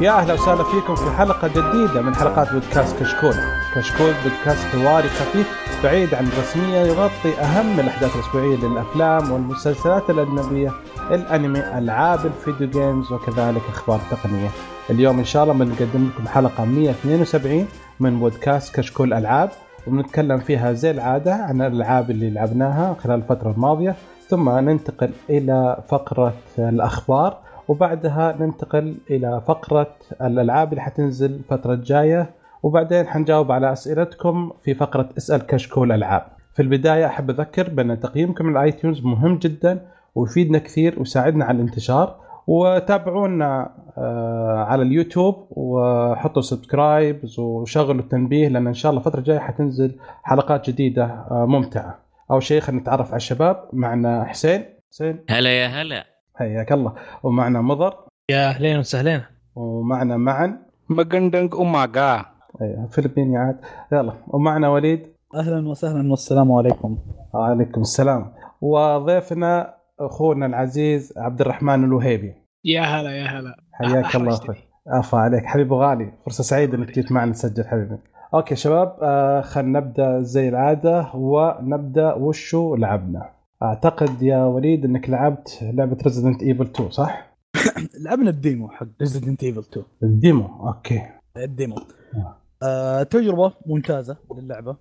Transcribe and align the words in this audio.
يا 0.00 0.10
أهلا 0.10 0.34
وسهلا 0.34 0.64
فيكم 0.64 0.94
في 0.94 1.10
حلقة 1.10 1.48
جديدة 1.48 2.02
من 2.02 2.14
حلقات 2.14 2.52
بودكاست 2.52 3.02
كشكول. 3.02 3.34
كشكول 3.74 4.12
بودكاست 4.24 4.66
حواري 4.66 5.08
خفيف 5.08 5.80
بعيد 5.84 6.14
عن 6.14 6.26
الرسمية 6.26 6.78
يغطي 6.78 7.40
أهم 7.40 7.80
الأحداث 7.80 8.16
الأسبوعية 8.16 8.56
للأفلام 8.56 9.32
والمسلسلات 9.32 10.10
الأجنبية، 10.10 10.72
الأنمي، 11.10 11.78
ألعاب 11.78 12.26
الفيديو 12.26 12.68
جيمز 12.70 13.12
وكذلك 13.12 13.62
أخبار 13.68 14.00
تقنية. 14.10 14.48
اليوم 14.90 15.18
إن 15.18 15.24
شاء 15.24 15.42
الله 15.42 15.54
بنقدم 15.54 16.08
لكم 16.08 16.28
حلقة 16.28 16.64
172 16.64 17.66
من 18.00 18.20
بودكاست 18.20 18.76
كشكول 18.76 19.12
ألعاب 19.12 19.50
وبنتكلم 19.86 20.38
فيها 20.38 20.72
زي 20.72 20.90
العادة 20.90 21.34
عن 21.34 21.62
الألعاب 21.62 22.10
اللي 22.10 22.30
لعبناها 22.30 22.96
خلال 23.04 23.16
الفترة 23.18 23.50
الماضية 23.50 23.96
ثم 24.28 24.50
ننتقل 24.50 25.10
إلى 25.30 25.82
فقرة 25.88 26.34
الأخبار 26.58 27.47
وبعدها 27.68 28.36
ننتقل 28.40 28.96
إلى 29.10 29.42
فقرة 29.46 29.94
الألعاب 30.22 30.70
اللي 30.70 30.82
حتنزل 30.82 31.30
الفترة 31.34 31.74
الجاية. 31.74 32.30
وبعدين 32.62 33.06
حنجاوب 33.06 33.52
على 33.52 33.72
أسئلتكم 33.72 34.52
في 34.64 34.74
فقرة 34.74 35.08
اسأل 35.18 35.46
كشكول 35.46 35.92
ألعاب. 35.92 36.22
في 36.54 36.62
البداية 36.62 37.06
أحب 37.06 37.30
أذكر 37.30 37.70
بأن 37.70 38.00
تقييمكم 38.00 38.46
من 38.46 38.56
ال 38.56 38.72
iTunes 38.72 39.04
مهم 39.04 39.38
جدا 39.38 39.86
ويفيدنا 40.14 40.58
كثير 40.58 40.98
ويساعدنا 40.98 41.44
على 41.44 41.56
الانتشار. 41.56 42.16
وتابعونا 42.46 43.70
آه، 43.98 44.64
على 44.68 44.82
اليوتيوب 44.82 45.46
وحطوا 45.50 46.42
subscribe 46.42 47.20
وشغلوا 47.38 48.00
التنبيه 48.02 48.48
لأن 48.48 48.66
إن 48.66 48.74
شاء 48.74 48.90
الله 48.90 49.00
الفترة 49.02 49.18
الجاية 49.18 49.38
حتنزل 49.38 49.96
حلقات 50.22 50.70
جديدة 50.70 51.04
آه، 51.04 51.46
ممتعة. 51.48 51.98
أول 52.30 52.42
شيء 52.42 52.60
خلينا 52.60 52.82
نتعرف 52.82 53.08
على 53.08 53.16
الشباب. 53.16 53.68
معنا 53.72 54.24
حسين. 54.24 54.64
حسين. 54.90 55.24
هلا 55.30 55.50
يا 55.50 55.66
هلا. 55.66 56.17
حياك 56.38 56.72
الله. 56.72 56.92
ومعنا 57.22 57.60
مضر. 57.60 57.94
يا 58.30 58.48
أهلين 58.48 58.78
وسهلين. 58.78 59.22
ومعنا 59.56 60.16
معا 60.16 60.58
magandang 60.88 61.54
umaga 61.54 62.26
أيوه 62.62 62.86
فلبيني 62.86 63.36
عاد. 63.36 63.60
يلا 63.92 64.12
ومعنا 64.26 64.68
وليد. 64.68 65.06
أهلا 65.34 65.68
وسهلا 65.68 66.10
والسلام 66.10 66.52
عليكم. 66.52 66.98
وعليكم 67.34 67.80
السلام. 67.80 68.32
وضيفنا 68.60 69.74
أخونا 70.00 70.46
العزيز 70.46 71.14
عبد 71.16 71.40
الرحمن 71.40 71.84
الوهيبي. 71.84 72.34
يا 72.64 72.82
هلا 72.82 73.10
يا 73.10 73.26
هلا. 73.26 73.56
حياك 73.72 74.16
الله. 74.16 74.34
أخوي. 74.34 74.56
عفا 74.88 75.18
عليك. 75.18 75.46
حبيبي 75.46 75.74
غالي 75.74 76.12
فرصة 76.24 76.44
سعيدة 76.44 76.78
إنك 76.78 76.90
جيت 76.94 77.12
معنا 77.12 77.32
تسجل 77.32 77.64
حبيبي. 77.64 77.98
okay 78.34 78.56
شباب 78.56 78.96
آه 79.02 79.40
خلينا 79.40 79.80
نبدأ 79.80 80.20
زي 80.20 80.48
العادة 80.48 81.06
ونبدأ 81.14 82.14
وشو 82.14 82.76
لعبنا. 82.76 83.37
أعتقد 83.62 84.22
يا 84.22 84.44
وليد 84.44 84.84
إنك 84.84 85.10
لعبت 85.10 85.58
لعبة 85.62 85.96
ريزدنت 86.04 86.42
ايفل 86.42 86.64
2 86.64 86.90
صح؟ 86.90 87.36
لعبنا 88.04 88.30
ال 88.30 88.38
demo 88.38 88.68
حق 88.68 88.86
ريزدنت 89.00 89.44
ايفل 89.44 89.60
2 89.60 89.86
ال 90.02 90.15
demo 90.15 90.68
okay 90.68 91.02
ال 91.36 91.44
demo 91.44 91.76
آه. 92.14 92.36
آه 92.62 93.02
تجربة 93.02 93.52
ممتازة 93.66 94.16
للعبة 94.36 94.76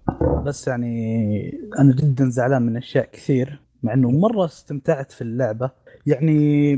بس 0.46 0.68
يعني 0.68 1.52
أنا 1.80 1.96
جدا 1.96 2.30
زعلان 2.30 2.62
من 2.62 2.78
أشياء 2.78 3.10
كثير 3.12 3.62
مع 3.84 3.94
إنه 3.94 4.12
مرة 4.12 4.46
استمتعت 4.46 5.12
في 5.12 5.22
اللعبة 5.22 5.72
يعني 6.06 6.74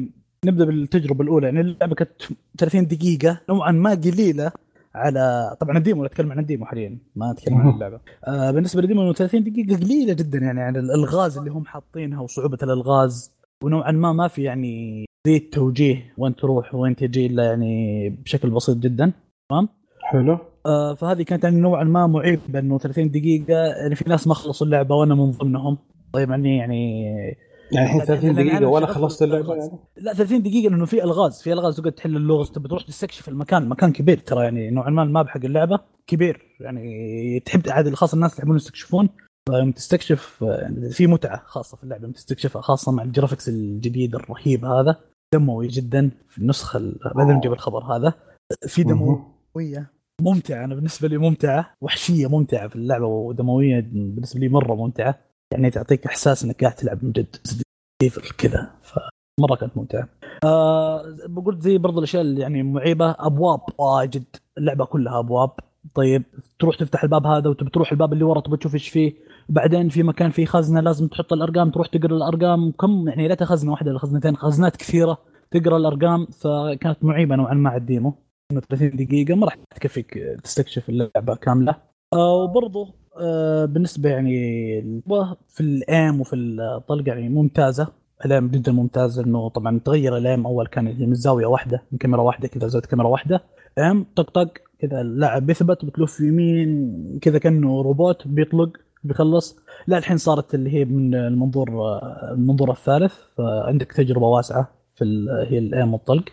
نبدأ 0.46 0.66
بالتجربة 0.66 1.24
الأولى 1.24 1.46
يعني 1.46 1.62
اللعبة 1.62 1.96
كانت 1.96 2.12
30 2.58 2.88
دقيقة 2.88 3.42
نوعا 3.50 3.72
ما 3.72 3.92
قليلة 3.92 4.52
على 4.96 5.56
طبعا 5.60 5.78
ال 5.78 5.83
demo 5.83 6.06
أتكلم 6.06 6.32
عن 6.32 6.40
ال 6.40 6.45
demo 6.45 6.66
حاليا. 6.66 6.98
ما 7.16 7.32
أتكلم 7.32 7.58
عن 7.58 7.70
اللعبة. 7.76 8.00
آه 8.28 8.52
بالنسبة 8.52 8.82
لل 8.82 8.88
demo 8.88 9.02
إنه 9.02 9.14
30 9.14 9.44
دقيقة 9.44 9.78
قليلة 9.86 10.14
جدا 10.14 10.38
يعني 10.40 10.62
عن 10.62 10.76
الالغاز 10.78 11.38
اللي 11.38 11.50
هم 11.52 11.66
حاطينها 11.66 12.22
وصعوبة 12.22 12.58
الألغاز. 12.64 13.32
ونوعا 13.64 13.92
ما 13.92 14.14
ما 14.14 14.28
في 14.28 14.44
يعني 14.44 15.06
زي 15.28 15.38
التوجيه 15.38 16.14
وين 16.18 16.36
تروح 16.36 16.76
وين 16.76 16.96
تجي 16.96 17.26
إلا 17.26 17.44
يعني 17.44 18.10
بشكل 18.10 18.50
بسيط 18.50 18.78
جدا. 18.78 19.12
تمام؟ 19.50 19.70
حلو. 20.02 20.38
آه 20.66 20.94
فهذه 20.94 21.24
كانت 21.24 21.44
يعني 21.44 21.60
نوعا 21.60 21.84
ما 21.84 22.08
معيبة 22.08 22.60
إنه 22.60 22.78
30 22.78 23.12
دقيقة 23.12 23.54
يعني 23.54 23.96
في 23.96 24.10
ناس 24.10 24.28
ما 24.28 24.34
خلصوا 24.34 24.68
اللعبة 24.68 24.96
وأنا 24.96 25.16
من 25.16 25.32
ضمنهم. 25.32 25.78
طيب 26.14 26.30
يعني 26.30 26.58
يعني 26.58 27.38
يعني 27.72 27.86
الحين 27.86 28.00
لا، 28.00 28.06
30 28.06 28.26
لأن 28.30 28.36
دقيقة 28.36 28.58
أنا 28.58 28.68
ولا 28.68 28.86
خلصت 28.88 29.22
الألغاز. 29.24 29.58
يعني؟ 29.68 29.80
لا 29.98 30.14
30 30.14 30.42
دقيقة 30.42 30.70
لأنه 30.72 30.86
في 30.86 31.04
ألغاز. 31.04 31.42
في 31.42 31.54
ألغاز 31.54 31.76
تقعد 31.76 31.92
تحل 31.92 32.16
اللغز 32.16 32.52
تبي 32.52 32.68
تروح 32.70 32.84
تستكشف 32.84 33.30
المكان. 33.30 33.70
مكان 33.70 33.92
كبير 33.92 34.18
ترى 34.18 34.44
يعني 34.44 34.70
نوعا 34.70 34.90
ما 34.90 35.04
الماب 35.04 35.28
حق 35.28 35.46
اللعبة. 35.46 35.80
كبير 36.08 36.42
يعني 36.60 37.40
تحب 37.40 37.62
عاد 37.70 37.94
خاصه 37.94 38.16
الناس 38.16 38.32
اللي 38.32 38.42
يحبون 38.42 38.56
يستكشفون. 38.56 39.10
يوم 39.50 39.72
تستكشف 39.72 40.38
يعني 40.42 40.90
في 40.90 41.08
متعة 41.08 41.42
خاصة 41.46 41.78
في 41.78 41.84
اللعبة 41.84 42.04
يوم 42.04 42.12
تستكشفها 42.12 42.62
خاصة 42.62 42.92
مع 42.92 43.04
الجرافكس 43.04 43.50
الجديد 43.50 44.16
الرهيب 44.16 44.66
هذا. 44.66 44.96
دموي 45.34 45.68
جدا 45.68 46.12
في 46.30 46.38
النسخة 46.38 46.78
ال- 46.78 47.00
بعدين 47.16 47.36
نجيب 47.36 47.54
الخبر 47.54 47.84
هذا. 47.84 48.14
في 48.68 48.84
دموية. 48.84 49.92
ممتعة 50.22 50.66
أنا 50.66 50.76
بالنسبة 50.76 51.08
لي 51.08 51.18
ممتعة. 51.18 51.74
وحشية 51.82 52.28
ممتعة 52.28 52.68
في 52.68 52.76
اللعبة 52.76 53.06
ودموية 53.06 53.80
بالنسبة 53.82 54.40
لي 54.40 54.50
مرة 54.50 54.76
ممتعة. 54.76 55.16
يعني 55.54 55.70
تعطيك 55.70 56.06
إحساس 56.06 56.44
إنك 56.44 56.62
قاعد 56.62 56.76
تلعب 56.76 57.04
من 57.04 57.12
جد 57.12 57.36
كذا 58.38 58.72
فمرة 58.82 59.56
كانت 59.56 59.78
ممتعة. 59.78 60.10
آه 60.44 61.04
بقول 61.26 61.60
زي 61.60 61.78
برضو 61.78 62.00
الأشياء 62.00 62.22
اللي 62.22 62.42
يعني 62.42 62.64
معيبة 62.64 63.16
أبواب 63.20 63.62
واجد 63.78 64.24
اللعبة 64.58 64.86
كلها 64.86 65.20
أبواب. 65.20 65.52
طيب 65.94 66.24
تروح 66.60 66.76
تفتح 66.76 67.04
الباب 67.04 67.28
هذا 67.28 67.50
وتبي 67.50 67.70
تروح 67.70 67.92
الباب 67.92 68.14
اللي 68.14 68.24
ورا 68.24 68.42
تبي 68.42 68.58
تشوف 68.58 68.74
إيش 68.74 68.90
فيه. 68.90 69.14
بعدين 69.50 69.90
في 69.90 70.04
مكان 70.04 70.32
فيه 70.32 70.46
خزنة 70.46 70.82
لازم 70.82 71.08
تحط 71.08 71.34
الأرقام 71.34 71.72
تروح 71.72 71.88
تقرأ 71.88 72.16
الأرقام. 72.16 72.72
كم؟ 72.72 73.08
يعني 73.08 73.28
لا 73.28 73.46
خزنه 73.46 73.72
واحدة 73.72 73.92
ولا 73.92 74.00
خزنتين 74.00 74.36
خزنات 74.36 74.76
كثيرة. 74.76 75.18
تقرأ 75.52 75.78
الأرقام 75.78 76.26
فكانت 76.26 77.04
معيبة 77.04 77.36
نوعا 77.36 77.54
ما 77.54 77.70
على 77.70 77.78
ال 77.78 77.84
demo. 77.84 78.14
انه 78.52 78.62
30 78.62 78.90
دقيقة 78.90 79.36
ما 79.36 79.46
راح 79.46 79.56
تكفيك 79.76 80.14
تستكشف 80.44 80.90
اللعبة 80.90 81.36
كاملة. 81.36 81.76
آه 82.14 82.34
وبرضه 82.34 82.94
بالنسبة 83.66 84.10
يعني 84.10 84.34
في 85.48 85.62
ال 85.62 85.77
aim 85.77 86.22
وفي 86.22 86.36
الطلق 86.36 87.08
يعني 87.08 87.30
ممتازة. 87.30 87.88
ال 88.26 88.31
aim 88.31 88.48
جدا 88.48 88.72
ممتازة 88.72 89.24
إنه 89.24 89.50
طبعا 89.50 89.80
تغير 89.86 90.18
ال 90.18 90.25
aim 90.25 90.46
أول 90.46 90.68
كان 90.68 90.88
هي 90.88 91.06
من 91.06 91.14
زاويه 91.16 91.46
واحدة 91.46 91.84
من 91.92 91.98
كاميرا 91.98 92.22
واحدة 92.22 92.48
كذا 92.48 92.68
زاوية 92.68 92.84
كاميرا 92.86 93.08
واحدة. 93.08 93.44
aim 93.78 94.06
طق 94.16 94.30
طق 94.30 94.54
كذا 94.80 95.02
اللاعب 95.02 95.46
بيثبت 95.46 95.86
بتلف 95.86 96.20
يمين 96.20 97.20
كذا 97.22 97.38
كأنه 97.38 97.82
روبوت 97.82 98.28
بيطلق 98.28 98.78
بيخلص. 99.04 99.60
لا 99.88 99.98
الحين 99.98 100.18
صارت 100.18 100.56
اللي 100.56 100.74
هي 100.74 100.86
من 100.86 101.16
المنظور 101.16 101.70
آه، 101.82 102.30
المنظور 102.34 102.72
الثالث. 102.72 103.14
فعندك 103.38 103.92
تجربة 103.92 104.28
واسعة 104.28 104.68
في 104.96 105.06
هي 105.50 105.58
ال 105.58 105.67
aim 105.67 105.94
والطلق 105.94 106.30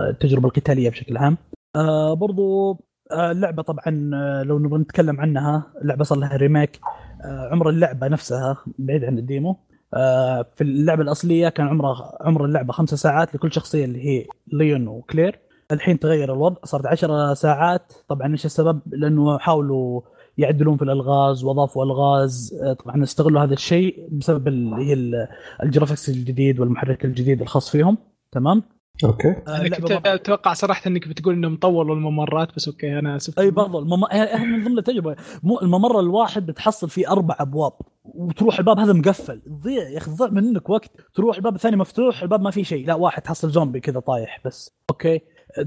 آه، 0.00 0.10
التجربة 0.10 0.48
القتالية 0.48 0.90
بشكل 0.90 1.16
عام. 1.16 1.36
آه 1.76 2.14
برضو 2.14 2.70
آه 2.70 2.78
اللعبة 3.12 3.62
طبعا 3.62 4.10
آه، 4.14 4.42
لو 4.42 4.58
نبغى 4.58 4.78
نتكلم 4.80 5.20
عنها 5.20 5.72
اللعبه 5.82 6.04
صار 6.04 6.18
لها 6.18 6.36
remake. 6.36 6.80
آه 7.24 7.48
عمر 7.52 7.68
اللعبة 7.68 8.08
نفسها 8.08 8.56
بعيد 8.78 9.04
عن 9.04 9.18
ال 9.18 9.24
demo. 9.24 9.56
آه 9.94 10.46
في 10.56 10.64
اللعبة 10.64 11.02
الأصلية 11.02 11.48
كان 11.48 11.66
عمرها 11.66 12.18
عمر 12.20 12.44
اللعبة 12.44 12.72
خمسة 12.72 12.96
ساعات 12.96 13.34
لكل 13.34 13.52
شخصية 13.52 13.84
اللي 13.84 14.04
هي 14.06 14.26
ليون 14.52 14.88
وكلير. 14.88 15.38
الحين 15.72 15.98
تغير 15.98 16.32
الوضع 16.32 16.56
صارت 16.64 16.86
10 16.86 17.34
ساعات. 17.34 17.92
طبعا 18.08 18.32
إيش 18.32 18.44
السبب؟ 18.46 18.80
لأنه 18.86 19.38
حاولوا 19.38 20.00
يعدلون 20.38 20.76
في 20.76 20.82
الألغاز 20.84 21.44
وأضافوا 21.44 21.84
ألغاز. 21.84 22.60
آه، 22.64 22.72
طبعا 22.72 23.02
استغلوا 23.02 23.42
هذا 23.42 23.52
الشيء 23.54 24.08
بسبب 24.12 24.48
اللي 24.48 24.76
هي 24.88 24.92
ال- 24.92 25.28
ال 25.62 25.67
graphics 25.67 26.08
الجديد 26.08 26.60
والمحرك 26.60 27.04
الجديد 27.04 27.40
الخاص 27.42 27.70
فيهم. 27.70 27.98
تمام؟ 28.32 28.62
okay. 29.04 29.28
آه، 29.28 29.56
أنا 29.56 29.68
كنت 29.68 29.90
أتوقع 30.06 30.52
صراحة 30.52 30.82
إنك 30.86 31.08
بتقول 31.08 31.34
إنهم 31.34 31.56
طولوا 31.56 31.94
الممرات 31.94 32.56
بس 32.56 32.68
okay 32.68 32.98
أنا 32.98 33.16
أسف. 33.16 33.38
أي 33.38 33.50
برضو 33.50 33.78
المم... 33.78 34.04
هي 34.10 34.44
من 34.44 34.64
ضمن 34.64 34.78
التجربة 34.78 35.16
مو 35.42 35.60
الممر 35.60 36.00
الواحد 36.00 36.46
بتحصل 36.46 36.90
فيه 36.90 37.12
أربع 37.12 37.36
أبواب 37.40 37.72
وتروح 38.04 38.58
الباب 38.58 38.78
هذا 38.78 38.92
مقفل. 38.92 39.40
تضيع 39.40 39.88
يا 39.88 39.98
أخي 39.98 40.10
تضيع 40.10 40.30
منك 40.30 40.70
وقت 40.70 40.90
تروح 41.14 41.36
الباب 41.36 41.54
الثاني 41.54 41.76
مفتوح 41.76 42.22
الباب 42.22 42.40
ما 42.40 42.50
فيه 42.50 42.62
شيء. 42.62 42.86
لا 42.86 42.94
واحد 42.94 43.22
تحصل 43.22 43.50
زومبي 43.50 43.80
كذا 43.80 44.00
طايح 44.00 44.40
بس. 44.44 44.76
okay. 44.90 45.20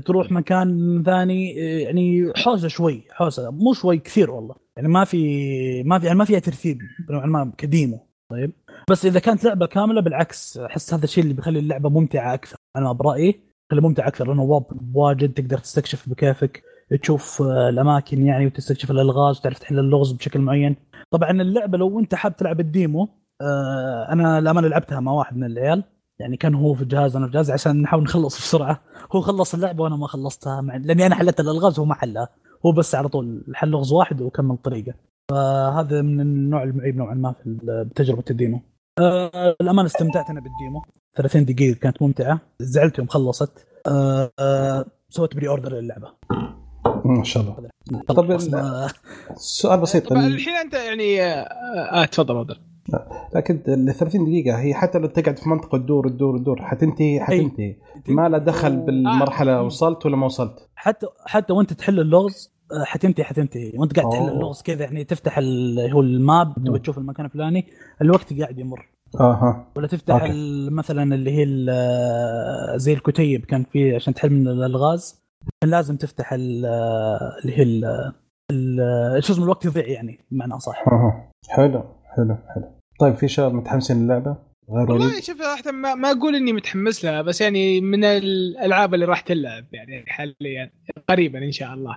تروح 0.05 0.31
مكان 0.31 1.03
ثاني 1.05 1.51
يعني 1.55 2.33
حوسة 2.35 2.67
شوي 2.67 3.07
حوسة. 3.11 3.51
مو 3.51 3.73
شوي 3.73 3.97
كثير 3.97 4.31
والله. 4.31 4.55
يعني 4.77 4.87
ما 4.87 5.03
في 5.05 5.83
ما 5.83 5.99
في 5.99 6.05
يعني 6.05 6.17
ما 6.17 6.25
فيها 6.25 6.39
ترتيب 6.39 6.77
نوعا 7.09 7.25
ما 7.25 7.51
كديمو. 7.57 8.07
طيب. 8.29 8.51
بس 8.89 9.05
إذا 9.05 9.19
كانت 9.19 9.43
لعبة 9.43 9.65
كاملة 9.65 10.01
بالعكس 10.01 10.57
أحس 10.57 10.93
هذا 10.93 11.03
الشيء 11.03 11.23
اللي 11.23 11.33
بيخلي 11.33 11.59
اللعبة 11.59 11.89
ممتعة 11.89 12.33
أكثر. 12.33 12.55
أنا 12.75 12.91
برأيي 12.91 13.39
خلي 13.71 13.81
ممتع 13.81 14.07
أكثر 14.07 14.27
لأنه 14.27 14.65
واجد 14.93 15.33
تقدر 15.33 15.57
تستكشف 15.57 16.09
بكيفك 16.09 16.63
تشوف 17.01 17.41
آه، 17.41 17.69
الأماكن 17.69 18.25
يعني 18.25 18.45
وتستكشف 18.45 18.91
الألغاز 18.91 19.37
وتعرف 19.39 19.59
تحل 19.59 19.79
اللغز 19.79 20.11
بشكل 20.11 20.39
معين. 20.39 20.75
طبعا 21.11 21.31
اللعبة 21.31 21.77
لو 21.77 21.99
أنت 21.99 22.15
حاب 22.15 22.35
تلعب 22.35 22.59
الديمو 22.59 23.09
آه، 23.41 24.07
أنا 24.11 24.41
للأمانة 24.41 24.67
لعبتها 24.67 24.99
مع 24.99 25.11
واحد 25.11 25.37
من 25.37 25.43
العيال. 25.43 25.83
يعني 26.19 26.37
كان 26.37 26.55
هو 26.55 26.73
في 26.73 26.85
جهاز 26.85 27.15
أنا 27.15 27.27
في 27.27 27.33
جهاز 27.33 27.51
عشان 27.51 27.81
نحاول 27.81 28.03
نخلص 28.03 28.37
بسرعة. 28.41 28.81
هو 29.15 29.21
خلص 29.21 29.53
اللعبة 29.53 29.83
وأنا 29.83 29.95
ما 29.95 30.07
خلصتها 30.07 30.61
مع... 30.61 30.75
لأني 30.77 31.05
أنا 31.05 31.15
حلت 31.15 31.39
الألغاز 31.39 31.79
وهو 31.79 31.87
ما 31.87 31.95
حلها. 31.95 32.29
هو 32.65 32.71
بس 32.71 32.95
على 32.95 33.09
طول 33.09 33.43
حل 33.53 33.69
لغز 33.69 33.91
واحد 33.91 34.21
وكمل 34.21 34.57
طريقة. 34.57 34.93
فهذا 35.29 36.01
من 36.01 36.21
النوع 36.21 36.63
المعيب 36.63 36.95
نوعا 36.97 37.13
ما 37.13 37.31
في 37.31 37.57
بتجربة 37.63 38.23
ال 38.31 38.36
demo. 38.36 38.61
آه 38.99 39.55
الأمانة 39.61 39.85
استمتعت 39.87 40.29
أنا 40.29 40.39
بال 40.41 40.53
demo. 40.53 40.81
30 41.17 41.45
دقيقة 41.45 41.79
كانت 41.79 42.01
ممتعة. 42.01 42.39
زعلت 42.59 42.97
يوم 42.99 43.07
خلصت. 43.07 43.65
آه 43.87 44.31
آه 44.39 44.85
سويت 45.09 45.35
pre-order 45.35 45.73
للعبة. 45.73 46.07
ما 47.05 47.23
شاء 47.23 47.43
الله. 47.43 47.69
طب 48.07 48.13
طب 48.15 48.31
ال- 48.31 48.89
سؤال 49.35 49.79
بسيط. 49.79 50.07
طبعا 50.09 50.27
ال- 50.27 50.33
الحين 50.33 50.53
أنت 50.53 50.73
يعني 50.73 51.21
آه, 51.23 51.43
آه 52.01 52.05
تفضل 52.05 52.35
تفضل. 52.45 52.59
لكن 53.35 53.61
ال 53.67 53.93
30 53.93 54.25
دقيقة 54.25 54.59
هي 54.59 54.73
حتى 54.73 54.97
لو 54.99 55.07
تقعد 55.07 55.39
في 55.39 55.49
منطقة 55.49 55.77
تدور 55.77 56.09
تدور 56.09 56.37
تدور 56.37 56.61
حتنتهي 56.61 57.19
حتنتهي. 57.19 57.75
ما 58.07 58.29
له 58.29 58.37
دخل 58.37 58.77
بالمرحلة 58.77 59.61
وصلت 59.61 60.05
ولا 60.05 60.15
ما 60.15 60.25
وصلت. 60.25 60.69
حتى 60.75 61.07
حتى 61.25 61.53
وانت 61.53 61.73
تحل 61.73 61.99
اللغز 61.99 62.52
حتنتهي 62.85 63.23
حتنتهي. 63.23 63.71
وانت 63.75 63.99
قاعد 63.99 64.11
تحل. 64.11 64.29
اللغز 64.29 64.61
كذا 64.61 64.83
يعني 64.83 65.03
تفتح 65.03 65.37
ال- 65.37 65.91
هو 65.91 66.01
الماب. 66.01 66.53
تبغى 66.65 66.79
تشوف 66.79 66.97
المكان 66.97 67.25
الفلاني 67.25 67.65
الوقت 68.01 68.39
قاعد 68.39 68.59
يمر. 68.59 68.89
أها. 69.19 69.67
ولا 69.75 69.87
تفتح 69.87 70.27
مثلا 70.71 71.15
اللي 71.15 71.31
هي 71.31 71.45
زي 72.79 72.93
الكتيب 72.93 73.45
كان 73.45 73.63
في 73.63 73.95
عشان 73.95 74.13
تحل 74.13 74.29
من 74.29 74.47
الألغاز 74.47 75.23
كان 75.61 75.69
لازم 75.71 75.95
تفتح 75.97 76.33
ال- 76.33 76.65
اللي 77.45 77.53
هي 77.57 79.21
شو 79.21 79.33
اسمه 79.33 79.43
الوقت 79.43 79.65
يضيع 79.65 79.87
يعني 79.87 80.19
بمعنى 80.31 80.53
أصح. 80.53 80.83
أها. 80.87 81.31
حلو 81.49 81.83
حلو 82.17 82.37
حلو. 82.55 82.71
طيب 82.99 83.15
في 83.15 83.27
شباب 83.27 83.53
متحمسين 83.53 84.05
للعبة؟ 84.05 84.37
غير 84.69 84.91
والله 84.91 85.21
شوف 85.21 85.37
ما, 85.67 85.95
ما 85.95 86.11
أقول 86.11 86.35
إني 86.35 86.53
متحمس 86.53 87.05
لها 87.05 87.21
بس 87.21 87.41
يعني 87.41 87.81
من 87.81 88.03
الألعاب 88.03 88.93
اللي 88.93 89.05
راح 89.05 89.19
تلعب 89.21 89.65
يعني 89.73 90.03
حاليا 90.07 90.71
قريبا 91.09 91.39
إن 91.39 91.51
شاء 91.51 91.73
الله. 91.73 91.95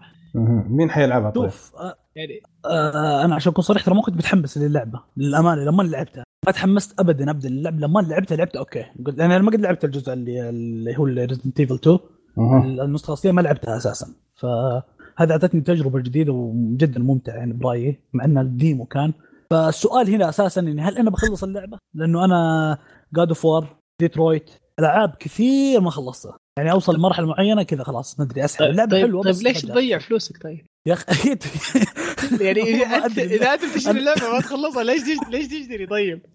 مين 0.69 0.91
حيلعبها 0.91 1.31
طيب؟ 1.31 1.51
شوف 1.51 1.73
يعني 2.17 2.41
آه، 2.65 3.25
أنا 3.25 3.35
عشان 3.35 3.53
أكون 3.53 3.65
صريح 3.65 3.85
ترى 3.85 3.95
ما 3.95 4.03
كنت 4.03 4.17
متحمس 4.17 4.59
للعبة. 4.59 5.01
للأمانة 5.17 5.65
لما 5.65 5.83
لعبتها. 5.83 6.25
ما 6.47 6.53
تحمست 6.53 7.01
ابدا 7.01 7.31
ابدا. 7.31 7.49
للعبه 7.49 7.77
لما 7.79 8.01
لعبتها 8.01 8.37
لعبتها 8.37 8.59
okay. 8.59 8.85
قلت 9.07 9.21
أنا 9.21 9.39
ما 9.39 9.51
قد 9.51 9.61
لعبت 9.61 9.85
الجزء 9.85 10.13
اللي 10.13 10.49
اللي 10.49 10.99
هو 10.99 11.05
Resident 11.05 11.61
Evil 11.61 11.75
2 11.75 11.99
مهم. 12.37 12.81
النسخه 12.81 13.09
الاصليه 13.09 13.33
ما 13.33 13.41
لعبتها 13.41 13.77
أساسا. 13.77 14.07
فهذا 14.35 15.33
أعطتني 15.33 15.61
تجربة 15.61 16.01
جديدة 16.01 16.33
وجدا 16.33 17.01
ممتعة 17.01 17.35
يعني 17.35 17.53
برأيي 17.53 18.01
مع 18.13 18.25
إن 18.25 18.39
ال 18.39 18.48
demo 18.48 18.85
كان. 18.85 19.13
فالسؤال 19.51 20.11
هنا 20.11 20.29
أساسا 20.29 20.61
إني 20.61 20.83
هل 20.83 20.99
أنا 20.99 21.11
بخلص 21.11 21.45
اللعبة؟ 21.45 21.79
لأنه 21.95 22.25
أنا 22.25 22.79
God 23.15 23.29
of 23.29 23.45
War 23.45 23.77
Detroit 24.01 24.51
ألعاب 24.79 25.15
كثير 25.19 25.81
ما 25.81 25.91
خلصتها. 25.91 26.37
يعني 26.59 26.73
أوصل 26.73 26.95
لمرحلة 26.95 27.27
معينة 27.27 27.63
كذا 27.63 27.85
خلاص 27.85 28.19
ما 28.21 28.25
أدري 28.25 28.45
أسحب 28.45 28.65
اللعبة 28.67 28.91
طيب, 28.91 29.07
حلوة 29.07 29.23
طيب 29.23 29.33
بس 29.35 29.43
ليش. 29.43 29.63
تضيع 29.63 29.99
فلوسك 29.99 30.43
طيب؟ 30.43 30.67
يا 30.87 30.93
أخي 30.93 31.13
أكيد 31.13 31.43
يعني 32.41 32.61
أنت. 33.05 33.19
إذا 33.19 33.55
أنت 33.55 33.65
بتشتري 33.65 33.99
اللعبة 33.99 34.33
ما 34.33 34.41
تخلصها 34.41 34.85
ليش 34.85 35.03
ليش 35.31 35.47
تشتري 35.49 35.87
طيب؟ 35.87 36.27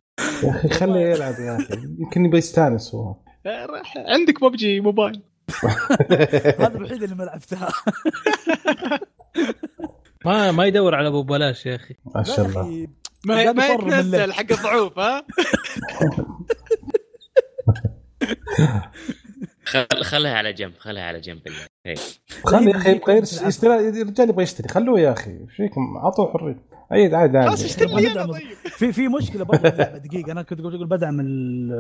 يا 0.44 0.50
أخي 0.50 0.70
خليه 0.70 1.00
يلعب 1.02 1.34
يا 1.40 1.56
أخي 1.58 1.74
يمكن 2.00 2.26
يبغى 2.26 2.38
يستانس 2.38 2.96
هو 2.96 3.16
عندك 3.96 4.44
ببجي 4.44 4.80
موبايل 4.80 5.22
هذا 6.60 6.76
الوحيد 6.76 7.04
اللي 7.04 7.16
ما 7.16 7.24
لعبتها 7.24 7.70
ما 10.26 10.52
ما 10.52 10.66
يدور 10.66 10.96
على 10.96 11.08
أبو 11.08 11.24
بلاش 11.24 11.66
يا 11.66 11.76
أخي 11.76 11.96
ما 12.16 12.24
شاء 12.24 12.46
الله 12.46 12.88
ما, 13.26 13.52
ما 13.52 13.68
يتنزل. 13.68 14.34
حق 14.34 14.52
الضعوف 14.52 15.00
ها؟ 15.00 15.26
خل... 19.72 20.04
خلها 20.04 20.32
على 20.34 20.54
جنب 20.54 20.72
خلها 20.78 21.04
على 21.04 21.20
جنب. 21.20 21.40
خلي 22.46 22.72
يا 22.72 22.76
أخي 22.78 22.92
يبغى 22.92 23.18
يشتري 23.18 23.90
الرجال 24.02 24.30
يبغى 24.30 24.44
يشتري. 24.44 24.68
خلوه 24.68 25.00
يا 25.00 25.12
أخي. 25.12 25.32
إيش 25.32 25.56
فيكم؟ 25.58 25.98
أعطوه 26.04 26.32
حرية. 26.34 26.60
عيد 26.92 27.14
عادي 27.14 27.42
خلاص 27.42 27.50
عادي 27.52 27.66
اشتري 27.66 27.88
لي 27.88 28.12
أنا 28.12 28.14
بدعم- 28.14 28.32
طيب. 28.32 28.42
في 28.70 28.92
في 28.94 29.08
مشكلة 29.08 29.44
برضه 29.46 29.70
دقيقة 29.98 30.32
أنا 30.32 30.42
كنت 30.42 30.60
أقول 30.60 30.76
أقول 30.76 30.88
بدعم 30.88 31.20
ال- 31.20 31.72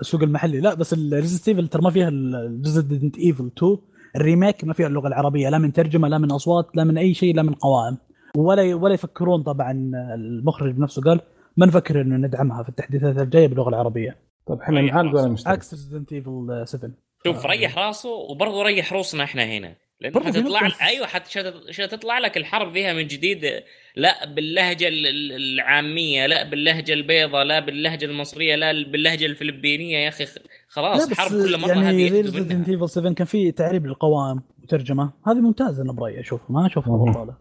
السوق 0.00 0.22
المحلي. 0.22 0.60
لا 0.60 0.74
بس 0.74 0.92
ال 0.92 0.98
Resident 0.98 1.48
Evil 1.48 1.68
ترى 1.68 1.82
ما 1.82 1.90
فيها 1.90 2.08
ال 2.08 2.20
Resident 2.20 3.18
Evil 3.18 3.50
2 3.58 3.76
ال 4.16 4.23
remake 4.23 4.64
ما 4.64 4.72
فيها 4.72 4.86
اللغة 4.86 5.08
العربية. 5.08 5.48
لا 5.48 5.58
من 5.58 5.72
ترجمة 5.72 6.08
لا 6.08 6.18
من 6.18 6.30
أصوات 6.32 6.66
لا 6.74 6.84
من 6.84 6.98
أي 6.98 7.14
شيء 7.14 7.34
لا 7.34 7.42
من 7.42 7.54
قوائم. 7.54 7.96
ولا 8.36 8.74
ولا 8.74 8.94
يفكرون 8.94 9.42
طبعا 9.42 9.70
المخرج 10.14 10.74
بنفسه. 10.74 11.02
قال 11.02 11.20
ما 11.56 11.66
نفكر 11.66 12.00
إنه 12.00 12.16
ندعمها 12.26 12.62
في 12.62 12.68
التحديثات 12.68 13.18
الجاية 13.18 13.46
باللغة 13.48 13.68
العربية. 13.68 14.16
طيب 14.46 14.60
إحنا 14.60 14.80
نعالج 14.80 15.14
ولا 15.14 15.28
نشتري 15.28 15.52
عكس 15.52 15.72
Resident 15.74 16.12
Evil 16.12 16.62
7 16.66 16.90
شوف 17.26 17.46
ريح 17.46 17.78
راسه 17.78 18.08
وبرضه 18.08 18.62
ريح 18.62 18.92
روسنا 18.92 19.24
إحنا 19.24 19.44
هنا. 19.44 19.74
لأن 20.00 20.24
حتطلع 20.24 20.60
أيوه 20.82 21.06
حت- 21.06 21.26
شت- 21.28 21.70
شتطلع 21.70 22.18
لك 22.18 22.36
الحرب 22.36 22.72
فيها 22.72 22.92
من 22.92 23.06
جديد 23.06 23.62
لا 23.96 24.26
باللهجة 24.26 24.88
ال- 24.88 25.06
ال- 25.06 25.32
العامية 25.32 26.26
لا 26.26 26.42
باللهجة 26.50 26.92
البيضاء 26.92 27.44
لا 27.44 27.60
باللهجة 27.60 28.04
المصرية 28.04 28.54
لا 28.56 28.72
باللهجة 28.72 29.26
الفلبينية 29.26 29.98
يا 29.98 30.08
أخي 30.08 30.26
خ- 30.26 30.38
خلاص 30.68 31.12
حرب 31.14 31.30
كل 31.30 31.60
مرة 31.60 31.68
يعني 31.68 32.08
هذه 32.08 32.20
لنا. 32.20 32.66
ايفل 32.68 32.88
7 32.88 33.12
كان 33.14 33.26
في 33.26 33.52
تعريب 33.52 33.86
للقوائم 33.86 34.42
وترجمة. 34.62 35.12
هذه 35.26 35.36
ممتازة 35.40 35.82
أنا 35.82 35.92
برأيي 35.92 36.20
أشوف 36.20 36.40
ما 36.50 36.66
أشوفها. 36.66 36.96
بطالة. 37.10 37.36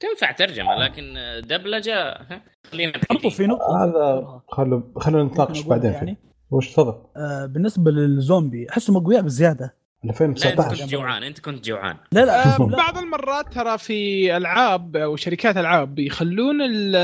تنفع 0.00 0.32
ترجمة 0.32 0.74
لكن 0.74 1.14
دبلجة 1.48 1.94
ها، 2.12 2.42
خلينا 2.72 2.92
برضو. 3.10 3.30
في 3.30 3.46
نقطة. 3.46 3.84
هذا 3.84 4.26
خلوا 4.48 4.82
خلونا 4.96 5.24
نتناقش 5.24 5.60
بعدين 5.60 5.92
فيه 5.92 6.16
وش 6.50 6.72
تفضل 6.72 6.94
آه 7.16 7.46
بالنسبة 7.46 7.90
للزومبي 7.90 8.66
أحسهم 8.70 8.96
أقوياء 8.96 9.22
بزيادة. 9.22 9.74
لا 10.04 10.10
أنت 10.10 10.22
2019 10.22 10.82
كنت 10.82 10.90
جوعان 10.90 11.22
أنت 11.22 11.38
كنت 11.38 11.64
جوعان. 11.64 11.96
لا 12.12 12.24
لا 12.24 12.54
آه،. 12.54 12.58
بعض 12.58 12.98
المرات 12.98 13.54
ترى 13.54 13.78
في 13.78 14.36
ألعاب 14.36 14.96
أو 14.96 15.16
شركات 15.16 15.56
ألعاب 15.56 15.98
يخلون 15.98 16.62
ال 16.62 16.96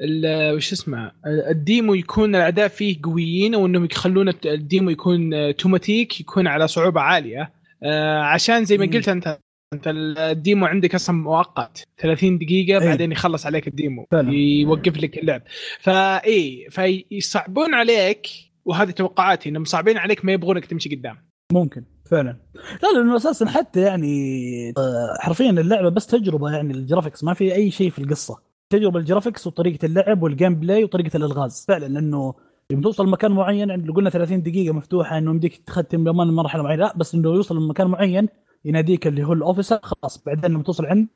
ال 0.00 0.54
وش 0.56 0.72
اسمه 0.72 1.12
ال 1.26 1.40
demo 1.40 1.94
يكون 1.94 2.36
الاعداء 2.36 2.68
فيه 2.68 2.96
قويين 3.02 3.54
أو 3.54 3.66
إنهم 3.66 3.84
يخلون 3.84 4.32
ال 4.44 4.53
demo 4.53 4.90
يكون 4.90 5.34
آه، 5.34 5.50
توماتيك 5.50 6.20
يكون 6.20 6.46
على 6.46 6.68
صعوبة 6.68 7.00
عالية. 7.00 7.52
آه، 7.82 8.18
عشان 8.18 8.64
زي 8.64 8.78
ما. 8.78 8.86
قلت 8.86 9.08
أنت 9.08 9.38
انت 9.74 9.84
ال 10.18 10.28
demo 10.28 10.66
عندك 10.66 10.94
أصلا 10.94 11.16
مؤقت. 11.16 11.84
30 11.98 12.38
دقيقة 12.38 12.82
أي. 12.82 12.86
بعدين 12.86 13.12
يخلص 13.12 13.46
عليك 13.46 13.68
ال 13.68 13.74
demo. 13.74 14.06
فعلا. 14.10 14.32
يوقف 14.32 14.96
لك 14.96 15.18
اللعب. 15.18 15.42
فاي 15.80 16.66
فيصعبون 16.70 17.74
عليك 17.74 18.26
وهذه 18.64 18.90
توقعاتي 18.90 19.48
إنهم 19.48 19.64
صعبين 19.64 19.98
عليك 19.98 20.24
ما 20.24 20.32
يبغونك 20.32 20.66
تمشي 20.66 20.96
قدام. 20.96 21.16
ممكن 21.52 21.84
فعلا. 22.10 22.36
لا 22.54 22.98
لأنه 22.98 23.16
أساسا 23.16 23.46
حتى 23.46 23.80
يعني 23.80 24.14
آه، 24.78 25.16
حرفيا 25.20 25.50
اللعبة 25.50 25.88
بس 25.88 26.06
تجربة 26.06 26.50
يعني 26.50 26.72
ال 26.72 26.78
graphics 26.78 27.24
ما 27.24 27.34
في 27.34 27.54
أي 27.54 27.70
شيء 27.70 27.90
في 27.90 27.98
القصة. 27.98 28.38
تجربة 28.70 28.98
ال 28.98 29.03
graphics 29.03 29.46
وطريقة 29.46 29.86
اللعب 29.86 30.22
وال 30.22 30.54
gameplay 30.54 30.84
وطريقة 30.84 31.16
الألغاز. 31.16 31.64
فعلا 31.68 31.86
لأنه 31.86 32.34
يوم 32.70 32.80
توصل 32.80 33.08
مكان 33.08 33.32
معين 33.32 33.70
عند 33.70 33.90
قلنا 33.90 34.10
30 34.10 34.42
دقيقة 34.42 34.74
مفتوحة 34.74 35.18
إنه 35.18 35.30
يمديك 35.30 35.56
تختم 35.56 36.04
بمان 36.04 36.26
مرحلة 36.26 36.62
معينة. 36.62 36.82
لا 36.82 36.94
بس 36.96 37.14
إنه 37.14 37.28
يوصل 37.28 37.56
لمكان 37.56 37.86
معين 37.86 38.28
يناديك 38.64 39.06
اللي 39.06 39.24
هو 39.24 39.32
ال 39.32 39.38
officer 39.38 39.78
خلاص 39.82 40.22
بعدين 40.26 40.50
لما 40.50 40.62
توصل 40.62 40.86
عند 40.86 41.06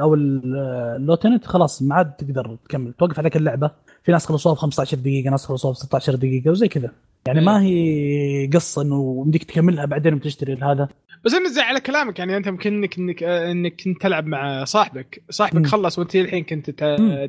أو 0.00 0.14
ال- 0.14 0.56
ال 0.96 1.00
lieutenant 1.00 1.46
خلاص 1.46 1.82
ما 1.82 1.94
عاد 1.94 2.12
تقدر 2.12 2.56
تكمل. 2.64 2.92
توقف 2.92 3.18
عليك 3.18 3.36
اللعبة. 3.36 3.70
في 4.02 4.12
ناس 4.12 4.26
خلصوها 4.26 4.54
في 4.54 4.60
15 4.60 4.96
دقيقة 4.96 5.30
ناس 5.30 5.46
خلصوها 5.46 5.72
في 5.74 5.80
16 5.80 6.14
دقيقة 6.14 6.50
وزي 6.50 6.68
كذا. 6.68 6.90
يعني 7.26 7.40
ما 7.40 7.62
هي 7.62 8.50
قصة 8.54 8.82
إنه 8.82 9.22
يمديك 9.24 9.44
تكملها 9.44 9.84
بعدين 9.84 10.14
بتشتري 10.18 10.54
هذا. 10.54 10.88
بس 11.24 11.34
أنا 11.34 11.48
زي 11.48 11.60
على 11.60 11.80
كلامك 11.80 12.18
يعني 12.18 12.36
أنت 12.36 12.46
يمكن 12.46 12.74
انك 12.74 12.98
انك 12.98 13.22
آه، 13.22 13.50
إنك 13.50 13.82
كنت 13.84 14.02
تلعب 14.02 14.26
مع 14.26 14.64
صاحبك، 14.64 15.22
صاحبك. 15.30 15.66
خلص 15.66 15.98
وأنت 15.98 16.16
الحين 16.16 16.44
كنت. 16.44 16.70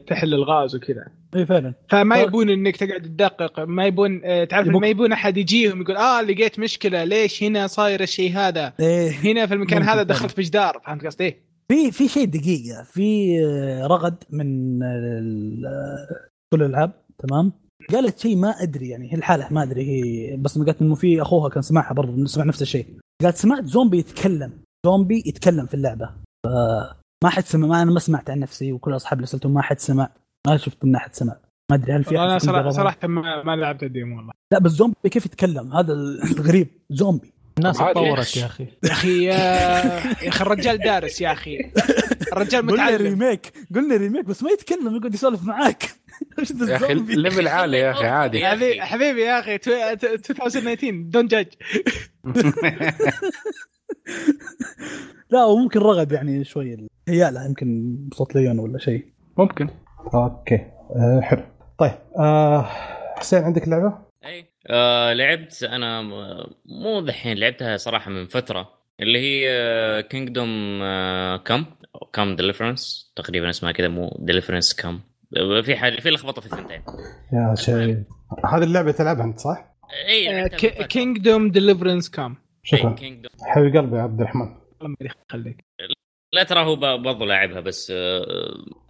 تحل 0.08 0.34
الغاز 0.34 0.75
وكذا، 0.75 1.05
اي 1.36 1.46
فعلا 1.46 1.74
فما 1.89 2.17
يبون 2.17 2.50
إنك 2.50 2.77
تقعد 2.77 3.01
تدقق، 3.01 3.60
ما 3.60 3.86
يبون 3.86 4.22
آه، 4.24 4.43
تعرف 4.43 4.67
ما 4.67 4.88
يبون 4.88 5.12
أحد 5.12 5.38
يجيهم 5.38 5.81
يقول 5.81 5.98
آه 5.98 6.22
لقيت 6.22 6.60
مشكلة 6.60 7.03
ليش 7.03 7.43
هنا 7.43 7.67
صاير 7.67 8.01
الشيء 8.01 8.31
هذا؟ 8.31 8.74
إيه 8.79 9.12
هنا 9.12 9.46
في 9.46 9.53
المكان 9.53 9.84
هذا. 9.84 10.03
دخلت 10.03 10.31
في 10.31 10.41
جدار، 10.41 10.81
فهمت 10.86 11.05
قصدي؟ 11.05 11.24
إيه؟ 11.24 11.50
في 11.69 11.91
في 11.91 12.08
شيء 12.08 12.25
دقيقة 12.25 12.84
في 12.84 13.38
آه، 13.46 13.88
رغد 13.88 14.24
من 14.29 14.79
كل 16.53 16.62
الألعاب 16.63 16.91
تمام 17.17 17.51
قالت 17.91 18.19
شيء 18.19 18.36
ما 18.36 18.50
أدري 18.50 18.89
يعني 18.89 19.12
هي 19.13 19.17
الحالة 19.17 19.48
ما 19.51 19.63
أدري 19.63 19.84
هي 19.84 20.38
بس 20.38 20.58
قالت 20.58 20.81
إنه 20.81 20.96
في 20.96 21.22
أخوها 21.22 21.50
كان 21.50 21.62
سمعها 21.62 21.93
برضه 21.93 22.25
سمع 22.25 22.43
نفس 22.43 22.62
الشيء 22.62 22.86
قالت 23.23 23.38
سمعت 23.38 23.65
زومبي 23.65 23.97
يتكلم 23.97 24.51
زومبي 24.85 25.23
يتكلم 25.25 25.65
في 25.65 25.73
اللعبة. 25.73 26.09
ما 27.23 27.29
حد 27.29 27.43
سمع 27.43 27.67
ما 27.67 27.81
أنا 27.81 27.91
ما 27.91 27.99
سمعت 27.99 28.29
عن 28.29 28.39
نفسي 28.39 28.73
وكل 28.73 28.95
اصحابي 28.95 29.25
اللي 29.33 29.53
ما 29.53 29.61
حد 29.61 29.79
سمع. 29.79 30.09
ما 30.47 30.57
شفت 30.57 30.83
إن 30.83 30.95
أحد 30.95 31.15
سمع. 31.15 31.35
ما 31.71 31.77
أدري 31.77 31.93
هل 31.93 32.03
في 32.03 32.19
أنا 32.19 32.38
صراحة؟ 32.38 32.69
صراحة 32.69 33.07
ما, 33.07 33.43
ما 33.43 33.55
لعبت 33.55 33.83
الديم 33.83 34.13
والله. 34.13 34.31
لا 34.53 34.59
بس 34.59 34.71
زومبي 34.71 35.09
كيف 35.11 35.25
يتكلم؟ 35.25 35.73
هذا 35.73 35.93
الغريب. 36.38 36.67
زومبي. 36.89 37.33
الناس. 37.57 37.77
تطورت 37.77 38.38
يا 38.38 38.45
أخي. 38.45 38.67
يا 38.83 38.91
أخي 38.91 39.23
يا 39.23 40.27
أخي 40.29 40.41
الرجال 40.43 40.77
دارس 40.77 41.21
يا 41.21 41.31
أخي. 41.31 41.71
الرجال 42.33 42.61
قلنا 42.61 42.73
متعلم. 42.73 43.01
ريميك 43.07 43.53
قلنا 43.75 43.95
ريميك 43.95 44.25
بس 44.25 44.43
ما 44.43 44.49
يتكلم 44.51 44.95
يقعد 44.95 45.13
يسولف 45.13 45.43
معاك. 45.43 45.89
يا 46.69 46.75
أخي؟ 46.75 46.91
الليفل 46.93 47.48
عالي 47.48 47.77
يا 47.77 47.91
أخي 47.91 48.08
عادي 48.08 48.39
يا. 48.39 48.50
حبيبي 48.50 48.81
حبيبي 48.81 49.22
يا 49.22 49.39
أخي 49.39 49.58
تو- 49.58 49.72
2019 49.72 50.91
دون 50.91 51.27
جاج 51.27 51.48
لا 55.31 55.46
وممكن 55.46 55.79
رغد 55.79 56.12
يعني 56.12 56.43
شوي 56.43 56.88
هيالة 57.08 57.46
يمكن 57.46 57.96
بصوت 58.12 58.36
ليون 58.36 58.60
ولا 58.60 58.77
شيء 58.79 59.05
ممكن 59.38 59.69
أوكي 60.13 60.55
آه 60.96 61.19
حلو 61.24 61.43
طيب 61.79 61.91
آه 62.19 62.62
حسين 63.17 63.43
عندك 63.43 63.67
لعبة؟ 63.67 63.98
أي 64.25 64.46
آه 64.67 65.13
لعبت 65.13 65.63
أنا 65.63 66.01
مو 66.65 67.00
ذحين 67.00 67.38
لعبتها 67.38 67.77
صراحة 67.77 68.12
من 68.12 68.27
فترة 68.27 68.69
اللي 69.00 69.19
هي 69.19 70.03
Kingdom 70.03 70.79
Come 71.38 71.65
Come 72.13 72.36
Deliverance 72.36 73.13
تقريبا 73.15 73.50
اسمها 73.50 73.72
كذا 73.72 73.88
مو 73.88 74.17
Deliverance 74.19 74.74
Come 74.74 75.00
في 75.63 75.75
حاجة 75.75 76.00
في 76.00 76.09
لخبطة 76.09 76.41
في 76.41 76.48
الثنتين. 76.48 76.81
يا 77.33 77.55
شيء. 77.55 78.03
هذه 78.45 78.63
اللعبة 78.63 78.91
تلعبها 78.91 79.24
أنت 79.24 79.39
صح؟ 79.39 79.75
اي 80.07 80.50
Kingdom 80.88 81.51
Deliverance 81.51 82.10
Come 82.10 82.38
شكرا. 82.63 82.93
Kingdom 82.93 83.31
حبيب 83.41 83.77
قلبي 83.77 83.98
يا 83.98 84.01
عبد 84.01 84.21
الرحمن. 84.21 84.55
الله 84.81 84.95
يخليك. 85.29 85.65
لا 86.33 86.43
ترى 86.43 86.65
هو 86.65 86.75
برضو 86.98 87.25
لاعبها 87.25 87.59
بس 87.59 87.91
آه، 87.95 88.25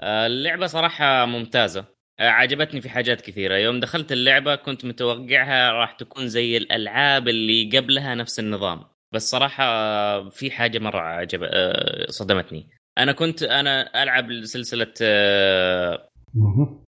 آه، 0.01 0.27
اللعبة 0.27 0.65
صراحة 0.65 1.25
ممتازة. 1.25 1.85
آه، 2.19 2.29
عجبتني 2.29 2.81
في 2.81 2.89
حاجات 2.89 3.21
كثيرة. 3.21 3.55
يوم 3.55 3.79
دخلت 3.79 4.11
اللعبة 4.11 4.55
كنت 4.55 4.85
متوقعها 4.85 5.71
راح 5.71 5.91
تكون 5.91 6.27
زي 6.27 6.57
الألعاب 6.57 7.27
اللي 7.27 7.77
قبلها 7.77 8.15
نفس 8.15 8.39
النظام. 8.39 8.83
بس 9.13 9.29
صراحة 9.29 9.63
في 10.29 10.51
حاجة 10.51 10.79
مرة 10.79 10.99
عجب 10.99 11.49
صدمتني. 12.09 12.69
أنا 12.97 13.11
كنت 13.11 13.43
أنا 13.43 14.03
ألعب 14.03 14.43
سلسلة. 14.43 14.93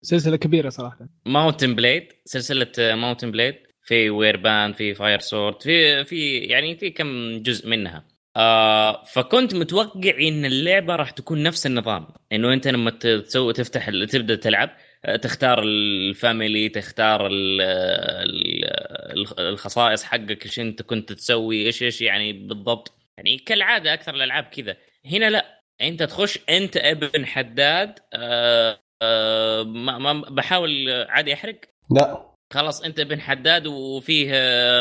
سلسلة 0.02 0.36
كبيرة 0.36 0.68
صراحة. 0.68 1.08
Mount 1.26 1.56
and 1.56 1.75
Blade 1.75 2.09
سلسلة 2.24 2.72
Mount 2.78 3.11
and 3.11 3.30
Blade 3.30 3.54
في 3.82 4.10
Warband 4.11 4.73
في 4.72 4.94
Fire 4.94 5.18
Sword 5.18 5.62
في 5.62 6.04
في 6.04 6.38
يعني 6.38 6.76
في 6.76 6.90
كم 6.90 7.42
جزء 7.42 7.68
منها. 7.68 8.04
آه 8.36 9.04
فكنت 9.04 9.54
متوقع 9.54 10.18
إن 10.20 10.44
اللعبة 10.44 10.96
راح 10.96 11.10
تكون 11.10 11.42
نفس 11.42 11.66
النظام. 11.66 12.06
إنه 12.32 12.52
أنت 12.52 12.68
لما 12.68 12.90
ت- 12.90 13.06
تسوي 13.06 13.52
تفتح 13.52 13.90
تبدأ 13.90 14.34
تلعب 14.34 14.70
آه، 15.04 15.16
تختار 15.16 15.62
ال 15.62 15.78
family 15.78 16.68
تختار 16.68 17.26
ال 17.26 17.60
ال 17.60 19.40
الخصائص 19.40 20.04
حقك 20.04 20.44
إيش 20.46 20.60
أنت 20.60 20.82
كنت 20.82 21.12
تسوي 21.12 21.66
إيش 21.66 21.82
إيش 21.82 22.00
يعني 22.02 22.32
بالضبط. 22.32 22.92
يعني 23.16 23.38
كالعادة 23.38 23.94
أكثر 23.94 24.14
الألعاب 24.14 24.44
كذا. 24.44 24.76
هنا 25.06 25.30
لا. 25.30 25.62
أنت 25.80 26.02
تخش 26.02 26.38
أنت 26.48 26.76
ابن 26.76 27.26
حداد 27.26 27.98
آه 28.14 28.78
آه 29.02 29.62
ما, 29.62 29.99
ما 29.99 30.12
بحاول 30.30 30.71
عادي 31.09 31.35
أحرق؟ 31.35 31.61
لا. 31.90 32.26
خلاص 32.52 32.82
أنت 32.82 33.00
ابن 33.00 33.21
حداد 33.21 33.66
وفيه 33.66 34.32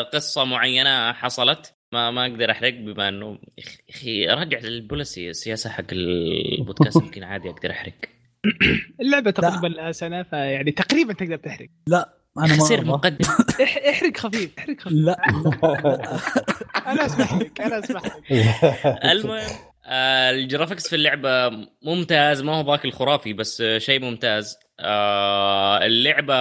قصة 0.02 0.44
معينة 0.44 1.12
حصلت؟ 1.12 1.74
ما 1.92 2.10
ما 2.10 2.22
أقدر 2.26 2.50
أحرق 2.50 2.74
بما 2.74 3.08
انه 3.08 3.38
أخي 3.90 4.26
رجع 4.26 4.58
للبوليسي 4.58 5.30
السياسة 5.30 5.70
حق 5.70 5.84
البودكاست 5.92 6.96
يمكن 7.02 7.24
عادي 7.24 7.50
أقدر 7.50 7.70
أحرق. 7.70 7.92
اللعبة 9.00 9.30
تقريبا 9.30 9.66
لها 9.66 9.92
سنة 9.92 10.22
فيعني 10.22 10.70
تقريبا 10.72 11.12
تقدر 11.12 11.36
تحرق. 11.36 11.68
لا 11.86 12.14
أنا 12.38 12.46
ما 12.56 12.64
أبغى. 12.74 12.80
مقدم. 12.84 13.24
إح- 13.64 13.88
إحرق 13.88 14.16
خفيف 14.16 14.58
إحرق 14.58 14.80
خفيف. 14.80 14.92
لا. 14.92 15.16
أنا 16.86 17.06
اسمح 17.06 17.34
لك 17.34 17.60
أنا 17.60 17.78
اسمح 17.78 18.02
لك 18.06 18.32
المهم 19.04 19.50
آه، 19.84 20.30
الجرافيكس 20.30 20.88
في 20.88 20.96
اللعبة 20.96 21.50
ممتاز 21.82 22.42
ما 22.42 22.54
هو 22.54 22.70
ذاك 22.70 22.84
الخرافي 22.84 23.32
بس 23.32 23.62
شيء 23.76 24.00
ممتاز. 24.00 24.56
آه، 24.80 25.86
اللعبة 25.86 26.34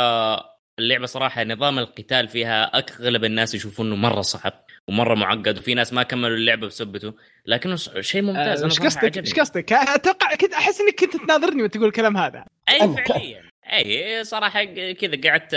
اللعبة 0.80 1.06
صراحة 1.06 1.44
نظام 1.44 1.80
القتال 1.80 2.28
فيها 2.28 2.64
أغلب 2.64 3.26
الناس 3.26 3.56
يشوفون 3.56 3.88
إنه 3.88 3.96
مرة 3.96 4.22
صعب 4.22 4.66
ومرة 4.88 5.16
معقد 5.16 5.58
وفي 5.58 5.74
ناس 5.74 5.94
ما 5.94 6.04
كملوا 6.04 6.38
اللعبة 6.38 6.68
بسبته 6.68 7.14
لكنه 7.46 7.76
شيء 8.00 8.22
ممتاز 8.22 8.62
آه، 8.62 8.66
أنا 8.66 8.74
إيش 8.74 8.80
قصدك. 8.80 9.18
إيش 9.18 9.34
قصدك؟ 9.34 9.74
أتوقع 9.74 10.36
كنت 10.36 10.54
أحس 10.54 10.82
إنك 10.82 11.00
كنت 11.00 11.18
تناظرني 11.18 11.64
وتقول 11.64 11.86
الكلام 11.86 12.18
هذا. 12.18 12.46
أي 12.70 12.80
فعليا. 12.80 13.44
أي 13.74 14.24
صراحة 14.24 14.64
كذا 14.94 15.30
قعدت 15.30 15.54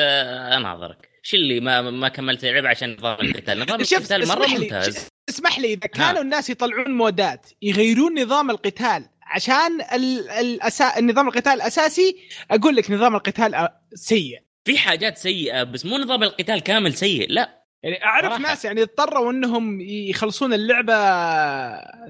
أناظرك. 0.56 1.08
شو 1.22 1.36
اللي 1.36 1.60
ما 1.60 1.80
ما 1.80 2.08
كملت 2.08 2.44
اللعبة 2.44 2.68
عشان 2.68 2.92
نظام 2.92 3.16
القتال. 3.20 3.58
نظام 3.58 3.80
القتال 3.80 4.28
مرة 4.28 4.46
ممتاز. 4.46 5.08
اسمح 5.28 5.58
لي 5.58 5.66
إذا 5.72 5.84
ها. 5.84 5.88
كانوا 5.88 6.22
الناس 6.22 6.50
يطلعون 6.50 6.90
مودات 6.90 7.46
يغيرون 7.62 8.22
نظام 8.22 8.50
القتال 8.50 9.04
عشان 9.22 9.80
ال... 9.92 10.30
الأسا... 10.30 10.98
النظام 10.98 11.28
القتال 11.28 11.52
الأساسي 11.52 12.16
أقول 12.50 12.76
لك 12.76 12.90
نظام 12.90 13.14
القتال 13.14 13.54
أ- 13.54 13.70
سيء. 13.94 14.42
في 14.64 14.78
حاجات 14.78 15.18
سيئة 15.18 15.62
بس 15.62 15.86
مو 15.86 15.96
نظام 15.98 16.22
القتال 16.22 16.60
كامل 16.60 16.94
سيء 16.94 17.30
لا. 17.30 17.64
يعني 17.82 18.04
أعرف. 18.04 18.40
ناس 18.40 18.64
يعني 18.64 18.82
اضطروا 18.82 19.32
إنهم 19.32 19.80
يخلصون 19.80 20.52
اللعبة 20.54 20.94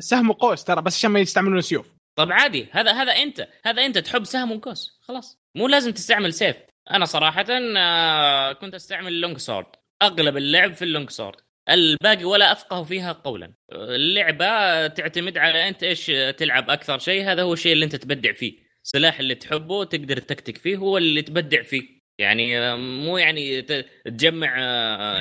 سهم 0.00 0.30
وقوس 0.30 0.64
ترى 0.64 0.82
بس 0.82 0.96
عشان 0.96 1.10
ما 1.10 1.20
يستعملون 1.20 1.60
سيوف. 1.60 1.86
طب 2.16 2.32
عادي 2.32 2.66
هذا 2.72 2.92
هذا 2.92 3.12
أنت 3.12 3.48
هذا 3.64 3.86
أنت 3.86 3.98
تحب 3.98 4.24
سهم 4.24 4.52
وقوس 4.52 4.98
خلاص. 5.02 5.38
مو 5.54 5.68
لازم 5.68 5.92
تستعمل 5.92 6.34
سيف. 6.34 6.56
أنا 6.90 7.04
صراحة 7.04 7.44
آه، 7.50 8.52
كنت 8.52 8.74
أستعمل 8.74 9.08
ال 9.08 9.14
long 9.14 9.38
sword 9.38 9.66
أغلب 10.02 10.36
اللعب 10.36 10.72
في 10.74 10.82
ال 10.82 10.88
long 10.88 11.10
sword 11.10 11.36
الباقي 11.70 12.24
ولا 12.24 12.52
أفقه 12.52 12.82
فيها 12.82 13.12
قولا. 13.12 13.52
اللعبة 13.72 14.86
تعتمد 14.86 15.38
على 15.38 15.68
أنت 15.68 15.82
إيش 15.82 16.06
تلعب 16.36 16.70
أكثر 16.70 16.98
شيء 16.98 17.24
هذا 17.24 17.42
هو 17.42 17.52
الشيء 17.52 17.72
اللي 17.72 17.84
أنت 17.84 17.96
تبدع 17.96 18.32
فيه. 18.32 18.58
السلاح 18.84 19.20
اللي 19.20 19.34
تحبه 19.34 19.84
تقدر 19.84 20.16
تكتك 20.16 20.58
فيه 20.58 20.76
هو 20.76 20.98
اللي 20.98 21.22
تبدع 21.22 21.62
فيه. 21.62 21.94
يعني 22.18 22.58
آه، 22.58 22.76
مو 22.76 23.18
يعني 23.18 23.62
تجمع 24.04 24.54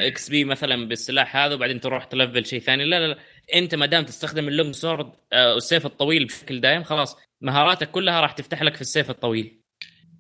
XP 0.08 0.44
مثلا 0.46 0.88
بالسلاح 0.88 1.38
هذا 1.38 1.54
وبعدين 1.54 1.80
تروح 1.80 2.04
ت 2.04 2.11
level 2.11 2.46
شيء 2.46 2.60
ثاني. 2.60 2.86
لا 2.86 3.00
لا, 3.00 3.08
لا. 3.08 3.18
أنت 3.56 3.76
ما 3.76 3.86
دام 3.86 4.04
تستخدم 4.04 4.48
ال 4.48 4.53
long 4.53 4.76
sword 4.76 5.12
آه، 5.34 5.54
والسيف 5.54 5.86
الطويل 5.86 6.26
بشكل 6.26 6.62
دائم 6.62 6.84
خلاص 6.84 7.18
مهاراتك 7.42 7.92
كلها 7.92 8.22
راح 8.22 8.32
تفتح 8.32 8.64
لك 8.64 8.76
في 8.76 8.82
السيف 8.82 9.10
الطويل. 9.10 9.62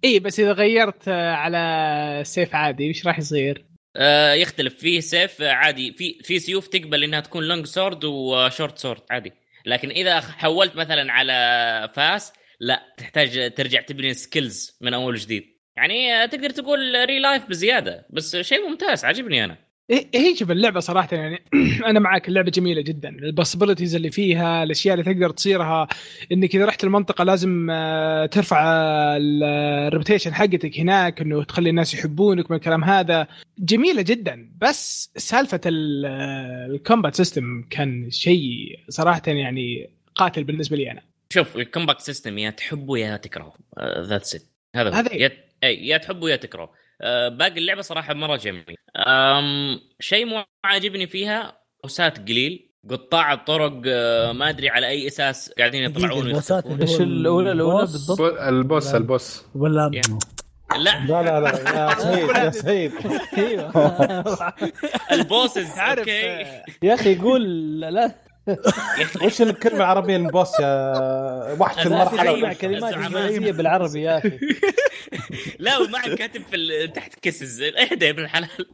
اي 0.03 0.19
بس 0.19 0.39
إذا 0.39 0.51
غيرت 0.51 1.07
آه، 1.07 1.31
على 1.31 2.23
سيف 2.25 2.55
عادي 2.55 2.87
إيش 2.87 3.07
راح 3.07 3.19
يصير؟ 3.19 3.72
آه، 3.95 4.33
يختلف. 4.33 4.75
فيه 4.75 4.99
سيف 4.99 5.41
آه، 5.41 5.51
عادي. 5.51 5.93
في 5.93 6.19
في 6.23 6.39
سيوف 6.39 6.67
تقبل 6.67 7.03
إنها 7.03 7.19
تكون 7.19 7.43
long 7.43 7.65
sword 7.65 8.05
و 8.05 8.17
short 8.17 8.77
sword 8.77 9.01
عادي. 9.11 9.33
لكن 9.65 9.89
إذا 9.89 10.19
حولت 10.19 10.75
مثلا 10.75 11.13
على 11.13 11.91
فاس 11.95 12.33
لا 12.59 12.93
تحتاج 12.97 13.53
ترجع 13.53 13.81
تبني 13.81 14.13
skills 14.13 14.77
من 14.81 14.93
أول 14.93 15.13
وجديد. 15.13 15.53
يعني 15.77 16.27
تقدر 16.27 16.49
تقول 16.49 17.05
real 17.05 17.19
life 17.19 17.45
بزيادة 17.45 18.07
بس 18.09 18.35
شيء 18.35 18.69
ممتاز 18.69 19.05
عجبني 19.05 19.43
أنا. 19.43 19.57
هي 19.91 20.35
شوف 20.35 20.51
اللعبة 20.51 20.79
صراحة 20.79 21.07
يعني 21.11 21.43
أنا 21.89 21.99
معك 21.99 22.27
اللعبة 22.27 22.51
جميلة 22.51 22.81
جدا. 22.81 23.09
ال 23.09 23.15
possibilities 23.15 23.95
اللي 23.95 24.11
فيها 24.11 24.63
الأشياء 24.63 24.93
اللي 24.99 25.13
تقدر 25.13 25.29
تصيرها 25.29 25.87
إنك 26.31 26.55
إذا 26.55 26.65
رحت 26.65 26.83
المنطقة 26.83 27.23
لازم 27.23 27.67
آه، 27.71 28.25
ترفع 28.25 28.63
ال 29.17 29.28
reputation 29.28 30.33
حقتك 30.33 30.79
هناك 30.79 31.21
إنه 31.21 31.43
تخلي 31.43 31.69
الناس 31.69 31.93
يحبونك 31.93 32.51
من 32.51 32.57
الكلام 32.57 32.83
هذا. 32.83 33.27
جميلة 33.59 34.01
جدا. 34.01 34.51
بس 34.61 35.11
سالفة 35.17 35.61
ال 35.65 35.87
combat 35.87 37.15
system 37.15 37.63
كان 37.69 38.11
شيء 38.11 38.79
صراحة 38.89 39.21
يعني 39.27 39.89
قاتل 40.15 40.43
بالنسبة 40.43 40.77
لي 40.77 40.91
أنا. 40.91 41.01
شوف 41.33 41.55
ال 41.57 41.63
combat 41.63 42.01
system 42.01 42.37
يا 42.37 42.49
تحبه 42.49 42.97
يا 42.97 43.17
تكرهه. 43.17 43.53
that's 43.99 44.35
it 44.35 44.41
هذا 44.75 44.89
هو. 44.89 44.93
هذا- 44.93 45.13
يا 45.13 45.31
يا 45.63 45.97
تحبه 45.97 46.29
يا 46.29 46.35
تكرهه. 46.35 46.63
آه، 46.63 46.71
باقي 47.29 47.57
اللعبة 47.59 47.81
صراحة 47.81 48.13
مرة 48.13 48.35
جميل 48.35 48.65
شيء 49.99 50.25
مو 50.25 50.43
عاجبني 50.65 51.07
فيها 51.07 51.57
بوسات 51.83 52.17
قليل 52.29 52.69
قطاع 52.89 53.33
الطرق 53.33 53.81
آه، 53.87 54.31
ما 54.31 54.49
أدري 54.49 54.69
على 54.69 54.87
أي 54.87 55.07
أساس 55.07 55.51
قاعدين 55.57 55.83
يطلعون 55.83 56.27
البوسات 56.27 56.65
إيش 56.81 57.01
الاولى 57.01 57.51
الاولى 57.51 57.79
بالضبط؟ 57.79 58.17
بو- 58.21 58.27
البوس. 58.49 58.95
البوس 58.95 59.45
ولا. 59.55 59.91
لا. 60.77 61.05
لا 61.05 61.23
لا 61.23 61.39
لا 61.39 61.49
يا 61.89 61.95
سيد 62.03 62.29
يا 62.37 62.49
سيد 62.49 62.91
أيوه. 63.37 63.71
البوسز 65.11 65.69
عارف. 65.77 65.99
أوكي 65.99 66.27
آه، 66.31 66.63
يا 66.83 66.93
أخي 66.93 67.13
يقول 67.13 67.79
لا. 67.79 68.15
وش 69.25 69.41
الكلمة 69.41 69.77
العربية 69.77 70.15
البوس 70.15 70.59
يا 70.59 71.53
وحش 71.59 71.87
لا 71.87 72.03
المرحلة. 72.03 72.53
كلمات. 72.53 72.93
إنجليزية 72.93 73.51
بالعربي 73.51 74.01
يا 74.01 74.17
أخي. 74.17 74.39
لا 75.59 75.77
وما 75.77 75.97
عاد 75.99 76.13
كاتب 76.15 76.41
في 76.49 76.55
ال- 76.55 76.93
تحت 76.93 77.13
كسز 77.21 77.61
اهدى 77.61 78.05
يا 78.05 78.11
ابن 78.11 78.23
الحلال. 78.23 78.47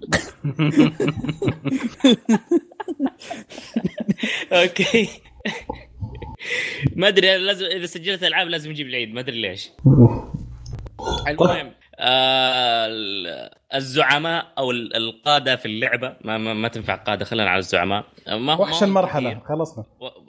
أوكي. 4.54 5.10
ما 6.96 7.08
أدري 7.08 7.38
لازم 7.38 7.66
إذا 7.66 7.86
سجلت 7.86 8.24
ألعاب 8.24 8.48
لازم 8.48 8.72
نجيب 8.72 8.88
العيد. 8.88 9.14
ما 9.14 9.20
أدري 9.20 9.42
ليش. 9.42 9.70
المهم 11.28 11.72
آه 12.00 12.86
ال- 12.88 13.50
الزعماء 13.76 14.46
أو 14.58 14.72
ال- 14.72 14.96
القادة 14.96 15.56
في 15.56 15.66
اللعبة. 15.66 16.16
ما, 16.24 16.38
ما, 16.38 16.54
ما 16.54 16.68
تنفع 16.68 16.96
قادة 16.96 17.26
خلينا 17.26 17.50
على 17.50 17.60
الزعماء. 17.60 18.04
ما 18.28 18.54
وحش 18.62 18.84
المرحلة. 18.84 19.42
خلصنا. 19.50 19.84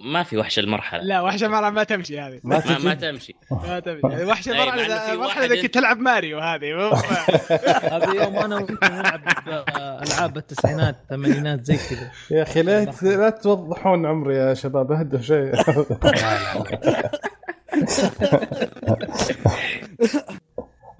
ما 0.04 0.22
في 0.22 0.36
وحش 0.36 0.58
المرحلة. 0.58 1.02
لا 1.02 1.20
وحش 1.20 1.44
المرأة 1.44 1.70
ما 1.70 1.84
تمشي 1.84 2.20
هذه. 2.20 2.40
ما 2.44 2.62
ما, 2.66 2.78
ما 2.78 2.94
تمشي. 2.94 3.34
ما 3.68 3.80
تمشي. 3.80 4.00
يعني 4.04 4.24
وحش 4.24 4.48
المرحلة 4.48 5.18
واحد 5.18 5.42
إذا 5.42 5.62
كنت 5.62 5.74
تلعب 5.74 5.98
ماريو 5.98 6.38
هذه. 6.38 6.74
هذا 7.94 8.12
يوم 8.24 8.36
أنا 8.36 8.56
وأنت 8.56 8.84
نلعب 8.84 9.20
آه، 9.48 10.02
ألعاب 10.02 10.36
التسعينات 10.36 10.96
الثمانينات 11.02 11.64
زي 11.64 11.76
كذا. 11.76 12.10
يا 12.30 12.42
أخي 12.42 12.62
لا 12.62 12.84
لا 13.02 13.30
توضحون 13.30 14.06
عمري 14.06 14.36
يا 14.36 14.54
شباب 14.54 14.92
اهدوا 14.92 15.20
شيء 15.20 15.52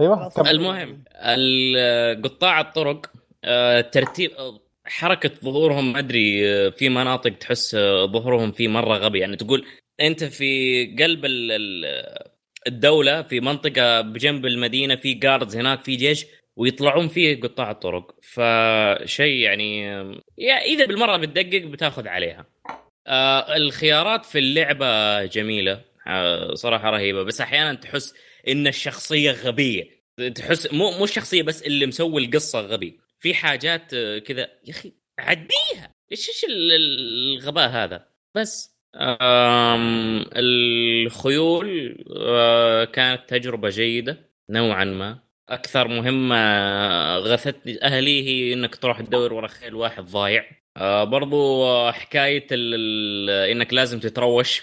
أيوه. 0.01 0.33
المهم 0.51 1.05
ال- 1.17 2.23
قطاع 2.23 2.61
الطرق 2.61 3.07
آه، 3.45 3.81
ترتيب 3.81 4.31
حركة 4.87 5.31
ظهورهم 5.45 5.93
ما 5.93 5.99
أدري 5.99 6.49
آه، 6.51 6.69
في 6.69 6.89
مناطق 6.89 7.31
تحس 7.39 7.75
آه، 7.75 8.07
ظهورهم 8.07 8.53
فيه 8.53 8.69
مرة 8.69 8.95
غبي. 8.99 9.19
يعني 9.19 9.37
تقول 9.37 9.67
أنت 10.01 10.25
في 10.25 10.85
قلب 10.99 11.25
ال- 11.25 11.53
ال- 11.53 12.31
الدولة 12.67 13.23
في 13.23 13.41
منطقة 13.41 14.01
بجنب 14.01 14.47
المدينة 14.47 14.97
في 14.97 15.15
جاردز 15.15 15.57
هناك 15.57 15.85
في 15.85 15.97
جيش 15.97 16.27
ويطلعون 16.57 17.09
فيه 17.09 17.41
قطاع 17.41 17.71
الطرق. 17.71 18.15
فشيء 18.23 19.37
يعني 19.45 19.95
آه، 19.95 20.15
يا 20.39 20.55
إذا 20.55 20.87
بالمرة 20.87 21.17
بتدقق 21.17 21.63
بتاخذ 21.67 22.09
عليها. 22.09 22.47
آه 23.07 23.57
الخيارات 23.57 24.25
في 24.25 24.39
اللعبة 24.39 25.25
جميلة 25.25 25.81
آه 26.07 26.55
صراحة 26.55 26.91
رهيبة. 26.91 27.23
بس 27.23 27.41
أحيانا 27.41 27.75
تحس 27.75 28.15
إن 28.49 28.67
الشخصية 28.67 29.31
غبية. 29.33 30.01
تحس 30.35 30.73
مو 30.73 30.91
مو 30.91 31.05
الشخصية 31.05 31.43
بس 31.43 31.63
اللي 31.63 31.87
مسوي 31.87 32.25
القصة 32.25 32.61
غبي. 32.61 33.01
في 33.21 33.35
حاجات 33.35 33.95
آه، 33.95 34.19
كذا 34.19 34.41
يا 34.41 34.71
أخي 34.71 34.93
عديها. 35.19 35.95
إيش 36.13 36.29
إيش 36.29 36.45
ال- 36.45 36.73
ال- 36.73 37.37
الغباء 37.39 37.69
هذا؟ 37.71 38.07
بس. 38.35 38.81
آم 38.97 40.25
الخيول 40.37 41.97
آه 42.17 42.85
كانت 42.85 43.21
تجربة 43.29 43.69
جيدة 43.69 44.31
نوعا 44.51 44.85
ما. 44.85 45.19
أكثر 45.49 45.89
مهمة 45.89 46.37
غثتني 47.19 47.83
أهلي 47.83 48.23
هي 48.29 48.53
إنك 48.53 48.77
تروح 48.77 49.01
تدور 49.01 49.33
ورا 49.33 49.47
خيل 49.49 49.75
واحد 49.75 50.05
ضايع. 50.05 50.45
آه 50.77 51.05
برضو 51.05 51.65
آه، 51.65 51.93
حكاية 51.93 52.47
إنك 53.53 53.75
لازم 53.75 54.01
تتروش. 54.01 54.63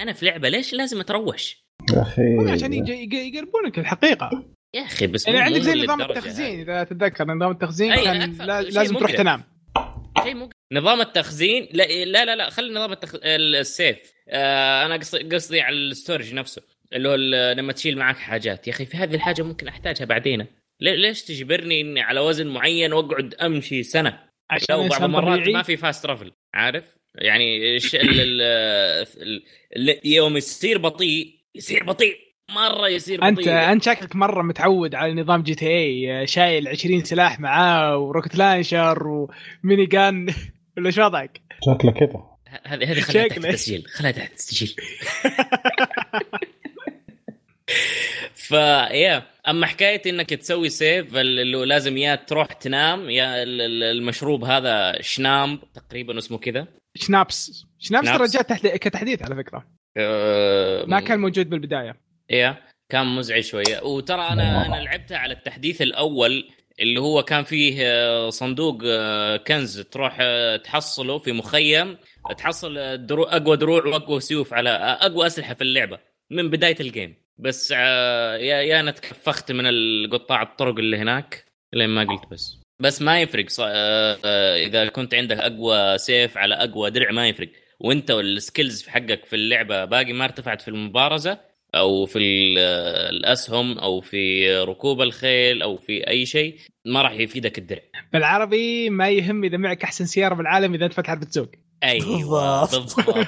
أنا 0.00 0.12
في 0.12 0.26
لعبة 0.26 0.48
ليش 0.48 0.72
لازم 0.74 1.00
أتروش؟ 1.00 1.61
يا 1.90 2.02
أخي. 2.02 2.52
عشان 2.52 2.72
يقربونك 3.12 3.78
الحقيقة. 3.78 4.44
يا 4.74 4.82
أخي 4.82 5.06
بس 5.06 5.26
يعني 5.26 5.40
عندك 5.40 5.60
زي 5.60 5.74
نظام 5.74 6.02
التخزين. 6.02 6.60
إذا 6.60 6.84
تتذكر 6.84 7.24
نظام 7.24 7.50
التخزين 7.50 7.94
كان 7.94 8.36
لازم 8.40 8.96
تروح. 8.96 9.12
تنام. 9.12 9.42
شيء 10.22 10.34
مو 10.34 10.50
نظام 10.72 11.00
التخزين 11.00 11.68
لا 11.72 12.04
لا 12.04 12.24
لا, 12.24 12.36
لا 12.36 12.50
خلي 12.50 12.74
نظام 12.74 12.92
التخ... 12.92 13.14
السيف. 13.24 14.12
آه 14.28 14.86
أنا 14.86 14.96
قصدي 14.96 15.22
قصدي 15.22 15.60
على 15.60 15.76
الستورج 15.76 16.34
نفسه 16.34 16.62
اللي 16.92 17.08
هو 17.08 17.14
لما 17.54 17.72
تشيل 17.72 17.98
معك 17.98 18.16
حاجات. 18.16 18.68
يا 18.68 18.72
أخي 18.72 18.86
في 18.86 18.96
هذه 18.96 19.14
الحاجة 19.14 19.42
ممكن 19.42 19.68
أحتاجها 19.68 20.04
بعدين. 20.04 20.46
ليش 20.80 21.22
تجبرني 21.22 21.80
إني 21.80 22.00
على 22.00 22.20
وزن 22.20 22.46
معين 22.46 22.92
وأقعد 22.92 23.34
أمشي 23.34 23.82
سنة؟ 23.82 24.18
عشان 24.50 24.74
وبعض 24.74 24.92
إنسان 24.92 25.04
المرات 25.04 25.38
طبيعي. 25.38 25.52
ما 25.52 25.62
في 25.62 25.76
fast 25.76 26.02
travel 26.02 26.32
عارف؟ 26.54 26.84
يعني 27.14 27.76
الش... 27.76 27.94
ال... 27.94 28.20
ال... 28.20 28.42
ال... 29.22 29.42
ال... 29.76 30.00
يوم 30.04 30.36
يصير 30.36 30.78
بطيء 30.78 31.41
يصير 31.54 31.84
بطيء. 31.84 32.16
مرة 32.50 32.88
يصير 32.88 33.28
انت 33.28 33.38
بطيء. 33.40 33.52
أنت 33.52 33.82
شكلك 33.82 34.16
مرة 34.16 34.42
متعود 34.42 34.94
على 34.94 35.14
نظام 35.14 35.42
GTA 35.42 36.26
شايل 36.26 36.68
20 36.68 37.04
سلاح 37.04 37.40
معاه 37.40 37.96
و 37.96 38.02
rocket 38.02 38.36
launcher 38.36 39.06
و 39.08 39.86
minigun. 39.86 40.34
ولا 40.76 40.90
شو 40.90 41.02
وضعك؟ 41.02 41.40
شكله 41.66 41.92
كذا. 41.92 42.22
هذه 42.66 42.92
هذه 42.92 43.00
خليها 43.00 43.28
تحت. 43.28 43.38
التسجيل. 43.44 43.84
خليها 43.86 44.10
تحت 44.12 44.30
التسجيل. 44.30 44.76
فيا 48.34 49.22
أما 49.48 49.66
حكاية 49.66 50.02
إنك 50.10 50.30
تسوي 50.30 50.68
سيف 50.68 51.16
اللي 51.16 51.64
لازم 51.66 51.96
يا 51.96 52.14
تروح 52.14 52.46
تنام 52.46 53.10
يا 53.10 53.42
ال- 53.42 53.60
ال- 53.60 53.82
المشروب 53.82 54.44
هذا 54.44 55.02
شنام 55.02 55.60
تقريبا 55.74 56.18
اسمه 56.18 56.38
كذا. 56.38 56.66
شنابس. 56.94 57.66
شنابس 57.78 58.08
ترى. 58.08 58.26
جاء 58.26 58.42
تحت 58.42 58.66
كتحديث 58.66 59.22
على 59.22 59.34
فكرة. 59.36 59.66
ما 60.86 61.00
كان 61.00 61.18
موجود 61.20 61.50
بالبداية. 61.50 61.96
يا 62.30 62.56
كان 62.88 63.06
مزعج 63.06 63.40
شوية. 63.42 63.82
وترى 63.82 64.22
أنا 64.28 64.66
أنا 64.66 64.76
لعبتها 64.84 65.18
على 65.18 65.34
التحديث 65.34 65.82
الأول 65.82 66.48
اللي 66.80 67.00
هو 67.00 67.22
كان 67.22 67.44
فيه 67.44 67.76
آه، 67.82 68.30
صندوق 68.30 68.82
آه، 68.86 69.36
كنز 69.36 69.80
تروح 69.80 70.16
آه، 70.20 70.56
تحصله 70.56 71.18
في 71.18 71.32
مخيم 71.32 71.96
تحصل 72.38 72.78
آه، 72.78 72.94
درو 72.94 73.22
أقوى 73.24 73.56
دروع 73.56 73.86
وأقوى 73.86 74.20
سيوف 74.20 74.54
على 74.54 74.70
آه، 74.70 75.06
أقوى 75.06 75.26
أسلحة 75.26 75.54
في 75.54 75.62
اللعبة 75.64 75.98
من 76.30 76.50
بداية 76.50 76.76
ال 76.80 76.87
game 76.87 77.14
بس 77.38 77.74
آه، 77.76 78.36
يا 78.36 78.56
يا 78.62 78.80
أنا 78.80 78.90
تكفخت 78.90 79.52
من 79.52 79.66
القطاع 79.66 80.42
الطرق 80.42 80.78
اللي 80.78 80.96
هناك 80.96 81.44
لين 81.72 81.88
ما 81.90 82.04
قلت 82.04 82.30
بس. 82.30 82.58
بس 82.80 83.02
ما 83.02 83.20
يفرق 83.20 83.48
ص- 83.48 83.60
آه، 83.60 84.18
آه، 84.24 84.56
إذا 84.66 84.88
كنت 84.88 85.14
عندك 85.14 85.36
أقوى 85.38 85.98
سيف 85.98 86.38
على 86.38 86.54
أقوى 86.54 86.90
درع 86.90 87.10
ما 87.10 87.28
يفرق. 87.28 87.48
وانت 87.84 88.10
وال 88.10 88.28
skills 88.28 88.82
في 88.82 88.90
حقك 88.90 89.24
في 89.24 89.36
اللعبة 89.36 89.84
باقي 89.84 90.12
ما 90.12 90.24
ارتفعت 90.24 90.62
في 90.62 90.68
المبارزة 90.68 91.38
أو 91.74 92.06
في 92.06 92.18
ال- 92.18 92.58
الأسهم 93.16 93.78
أو 93.78 94.00
في 94.00 94.54
ركوب 94.56 95.00
الخيل 95.00 95.62
أو 95.62 95.76
في 95.76 96.08
أي 96.08 96.26
شيء 96.26 96.58
ما 96.86 97.02
راح 97.02 97.12
يفيدك 97.12 97.58
الدرع. 97.58 97.82
بالعربي 98.12 98.90
ما 98.90 99.08
يهم 99.10 99.44
إذا 99.44 99.56
معك 99.56 99.84
أحسن 99.84 100.06
سيارة 100.06 100.34
بالعالم 100.34 100.74
إذا 100.74 100.84
أنت 100.84 100.92
فتحت 100.92 101.18
بتسوق. 101.18 101.48
أيوه 101.84 102.60
بالضبط. 102.60 103.18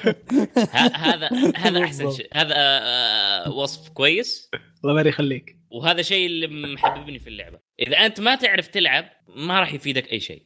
هذا 0.73 1.29
هذا 1.55 1.83
أحسن. 1.83 2.11
شيء. 2.11 2.27
هذا 2.33 2.53
آه، 2.57 3.51
وصف 3.51 3.89
كويس. 3.89 4.49
الله 4.83 4.93
يبارك 4.93 5.13
يخليك. 5.13 5.57
وهذا 5.71 6.01
شيء 6.01 6.25
اللي 6.25 6.73
محببني 6.73 7.19
في 7.19 7.27
اللعبة. 7.27 7.59
إذا 7.79 7.97
أنت 7.97 8.19
ما 8.19 8.35
تعرف 8.35 8.67
تلعب 8.67 9.05
ما 9.35 9.59
راح 9.59 9.73
يفيدك 9.73 10.11
أي 10.11 10.19
شيء. 10.19 10.43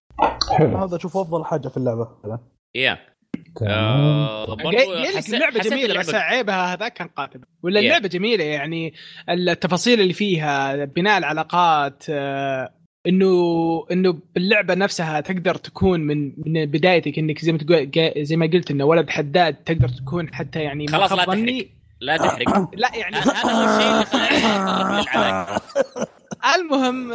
حلو. 0.58 0.78
هذا 0.78 0.96
أشوف 0.96 1.18
أفضل 1.18 1.46
حاجة 1.46 1.68
في 1.68 1.78
اللعبة. 1.78 2.08
يا. 2.76 2.98
آه 3.68 4.58
حسيت- 5.16 5.34
اللعبة 5.34 5.60
حسيت 5.60 5.74
جميلة 5.74 6.00
بس 6.00 6.14
عيبها 6.16 6.74
هذا 6.74 6.88
كان 6.88 7.08
قاتل. 7.08 7.40
ولا 7.64 7.80
Yeah. 7.80 7.84
اللعبة 7.84 8.08
جميلة 8.08 8.44
يعني 8.44 8.94
التفاصيل 9.30 10.02
اللي 10.02 10.14
فيها 10.14 10.86
بناء 10.86 11.18
العلاقات 11.18 12.04
آه، 12.10 12.74
انه 13.08 13.32
إنه 13.92 14.20
باللعبة 14.36 14.74
نفسها 14.74 15.20
تقدر 15.22 15.56
تكون 15.56 16.00
من 16.00 16.34
من 16.46 16.66
بدايتك 16.66 17.20
إنك 17.20 17.40
زي 17.40 17.52
ما 17.52 17.58
تقول 17.58 17.92
زي 18.18 18.36
ما 18.36 18.46
قلت 18.54 18.72
إنه 18.72 18.86
ولد 18.86 19.10
حداد 19.10 19.54
تقدر 19.54 19.90
تكون 19.90 20.34
حتى 20.36 20.60
يعني 20.60 20.86
ما 20.86 20.98
خلاص 20.98 21.12
لا 21.12 21.26
ظني. 21.26 21.70
لا 22.02 22.18
تحرق. 22.18 22.70
لا 22.76 22.92
يعني 22.96 23.16
هذا 23.16 23.52
هو 23.52 23.64
الشيء 25.00 25.18
اللي. 25.18 25.60
المهم 26.56 27.14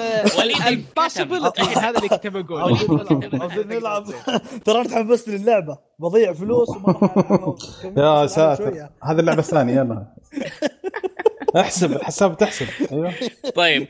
كتب. 0.95 1.33
هذا 1.79 1.99
اللي 1.99 2.09
كنت 2.09 3.67
نلعب 3.73 4.05
ترى 4.65 4.81
أنا 4.81 4.89
تحمست 4.89 5.29
للعبة. 5.29 5.79
بضيع 5.99 6.33
فلوس 6.33 6.69
وما 6.69 7.57
يا 7.97 8.27
ساتر. 8.27 8.89
هذه 9.03 9.21
اللعبة 9.21 9.39
الثانية 9.39 9.75
يلا. 9.75 10.07
احسب 11.57 11.93
الحساب 11.93 12.37
تحسب. 12.37 12.67
أيوه. 12.93 13.13
طيب. 13.55 13.89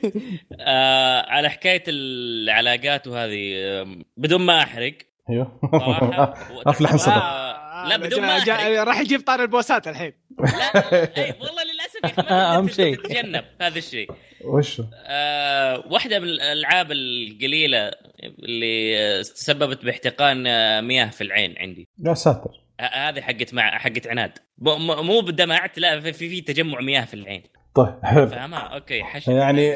آه 0.60 1.22
على 1.30 1.48
حكاية 1.48 1.84
العلاقات 1.88 3.06
وهذه 3.06 3.52
آه، 3.56 3.86
بدون 4.16 4.40
ما 4.40 4.62
أحرق. 4.62 4.94
أيوه. 5.30 5.60
أفلح 6.66 6.92
انصدم 6.92 7.12
آه، 7.12 7.88
لا، 7.88 7.96
بدون 7.96 8.20
ما. 8.20 8.44
جا- 8.44 8.84
راح 8.84 9.00
يجيب 9.00 9.20
طار 9.20 9.42
البوسات 9.42 9.88
الحين. 9.88 10.12
لا 10.38 10.92
اي 11.18 11.34
والله 11.40 11.62
للأسف 11.64 12.18
يا 12.18 12.24
ما 12.32 12.40
أهم 12.56 12.66
تقدر 12.66 12.74
شيء. 12.76 12.96
تتجنب 12.96 13.44
هذا 13.60 13.78
الشيء. 13.78 14.10
وش 14.44 14.82
آه 15.06 15.84
واحدة 15.90 16.18
من 16.18 16.28
الألعاب 16.28 16.92
القليلة 16.92 17.90
اللي 18.22 18.98
آه، 18.98 19.22
تسببت 19.22 19.84
باحتقان 19.84 20.46
آه، 20.46 20.80
مياه 20.80 21.10
في 21.10 21.20
العين 21.24 21.54
عندي. 21.58 21.88
يا 22.06 22.14
ساتر. 22.14 22.50
ه- 22.80 23.08
هذه 23.08 23.20
حقت 23.20 23.54
مع 23.54 23.78
حقت 23.78 24.06
عناد. 24.06 24.38
مو 24.58 25.20
بدمعت 25.20 25.78
لا 25.78 26.00
في 26.00 26.12
في 26.12 26.40
تجمع 26.40 26.80
مياه 26.80 27.04
في 27.04 27.14
العين. 27.14 27.42
طيب. 27.74 27.94
حلو 28.02 28.26
فاهمها؟ 28.26 28.58
أوكي 28.58 29.02
حش 29.04 29.28
يعني 29.28 29.74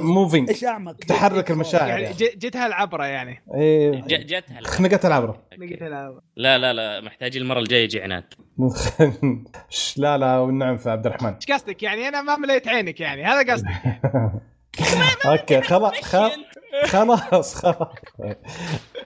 موفينج 0.00 0.48
إيش 0.48 0.64
أعمق؟ 0.64 0.94
تحرك 0.96 1.50
المشاعر 1.50 1.88
يعني 1.88 2.02
يعني. 2.02 2.14
ج- 2.14 2.38
جتها 2.38 2.66
العبره 2.66 3.04
يعني. 3.04 3.42
إيه. 3.54 4.00
جتها 4.06 4.50
العين. 4.50 4.64
خنقت 4.66 5.06
العبرة. 5.06 5.42
لقيتها 5.58 5.88
العبرة. 5.88 6.22
لا 6.36 6.58
لا 6.58 6.72
لا 6.72 7.00
محتاجين 7.00 7.42
المرة 7.42 7.58
الجاية 7.58 7.84
يجي 7.84 8.02
عناد. 8.02 8.24
لا 9.96 10.18
لا 10.18 10.38
والنعم 10.38 10.76
في 10.76 10.90
عبد 10.90 11.06
الرحمن. 11.06 11.34
إيش 11.34 11.46
قصدك؟ 11.52 11.82
يعني 11.82 12.08
أنا 12.08 12.22
ما 12.22 12.36
مليت 12.36 12.68
عينك 12.68 13.00
يعني 13.00 13.24
هذا 13.24 13.52
قصدي. 13.52 13.68
أوكي 15.30 15.60
خلاص 15.60 15.92
خلاص 16.02 16.34
خلاص 16.86 17.54
خلاص. 17.54 17.88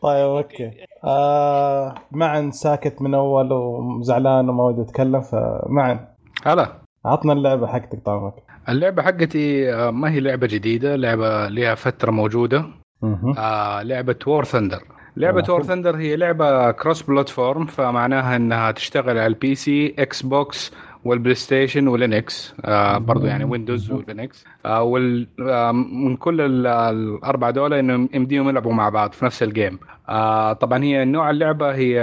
طيب 0.02 0.26
okay. 0.26 0.70
آه 1.04 1.94
معن 2.10 2.50
ساكت 2.50 3.02
من 3.02 3.14
أول 3.14 3.52
وزعلان 3.52 4.48
وما 4.48 4.64
ودي 4.64 4.82
أتكلم 4.82 5.20
فمعن. 5.20 6.06
هلا. 6.44 6.80
عطنا 7.04 7.32
اللعبة 7.32 7.66
حقتك 7.66 7.98
طعمك 8.06 8.34
اللعبة 8.68 9.02
حقتي 9.02 9.74
آه، 9.74 9.90
ما 9.90 10.10
هي 10.10 10.20
لعبة 10.20 10.46
جديدة 10.46 10.96
لعبة 10.96 11.48
لها 11.48 11.74
فترة 11.74 12.10
موجودة 12.10 12.64
مهم. 13.02 13.34
آه 13.38 13.82
لعبة 13.82 14.16
War 14.26 14.44
Thunder 14.44 14.82
لعبة 15.16 15.36
والله 15.36 15.52
War. 15.54 15.62
Thunder 15.62 15.96
هي 15.96 16.16
لعبة 16.16 16.70
cross 16.70 17.02
platform 17.02 17.66
فمعناها 17.66 18.36
إنها 18.36 18.70
تشتغل 18.70 19.10
على 19.10 19.26
ال 19.26 19.54
PC 19.54 19.94
Xbox 19.98 20.22
وال 20.22 20.72
PlayStation 21.04 21.34
و 21.34 21.88
Linux 21.88 22.54
آه 22.64 22.98
برضو 22.98 23.26
يعني 23.26 23.44
Windows 23.44 23.90
و 23.90 23.99
Linux 23.99 24.44
آه 24.66 24.82
وال 24.82 25.26
آه 25.40 25.72
من 25.72 26.16
كل 26.16 26.40
ال- 26.40 26.66
الأربع 26.66 27.50
دول 27.50 27.74
إنهم 27.74 28.08
يمديهم 28.14 28.48
يلعبوا 28.48 28.72
مع 28.72 28.88
بعض 28.88 29.12
في 29.12 29.24
نفس 29.24 29.42
ال 29.42 29.49
game 29.49 29.78
آه 30.08 30.52
طبعا 30.52 30.84
هي 30.84 31.04
نوع 31.04 31.30
اللعبة 31.30 31.74
هي 31.74 32.00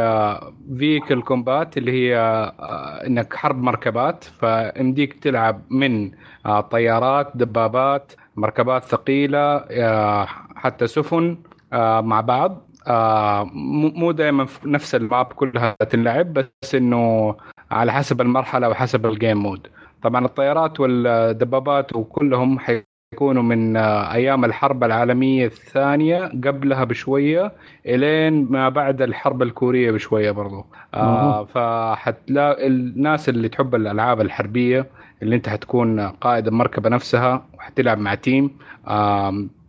vehicle 0.78 1.22
combat 1.22 1.78
اللي 1.78 1.92
هي 1.92 2.18
آه 2.18 3.08
إنك 3.08 3.34
حرب 3.36 3.62
مركبات. 3.64 4.24
فيمديك 4.24 5.14
تلعب 5.24 5.62
من 5.70 6.12
آه 6.46 6.62
طيارات 6.62 7.32
دبابات 7.36 8.12
مركبات 8.36 8.84
ثقيلة 8.84 9.56
آه 9.58 10.26
حتى 10.56 10.88
سفن 10.88 11.38
آه 11.74 12.02
مع 12.02 12.22
بعض. 12.22 12.68
آه 12.88 13.44
مو 13.54 13.90
مو 13.90 14.12
دائما 14.12 14.48
نفس 14.66 14.96
ال 14.96 15.03
map 15.03 15.26
كلها 15.26 15.76
تنلعب 15.90 16.34
بس 16.34 16.76
إنه 16.76 17.36
على 17.72 17.94
حسب 17.94 18.22
المرحلة 18.22 18.70
وحسب 18.70 19.06
ال 19.06 19.12
game 19.12 19.38
mode 19.38 19.68
طبعا 20.04 20.26
الطيارات 20.26 20.80
والدبابات 20.80 21.96
وكلهم 21.96 22.60
حيكونوا 22.60 23.44
من 23.44 23.78
آه، 23.78 24.14
أيام 24.14 24.46
الحرب 24.46 24.84
العالمية 24.84 25.46
الثانية 25.46 26.26
قبلها 26.26 26.84
بشوية 26.84 27.52
إلين 27.86 28.48
ما 28.52 28.70
بعد 28.70 29.02
الحرب 29.02 29.42
الكورية 29.42 29.92
بشوية 29.92 30.32
برضو. 30.32 30.66
آه 30.94 31.44
فحتلاقي 31.46 32.68
الناس 32.68 33.30
اللي 33.30 33.50
تحب 33.50 33.76
الألعاب 33.76 34.22
الحربية 34.22 34.86
اللي 35.24 35.36
أنت 35.36 35.50
حتكون 35.50 36.00
قائد 36.08 36.48
المركبة 36.48 36.90
نفسها 36.90 37.46
وحتلعب 37.58 37.98
مع 37.98 38.16
team 38.16 38.52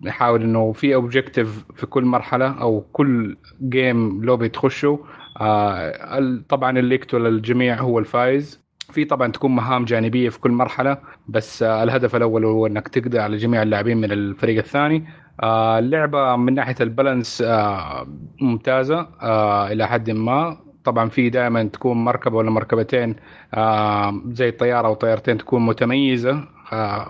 نحاول 0.02 0.42
إنه 0.42 0.72
في 0.72 0.94
objective 0.94 1.64
في 1.74 1.87
كل 1.87 2.04
مرحلة 2.04 2.61
أو 2.61 2.84
كل 2.92 3.37
game 3.68 4.24
lobby 4.24 4.48
تخشه 4.48 4.98
آه 5.40 6.40
طبعا 6.48 6.79
اللي 6.79 6.94
يقتل 6.94 7.27
الجميع 7.27 7.81
هو 7.81 7.98
الفايز. 7.98 8.68
في 8.92 9.05
طبعا 9.05 9.33
تكون 9.33 9.55
مهام 9.57 9.85
جانبية 9.85 10.29
في 10.29 10.40
كل 10.40 10.51
مرحلة 10.51 10.98
بس 11.29 11.62
آه 11.62 11.83
الهدف 11.83 12.16
الأول 12.16 12.44
هو 12.44 12.66
إنك 12.66 12.88
تقضي 12.88 13.18
على 13.18 13.37
جميع 13.37 13.62
اللاعبين 13.62 13.96
من 13.96 14.12
الفريق 14.12 14.59
الثاني. 14.59 15.05
آه 15.42 15.79
اللعبة 15.79 16.37
من 16.37 16.55
ناحية 16.55 16.77
البالانس 16.81 17.44
ممتازة 18.40 19.09
إلى 19.72 19.87
حد 19.88 20.11
ما. 20.11 20.59
طبعا 20.85 21.09
في 21.09 21.31
دائما 21.31 21.62
تكون 21.64 22.05
مركبة 22.05 22.37
ولا 22.37 22.51
مركبتين 22.51 23.16
زي 24.33 24.51
طياره 24.51 24.88
أو 24.88 24.94
طيارتين 24.94 25.38
تكون 25.38 25.66
متميزة 25.66 26.44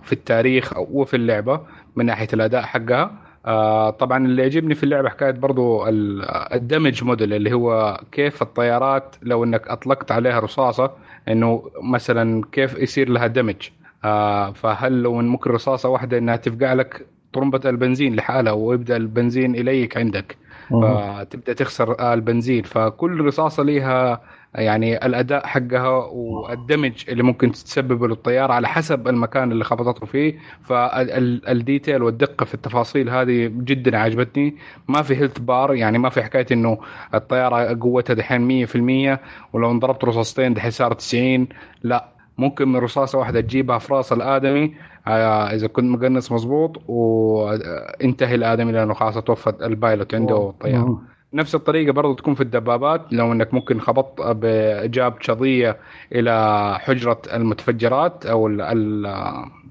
في 0.02 0.12
التاريخ 0.12 0.72
وفي 0.78 1.16
اللعبة 1.16 1.60
من 1.96 2.06
ناحية 2.06 2.28
الأداء 2.32 2.62
حقها. 2.62 3.27
آه 3.46 3.90
طبعا 3.90 4.26
اللي 4.26 4.42
يعجبني 4.42 4.74
في 4.74 4.82
اللعبة 4.84 5.08
حكاية 5.08 5.30
برضو 5.30 5.86
ال- 5.88 6.24
الدمج 6.54 7.04
موديل 7.04 7.32
اللي 7.34 7.52
هو 7.52 8.00
كيف 8.12 8.42
الطيارات 8.42 9.16
لو 9.22 9.44
إنك 9.44 9.68
أطلقت 9.68 10.12
عليها 10.12 10.40
رصاصة 10.40 10.90
إنه 11.28 11.70
مثلا 11.82 12.42
كيف 12.52 12.78
يصير 12.78 13.08
لها 13.08 13.26
دمج. 13.26 13.68
آه 14.04 14.52
فهل 14.52 15.02
لو 15.02 15.14
ممكن 15.14 15.50
رصاصة 15.50 15.88
واحدة 15.88 16.18
إنها 16.18 16.36
تفقع 16.36 16.72
لك 16.72 17.06
طرمبة 17.32 17.60
البنزين 17.70 18.16
لحالها 18.16 18.52
ويبدأ 18.52 18.96
البنزين 18.96 19.54
إليك 19.54 19.96
عندك. 19.96 20.36
فتبدأ 20.70 21.52
تخسر 21.52 21.98
آه، 22.00 22.14
البنزين. 22.14 22.62
فكل 22.62 23.20
رصاصة 23.20 23.62
ليها 23.62 24.20
يعني 24.54 25.06
الأداء 25.06 25.46
حقها 25.46 25.88
وال 26.12 26.35
damage 26.35 27.04
اللي 27.08 27.22
ممكن 27.22 27.52
تسببه 27.52 28.08
للطيارة 28.08 28.52
على 28.52 28.68
حسب 28.68 29.08
المكان 29.08 29.52
اللي 29.52 29.64
خبطته 29.64 30.06
فيه. 30.06 30.38
فال 30.62 30.97
detail 30.97 32.02
والدقة 32.02 32.44
في 32.44 32.54
التفاصيل 32.54 33.10
هذه 33.10 33.46
جدا 33.46 33.98
عجبتني. 33.98 34.56
ما 34.88 35.02
في 35.02 35.16
health 35.16 35.38
bar 35.38 35.74
يعني 35.74 35.98
ما 35.98 36.08
في 36.08 36.22
حكاية 36.22 36.46
إنه 36.52 36.78
الطيارة 37.14 37.78
قوتها 37.80 38.14
دحين 38.14 38.66
100% 38.66 39.18
ولو 39.52 39.70
انضربت 39.70 40.04
رصاصتين 40.04 40.54
دحين 40.54 40.70
صار 40.70 40.92
90 40.92 41.48
لا 41.82 42.08
ممكن 42.38 42.68
من 42.68 42.76
رصاصة 42.76 43.18
واحدة 43.18 43.40
تجيبها 43.40 43.78
في 43.78 43.94
راس 43.94 44.12
الآدمي 44.12 44.74
آه، 45.06 45.54
إذا 45.54 45.66
كنت 45.66 45.84
مقنص 45.84 46.32
مظبوط 46.32 46.82
وانتهي 46.88 48.34
الآدمي 48.34 48.72
لأنه 48.72 48.94
خلاص 48.94 49.18
توفى 49.18 49.52
البايلوت 49.62 50.14
عنده 50.14 50.50
الطيارة. 50.50 51.02
نفس 51.32 51.54
الطريقة 51.54 51.92
برضو 51.92 52.14
تكون 52.14 52.34
في 52.34 52.40
الدبابات 52.40 53.12
لو 53.12 53.32
إنك 53.32 53.54
ممكن 53.54 53.80
خبطت 53.80 54.20
بجاب 54.26 55.14
شظيه 55.20 55.76
إلى 56.12 56.76
حجرة 56.80 57.22
المتفجرات 57.32 58.26
أو 58.26 58.46
ال 58.46 58.60
ال 58.60 59.06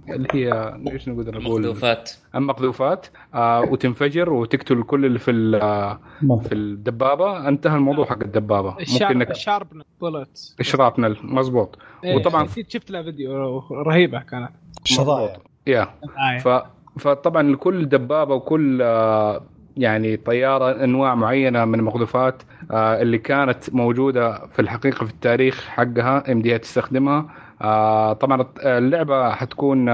اللي 0.10 0.28
هي 0.34 0.76
إيش 0.92 1.08
نقدر 1.08 1.40
نقول؟ 1.42 1.62
مخلوفات 1.62 2.12
المقذوفات 2.36 3.08
آه 3.34 3.62
وتنفجر 3.62 4.34
وتقتل 4.34 4.84
كل 4.84 5.06
اللي 5.06 5.20
في 5.20 5.32
ال- 5.32 5.56
آه، 5.56 6.00
في 6.42 6.54
الدبابة. 6.56 7.48
انتهى 7.48 7.76
الموضوع 7.76 8.06
حق 8.06 8.24
الدبابة. 8.24 8.76
ممكن 8.92 9.06
إنك 9.06 9.32
ال 9.32 9.38
sharp 9.38 9.68
bolt 10.02 10.56
shrapnel 10.60 11.18
مزبوط 11.24 11.78
وطبعا 12.16 12.48
شفت 12.70 12.92
لها 12.92 13.04
فيديو 13.04 13.60
رهيبة 13.72 14.20
كانت. 14.20 14.50
شظايا. 14.84 15.34
yeah. 15.68 15.82
آه. 15.82 16.38
ف... 16.38 16.64
فطبعا 17.00 17.56
كل 17.56 17.86
دبابة 17.90 18.36
وكل 18.36 18.80
آه، 18.82 19.42
يعني 19.78 20.18
طيارة 20.18 20.84
أنواع 20.84 21.16
معينة 21.16 21.66
من 21.66 21.80
المقذوفات 21.80 22.44
آه، 22.72 23.02
اللي 23.02 23.18
كانت 23.18 23.74
موجودة 23.74 24.48
في 24.48 24.62
الحقيقة 24.62 25.06
في 25.06 25.12
التاريخ 25.12 25.68
حقها 25.68 26.24
يمديها 26.28 26.58
تستخدمها. 26.58 27.30
آه، 27.62 28.14
طبعا 28.14 28.46
اللعبة 28.58 29.32
حتكون 29.32 29.86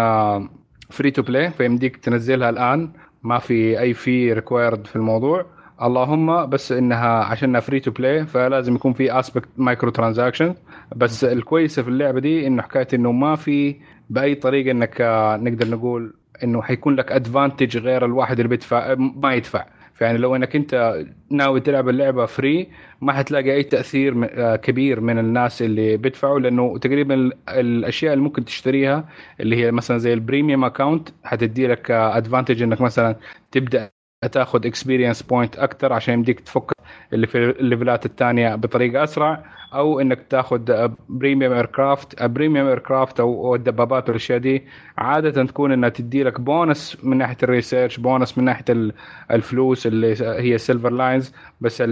free 0.90 1.12
to 1.12 1.22
play 1.22 1.52
فيمديك 1.52 1.98
تنزلها 1.98 2.50
الآن. 2.50 2.92
ما 3.24 3.40
في 3.40 3.80
أي 3.80 3.94
fee 3.94 4.34
required 4.34 4.88
في 4.88 4.96
الموضوع. 4.96 5.46
اللهم 5.82 6.50
بس 6.50 6.72
إنها 6.72 7.24
عشانها 7.24 7.60
free 7.62 7.80
to 7.80 7.92
play 7.92 8.26
فلازم 8.26 8.76
يكون 8.76 8.94
في 8.94 9.20
aspect 9.20 9.50
micro 9.58 9.92
transaction 9.92 10.56
بس 10.96 11.24
الكويسة 11.24 11.82
في 11.84 11.90
اللعبة 11.90 12.20
دي 12.20 12.48
إنه 12.48 12.62
حكاية 12.62 12.88
إنه 12.94 13.12
ما 13.12 13.36
في 13.36 13.76
بأي 14.10 14.36
طريقة 14.36 14.72
إنك 14.72 15.02
آه، 15.02 15.38
نقدر 15.38 15.68
نقول 15.68 16.14
إنه 16.44 16.62
حيكون 16.62 16.96
لك 16.96 17.12
advantage 17.12 17.78
غير 17.78 18.06
الواحد 18.06 18.40
اللي 18.40 18.50
بيدفع 18.50 18.96
ما 18.98 19.34
يدفع. 19.34 19.66
فيعني 19.94 20.18
لو 20.18 20.36
إنك 20.36 20.56
أنت 20.56 21.04
ناوي 21.32 21.60
تلعب 21.60 21.90
اللعبة 21.90 22.26
free 22.26 22.70
ما 23.02 23.14
حتلاقي 23.14 23.54
أي 23.54 23.64
تأثير 23.64 24.30
آه، 24.32 24.56
كبير 24.56 25.00
من 25.02 25.20
الناس 25.20 25.62
اللي 25.62 25.98
بيدفعوا 25.98 26.40
لأنه 26.40 26.78
تقريبا 26.78 27.14
ال- 27.16 27.34
الأشياء 27.50 28.14
اللي 28.14 28.24
ممكن 28.24 28.46
تشتريها 28.46 29.10
اللي 29.40 29.56
هي 29.56 29.72
مثلا 29.72 29.98
زي 29.98 30.14
ال 30.14 30.20
premium 30.20 30.66
account 30.66 31.10
حتدي 31.24 31.68
لك 31.68 31.92
advantage 31.92 32.62
إنك 32.64 32.82
مثلا 32.82 33.16
تبدأ 33.52 33.92
تاخذ 34.28 34.66
experience 34.66 35.22
point 35.24 35.56
أكثر 35.60 35.94
عشان 35.94 36.14
يمديك 36.14 36.40
تفك 36.40 36.72
اللي 37.14 37.28
في 37.28 37.38
ال 37.50 37.58
level 37.58 37.98
ات 37.98 38.06
الثانية 38.06 38.56
بطريقة 38.56 39.04
أسرع 39.04 39.44
أو 39.74 40.00
إنك 40.00 40.20
تأخذ 40.30 40.88
premium 41.10 41.54
aircraft 41.54 42.24
premium 42.24 42.68
aircraft 42.68 43.20
أو 43.20 43.56
الدبابات 43.56 44.10
والاشياء 44.10 44.38
دي 44.40 44.64
عادة 44.98 45.44
تكون 45.46 45.72
إنها 45.72 45.90
تدي 45.90 46.24
لك 46.24 46.42
بونس 46.42 46.98
من 47.04 47.18
ناحية 47.18 47.38
ال 47.44 47.50
research 47.50 47.98
bonus 47.98 48.38
من 48.38 48.44
ناحية 48.44 48.66
ال- 48.70 48.94
الفلوس 49.32 49.88
اللي 49.88 50.16
هي 50.22 50.58
silver 50.58 50.90
lions 50.90 51.34
بس 51.62 51.84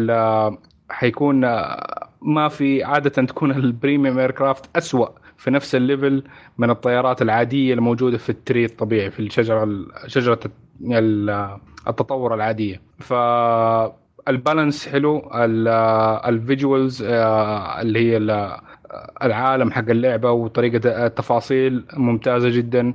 حيكون 0.90 1.42
ما 2.22 2.48
في 2.50 2.84
عادة 2.84 3.10
تكون 3.10 3.52
ال 3.52 3.60
premium 3.60 4.20
aircraft 4.20 4.78
اسوء 4.78 5.10
في 5.38 5.52
نفس 5.52 5.76
ال 5.76 5.84
level 5.84 6.24
من 6.58 6.70
الطيارات 6.70 7.22
العادية 7.22 7.74
الموجودة 7.74 8.18
في 8.18 8.30
ال 8.30 8.37
tree 8.37 8.66
الطبيعي 8.66 9.12
في 9.12 9.20
الشجرة 9.20 9.70
شجرة 10.08 10.40
التطور 11.88 12.34
العاديه 12.36 12.82
ف 13.00 13.14
ال 14.28 14.35
balance 14.35 14.88
حلو 14.88 15.18
ال- 15.36 15.68
ال 16.30 16.39
visuals 16.39 17.04
آه، 17.04 17.82
اللي 17.82 18.00
هي 18.12 18.18
ال- 18.18 18.58
العالم 19.24 19.72
حق 19.72 19.90
اللعبة 19.90 20.32
وطريقة 20.32 21.06
التفاصيل 21.06 21.86
ممتازة 21.94 22.50
جدا. 22.50 22.94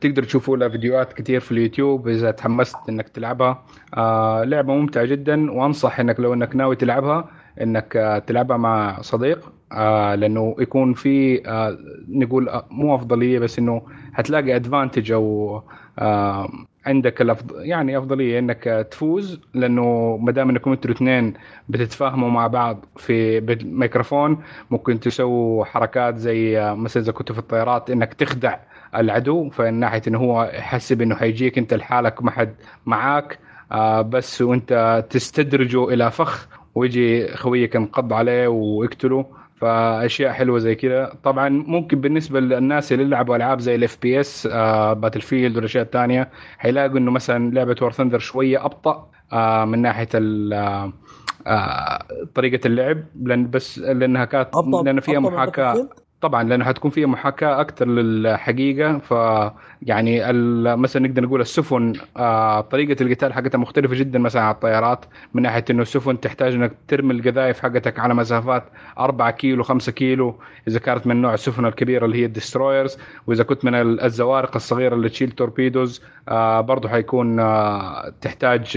تقدر 0.00 0.22
تشوفوا 0.22 0.56
لها 0.56 0.68
فيديوهات 0.68 1.12
كثير 1.12 1.40
في 1.40 1.52
اليوتيوب 1.52 2.08
إذا 2.08 2.30
تحمست 2.30 2.76
إنك 2.88 3.08
تلعبها. 3.08 3.64
آه 3.96 4.44
لعبة 4.44 4.74
ممتعة 4.74 5.04
جدا 5.04 5.50
وأنصح 5.52 6.00
إنك 6.00 6.20
لو 6.20 6.34
إنك 6.34 6.56
ناوي 6.56 6.76
تلعبها 6.76 7.28
إنك 7.60 7.96
آه 7.96 8.18
تلعبها 8.18 8.56
مع 8.56 9.00
صديق. 9.00 9.52
لأنه 10.14 10.56
يكون 10.58 10.94
في 10.94 11.42
نقول 12.08 12.62
مو 12.70 12.94
أفضلية 12.94 13.38
بس 13.38 13.58
إنه 13.58 13.82
حتلاقي 14.12 14.56
ادفانتج 14.56 15.12
أو 15.12 15.62
عندك 16.86 17.20
الأفضل 17.22 17.66
يعني 17.66 17.98
أفضلية 17.98 18.38
إنك 18.38 18.86
تفوز 18.90 19.40
لأنه 19.54 20.16
ما 20.16 20.32
دام 20.32 20.50
إنكم 20.50 20.70
أنتوا 20.72 20.90
الاثنين 20.90 21.34
بتتفاهموا 21.68 22.30
مع 22.30 22.46
بعض 22.46 22.84
في 22.96 23.40
بالميكروفون 23.40 24.42
ممكن 24.70 25.00
تسووا 25.00 25.64
حركات 25.64 26.16
زي 26.16 26.58
آه، 26.58 26.74
مثلا 26.74 27.02
إذا 27.02 27.12
كنتوا 27.12 27.34
في 27.34 27.40
الطيارات 27.40 27.90
إنك 27.90 28.14
تخدع 28.14 28.58
العدو 28.94 29.50
فمن 29.50 29.74
ناحية 29.74 30.02
إنه 30.08 30.18
هو 30.18 30.50
يحسب 30.54 31.02
إنه 31.02 31.14
حيجيك 31.16 31.58
أنت 31.58 31.74
لحالك 31.74 32.22
ما 32.22 32.30
حد 32.30 32.54
معاك 32.86 33.38
آه 33.72 34.02
بس 34.02 34.42
وأنت 34.42 35.04
تستدرجه 35.10 35.88
إلى 35.88 36.10
فخ 36.10 36.48
ويجي 36.74 37.28
خويك 37.36 37.74
ينقض 37.74 38.12
عليه 38.12 38.48
ويقتله. 38.48 39.26
فأشياء 39.68 40.32
حلوة 40.32 40.58
زي 40.58 40.74
كذا 40.74 41.12
طبعا 41.22 41.48
ممكن 41.48 42.00
بالنسبة 42.00 42.40
للناس 42.40 42.92
اللي 42.92 43.04
يلعبوا 43.04 43.36
ألعاب 43.36 43.60
زي 43.60 43.74
ال 43.74 43.98
FPS 44.02 44.46
Battlefield 44.96 45.56
والأشياء 45.56 45.84
الثانية 45.84 46.30
حيلاقوا 46.58 46.98
إنه 46.98 47.10
مثلا 47.10 47.50
لعبة 47.54 47.76
War 47.82 47.92
Thunder 47.92 48.18
شوية 48.18 48.64
أبطأ 48.64 49.10
آه 49.32 49.64
من 49.64 49.82
ناحية 49.82 50.08
ال- 50.14 50.52
آه، 50.52 50.92
آه، 51.46 51.98
طريقة 52.34 52.66
اللعب 52.66 52.98
لأن 53.22 53.50
بس 53.50 53.78
لأنها 53.78 54.24
كانت 54.24 54.54
لأن 54.84 55.00
فيها 55.00 55.14
محاكاة؟ 55.36 55.74
طبعا 56.24 56.42
لأنه 56.42 56.64
حتكون 56.64 56.90
فيها 56.90 57.06
محاكاة 57.06 57.60
أكثر 57.60 57.88
للحقيقة. 57.88 58.98
ف 58.98 59.14
يعني 59.82 60.32
مثلا 60.76 61.08
نقدر 61.08 61.22
نقول 61.22 61.40
السفن 61.40 61.92
آه 62.16 62.60
طريقة 62.60 63.02
القتال 63.02 63.32
حقتها 63.32 63.58
مختلفة 63.58 63.94
جدا 63.94 64.18
مثلا 64.18 64.42
عن 64.42 64.50
الطيارات 64.54 65.04
من 65.34 65.42
ناحية 65.42 65.64
إنه 65.70 65.82
السفن 65.82 66.20
تحتاج 66.20 66.54
إنك 66.54 66.72
ترمي 66.88 67.12
القذائف 67.14 67.60
حقتك 67.60 67.98
على 67.98 68.14
مسافات 68.14 68.64
4 68.98 69.30
كيلو 69.30 69.62
5 69.62 69.92
كيلو. 69.92 70.34
إذا 70.68 70.78
كانت 70.78 71.06
من 71.06 71.22
نوع 71.22 71.34
السفن 71.34 71.66
الكبيرة 71.66 72.04
اللي 72.06 72.16
هي 72.20 72.24
ال 72.24 72.31
destroyers 72.31 72.98
وإذا 73.26 73.44
كنت 73.44 73.64
من 73.64 73.74
ال- 73.74 74.00
الزوارق 74.00 74.54
الصغيرة 74.56 74.94
اللي 74.94 75.08
تشيل 75.08 75.30
torpedoes 75.30 76.02
آه 76.28 76.60
برضه 76.60 76.88
حيكون 76.88 77.40
آه 77.40 78.12
تحتاج 78.20 78.76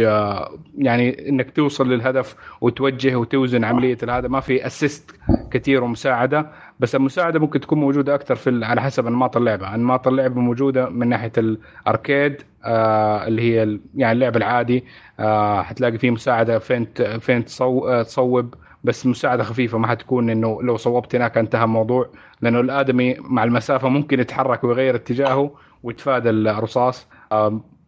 يعني 0.77 1.29
إنك 1.29 1.51
توصل 1.51 1.89
للهدف 1.89 2.35
وتوجه 2.61 3.15
وتوزن 3.15 3.63
عملية 3.63 3.97
هذا 4.09 4.27
ما 4.27 4.39
في 4.39 4.65
assist 4.67 5.11
كثير 5.51 5.83
ومساعدة. 5.83 6.47
بس 6.79 6.95
المساعدة 6.95 7.39
ممكن 7.39 7.59
تكون 7.59 7.79
موجودة 7.79 8.15
أكثر 8.15 8.35
في 8.35 8.65
على 8.65 8.81
حسب 8.81 9.07
أنماط 9.07 9.37
اللعبة، 9.37 9.75
أنماط 9.75 10.07
اللعبه 10.07 10.41
موجودة 10.41 10.89
من 10.89 11.07
ناحية 11.09 11.31
ال 11.37 11.52
arcade 11.52 12.41
آه 12.65 13.27
اللي 13.27 13.41
هي 13.41 13.79
يعني 13.95 14.11
اللعب 14.11 14.37
العادي. 14.37 14.83
آه 15.19 15.61
حتلاقي 15.61 15.97
فيه 15.97 16.11
مساعدة 16.11 16.59
فين 16.59 16.87
فين 17.19 17.45
آه 17.61 18.01
تصوب 18.03 18.53
بس 18.83 19.05
مساعدة 19.05 19.43
خفيفة. 19.43 19.77
ما 19.77 19.87
حتكون 19.87 20.29
إنه 20.29 20.63
لو 20.63 20.77
صوبت 20.77 21.15
هناك 21.15 21.37
انتهى 21.37 21.63
الموضوع 21.63 22.09
لأنه 22.41 22.59
الآدمي 22.59 23.15
مع 23.19 23.43
المسافة 23.43 23.89
ممكن 23.89 24.19
يتحرك 24.19 24.63
ويغير 24.63 24.95
اتجاهه 24.95 25.51
ويتفادى 25.83 26.29
الرصاص. 26.29 27.07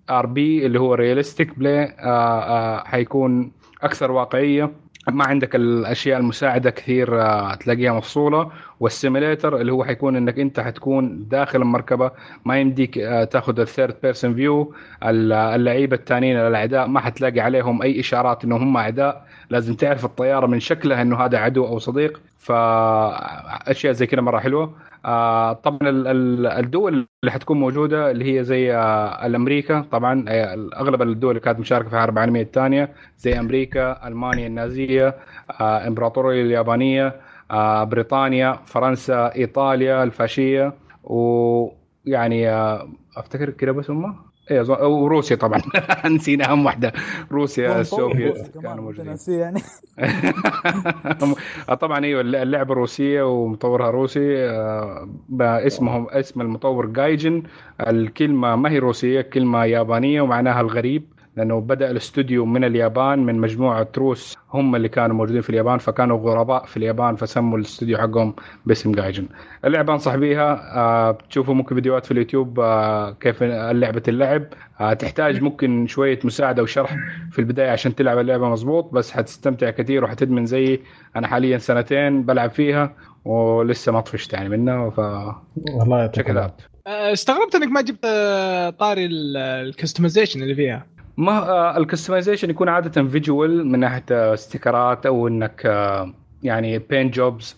RB 0.10 0.66
اللي 0.66 0.80
هو 0.80 0.94
realistic 0.94 1.60
play 1.60 1.96
حيكون 2.86 3.52
أكثر 3.84 4.12
واقعية. 4.12 4.72
ما 5.10 5.26
عندك 5.26 5.56
الأشياء 5.56 6.20
المساعدة 6.20 6.70
كثير 6.70 7.22
آه، 7.22 7.56
تلاقيها 7.56 7.94
مفصولة. 7.94 8.52
وال 8.80 8.95
simulator 8.95 9.62
اللي 9.62 9.72
هو 9.72 9.84
حيكون 9.84 10.16
إنك 10.16 10.40
أنت 10.40 10.60
حتكون 10.60 11.28
داخل 11.28 11.62
المركبة 11.62 12.12
ما 12.46 12.60
يمديك 12.60 12.98
آه، 12.98 13.24
تاخذ 13.24 13.60
ال 13.60 13.66
third 13.66 13.96
person 14.04 14.36
view 14.36 14.74
اللعيبة 15.04 15.96
الثانيين 15.96 16.38
الأعداء 16.38 16.88
ما 16.88 17.00
حتلاقي 17.00 17.40
عليهم 17.40 17.82
أي 17.82 18.00
إشارات 18.00 18.44
إنهم 18.44 18.62
هم 18.62 18.78
أعداء. 18.78 19.26
لازم 19.50 19.76
تعرف 19.76 20.06
الطيارة 20.06 20.48
من 20.48 20.60
شكلها 20.60 21.02
إنه 21.02 21.18
هذا 21.18 21.38
عدو 21.38 21.68
أو 21.68 21.80
صديق. 21.80 22.22
فأشياء 22.40 23.94
زي 23.94 24.08
كذا 24.08 24.22
مرة 24.22 24.40
حلوة. 24.40 24.74
آه، 25.06 25.54
طبعا 25.54 25.90
ال- 25.90 26.08
ال- 26.08 26.48
الدول 26.48 26.94
اللي 27.24 27.32
حتكون 27.32 27.60
موجودة 27.60 28.12
اللي 28.12 28.40
هي 28.40 28.44
زي 28.44 28.76
آه، 28.76 29.26
الأمريكا 29.26 29.82
طبعا 29.92 30.26
آه، 30.28 30.70
أغلب 30.76 31.02
الدول 31.02 31.30
اللي 31.32 31.40
كانت 31.42 31.60
مشاركة 31.60 31.90
في 31.90 31.96
الحرب 31.96 32.14
العالمية 32.14 32.42
الثانية 32.42 32.94
زي 33.18 33.40
أمريكا 33.40 34.08
ألمانيا 34.08 34.48
النازية 34.48 35.16
آه، 35.62 35.88
إمبراطورية 35.88 36.42
اليابانية 36.42 37.22
آه، 37.52 37.84
بريطانيا 37.84 38.54
فرنسا 38.66 39.36
إيطاليا 39.36 40.04
الفاشية 40.04 40.74
ويعني 41.04 42.50
آه، 42.50 42.90
أفتكر 43.18 43.50
كده 43.50 43.72
بس 43.72 43.90
هم. 43.92 44.29
أظن- 44.50 44.82
وروسيا 44.82 45.36
طبعا. 45.36 45.62
نسينا 46.16 46.52
أهم 46.52 46.66
واحدة. 46.66 46.94
روسيا 47.32 47.80
السوفيت 47.82 48.48
كانوا 48.64 48.84
موجودين. 48.84 49.16
يعني. 49.28 49.62
طبعا 51.82 52.06
أيوه 52.06 52.22
اللعبة 52.22 52.74
روسية 52.74 53.22
ومطورها 53.22 53.90
روسي 53.90 54.50
آه، 54.50 55.08
اسمهم 55.42 56.08
اسم 56.10 56.42
المطور 56.42 56.86
جايجن. 56.86 57.44
الكلمة 57.88 58.56
ما 58.56 58.70
هي 58.72 58.80
روسية 58.80 59.22
كلمة 59.22 59.66
يابانية 59.66 60.22
ومعناها 60.22 60.62
الغريب. 60.62 61.04
لأنه 61.38 61.62
بدأ 61.62 61.92
الاستوديو 61.92 62.46
من 62.46 62.64
اليابان 62.64 63.20
من 63.20 63.36
مجموعة 63.36 63.88
روس 63.98 64.38
هم 64.54 64.76
اللي 64.76 64.90
كانوا 64.90 65.16
موجودين 65.16 65.42
في 65.42 65.50
اليابان 65.50 65.78
فكانوا 65.78 66.18
غرباء 66.18 66.66
في 66.66 66.78
اليابان 66.78 67.16
فسموا 67.16 67.58
الاستوديو 67.58 67.98
حقهم 67.98 68.34
باسم 68.66 68.92
جايجن. 68.92 69.28
اللعبة 69.66 69.94
أنصح 69.94 70.16
بيها 70.16 70.76
آه، 70.76 71.12
بتشوفوا 71.12 71.54
ممكن 71.54 71.76
فيديوهات 71.76 72.06
في 72.06 72.12
اليوتيوب 72.12 72.60
آه، 72.60 73.12
كيف 73.12 73.44
لعبة 73.44 74.04
اللعب. 74.08 74.44
آه، 74.80 74.94
تحتاج 74.94 75.42
ممكن 75.42 75.88
شوية 75.88 76.20
مساعدة 76.24 76.64
وشرح 76.64 76.96
في 77.32 77.40
البداية 77.40 77.70
عشان 77.72 77.96
تلعب 77.96 78.20
اللعبة 78.20 78.50
مظبوط 78.50 78.94
بس 78.94 79.12
حتستمتع 79.12 79.70
كثير 79.70 80.04
وحتدمن 80.04 80.46
زي 80.46 80.80
أنا 81.16 81.28
حاليا 81.28 81.58
سنتين 81.58 82.24
بلعب 82.24 82.50
فيها 82.50 82.96
ولسه 83.26 83.92
ما 83.92 84.02
طفشت 84.02 84.34
يعني 84.34 84.50
منها 84.50 84.90
ف 84.90 85.00
والله 85.80 86.00
يعطيك. 86.00 86.30
آه، 86.88 87.14
استغربت 87.14 87.56
إنك 87.56 87.68
ما 87.72 87.82
جبت 87.82 88.06
آه، 88.06 88.70
طاري 88.70 89.06
ال 89.06 89.15
customization 89.15 90.42
اللي 90.44 90.56
فيها. 90.56 90.86
ما 91.20 91.78
ال 91.78 91.83
customization 91.83 92.50
يكون 92.50 92.70
عادة 92.70 93.04
visual 93.04 93.68
من 93.68 93.80
ناحية 93.80 94.04
آه، 94.12 94.34
sticker 94.34 94.97
ات 94.97 95.06
أو 95.06 95.28
إنك 95.28 95.62
آه، 95.66 96.14
يعني 96.44 96.80
بين 96.80 97.10
جوبز 97.12 97.58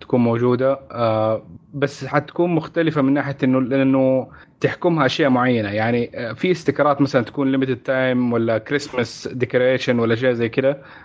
تكون 0.00 0.20
موجودة 0.20 0.78
آه، 0.92 1.42
بس 1.74 2.04
حتكون 2.04 2.54
مختلفة 2.54 3.02
من 3.02 3.12
ناحية 3.12 3.36
إنه 3.44 3.60
لأنه 3.60 4.28
تحكمها 4.60 5.06
أشياء 5.06 5.30
معينة. 5.30 5.68
يعني 5.68 6.10
آه، 6.14 6.32
في 6.32 6.50
sticker 6.50 6.94
ات 6.94 7.00
مثلا 7.00 7.22
تكون 7.24 7.52
limited 7.52 7.76
time 7.76 8.32
ولا 8.32 8.58
Christmas 8.58 9.28
decoration 9.32 9.98
ولا 9.98 10.14
شيء 10.14 10.32
زي 10.32 10.48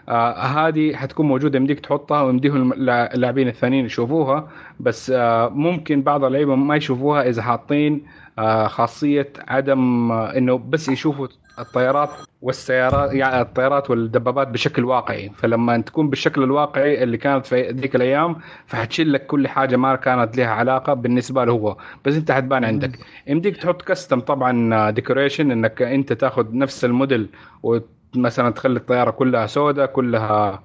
آه، 0.10 0.32
هذه 0.34 0.96
حتكون 0.96 1.26
موجودة. 1.28 1.58
يمديك 1.60 1.80
تحطها 1.80 2.22
ويمديهم 2.22 2.74
اللاع- 2.74 3.14
اللاعبين 3.14 3.48
الثانيين 3.48 3.86
يشوفوها 3.86 4.50
بس 4.80 5.10
آه، 5.16 5.50
ممكن 5.50 6.02
بعض 6.02 6.24
اللعيبة 6.24 6.56
ما 6.56 6.76
يشوفوها 6.76 7.30
إذا 7.30 7.42
حاطين 7.42 8.06
آه، 8.40 8.68
خاصية 8.68 9.34
عدم 9.48 10.12
آه، 10.12 10.38
إنه 10.38 10.58
بس 10.58 10.90
يشوفوا 10.90 11.28
الطيارات 11.60 12.10
والسيارات 12.42 13.14
يعني 13.14 13.42
الطيارات 13.42 13.90
والدبابات 13.90 14.48
بشكل 14.48 14.86
واقعي. 14.86 15.30
فلما 15.30 15.78
تكون 15.78 16.10
بالشكل 16.10 16.44
الواقعي 16.44 17.04
اللي 17.04 17.18
كانت 17.18 17.46
في 17.46 17.70
ذيك 17.72 17.96
الأيام 17.96 18.36
فحتشيل 18.66 19.14
لك 19.14 19.26
كل 19.26 19.48
حاجة 19.48 19.76
ما 19.76 19.96
كانت 19.96 20.38
لها 20.38 20.48
علاقة 20.48 20.94
بالنسبة 20.94 21.46
له 21.46 21.52
هو. 21.54 21.78
بس 22.06 22.16
انت 22.16 22.32
حتبان 22.32 22.66
عندك. 22.66 23.00
يمديك 23.28 23.58
تحط 23.58 23.82
كستم 23.82 24.20
طبعا 24.20 24.90
ديكوريشن 24.90 25.52
إنك 25.52 25.82
انت 25.82 26.14
تاخذ 26.14 26.46
نفس 26.58 26.86
الموديل 26.86 27.30
ومثلا 27.64 28.50
تخلي 28.50 28.80
الطيارة 28.80 29.12
كلها 29.12 29.48
سوداء 29.48 29.86
كلها 29.86 30.64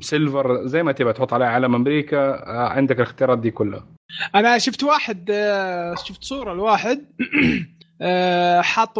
silver 0.00 0.66
زي 0.66 0.82
ما 0.82 0.92
تبغى 0.92 1.12
تحط 1.12 1.32
عليها 1.32 1.48
علم 1.48 1.74
أمريكا 1.74 2.18
آه، 2.18 2.68
عندك 2.68 2.96
الاختيارات 2.96 3.38
دي 3.38 3.50
كلها. 3.50 3.86
أنا 4.34 4.58
شفت 4.58 4.84
واحد 4.84 5.30
آه، 5.30 5.94
شفت 5.94 6.24
صورة 6.24 6.54
لواحد. 6.54 7.04
آه، 8.02 8.60
حاط 8.60 8.98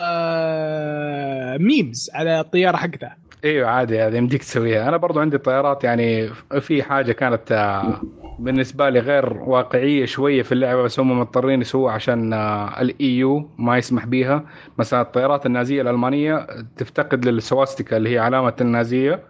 آه، 0.00 1.56
memes 1.58 2.10
على 2.14 2.40
الطيارة 2.40 2.76
حقته. 2.76 3.08
إيوه 3.44 3.68
عادي 3.68 4.00
هذا 4.02 4.16
يمديك 4.16 4.40
تسويها. 4.42 4.88
أنا 4.88 4.96
برضو 4.96 5.20
عندي 5.20 5.38
طيارات 5.38 5.84
يعني 5.84 6.28
في 6.60 6.82
حاجة 6.82 7.12
كانت 7.12 7.52
آه، 7.52 8.00
بالنسبة 8.38 8.88
لي 8.88 8.98
غير 9.00 9.32
واقعية 9.32 10.04
شوية 10.06 10.42
في 10.42 10.52
اللعبة 10.52 10.82
بس 10.82 11.00
هم 11.00 11.20
مضطرين 11.20 11.60
يسووها 11.60 11.92
عشان 11.94 12.32
ال 12.80 13.18
EU 13.18 13.50
ما 13.58 13.78
يسمح 13.78 14.06
بيها. 14.06 14.44
مثلا 14.78 15.00
الطيارات 15.00 15.46
النازية 15.46 15.82
الألمانية 15.82 16.46
تفتقد 16.76 17.24
لل 17.24 17.38
swastika 17.38 17.96
اللي 17.96 18.14
هي 18.14 18.18
علامة 18.18 18.54
النازية. 18.60 19.22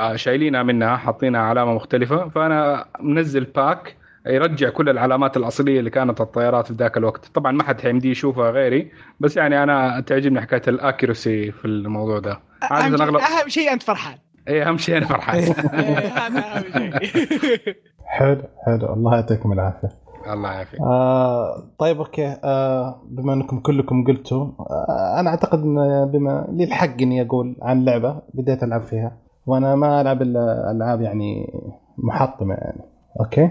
آه، 0.00 0.16
شايلينها 0.16 0.62
منها 0.62 0.96
حاطينها 0.96 1.40
علامة 1.40 1.74
مختلفة. 1.74 2.28
فأنا 2.28 2.86
منزل 3.00 3.44
pack 3.44 3.96
يرجع 4.26 4.70
كل 4.70 4.88
العلامات 4.88 5.36
الأصلية 5.36 5.78
اللي 5.78 5.90
كانت 5.90 6.20
الطيارات 6.20 6.66
في 6.66 6.72
ذاك 6.72 6.96
الوقت. 6.96 7.26
طبعا 7.34 7.52
ما 7.52 7.62
حد 7.62 7.80
حيمدي 7.80 8.10
يشوفها 8.10 8.50
غيري 8.50 8.90
بس 9.20 9.36
يعني 9.36 9.62
أنا 9.62 10.00
تعجبني 10.00 10.40
حكاية 10.40 10.62
ال 10.68 10.77
accuracy 10.77 11.52
في 11.52 11.64
الموضوع 11.64 12.18
ده. 12.18 12.32
اهم 12.32 12.72
عاده 12.72 12.96
شيء, 12.96 13.06
اغلب 13.06 13.16
أهم 13.16 13.48
شيء 13.48 13.72
أنت 13.72 13.82
فرحان. 13.82 14.18
إيه 14.48 14.68
أهم 14.68 14.78
شيء 14.78 14.96
أنا 14.96 15.06
فرحان. 15.06 15.36
إيه، 15.38 15.52
هذا 15.52 16.38
أهم 16.40 17.00
شيء. 17.02 17.58
حلو 18.18 18.42
حلو. 18.66 18.92
الله 18.94 19.14
يعطيكم 19.14 19.52
العافية. 19.52 19.88
الله 20.32 20.52
يعافيك. 20.52 20.80
آه 20.80 21.62
طيب 21.78 21.98
okay. 21.98 22.36
آه 22.44 23.02
بما 23.10 23.32
أنكم 23.32 23.60
كلكم 23.60 24.04
قلتوا 24.04 24.46
آه 24.60 25.20
أنا 25.20 25.30
أعتقد 25.30 25.62
إن 25.62 26.10
بما 26.12 26.46
لي 26.52 26.64
الحق 26.64 27.00
إني 27.02 27.22
أقول 27.22 27.56
عن 27.62 27.84
لعبة 27.84 28.22
بديت 28.34 28.62
ألعب 28.62 28.82
فيها 28.82 29.16
وأنا 29.46 29.74
ما 29.74 30.00
ألعب 30.00 30.22
إلا 30.22 30.70
ألعاب 30.70 31.00
يعني 31.00 31.52
محطمة 31.98 32.54
يعني. 32.54 32.80
okay؟ 33.20 33.50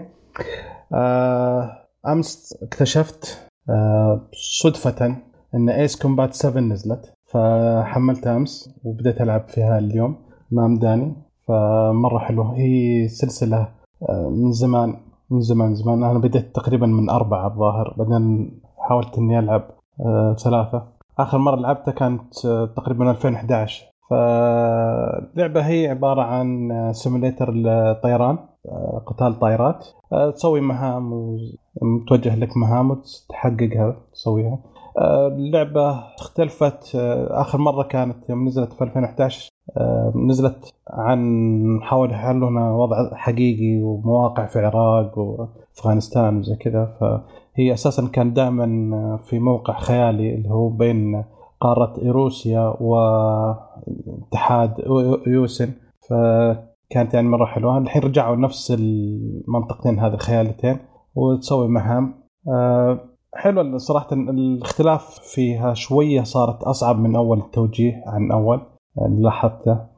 أمس 2.07 2.57
اكتشفت 2.63 3.47
آه 3.69 4.21
صدفة 4.61 5.15
إن 5.55 5.69
Ace 5.69 6.01
Combat 6.01 6.33
7 6.33 6.61
نزلت 6.61 7.13
فحملتها 7.25 8.35
أمس 8.37 8.79
وبديت 8.83 9.21
ألعب 9.21 9.47
فيها 9.47 9.79
اليوم 9.79 10.15
مع 10.51 10.67
مداني 10.67 11.15
فمرة 11.47 12.19
حلوة. 12.19 12.55
هي 12.55 13.07
سلسلة 13.07 13.67
آه 14.09 14.29
من 14.29 14.51
زمان 14.51 14.95
من 15.29 15.41
زمان 15.41 15.75
زمان. 15.75 16.03
أنا 16.03 16.19
بديت 16.19 16.55
تقريبا 16.55 16.87
من 16.87 17.09
أربعة 17.09 17.47
الظاهر 17.47 17.95
بعدين 17.97 18.51
حاولت 18.77 19.17
إني 19.17 19.39
ألعب 19.39 19.69
آه 19.99 20.35
ثلاثة. 20.43 20.87
آخر 21.19 21.37
مرة 21.37 21.55
لعبتها 21.55 21.91
كانت 21.91 22.45
آه 22.45 22.65
تقريبا 22.65 23.11
2011 23.11 23.85
فاللعبه 24.09 25.67
هي 25.67 25.87
عبارة 25.87 26.21
عن 26.21 26.69
سيموليتر 26.93 27.53
الطيران 27.55 28.37
آه 28.69 29.03
قتال 29.05 29.39
طائرات. 29.39 29.87
آه 30.13 30.29
تسوي 30.31 30.61
مهام 30.61 31.13
وتوجه 31.13 32.35
لك 32.35 32.57
مهام 32.57 32.91
وتحققها 32.91 33.95
تسويها. 34.13 34.59
آه 34.97 35.27
اللعبة 35.27 35.99
اختلفت 36.19 36.95
آخر 37.29 37.57
مرة 37.57 37.83
كانت 37.83 38.29
يوم 38.29 38.45
نزلت 38.45 38.73
في 38.73 38.83
2011 38.83 39.49
آه، 39.77 40.13
نزلت 40.15 40.73
عن 40.89 41.79
حاول 41.81 42.11
يحلون 42.11 42.57
وضع 42.57 43.15
حقيقي 43.15 43.81
ومواقع 43.81 44.45
في 44.45 44.59
العراق 44.59 45.17
وأفغانستان 45.17 46.37
وزي 46.37 46.55
كذا. 46.55 46.97
فهي 46.99 47.73
أساسا 47.73 48.07
كان 48.07 48.33
دائما 48.33 49.17
في 49.17 49.39
موقع 49.39 49.79
خيالي 49.79 50.35
اللي 50.35 50.49
هو 50.49 50.69
بين 50.69 51.23
قارة 51.63 52.11
روسيا 52.11 52.75
واتحاد 52.79 54.73
يوسن. 55.27 55.69
فكانت 56.09 57.13
يعني 57.13 57.27
مره 57.27 57.45
حلوة 57.45 57.77
الحين 57.77 58.01
رجعوا 58.01 58.35
نفس 58.35 58.71
المنطقتين 58.79 59.99
هذه 59.99 60.13
الخيالتين 60.13 60.77
وتسوي 61.15 61.67
مهام. 61.67 62.23
آه، 62.47 62.99
حلو 63.35 63.77
صراحة 63.77 64.07
الاختلاف 64.13 65.19
فيها 65.19 65.73
شوية 65.73 66.23
صارت 66.23 66.63
أصعب 66.63 66.99
من 66.99 67.15
أول 67.15 67.39
التوجيه 67.39 68.03
عن 68.07 68.31
أول. 68.31 68.61
لاحظته 69.09 69.93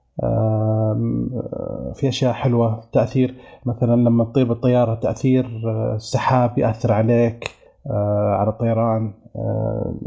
في 1.93 2.07
أشياء 2.07 2.33
حلوة 2.33 2.81
تأثير 2.91 3.35
مثلا 3.65 3.95
لما 3.95 4.23
تطير 4.23 4.47
بالطياره 4.47 4.95
تأثير 4.95 5.45
آه، 5.45 5.95
السحاب 5.95 6.57
يأثر 6.57 6.93
عليك 6.93 7.51
آه، 7.91 8.35
على 8.39 8.49
الطيران. 8.49 9.13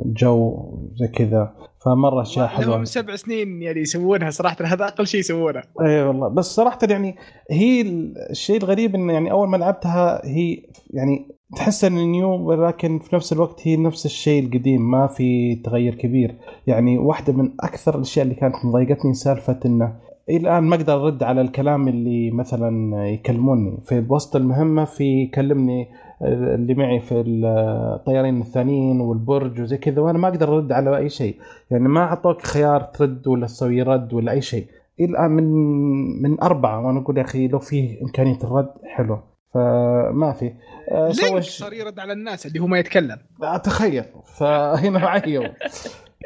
الجو 0.04 0.68
زي 0.94 1.08
كذا. 1.08 1.54
فمرة 1.84 2.22
اشياء 2.22 2.46
حلوة 2.46 2.76
لهم 2.76 2.84
سبع 2.84 3.16
سنين 3.16 3.62
يعني 3.62 3.80
يسوونها 3.80 4.30
صراحة 4.30 4.56
هذا 4.64 4.84
أقل 4.84 5.06
شيء 5.06 5.20
يسوونه. 5.20 5.62
إي 5.80 6.02
والله. 6.02 6.28
بس 6.28 6.44
صراحة 6.44 6.78
يعني 6.90 7.16
هي 7.50 7.80
الشيء 8.30 8.56
الغريب 8.56 8.94
انه 8.94 9.12
يعني 9.12 9.30
أول 9.30 9.48
ما 9.48 9.56
لعبتها 9.56 10.26
هي 10.26 10.62
يعني 10.90 11.28
تحس 11.56 11.84
إن 11.84 11.92
نيو 11.92 12.48
ولكن 12.48 12.98
في 12.98 13.16
نفس 13.16 13.32
الوقت 13.32 13.60
هي 13.68 13.76
نفس 13.76 14.06
الشيء 14.06 14.44
القديم 14.44 14.90
ما 14.90 15.06
في 15.06 15.54
تغير 15.54 15.94
كبير. 15.94 16.38
يعني 16.66 16.98
واحدة 16.98 17.32
من 17.32 17.50
أكثر 17.60 17.94
الأشياء 17.94 18.24
اللي 18.24 18.34
كانت 18.34 18.54
مضايقتني 18.64 19.14
سالفة 19.14 19.60
إنه 19.66 20.07
الآن 20.36 20.62
ما 20.62 20.76
أقدر 20.76 21.04
أرد 21.04 21.22
على 21.22 21.40
الكلام 21.40 21.88
اللي 21.88 22.30
مثلا 22.30 23.04
يكلموني. 23.06 23.78
في 23.86 24.06
وسط 24.08 24.36
المهمة 24.36 24.84
في 24.84 25.22
يكلمني 25.22 25.88
اللي 26.22 26.74
معي 26.74 27.00
في 27.00 27.14
الطيارين 27.26 28.40
الثانيين 28.40 29.00
والبرج 29.00 29.60
وزي 29.60 29.76
كذا 29.76 30.00
وأنا 30.02 30.18
ما 30.18 30.28
أقدر 30.28 30.54
أرد 30.54 30.72
على 30.72 30.96
أي 30.96 31.08
شيء. 31.08 31.36
يعني 31.70 31.88
ما 31.88 32.00
أعطوك 32.00 32.42
خيار 32.42 32.80
ترد 32.80 33.28
ولا 33.28 33.46
تسوي 33.46 33.82
رد 33.82 34.12
ولا 34.12 34.32
أي 34.32 34.40
شيء. 34.40 34.66
إلى 35.00 35.10
الآن 35.10 35.30
من 35.30 35.44
من 36.22 36.40
أربعة 36.40 36.86
وأنا 36.86 37.00
أقول 37.00 37.18
يا 37.18 37.22
أخي 37.22 37.48
لو 37.48 37.58
في 37.58 37.98
إمكانية 38.02 38.38
الرد 38.44 38.72
حلو. 38.84 39.18
فما 39.54 40.32
في. 40.38 40.52
آه، 40.90 41.12
لينك 41.12 41.42
صار 41.42 41.72
يرد 41.72 41.98
على 41.98 42.12
الناس 42.12 42.46
اللي 42.46 42.60
هو 42.60 42.66
ما 42.66 42.78
يتكلم. 42.78 43.16
تخيل. 43.64 44.04
فهنا 44.38 44.98
معي 45.04 45.52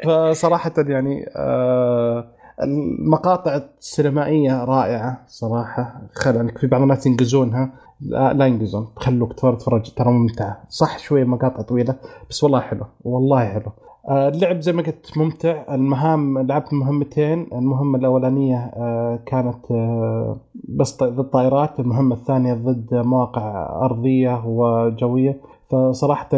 فصراحة 0.05 0.73
يعني 0.77 1.25
آه 1.35 2.42
المقاطع 2.61 3.61
السينمائية 3.79 4.63
رائعة 4.63 5.23
صراحة. 5.27 6.01
خل 6.13 6.49
في 6.59 6.67
بعض 6.67 6.81
الناس 6.81 7.07
ينقزونها. 7.07 7.73
لا, 8.01 8.33
لا 8.33 8.45
ينقزون. 8.45 8.87
خلوك 8.95 9.33
تتفرج 9.33 9.93
ترى 9.93 10.11
ممتعه 10.11 10.63
صح 10.69 10.99
شوية 10.99 11.23
مقاطع 11.23 11.61
طويلة 11.61 11.95
بس 12.29 12.43
والله 12.43 12.59
حلو. 12.59 12.85
والله 13.03 13.45
حلو. 13.45 13.71
آه، 14.09 14.29
اللعب 14.29 14.59
زي 14.59 14.73
ما 14.73 14.81
قلت 14.81 15.17
ممتع. 15.17 15.73
المهام 15.75 16.39
لعبت 16.39 16.73
مهمتين. 16.73 17.47
المهمة 17.53 17.99
الأولانية 17.99 18.57
آه، 18.57 19.19
كانت 19.25 19.71
آه، 19.71 20.37
بس 20.69 21.03
ضد 21.03 21.29
طائرات. 21.29 21.79
المهمة 21.79 22.15
الثانية 22.15 22.53
ضد 22.53 22.93
مواقع 22.93 23.65
أرضية 23.85 24.43
وجوية. 24.45 25.41
فصراحة 25.69 26.29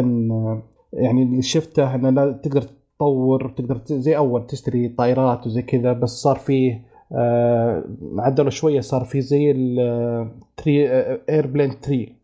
يعني 0.92 1.22
اللي 1.22 1.42
شفته 1.42 1.96
لا 1.96 2.32
تقدر 2.32 2.64
تطور 2.96 3.48
تقدر 3.48 3.80
زي 3.86 4.16
أول 4.16 4.46
تشتري 4.46 4.88
طائرات 4.88 5.46
وزي 5.46 5.62
كذا 5.62 5.92
بس 5.92 6.10
صار 6.10 6.36
فيه 6.36 6.82
عدلوا 8.18 8.50
شوية 8.50 8.80
صار 8.80 9.04
في 9.04 9.20
زي 9.20 9.50
ال 9.50 9.78
tree 9.78 10.88
airplane 11.28 11.80
tree 11.80 12.16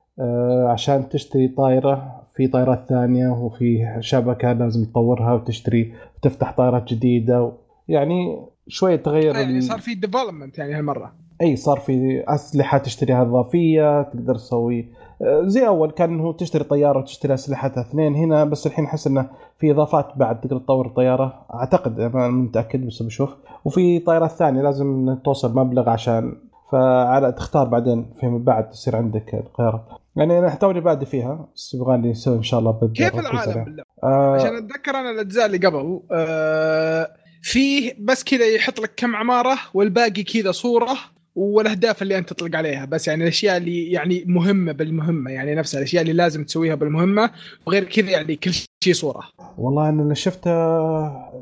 عشان 0.68 1.08
تشتري 1.08 1.48
طائرة 1.48 2.22
في 2.34 2.46
طائرات 2.48 2.84
ثانية 2.88 3.28
وفي 3.28 3.96
شبكة 4.00 4.52
لازم 4.52 4.84
تطورها 4.84 5.32
وتشتري 5.32 5.92
وتفتح 6.16 6.56
طائرات 6.56 6.94
جديدة. 6.94 7.52
يعني 7.88 8.46
شوية 8.68 8.96
تغير 8.96 9.34
يعني 9.34 9.60
صار 9.60 9.78
في 9.78 9.94
development 9.94 10.58
يعني 10.58 10.74
هالمرة 10.74 11.12
إي 11.42 11.56
صار 11.56 11.78
في 11.80 12.24
أسلحة 12.28 12.78
تشتريها 12.78 13.22
إضافية 13.22 14.02
تقدر 14.02 14.34
تسوي 14.34 14.80
آه، 14.80 15.01
زي 15.24 15.66
أول 15.66 15.90
كان 15.90 16.20
هو 16.20 16.32
تشتري 16.32 16.64
طيارة 16.64 16.98
وتشتري 16.98 17.34
اسلحتها 17.34 17.80
اثنين. 17.80 18.14
هنا 18.14 18.44
بس 18.44 18.66
الحين 18.66 18.84
أحس 18.84 19.06
إنه 19.06 19.30
في 19.58 19.70
إضافات 19.70 20.12
بعد 20.16 20.40
تقدر 20.40 20.58
تطور 20.58 20.86
الطيارة. 20.86 21.46
أعتقد 21.54 22.00
ما 22.00 22.28
متأكد 22.28 22.86
بس 22.86 23.02
بشوف. 23.02 23.36
وفي 23.64 23.98
طائرات 23.98 24.30
ثانية 24.30 24.62
لازم 24.62 25.18
توصل 25.24 25.54
مبلغ 25.54 25.88
عشان 25.90 26.36
فعلى 26.72 27.32
تختار 27.32 27.68
بعدين 27.68 28.12
فيما 28.20 28.38
بعد 28.38 28.70
تصير 28.70 28.96
عندك 28.96 29.34
القيارات 29.34 29.84
يعني 30.16 30.38
أنا 30.38 30.54
توني 30.54 30.80
بادي 30.80 31.06
فيها 31.06 31.48
بس 31.56 31.74
يبغى 31.74 31.98
لي 31.98 32.10
أسوي 32.10 32.36
إن 32.36 32.42
شاء 32.42 32.60
الله 32.60 32.90
كيف 32.94 33.18
العالم؟ 33.18 33.64
بالله؟ 33.64 33.84
آه 34.04 34.34
عشان 34.34 34.56
أتذكر 34.56 34.90
أنا 34.90 35.10
الأجزاء 35.10 35.46
اللي 35.46 35.58
قبل 35.58 36.00
آه 36.12 37.08
فيه 37.42 37.92
بس 37.98 38.24
كذا 38.24 38.46
يحط 38.46 38.80
لك 38.80 38.92
كم 38.96 39.16
عمارة 39.16 39.58
والباقي 39.74 40.22
كذا 40.22 40.52
صورة. 40.52 40.94
والأهداف 41.36 42.02
اللي 42.02 42.18
أنت 42.18 42.32
تطلق 42.32 42.56
عليها 42.56 42.84
بس 42.84 43.08
يعني 43.08 43.22
الأشياء 43.22 43.56
اللي 43.56 43.90
يعني 43.90 44.24
مهمة 44.26 44.72
بالمهمة 44.72 45.30
يعني 45.30 45.54
نفسها 45.54 45.78
الأشياء 45.78 46.02
اللي 46.02 46.12
لازم 46.12 46.44
تسويها 46.44 46.74
بالمهمة 46.74 47.30
وغير 47.66 47.84
كذا 47.84 48.10
يعني 48.10 48.36
كل 48.36 48.52
شيء 48.84 48.94
صورة. 48.94 49.22
والله 49.58 49.88
أنا 49.88 50.14
شفته 50.14 50.50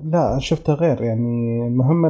لا 0.05 0.39
شفته 0.41 0.73
غير 0.73 1.03
يعني 1.03 1.67
المهمة 1.67 2.09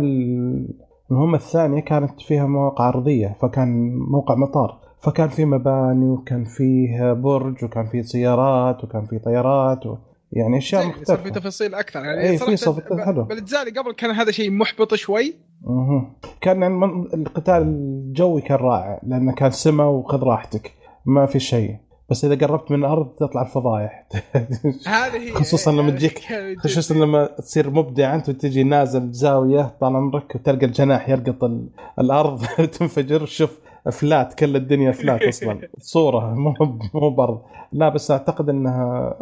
المهمة 1.10 1.36
الثانية 1.36 1.80
كانت 1.80 2.20
فيها 2.20 2.46
مواقع 2.46 2.88
أرضية 2.88 3.36
فكان 3.42 3.98
موقع 3.98 4.34
مطار 4.34 4.78
فكان 5.02 5.28
في 5.28 5.44
مباني 5.44 6.08
وكان 6.10 6.44
فيه 6.44 7.12
برج 7.12 7.64
وكان 7.64 7.86
فيه 7.86 8.02
سيارات 8.02 8.84
وكان 8.84 9.06
فيه 9.06 9.18
طيارات 9.18 9.86
و... 9.86 9.96
يعني 10.32 10.58
أشياء 10.58 10.86
مختلفه 10.86 11.04
صار 11.04 11.18
في 11.18 11.30
تفاصيل 11.30 11.74
أكثر. 11.74 12.04
يعني 12.04 12.20
اي 12.20 12.38
في 12.38 12.56
تفاصيل 12.56 13.04
حلو. 13.04 13.24
بالاجزاء 13.24 13.68
اللي 13.68 13.80
قبل 13.80 13.92
كان 13.92 14.10
هذا 14.10 14.30
شيء 14.30 14.50
محبط 14.50 14.94
شوي. 14.94 15.34
أها. 15.66 16.16
كان 16.40 16.62
يعني 16.62 16.84
القتال 17.14 17.62
الجوي 17.62 18.40
كان 18.40 18.58
رائع 18.58 19.00
لأنه 19.02 19.34
كان 19.34 19.50
سما 19.50 19.84
وخذ 19.84 20.22
راحتك. 20.22 20.72
ما 21.06 21.26
في 21.26 21.40
شيء. 21.40 21.76
بس 22.10 22.24
إذا 22.24 22.46
قربت 22.46 22.70
من 22.70 22.78
الأرض 22.78 23.08
تطلع 23.08 23.42
الفضايح. 23.42 24.08
هذه 24.86 25.32
خصوصا 25.32 25.72
لما 25.72 25.90
تجيك 25.90 26.20
خصوصا 26.58 26.94
لما 26.94 27.26
تصير 27.26 27.70
مبدع 27.70 28.14
أنت 28.14 28.28
وتجي 28.28 28.62
نازل 28.62 29.00
بزاوية 29.00 29.76
طال 29.80 29.96
عمرك 29.96 30.34
وتلقى 30.34 30.66
الجناح 30.66 31.08
يرقط 31.08 31.50
الأرض 31.98 32.44
تنفجر 32.78 33.26
شوف 33.26 33.58
فلات 33.92 34.34
كل 34.34 34.56
الدنيا 34.56 34.92
فلات 34.92 35.22
أصلا. 35.22 35.68
صورة 35.78 36.34
مو 36.34 36.54
مو 36.94 37.10
برض. 37.10 37.42
لا 37.72 37.88
بس 37.88 38.10
أعتقد 38.10 38.48
إنها 38.48 39.14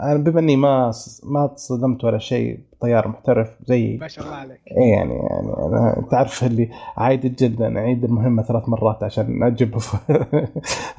أنا 0.00 0.14
بما 0.16 0.40
إني 0.40 0.56
ما 0.56 0.92
ما 1.24 1.46
تصدمت 1.46 2.04
ولا 2.04 2.18
شيء 2.18 2.60
طيار 2.80 3.08
محترف 3.08 3.56
زي 3.66 3.98
ما 4.00 4.08
شاء 4.08 4.24
الله 4.24 4.36
عليك. 4.36 4.60
اي 4.78 4.88
يعني 4.88 5.14
يعني 5.14 5.48
أنا 5.66 6.06
تعرف 6.10 6.44
اللي 6.44 6.70
عايد 6.96 7.36
جدا 7.36 7.78
اعيد 7.78 8.04
المهمة 8.04 8.42
ثلاث 8.42 8.68
مرات 8.68 9.02
عشان 9.02 9.42
أجيب 9.42 9.76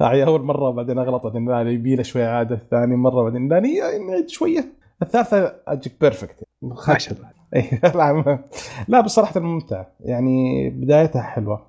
أول 0.00 0.42
مرة 0.42 0.70
بعدين 0.70 0.98
اغلط 0.98 1.22
بعدين 1.24 1.48
لا 1.48 1.70
يبي 1.70 1.96
له 1.96 2.02
شوية 2.02 2.28
عادة 2.28 2.60
ثاني 2.70 2.96
مرة 2.96 3.22
بعدين 3.22 3.48
لا 3.48 3.60
نعيد 3.60 4.28
شوية. 4.28 4.64
الثالثة 5.02 5.54
اجيك 5.68 5.92
بيرفكت 6.00 6.44
ما 6.62 6.98
شاء 6.98 7.14
الله. 7.18 7.38
لا 8.88 9.00
بصراحة 9.00 9.40
ممتع. 9.40 9.84
يعني 10.00 10.70
بدايتها 10.70 11.22
حلوة. 11.22 11.66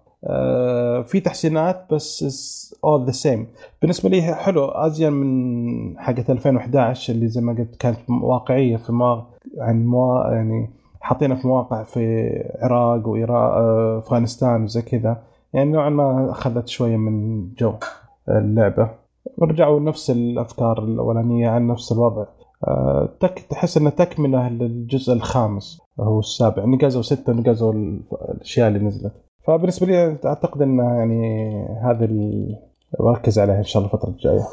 في 1.04 1.22
تحسينات 1.26 1.94
بس 1.94 2.76
اول 2.84 3.06
ذا 3.06 3.12
سيم 3.12 3.48
بالنسبة 3.82 4.10
لي 4.10 4.22
حلو 4.36 4.66
ازين 4.66 5.14
من 5.14 6.00
حقة 6.00 6.26
2011 6.30 7.14
اللي 7.14 7.28
زي 7.28 7.42
ما 7.42 7.54
قلت 7.54 7.76
كانت 7.76 8.00
واقعية 8.10 8.78
في 8.78 8.92
ما 8.92 9.26
عن 9.58 9.86
موا 9.86 10.32
يعني 10.32 10.70
حاطينها 11.02 11.36
في 11.36 11.48
مواقع 11.48 11.84
في 11.84 12.00
العراق 12.64 13.08
وافغانستان 13.08 14.64
وزي 14.64 14.82
كذا. 14.82 15.24
يعني 15.54 15.72
نوعا 15.72 15.90
ما 15.90 16.32
أخذت 16.32 16.68
شوية 16.68 16.98
من 16.98 17.48
جو 17.54 17.74
اللعبة. 18.30 18.90
ورجعوا 19.38 19.80
نفس 19.80 20.10
الأفكار 20.10 20.84
الأولانية 20.84 21.50
عن 21.50 21.68
نفس 21.68 21.92
الوضع. 21.92 22.26
آه، 22.68 23.10
تك 23.20 23.40
تحس 23.40 23.78
انه 23.78 23.90
تكمله 23.90 24.50
للجزء 24.50 25.14
الخامس 25.14 25.82
هو 26.00 26.20
السابع. 26.20 26.66
نقزوا 26.66 27.02
ستة 27.02 27.34
نقزوا 27.34 27.74
الأشياء 27.74 28.68
اللي 28.68 28.80
نزلت. 28.80 29.14
فبالنسبة 29.50 29.88
لي 29.88 30.18
أعتقد 30.26 30.62
إن 30.62 30.78
يعني 30.78 31.52
هذه 31.84 32.10
بركز 33.00 33.40
عليها 33.40 33.58
إن 33.58 33.64
شاء 33.64 33.84
الله 33.84 33.94
الفترة 33.94 34.10
الجاية. 34.10 34.48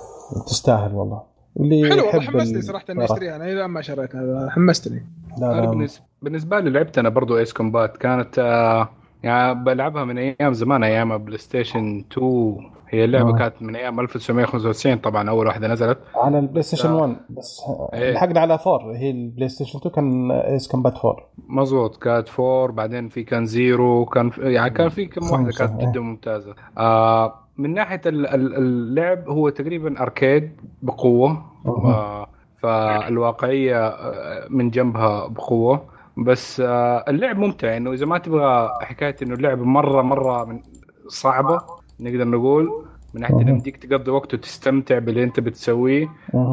تستاهل 0.47 0.95
والله. 0.95 1.23
واللي 1.57 1.91
حلو 1.91 2.07
والله 2.07 2.21
حمستني 2.21 2.63
صراحة 2.63 2.85
إني 2.91 3.05
أشتريها 3.05 3.37
أنا 3.37 3.45
إلى 3.45 3.69
ما 3.69 3.81
شريتها 3.81 4.51
حمستني. 4.51 5.07
لا 5.41 5.61
لا 5.61 5.89
بالنسبة 6.23 6.61
لي 6.61 6.71
لعبت 6.71 6.99
أنا 6.99 7.09
برضو 7.09 7.39
Ace 7.39 7.53
Combat 7.53 7.97
كانت 7.97 8.39
آه 8.39 8.89
يعني 9.27 9.65
بلعبها 9.65 10.05
من 10.05 10.19
أيام 10.19 10.53
زمان 10.53 10.85
أيام 10.85 11.19
PlayStation 11.19 12.05
2 12.13 12.57
هي 12.89 13.05
اللعبة 13.05 13.31
آه. 13.35 13.39
كانت 13.39 13.55
من 13.63 13.77
أيام 13.77 14.01
1995 14.01 14.97
طبعا 14.97 15.31
أول 15.31 15.47
واحدة 15.47 15.69
نزلت 15.69 15.99
على 16.15 16.39
ال 16.39 16.63
PlayStation 16.63 16.89
لا. 16.89 16.95
1 16.95 17.17
بس 17.31 17.63
إيه. 17.95 18.13
لحقنا 18.13 18.41
على 18.41 18.59
4 18.67 18.97
هي 18.97 19.11
ال 19.11 19.49
PlayStation 19.49 19.79
2 19.79 19.95
كان 19.95 20.31
Ace 20.31 20.69
Combat 20.69 20.95
4 21.05 21.17
مظبوط 21.49 21.97
كانت 21.97 22.29
four 22.29 22.71
بعدين 22.71 23.09
في 23.09 23.23
كان 23.25 23.47
Zero 23.47 24.05
كان 24.05 24.31
في 24.31 24.53
يعني 24.53 24.71
كان 24.71 24.89
في 24.89 25.07
كم 25.07 25.31
واحدة 25.31 25.51
كانت 25.59 25.81
إيه. 25.81 25.91
جدا 25.91 26.01
ممتازة 26.01 26.55
آه 26.79 27.35
من 27.59 27.75
ناحية 27.75 28.01
ال- 28.07 28.27
ال- 28.27 28.55
اللعب 28.57 29.29
هو 29.29 29.49
تقريبا 29.49 30.01
arcade 30.03 30.51
بقوة 30.83 31.43
آه 31.67 32.27
فالواقعية 32.63 33.87
آه، 33.89 34.47
من 34.51 34.71
جنبها 34.71 35.27
بقوة 35.27 35.83
بس 36.17 36.61
آه 36.61 37.05
اللعب 37.09 37.39
ممتع 37.39 37.77
إنه 37.77 37.93
إذا 37.93 38.07
ما 38.07 38.19
تبغى 38.19 38.71
حكاية 38.83 39.17
إنه 39.23 39.35
اللعب 39.35 39.59
مرة 39.59 40.03
مرة 40.03 40.45
من 40.45 40.61
صعبة 41.09 41.61
نقدر 42.01 42.25
نقول 42.29 42.85
من 43.15 43.21
ناحية 43.21 43.35
إنه. 43.41 43.51
يمديك 43.51 43.77
تقضي 43.77 44.11
وقت 44.11 44.35
وتستمتع 44.35 44.99
باللي 44.99 45.23
أنت 45.23 45.41
بتسويه. 45.41 46.09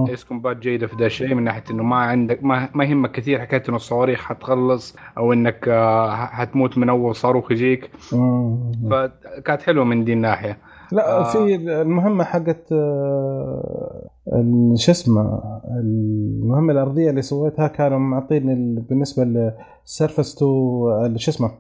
ايس 0.10 0.24
كومبات 0.24 0.58
جيده 0.58 0.88
في 0.88 0.96
ذا 0.96 1.06
الشيء 1.06 1.34
من 1.36 1.44
ناحية 1.44 1.64
إنه 1.72 1.84
ما 1.84 1.96
عندك 1.96 2.44
ما, 2.44 2.70
ما 2.74 2.84
يهمك 2.86 3.12
كثير 3.12 3.40
حكاية 3.42 3.64
إنه 3.70 3.76
الصواريخ 3.78 4.24
حتخلص 4.24 4.96
أو 5.18 5.34
إنك 5.34 5.68
آه، 5.68 6.16
حتموت 6.26 6.78
من 6.78 6.90
أول 6.90 7.16
صاروخ 7.16 7.52
يجيك. 7.52 7.90
فكانت 8.92 9.62
حلوة 9.62 9.86
من 9.86 10.04
دي 10.04 10.14
الناحية 10.14 10.58
لا 10.92 11.20
آه. 11.20 11.24
في 11.24 11.56
المهمة 11.56 12.24
حقت 12.24 12.72
آه، 12.72 14.10
شو 14.76 14.92
اسمه 14.92 15.42
المهمة 15.80 16.74
الأرضية 16.74 17.10
اللي 17.10 17.22
سويتها 17.22 17.68
كانوا 17.68 18.00
معطيني 18.00 18.54
ال- 18.54 18.82
بالنسبة 18.82 19.24
لل 19.24 19.49
surface 19.49 20.36
to 20.36 20.90
شو 21.16 21.32
اسمه 21.32 21.52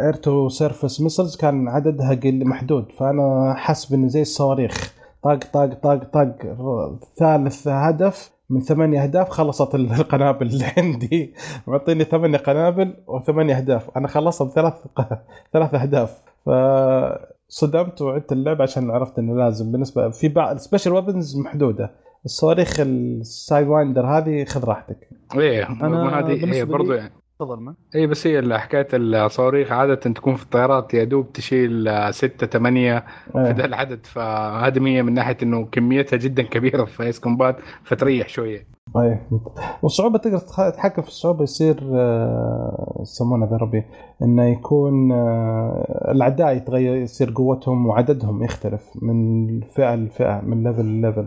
air 0.00 0.14
to 0.14 0.48
surface 0.48 1.00
missiles 1.00 1.36
كان 1.36 1.68
عددها 1.68 2.14
محدود. 2.44 2.92
فأنا 2.92 3.54
حاسب 3.56 3.94
إنه 3.94 4.08
زي 4.08 4.22
الصواريخ. 4.22 4.94
طق 5.22 5.38
طق 5.52 5.74
طق 5.74 6.04
طق 6.12 6.34
ثالث 7.16 7.68
هدف 7.68 8.30
من 8.50 8.60
ثمانية 8.60 9.02
أهداف 9.02 9.28
خلصت 9.28 9.74
القنابل 10.00 10.46
اللي 10.46 10.64
عندي. 10.76 11.34
معطيني 11.66 12.04
ثمانية 12.04 12.38
قنابل 12.38 12.94
وثمانية 13.06 13.56
أهداف. 13.56 13.90
أنا 13.96 14.08
خلصت 14.08 14.42
بثلاث 14.42 14.74
ثلاث 15.52 15.74
أهداف. 15.74 16.22
فصدمت 17.48 18.02
وعدت 18.02 18.32
اللعبة 18.32 18.62
عشان 18.62 18.90
عرفت 18.90 19.18
إنه 19.18 19.36
لازم. 19.36 19.72
بالنسبة 19.72 20.10
في 20.10 20.28
بعض 20.28 20.54
ال 20.54 20.59
special 20.59 20.92
weapons 20.92 21.36
محدودة. 21.36 21.90
الصواريخ 22.24 22.80
ال 22.80 23.68
Sidewinder 23.68 24.06
هذه 24.06 24.44
خذ 24.44 24.64
راحتك. 24.64 25.08
إيه 25.34 25.68
أنا 25.68 26.18
هذه 26.18 26.54
هي 26.54 26.64
برضو 26.64 26.92
يعني. 26.92 27.12
تفضل 27.38 27.74
اي 27.94 28.06
بس 28.06 28.26
هي 28.26 28.58
حكاية 28.58 28.88
الصواريخ 28.92 29.72
عادة 29.72 29.94
تكون 29.94 30.34
في 30.34 30.42
الطيارات 30.42 30.94
يا 30.94 31.04
دوب 31.04 31.32
تشيل 31.32 31.88
آه، 31.88 32.10
ستة 32.10 32.46
ثمانية 32.46 33.04
في 33.32 33.38
ذا 33.38 33.60
إيه. 33.60 33.64
العدد. 33.64 34.06
فهذه 34.06 34.86
هي 34.86 35.02
من 35.02 35.14
ناحية 35.14 35.36
إنه 35.42 35.64
كميتها 35.72 36.16
جدا 36.16 36.42
كبيرة 36.42 36.84
في 36.84 37.02
Ace 37.02 37.20
Combat 37.20 37.56
فتريح 37.84 38.28
شوية. 38.28 38.66
إيه 38.96 39.26
والصعوبة 39.82 40.18
تقدر 40.18 40.38
تتحكم 40.38 41.02
في 41.02 41.08
الصعوبة 41.08 41.42
يصير 41.42 41.80
آه، 41.94 42.98
يسمونه 43.02 43.46
ذا 43.50 43.56
ربي 43.56 43.84
إنه 44.22 44.44
يكون 44.44 45.12
آه، 45.12 46.08
الأعداء 46.10 46.56
يتغير 46.56 46.96
يصير 46.96 47.32
قوتهم 47.36 47.86
وعددهم 47.86 48.42
يختلف 48.42 48.90
من 49.02 49.60
فئة 49.60 49.94
لفئة 49.94 50.40
من 50.40 50.62
level 50.64 50.84
ل 50.84 50.91
level 50.91 51.26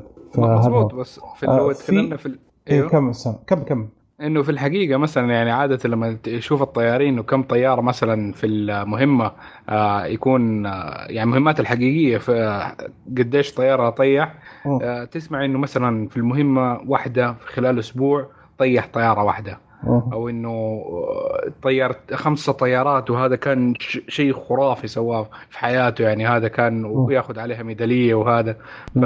هو. 0.70 0.88
بس 0.88 1.20
في 1.36 1.48
آه، 1.48 1.58
لو 1.58 1.74
في- 1.74 1.84
تكلمنا 1.86 2.18
في 2.18 2.26
ال- 2.26 2.40
إيه 2.68 2.76
أيوه. 2.78 2.90
كم 2.90 3.12
سنة 3.14 3.36
كم 3.48 3.64
كم 3.64 3.88
إنه 4.22 4.42
في 4.42 4.52
الحقيقة 4.52 4.98
مثلا 4.98 5.34
يعني 5.34 5.52
عادة 5.52 5.90
لما 5.90 6.18
تشوف 6.24 6.62
الطيارين 6.62 7.20
وكم 7.20 7.44
طياره 7.44 7.82
مثلا 7.82 8.34
في 8.34 8.48
المهمة 8.48 9.32
آه 9.70 10.06
يكون 10.06 10.66
آه 10.66 11.06
يعني 11.10 11.24
المهمات 11.24 11.60
الحقيقية 11.60 12.18
في 12.18 12.72
قديش 13.18 13.54
طياره 13.54 13.90
طيح. 13.90 14.34
آه 14.82 15.04
تسمع 15.04 15.46
إنه 15.46 15.60
مثلا 15.60 16.08
في 16.08 16.18
المهمة 16.18 16.82
واحدة 16.88 17.34
في 17.34 17.48
خلال 17.48 17.80
أسبوع 17.80 18.28
طيح 18.58 18.88
طيارة 18.94 19.24
واحدة. 19.24 19.58
أو 19.88 20.30
إنه 20.30 20.50
آه، 20.50 21.52
طير 21.62 21.96
خمسة 22.14 22.54
طيارات 22.54 23.10
وهذا 23.10 23.36
كان 23.36 23.74
شيء 24.08 24.34
خرافي 24.34 24.88
سواه 24.88 25.28
في 25.50 25.60
حياته 25.60 26.04
يعني 26.04 26.28
هذا 26.28 26.48
كان 26.48 26.86
وياخذ 26.86 27.40
عليها 27.40 27.64
ميدالية 27.64 28.14
وهذا 28.14 28.56
ف 28.96 29.06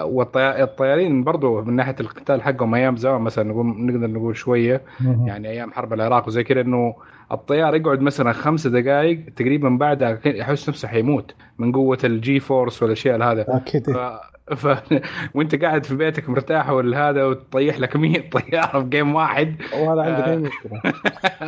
والطيارين 0.00 1.24
برضو 1.24 1.62
من 1.62 1.76
ناحية 1.76 1.96
القتال 2.00 2.42
حقهم 2.42 2.74
أيام 2.74 2.96
زمان 2.96 3.20
مثلا 3.20 3.44
نقول 3.44 3.66
نقدر 3.66 4.06
نقول 4.06 4.36
شوية. 4.36 4.82
يعني 5.26 5.48
أيام 5.48 5.72
حرب 5.72 5.92
العراق 5.92 6.28
وزي 6.28 6.44
كذا 6.44 6.60
إنه 6.60 6.94
الطيار 7.32 7.74
يقعد 7.76 8.00
مثلا 8.00 8.32
خمس 8.32 8.66
دقائق 8.66 9.24
تقريبا 9.36 9.68
بعدها 9.68 10.18
يحس 10.24 10.68
نفسه 10.68 10.88
حيموت 10.88 11.34
من 11.58 11.72
قوة 11.72 11.98
ال 12.04 12.40
G-force 12.40 12.82
والأشياء 12.82 13.22
هذا. 13.22 13.44
أكيد. 13.48 13.96
ف... 14.54 14.66
وانت 15.34 15.54
قاعد 15.64 15.84
في 15.84 15.96
بيتك 15.96 16.28
مرتاح 16.28 16.70
ولا 16.70 17.08
هذا 17.10 17.24
وتطيح 17.24 17.78
لك 17.78 17.96
100 17.96 18.30
طيارة 18.30 18.80
في 18.82 18.88
game 18.88 19.14
واحد. 19.14 19.54
ولا 19.86 20.02
عندك 20.02 20.24
آه. 20.24 20.30
اي 20.32 20.36
مشكله 20.36 20.80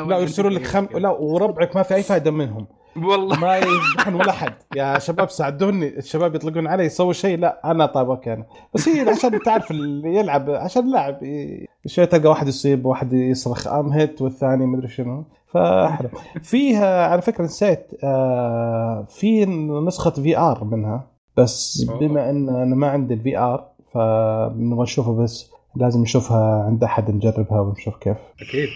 لا 0.06 0.18
يرسلوا 0.18 0.50
لك 0.50 0.66
خم... 0.66 0.86
لا 0.94 1.08
وربعك 1.10 1.76
ما 1.76 1.82
في 1.82 1.94
أي 1.94 2.02
فائده 2.02 2.30
منهم. 2.30 2.66
والله. 2.96 3.38
ما 3.40 3.56
يذبحون 3.56 4.14
ولا 4.14 4.32
حد. 4.32 4.54
يا 4.76 4.98
شباب 4.98 5.30
ساعدوني. 5.30 5.98
الشباب 5.98 6.34
يطلقون 6.34 6.66
علي 6.66 6.84
يسوي 6.84 7.14
شيء. 7.14 7.38
لا 7.38 7.60
أنا 7.70 7.86
طيب 7.86 8.10
okay 8.10 8.32
أنا. 8.32 8.44
بس 8.74 8.88
هي 8.88 9.10
عشان 9.10 9.40
تعرف 9.42 9.70
اللي 9.70 10.14
يلعب 10.14 10.50
عشان 10.50 10.92
لاعب. 10.92 11.22
ي- 11.22 11.66
شوي 11.86 12.06
تلقى 12.06 12.28
واحد 12.28 12.48
يصيب 12.48 12.84
واحد 12.86 13.12
يصرخ 13.12 13.66
I'm 13.66 13.88
hit 13.88 14.22
والثاني 14.22 14.66
مدري 14.66 14.88
شنو. 14.88 15.24
فحلو. 15.46 16.08
فيها 16.42 17.06
على 17.08 17.22
فكرة 17.22 17.44
نسيت 17.44 17.86
آه 18.04 19.06
في 19.08 19.46
نسخة 19.86 20.10
VR 20.10 20.64
منها. 20.64 21.11
بس. 21.36 21.84
بما 22.00 22.30
إن 22.30 22.48
أنا 22.48 22.74
ما 22.74 22.86
عندي 22.88 23.14
ال 23.14 23.38
VR 23.38 23.68
فنبغى 23.92 24.82
نشوفها 24.82 25.22
بس 25.22 25.50
لازم 25.76 26.00
نشوفها 26.02 26.62
عند 26.62 26.84
أحد 26.84 27.10
نجربها 27.10 27.60
ونشوف 27.60 27.96
كيف. 27.96 28.16
أكيد. 28.40 28.68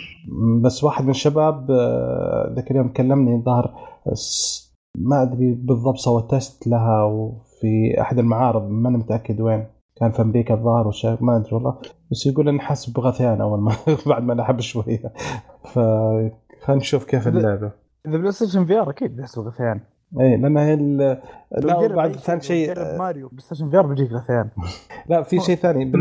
بس 0.63 0.85
واحد 0.85 1.05
من 1.05 1.11
الشباب 1.11 1.71
آه، 1.71 2.53
ذاك 2.57 2.71
اليوم 2.71 2.89
كلمني 2.89 3.43
ظهر 3.43 3.75
ما 4.99 5.23
أدري 5.23 5.55
بالضبط 5.55 5.97
سوى 5.97 6.27
test 6.31 6.67
لها 6.67 7.05
وفي 7.05 8.01
أحد 8.01 8.19
المعارض 8.19 8.71
ما 8.71 8.89
أنا 8.89 8.99
متأكد 8.99 9.41
وين. 9.41 9.67
كان 9.97 10.11
في 10.11 10.23
أمريكا 10.23 10.55
الظاهر 10.55 10.93
ما 11.21 11.37
أدري 11.37 11.55
والله. 11.55 11.79
بس 12.11 12.27
يقول 12.27 12.49
اني 12.49 12.61
حاسس 12.61 12.91
بغثيان 12.91 13.41
أول 13.41 13.61
ما 13.61 13.73
بعد 14.07 14.23
ما 14.23 14.33
لعب 14.33 14.61
شوية. 14.61 15.13
ف 15.65 15.79
خلينا 16.65 16.81
نشوف 16.81 17.05
كيف 17.05 17.29
اللعبة. 17.29 17.73
إذا 18.07 18.17
بلاي 18.17 18.33
ستيشن 18.33 18.67
في 18.67 18.81
ار 18.81 18.91
أكيد 18.91 19.17
بيحسب 19.17 19.43
غثيان 19.43 19.81
اي 20.21 20.37
لأن 20.37 20.57
هي 20.57 20.75
ال- 20.75 21.21
لا 21.59 21.87
بعد 21.89 22.13
ثاني 22.17 22.41
شيء 22.41 22.67
جرب 22.75 22.99
ماريو 22.99 23.29
بلاي 23.29 23.41
ستيشن 23.41 23.71
في 23.71 23.77
ار 23.79 23.87
بيجيك 23.87 24.13
غثيان 24.13 24.49
لا 25.09 25.23
في 25.23 25.41
شيء 25.41 25.57
ثاني 25.57 25.93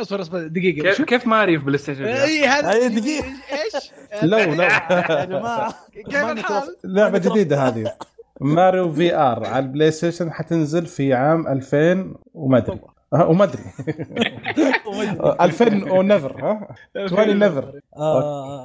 أصبر 0.00 0.20
أصبر 0.20 0.46
دقيقة 0.46 0.82
كيف 0.82 1.02
كيف 1.02 1.26
ماري 1.26 1.58
في 1.58 1.64
بلاي 1.64 1.78
ستيشن 1.78 2.04
VR؟ 2.04 2.08
اي 2.20 2.46
هذا 2.46 2.72
أي 2.72 2.88
دقيقة. 2.88 3.24
إيش؟ 3.26 3.92
لو 4.30 4.38
لو. 4.38 4.62
يا 4.62 5.24
جماعة 5.24 5.74
كيف 5.94 6.16
الحال؟ 6.24 6.62
لعبة 6.84 7.18
جديدة 7.18 7.68
هذه. 7.68 7.92
ماريو 8.40 8.92
في 8.92 9.14
آر 9.14 9.46
على 9.46 9.58
البلاي 9.58 9.90
ستيشن 9.90 10.32
حتنزل 10.32 10.86
في 10.86 11.14
عام 11.14 11.48
2000 11.48 12.14
وما 12.34 12.58
أدري. 12.58 12.80
أه، 13.14 13.28
وما 13.28 13.44
أدري. 13.44 13.62
2000 15.40 15.90
ونيفر 15.92 16.44
ها؟ 16.44 16.74
20 16.96 17.38
never 17.38 17.80
آه، 17.96 18.64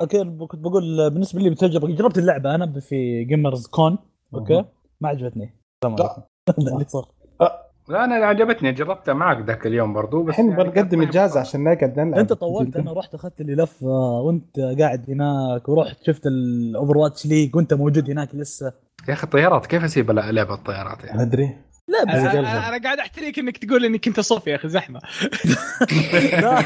okay 0.00 0.24
كنت 0.24 0.60
بقول 0.60 1.10
بالنسبة 1.10 1.40
لي 1.40 1.50
بتجربه 1.50 1.88
جربت 1.88 2.18
اللعبة 2.18 2.54
أنا 2.54 2.80
في 2.80 3.24
Gamers 3.24 3.66
Con 3.66 3.98
okay؟ 4.34 4.64
ما 5.00 5.08
عجبتني. 5.08 5.54
ده 5.84 6.14
اللي 6.58 6.84
صار. 6.88 7.08
لا 7.88 8.04
أنا 8.04 8.14
عجبتني 8.14 8.72
جربتها 8.72 9.14
معك 9.14 9.46
ذاك 9.46 9.66
اليوم 9.66 9.92
برضو 9.92 10.22
بس 10.22 10.28
الحين 10.28 10.50
يعني 10.50 10.64
بنقدم 10.64 11.02
إجازة 11.02 11.40
عشان 11.40 11.64
نقعد 11.64 12.00
نلعب 12.00 12.18
أنت 12.18 12.32
طولت 12.32 12.76
أنا 12.76 12.92
رحت 12.92 13.14
أخذت 13.14 13.42
لي 13.42 13.54
لفة 13.54 13.86
وأنت 14.20 14.60
قاعد 14.60 15.10
هناك 15.10 15.68
ورحت 15.68 16.02
شفت 16.02 16.26
ال 16.26 16.98
Overwatch 16.98 17.26
League 17.26 17.56
وأنت 17.56 17.74
موجود 17.74 18.10
هناك 18.10 18.34
لسه. 18.34 18.72
يا 19.08 19.12
أخي 19.12 19.24
الطيارات 19.24 19.66
كيف 19.66 19.84
أسيب 19.84 20.10
لعبة 20.10 20.54
الطيارات 20.54 21.04
يعني؟ 21.04 21.22
أدري. 21.22 21.56
لا 21.88 22.04
بس 22.04 22.14
أنا. 22.34 22.78
أنا- 22.78 22.82
قاعد 22.84 22.98
احتريك 22.98 23.38
إنك 23.38 23.56
تقول 23.58 23.84
اني 23.84 23.98
كنت 23.98 24.20
صف 24.20 24.46
يا 24.46 24.56
أخي 24.56 24.68
زحمة. 24.68 25.00
لا. 26.42 26.62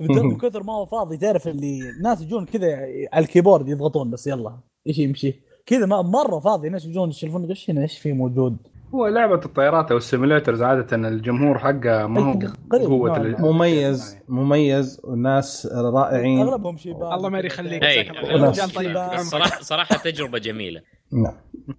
من 0.00 0.38
كثر 0.38 0.62
ما 0.62 0.72
هو 0.72 0.86
فاضي 0.86 1.16
تعرف 1.16 1.48
اللي 1.48 1.80
الناس 1.98 2.20
يجون 2.22 2.44
كذا 2.46 2.68
على 3.12 3.24
الكيبورد 3.24 3.68
يضغطون 3.68 4.10
بس 4.10 4.26
يلا 4.26 4.58
إيش 4.86 4.98
يمشي. 4.98 5.34
كذا 5.66 5.86
ما- 5.86 6.02
مرة 6.02 6.38
فاضي 6.40 6.66
الناس 6.66 6.84
يجون 6.84 7.08
يشوفون 7.08 7.44
إيش 7.44 7.70
هنا 7.70 7.82
إيش 7.82 7.98
في 7.98 8.12
موجود؟ 8.12 8.56
هو 8.94 9.06
لعبة 9.06 9.34
الطيارات 9.44 9.90
أو 9.90 9.96
ال 9.96 10.02
simulators 10.02 10.62
عادة 10.62 10.96
الجمهور 11.08 11.58
حقه 11.58 12.06
ما 12.06 12.20
هو 12.20 12.38
نوعاً 12.72 13.16
ال- 13.18 13.32
ما. 13.42 13.50
مميز 13.52 14.16
مميز 14.28 15.00
وناس 15.04 15.66
رائعين. 15.72 16.40
أغلبهم 16.48 16.76
شيبان 16.76 17.12
الله 17.12 17.28
ما 17.28 17.38
يخليك 17.38 17.82
طيب. 17.82 18.90
لا. 18.92 19.16
صراحة 19.16 19.62
صراحة 19.62 19.96
تجربة 19.96 20.38
جميلة. 20.38 20.80
نعم. 21.12 21.34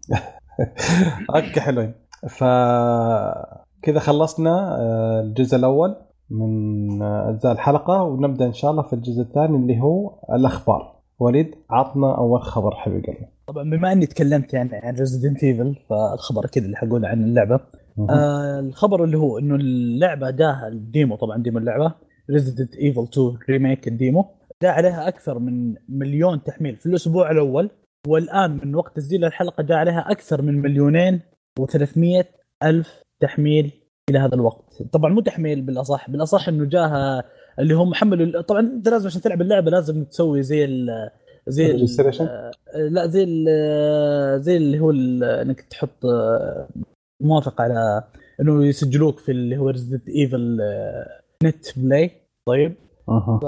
okay 1.36 1.62
حلوين. 1.62 1.94
ف 2.30 2.44
كذا 3.82 4.00
خلصنا 4.00 4.78
آه، 4.80 5.22
الجزء 5.22 5.58
الأول 5.58 5.96
من 6.30 7.02
آه، 7.02 7.30
أجزاء 7.30 7.52
الحلقة 7.52 8.04
ونبدأ 8.04 8.46
إن 8.46 8.54
شاء 8.54 8.72
الله 8.72 8.84
في 8.84 8.94
الجزء 8.94 9.22
الثاني 9.22 9.58
اللي 9.58 9.82
هو 9.82 10.20
الأخبار. 10.34 11.02
وليد 11.20 11.56
عطنا 11.70 12.18
أول 12.18 12.42
خبر 12.42 12.76
حبيب 12.76 13.06
قلبي. 13.06 13.28
طبعا 13.48 13.70
بما 13.70 13.92
إني 13.92 14.06
تكلمت 14.06 14.54
يعني 14.54 14.70
عن 14.74 14.96
Resident 14.96 15.44
Evil 15.44 15.76
فالخبر 15.90 16.46
كذا 16.46 16.66
اللي 16.66 16.78
حقوله 16.78 17.08
عن 17.08 17.24
اللعبة. 17.24 17.60
آه 18.10 18.60
الخبر 18.60 19.04
اللي 19.04 19.18
هو 19.18 19.38
إنه 19.38 19.56
اللعبة 19.56 20.30
جاها 20.30 20.68
ال 20.68 20.77
demo 20.77 21.16
طبعا 21.16 21.38
demo 21.38 21.58
اللعبة 21.58 21.94
Resident 22.30 22.76
Evil 22.76 23.04
2 23.04 23.38
remake 23.50 23.88
ال 23.88 23.94
demo. 23.94 24.26
جاء 24.62 24.72
عليها 24.72 25.08
أكثر 25.08 25.40
من 25.40 25.76
مليون 25.90 26.44
تحميل 26.44 26.76
في 26.76 26.86
الأسبوع 26.86 27.32
الأول 27.32 27.70
والآن 28.08 28.60
من 28.64 28.76
وقت 28.76 28.96
تسجيل 28.96 29.26
الحلقة 29.26 29.64
جاء 29.64 29.78
عليها 29.78 30.12
أكثر 30.12 30.42
من 30.42 30.62
مليونين 30.62 31.22
و300 31.60 32.26
الف 32.64 33.04
تحميل 33.20 33.72
إلى 34.10 34.20
هذا 34.20 34.36
الوقت. 34.36 34.84
طبعا 34.92 35.14
مو 35.14 35.22
تحميل 35.22 35.62
بالأصح 35.62 36.10
بالأصح 36.10 36.48
إنه 36.48 36.66
جاها 36.66 37.24
اللي 37.60 37.74
هم 37.74 37.94
حملوا 37.94 38.42
طبعا 38.42 38.60
أنت 38.60 38.90
لازم 38.90 39.08
عشان 39.08 39.22
تلعب 39.22 39.42
اللعبة 39.42 39.72
لازم 39.72 40.04
تسوي 40.04 40.44
زي 40.44 40.66
ال 40.66 41.10
زي 41.48 41.72
ال 41.72 41.88
Registration؟ 41.88 42.22
آه، 42.22 42.52
لا 42.76 43.08
زي 43.08 43.24
ال 43.24 44.42
زي 44.42 44.58
اللي 44.58 44.80
هو 44.80 44.92
إنك 45.42 45.62
تحط 45.62 46.06
آه، 46.06 46.70
موافقه 47.22 47.62
على 47.64 48.04
إنه 48.42 48.66
يسجلوك 48.66 49.20
في 49.20 49.32
اللي 49.32 49.58
هو 49.58 49.70
Resident 49.70 50.10
Evil 50.10 50.60
net 51.44 51.80
play 51.80 52.12
طيب. 52.48 52.76
أها. 53.18 53.40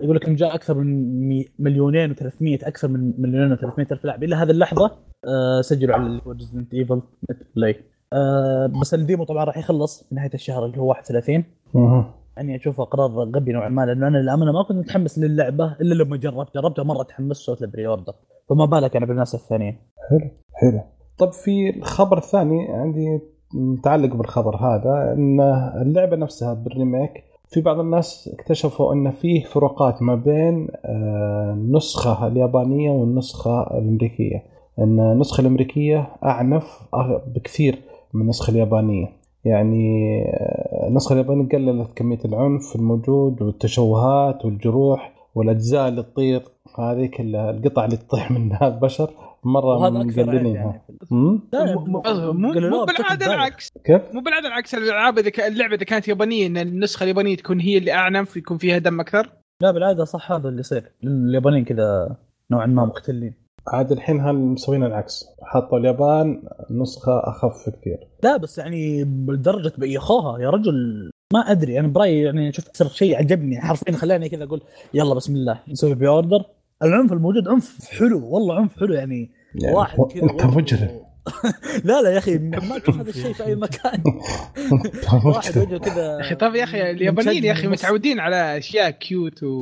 فيقول 0.00 0.16
لك 0.16 0.30
جاء 0.30 0.54
أكثر 0.54 0.74
من 0.74 1.44
مليونين 1.58 2.14
و300 2.14 2.30
أكثر 2.42 2.88
من 2.88 3.12
مليونين 3.18 3.56
و300 3.56 3.92
ألف 3.92 4.04
لاعب 4.04 4.22
إلى 4.22 4.36
هذه 4.36 4.50
اللحظة 4.50 4.90
آه، 5.24 5.60
سجلوا 5.60 5.94
على 5.94 6.06
اللي 6.06 6.22
هو 6.26 6.32
Resident 6.32 6.74
Evil 6.74 7.02
net 7.30 7.42
play 7.56 7.76
آه، 8.12 8.72
بس 8.80 8.94
ال 8.94 9.00
demo 9.00 9.24
طبعا 9.24 9.44
راح 9.44 9.58
يخلص 9.58 10.08
في 10.08 10.14
نهاية 10.14 10.30
الشهر 10.34 10.66
اللي 10.66 10.78
هو 10.78 10.88
31 10.88 11.44
أها. 11.76 12.14
يعني 12.36 12.56
أشوفه 12.56 12.84
قرار 12.84 13.10
غبي 13.10 13.52
نوعا 13.52 13.68
ما 13.68 13.86
لأنه 13.86 14.08
أنا 14.08 14.18
للأمانة 14.18 14.52
ما 14.52 14.62
كنت 14.62 14.78
متحمس 14.78 15.18
للعبة 15.18 15.76
إلا 15.80 15.94
لما 15.94 16.16
جربت 16.16 16.54
جربتها 16.54 16.82
مرة 16.82 17.02
تحمست 17.02 17.42
وسويت 17.42 17.62
ال 17.62 17.86
pre-order. 17.86 18.12
فما 18.48 18.64
بالك 18.64 18.96
أنا 18.96 19.06
بالناس 19.06 19.34
الثانيين 19.34 19.78
حلو 20.10 20.30
حلو. 20.52 20.80
طب 21.18 21.32
في 21.32 21.76
الخبر 21.76 22.18
الثاني 22.18 22.68
عندي 22.68 23.20
متعلق 23.54 24.14
بالخبر 24.14 24.56
هذا 24.56 25.12
ان 25.12 25.40
اللعبة 25.82 26.16
نفسها 26.16 26.54
بالريميك 26.54 27.24
في 27.50 27.60
بعض 27.60 27.78
الناس 27.80 28.30
اكتشفوا 28.38 28.92
أن 28.92 29.10
فيه 29.10 29.44
فروقات 29.44 30.02
ما 30.02 30.14
بين 30.14 30.68
آه، 30.84 31.52
النسخه 31.52 32.26
اليابانية 32.26 32.90
والنسخة 32.90 33.62
الأمريكية. 33.62 34.42
أن 34.78 35.00
النسخة 35.00 35.40
الأمريكية 35.40 36.08
أعنف 36.24 36.78
أغ- 36.96 37.28
بكثير 37.34 37.78
من 38.14 38.22
النسخة 38.22 38.50
اليابانية. 38.50 39.06
يعني 39.44 40.22
آه، 40.26 40.88
النسخة 40.88 41.12
اليابانية 41.12 41.48
قللت 41.48 41.88
كمية 41.96 42.18
العنف 42.24 42.76
الموجود 42.76 43.42
والتشوهات 43.42 44.44
والجروح 44.44 45.12
والأجزاء 45.34 45.88
اللي 45.88 46.02
تطير. 46.02 46.42
هذيك 46.78 47.20
ال- 47.20 47.36
القطع 47.36 47.84
اللي 47.84 47.96
تطيح 47.96 48.30
منها 48.30 48.68
البشر. 48.68 49.10
مرة 49.44 49.76
وهذا 49.78 50.00
أكثر 50.02 50.20
عيب 50.20 50.28
مقللينها. 50.28 50.82
يعني؟ 51.10 51.40
لا 51.52 51.74
مو- 51.74 52.84
بالعادة. 52.84 53.26
العكس. 53.34 53.72
كيف؟ 53.84 54.02
مو 54.14 54.20
بالعادة 54.20 54.48
العكس. 54.48 54.74
الألعاب 54.74 55.18
إذا 55.18 55.30
كان 55.30 55.52
اللعبة 55.52 55.74
إذا 55.74 55.84
كانت 55.84 56.08
يابانية 56.08 56.46
إن 56.46 56.56
النسخة 56.58 57.04
اليابانية 57.04 57.36
تكون 57.36 57.60
هي 57.60 57.78
اللي 57.78 57.92
اعنف 57.92 58.36
ويكون 58.36 58.58
فيها 58.58 58.78
دم 58.78 59.00
أكثر. 59.00 59.32
لا 59.62 59.70
بالعادة 59.70 60.04
صح 60.04 60.32
هذا 60.32 60.48
اللي 60.48 60.60
يصير. 60.60 60.92
اليابانيين 61.04 61.64
كذا 61.64 62.16
نوعا 62.50 62.66
ما 62.66 62.84
مختلين 62.84 63.34
عاد 63.68 63.92
الحين 63.92 64.20
هل 64.20 64.34
مسوين 64.36 64.84
العكس؟ 64.84 65.24
حطوا 65.42 65.78
اليابان 65.78 66.42
نسخة 66.70 67.20
أخف 67.24 67.68
كثير. 67.68 67.98
لا 68.24 68.36
بس 68.36 68.58
يعني 68.58 69.04
لدرجة 69.04 69.72
بأي 69.78 69.98
اخوها 69.98 70.38
يا 70.38 70.50
رجل 70.50 71.10
ما 71.32 71.40
أدري. 71.40 71.80
أنا 71.80 71.88
برأيي 71.88 72.22
يعني 72.22 72.52
شفت 72.52 72.68
أكثر 72.68 72.88
شيء 72.88 73.16
عجبني 73.16 73.60
حرفيا 73.60 73.92
خلاني 73.92 74.28
كذا 74.28 74.44
أقول 74.44 74.60
يلا 74.94 75.14
بسم 75.14 75.34
الله 75.36 75.60
نسوي 75.68 75.94
pre-order 75.94 76.44
العنف 76.82 77.12
الموجود 77.12 77.48
عنف 77.48 77.90
حلو 77.90 78.26
والله 78.26 78.56
عنف 78.56 78.80
حلو 78.80 78.94
يعني, 78.94 79.30
يعني 79.54 79.74
واحد 79.76 79.98
كذا 79.98 80.46
مجرم. 80.46 81.00
لا 81.84 82.02
لا 82.02 82.10
يا 82.10 82.18
أخي 82.18 82.38
ما 82.38 82.78
تشوف 82.78 82.96
هذا 82.96 83.10
الشيء 83.10 83.32
في 83.32 83.44
أي 83.46 83.54
مكان. 83.54 84.02
واحد 85.24 85.58
وجهه 85.58 85.78
كذا 85.78 86.02
يا 86.02 86.20
أخي 86.20 86.34
طيب 86.34 86.54
يا 86.54 86.64
أخي 86.64 86.90
اليابانيين 86.90 87.44
يا 87.44 87.52
أخي. 87.52 87.66
متعودين 87.66 88.20
على 88.20 88.58
أشياء 88.58 88.90
cute 88.90 89.42
و... 89.42 89.60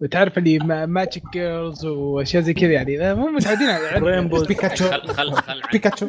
وتعرف 0.00 0.38
اللي 0.38 0.58
magic 0.86 1.22
girls 1.32 1.84
وأشياء 1.86 2.42
زي 2.42 2.54
كذا 2.54 2.72
يعني. 2.72 2.96
لا، 2.96 3.14
مو 3.14 3.26
متعودين 3.26 3.68
على 3.68 3.98
rainbow 3.98 4.42
Pikachu 4.44 4.84
خل 4.84 5.32
خل 5.32 5.60
بيكاتشو 5.72 6.08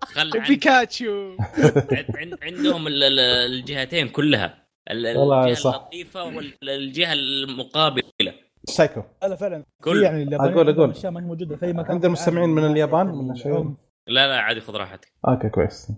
خل 0.00 0.30
بيكاتشو 0.48 1.36
عند- 1.58 2.16
عند- 2.16 2.38
عندهم 2.42 2.86
ال- 2.86 3.02
ال- 3.02 3.20
الجهتين 3.52 4.08
كلها. 4.08 4.54
الجهة. 4.90 5.44
اللطيفة 5.46 6.24
والجهة 6.24 7.12
المقابلة. 7.12 8.32
سايكو. 8.68 9.02
لا 9.22 9.36
فعلا. 9.36 9.64
كل- 9.84 9.98
في 9.98 10.02
يعني 10.04 10.22
اليابانيين 10.22 10.54
أقول- 10.54 10.58
أقول. 10.58 10.68
عندهم 10.70 10.90
أشياء 10.90 11.12
ما 11.12 11.20
هي 11.20 11.24
موجودة 11.24 11.56
في 11.56 11.66
أي 11.66 11.72
مكان. 11.72 11.90
عند 11.92 12.04
المستمعين 12.04 12.48
من 12.48 12.64
اليابان 12.66 13.10
ولا 13.10 13.34
شيء؟ 13.34 13.74
لا 14.06 14.28
لا 14.28 14.40
عادي 14.40 14.60
خذ 14.60 14.76
راحتك. 14.76 15.12
okay 15.28 15.48
كويس. 15.48 15.88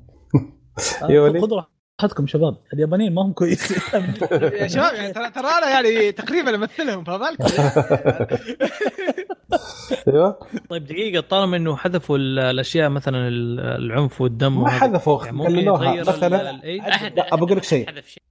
آه،. 1.03 1.07
خذوا 1.43 1.63
راحتكم 2.03 2.27
شباب. 2.27 2.57
اليابانيين 2.75 3.15
ما 3.15 3.23
هم 3.23 3.33
كويسين 3.33 3.77
يا 4.61 4.67
شباب 4.69 4.95
يعني 4.95 5.13
ترى 5.13 5.31
ترى 5.31 5.45
أنا 5.47 5.71
يعني 5.71 6.13
تقريبا 6.13 6.55
أمثلهم 6.55 7.05
فبالك 7.05 7.41
أيوه. 10.09 10.39
طيب 10.71 10.85
دقيقة 10.85 11.21
طالما 11.21 11.57
إنه 11.57 11.77
حذفوا 11.77 12.17
ال- 12.19 12.39
الأشياء 12.39 12.91
مثلا 12.91 13.29
ال- 13.29 13.61
العنف 13.61 14.21
والدم 14.21 14.63
ما 14.63 14.69
حذفوا 14.71 15.25
يعني 15.25 15.47
قللوها 15.47 16.01
مثلا. 16.01 16.51
أبى 16.51 17.21
أقول 17.21 17.57
لك 17.57 17.63
شيء. 17.65 17.87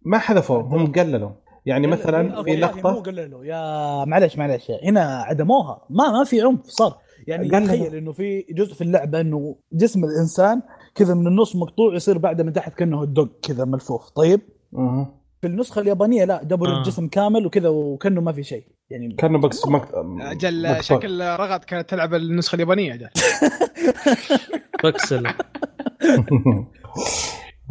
ما 0.06 0.18
حذفوا 0.18 0.62
هم 0.62 0.92
قللوا. 0.92 1.30
يعني 1.66 1.88
مثلا 1.88 2.38
أوكي، 2.38 2.54
في 2.54 2.60
يعني 2.60 2.82
مو 2.82 2.90
لقطه 2.90 3.02
قللوا 3.02 3.46
يا 3.46 4.06
معلش 4.06 4.38
معلش 4.38 4.72
هنا 4.84 5.02
عدموها 5.02 5.86
ما 5.90 6.12
ما 6.12 6.24
في 6.24 6.42
عنف 6.42 6.66
صار 6.66 6.98
يعني. 7.28 7.50
تخيل 7.50 7.96
إنه 7.96 8.12
في 8.12 8.46
جزء 8.52 8.74
في 8.74 8.82
اللعبة 8.82 9.22
إنه 9.22 9.56
جسم 9.74 10.04
الإنسان 10.04 10.62
كذا 10.96 11.14
من 11.14 11.28
النص 11.28 11.56
مقطوع 11.56 11.96
يصير 11.96 12.18
بعده 12.18 12.44
من 12.44 12.54
تحت 12.54 12.74
كأنه 12.74 13.04
الدق 13.04 13.30
كذا 13.42 13.66
ملفوف 13.66 14.10
طيب 14.10 14.42
مه. 14.72 15.20
في 15.42 15.48
النسخة 15.48 15.82
اليابانية 15.82 16.26
لا 16.26 16.44
جابوا 16.44 16.68
آه. 16.68 16.78
الجسم 16.78 17.08
كامل 17.08 17.46
وكذا 17.46 17.70
وكأنه 17.70 18.22
ما 18.22 18.32
في 18.32 18.44
شيء 18.44 18.64
يعني 18.90 19.16
كأنه 19.16 19.40
بقص 19.40 19.68
مك... 19.68 19.88
أجل. 20.22 20.84
شكل 20.84 21.22
رغد 21.22 21.64
كانت 21.64 21.90
تلعب 21.90 22.14
النسخة 22.14 22.56
اليابانية 22.56 22.94
أجل 22.94 23.10
pixel 24.84 25.28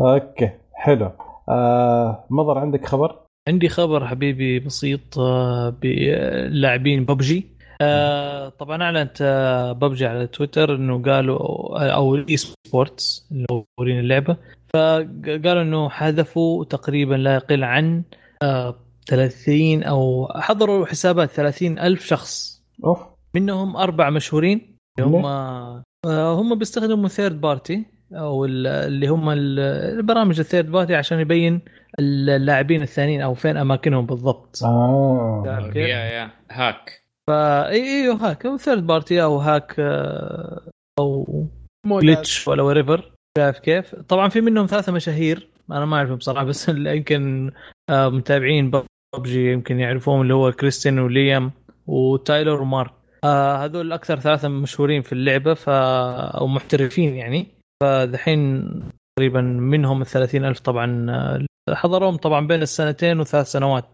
okay 0.00 0.50
حلو 0.72 1.10
آه 1.48 2.26
مضر 2.30 2.58
عندك 2.58 2.86
خبر؟ 2.86 3.27
عندي 3.48 3.68
خبر 3.68 4.06
حبيبي 4.06 4.58
بسيط 4.60 5.18
آه، 5.18 5.70
بلاعبين 5.82 7.04
ببجي. 7.04 7.46
آه، 7.80 8.48
طبعا 8.48 8.82
أعلنت 8.82 9.18
آه، 9.22 9.72
ببجي 9.72 10.06
على 10.06 10.26
تويتر 10.26 10.74
إنه 10.74 11.02
قالوا 11.02 11.38
أو 11.94 12.14
ال 12.14 12.36
e-sports 12.36 13.28
اللي 13.32 13.46
هو 13.52 13.64
اللعبة. 13.80 14.36
فقالوا 14.74 15.62
إنه 15.62 15.88
حذفوا 15.88 16.64
تقريبا 16.64 17.14
لا 17.14 17.34
يقل 17.34 17.64
عن 17.64 18.02
آه، 18.42 18.74
30 19.06 19.82
أو 19.82 20.28
حظروا 20.34 20.86
حسابات 20.86 21.30
30 21.30 21.78
ألف 21.78 22.06
شخص. 22.06 22.62
أوف. 22.84 22.98
منهم 23.34 23.76
أربع 23.76 24.10
مشهورين. 24.10 24.76
اللي 24.98 25.10
هم 25.10 25.26
هم 26.06 26.58
بيستخدموا 26.58 27.08
third 27.08 27.40
party 27.40 27.84
أو 28.12 28.44
ال- 28.44 28.66
اللي 28.66 29.06
هم 29.08 29.30
ال- 29.30 29.58
البرامج 29.98 30.38
ال 30.38 30.43
third 30.43 30.70
party 30.70 30.94
عشان 30.94 31.20
يبين 31.20 31.60
اللاعبين 31.98 32.82
الثانيين 32.82 33.20
أو 33.20 33.34
فين 33.34 33.56
أماكنهم 33.56 34.06
بالضبط. 34.06 34.60
آه؟ 34.64 35.70
يا 35.74 35.82
يا 35.82 36.30
hack. 36.50 37.02
فا 37.30 37.68
إي 37.68 38.02
أيوه 38.02 38.14
hack. 38.30 38.46
أو 38.46 38.56
third 38.56 38.86
party 38.86 39.22
أو 39.22 39.36
hack 39.36 39.74
آه، 39.78 40.70
أو 40.98 41.46
glitch 41.86 42.48
ولا 42.48 42.62
whatever 42.62 43.12
شايف 43.38 43.58
كيف؟ 43.58 43.94
طبعا 43.94 44.28
في 44.28 44.40
منهم 44.40 44.66
ثلاثة 44.66 44.92
مشاهير. 44.92 45.48
أنا 45.70 45.84
ما 45.84 45.96
أعرفهم 45.96 46.16
بصراحه 46.16 46.44
بس 46.44 46.70
اللي 46.70 46.96
يمكن 46.96 47.50
آه، 47.90 48.08
متابعين 48.08 48.70
ببجي 48.70 49.52
يمكن 49.52 49.80
يعرفوهم 49.80 50.20
اللي 50.20 50.34
هو 50.34 50.52
كريستيان 50.52 50.98
وليام 50.98 51.52
وتايلر 51.86 52.62
ومارك. 52.62 52.92
آه 53.24 53.64
هذول 53.64 53.92
أكثر 53.92 54.20
ثلاثة 54.20 54.48
مشهورين 54.48 55.02
في 55.02 55.12
اللعبة 55.12 55.54
ف 55.54 55.68
أو 55.68 56.46
محترفين 56.46 57.14
يعني. 57.14 57.46
فدحين 57.82 58.64
تقريبا 59.16 59.40
منهم 59.40 60.02
ال 60.02 60.06
30 60.06 60.44
ألف 60.44 60.60
طبعا 60.60 61.06
حظروهم 61.74 62.16
طبعا 62.16 62.46
بين 62.46 62.62
السنتين 62.62 63.20
وثلاث 63.20 63.46
سنوات. 63.46 63.84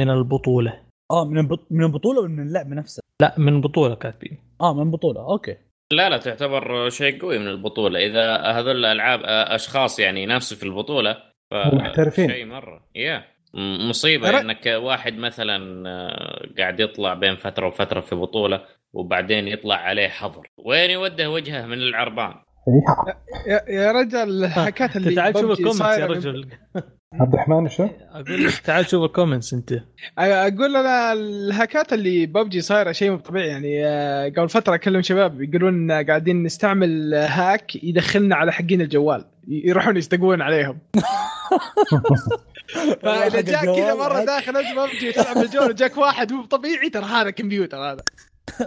من 0.00 0.10
البطولة. 0.10 0.80
آه 1.10 1.24
من 1.24 1.38
البط... 1.38 1.66
من 1.70 1.84
البطولة 1.84 2.20
ولا 2.20 2.28
من 2.28 2.46
اللعبه 2.46 2.74
نفسها؟ 2.74 3.02
لا 3.22 3.34
من 3.38 3.60
بطوله 3.60 3.94
كاتبين. 3.94 4.38
آه 4.60 4.74
من 4.74 4.82
البطولة. 4.82 5.20
okay. 5.20 5.56
لا 5.92 6.08
لا 6.08 6.16
تعتبر 6.18 6.88
شيء 6.88 7.20
قوي 7.20 7.38
من 7.38 7.48
البطولة. 7.48 7.98
إذا 8.06 8.36
هذول 8.36 8.76
الألعاب 8.76 9.20
أشخاص 9.24 10.00
يعني 10.00 10.22
ينافسوا 10.22 10.56
في 10.56 10.62
البطولة 10.62 11.12
ف 11.50 11.54
محترفين. 11.54 12.28
شيء 12.30 12.44
مرة. 12.46 12.80
يا. 12.94 13.24
م- 13.54 13.88
مصيبة 13.88 14.30
ترى- 14.32 14.34
إنك 14.34 14.66
واحد 14.66 15.18
مثلا 15.18 15.88
آه، 15.88 16.46
قاعد 16.58 16.80
يطلع 16.80 17.14
بين 17.14 17.36
فترة 17.36 17.66
وفترة 17.66 18.00
في 18.00 18.14
بطولة 18.14 18.60
وبعدين 18.92 19.48
يطلع 19.48 19.74
عليه 19.76 20.08
حظر. 20.08 20.46
وين 20.58 20.90
يوده 20.90 21.30
وجهه 21.30 21.66
من 21.66 21.78
العربان. 21.78 22.34
يا, 23.46 23.62
يا 23.68 23.92
رجل 23.92 24.44
الهاكات 24.44 24.96
اللي 24.96 25.14
تعال 25.14 25.34
شوف 25.38 25.50
ال 25.50 25.53
comments 25.53 25.80
يا 25.80 26.06
رجل. 26.06 26.48
عبد 27.12 27.34
الرحمن 27.34 27.68
شو؟ 27.68 27.88
أقول 28.10 28.44
لك 28.44 28.54
تعال 28.58 28.86
شوف 28.86 29.04
ال 29.04 29.10
comments 29.10 29.54
أنت. 29.54 29.72
أقول 30.18 30.76
أنا 30.76 31.12
الهاكات 31.12 31.92
اللي 31.92 32.26
ببجي 32.26 32.60
صايرة 32.60 32.92
شيء 32.92 33.10
مو 33.10 33.16
طبيعي 33.16 33.48
يعني 33.48 33.86
آه، 33.86 34.28
قبل 34.28 34.48
فترة 34.48 34.74
أكلم 34.74 35.02
شباب 35.02 35.42
يقولون 35.42 35.92
قاعدين 35.92 36.42
نستعمل 36.42 37.14
hack 37.14 37.84
يدخلنا 37.84 38.36
على 38.36 38.52
حقين 38.52 38.80
الجوال 38.80 39.24
يروحون 39.48 39.96
يستقوون 39.96 40.42
عليهم. 40.42 40.78
فإذا 43.02 43.40
جاك 43.40 43.44
كذا 43.44 43.60
الجوال 43.60 43.98
مرة. 43.98 44.24
داخل 44.24 44.56
أنت 44.56 44.78
ببجي 44.78 45.12
تلعب 45.12 45.36
بالجوال 45.38 45.70
وجاك 45.70 45.98
واحد 45.98 46.32
مو 46.32 46.44
طبيعي 46.44 46.90
ترى 46.90 47.04
هذا 47.04 47.30
كمبيوتر 47.30 47.78
هذا. 47.78 48.02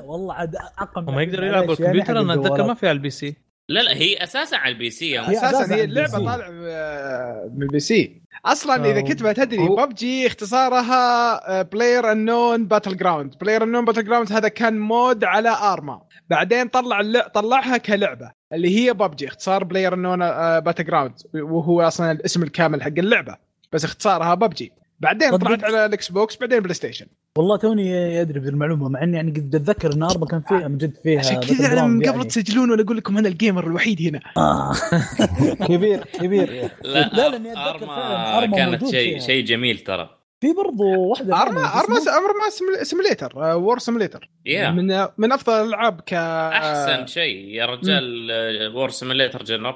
والله 0.03 0.33
عاد 0.33 0.55
عقم 0.77 1.09
هم 1.09 1.19
يقدروا 1.19 1.45
يلعبوا 1.45 1.75
يعني 1.79 1.99
الكمبيوتر 1.99 2.21
أنا 2.21 2.33
أتذكر 2.33 2.67
ما 2.67 2.73
في 2.73 2.87
على 2.87 2.95
ال 2.95 3.09
PC. 3.09 3.50
لا 3.73 3.79
لا 3.79 3.93
هي 3.93 4.23
أساسا 4.23 4.55
على 4.55 4.73
ال 4.73 4.89
PC 4.89 5.19
هي 5.19 5.37
أساسا 5.37 5.75
هي 5.75 5.83
اللعبة. 5.83 6.11
طالعة 6.11 6.49
آه، 6.65 7.51
من 7.55 7.63
ال 7.63 7.79
PC. 7.79 8.21
أصلا 8.45 8.91
إذا 8.91 9.01
كنت 9.01 9.23
ما 9.23 9.33
تدري 9.33 9.59
هو- 9.59 9.75
ببجي 9.75 10.27
اختصارها 10.27 11.61
player 11.61 12.11
unknown 12.11 12.65
battleground 12.65 13.35
player 13.41 13.63
unknown 13.63 13.85
battleground 13.85 14.31
هذا 14.31 14.47
كان 14.47 14.79
mod 14.79 15.23
على 15.23 15.49
Arma 15.49 16.01
بعدين 16.29 16.67
طلع 16.67 16.99
اللع... 16.99 17.27
طلعها 17.27 17.77
كلعبة 17.77 18.31
اللي 18.53 18.79
هي 18.79 18.93
ببجي 18.93 19.27
اختصار 19.27 19.63
player 19.63 19.93
unknown 19.93 20.19
battleground 20.59 21.13
وهو 21.35 21.81
أصلا 21.81 22.11
الاسم 22.11 22.43
الكامل 22.43 22.83
حق 22.83 22.87
اللعبة. 22.97 23.35
بس 23.71 23.85
اختصارها 23.85 24.33
ببجي. 24.33 24.71
بعدين؟ 25.01 25.37
طلعت 25.37 25.63
على 25.63 25.85
ال 25.85 26.11
Xbox 26.11 26.37
بعدين 26.37 26.59
PlayStation. 26.59 27.05
والله 27.37 27.57
توني 27.57 28.21
ادري 28.21 28.39
بالمعلومة 28.39 28.89
مع 28.89 29.03
إني 29.03 29.15
يعني 29.17 29.31
قد 29.31 29.55
أتذكر 29.55 29.93
إن 29.93 30.03
Arma 30.03 30.25
كان 30.25 30.41
فيها 30.41 30.67
من 30.67 30.77
جد 30.77 30.97
فيها 31.03 31.19
عشان 31.19 31.39
كذا 31.39 31.73
أنا 31.73 31.85
من 31.87 32.01
قبل 32.01 32.11
يعني. 32.11 32.23
تسجلون 32.23 32.71
وأنا 32.71 32.83
أقول 32.83 32.97
لكم 32.97 33.17
أنا 33.17 33.27
ال 33.27 33.34
gamer 33.34 33.67
الوحيد 33.67 34.01
هنا. 34.01 34.19
آه. 34.37 34.73
كبير 35.67 36.03
كبير. 36.13 36.71
لا, 36.83 37.09
لا، 37.09 37.31
فعلاً 37.31 38.37
Arma 38.37 38.57
كانت 38.57 38.85
شيء. 38.89 39.19
شيء 39.19 39.45
جميل 39.45 39.79
ترى. 39.79 40.09
في 40.41 40.53
برضو 40.53 40.83
واحدة 40.83 41.41
Arma 41.41 41.61
Arma 41.61 41.97
Arma 41.97 42.83
simulator 42.83 43.31
war 43.35 43.79
simulator 43.79 44.29
من 44.47 45.07
من 45.17 45.31
أفضل 45.31 45.53
الألعاب 45.53 46.01
ك 46.01 46.13
أحسن 46.13 47.05
شيء 47.05 47.37
يا 47.37 47.65
رجال 47.65 48.31
war 48.75 48.89
simulator 48.89 49.43
general 49.43 49.75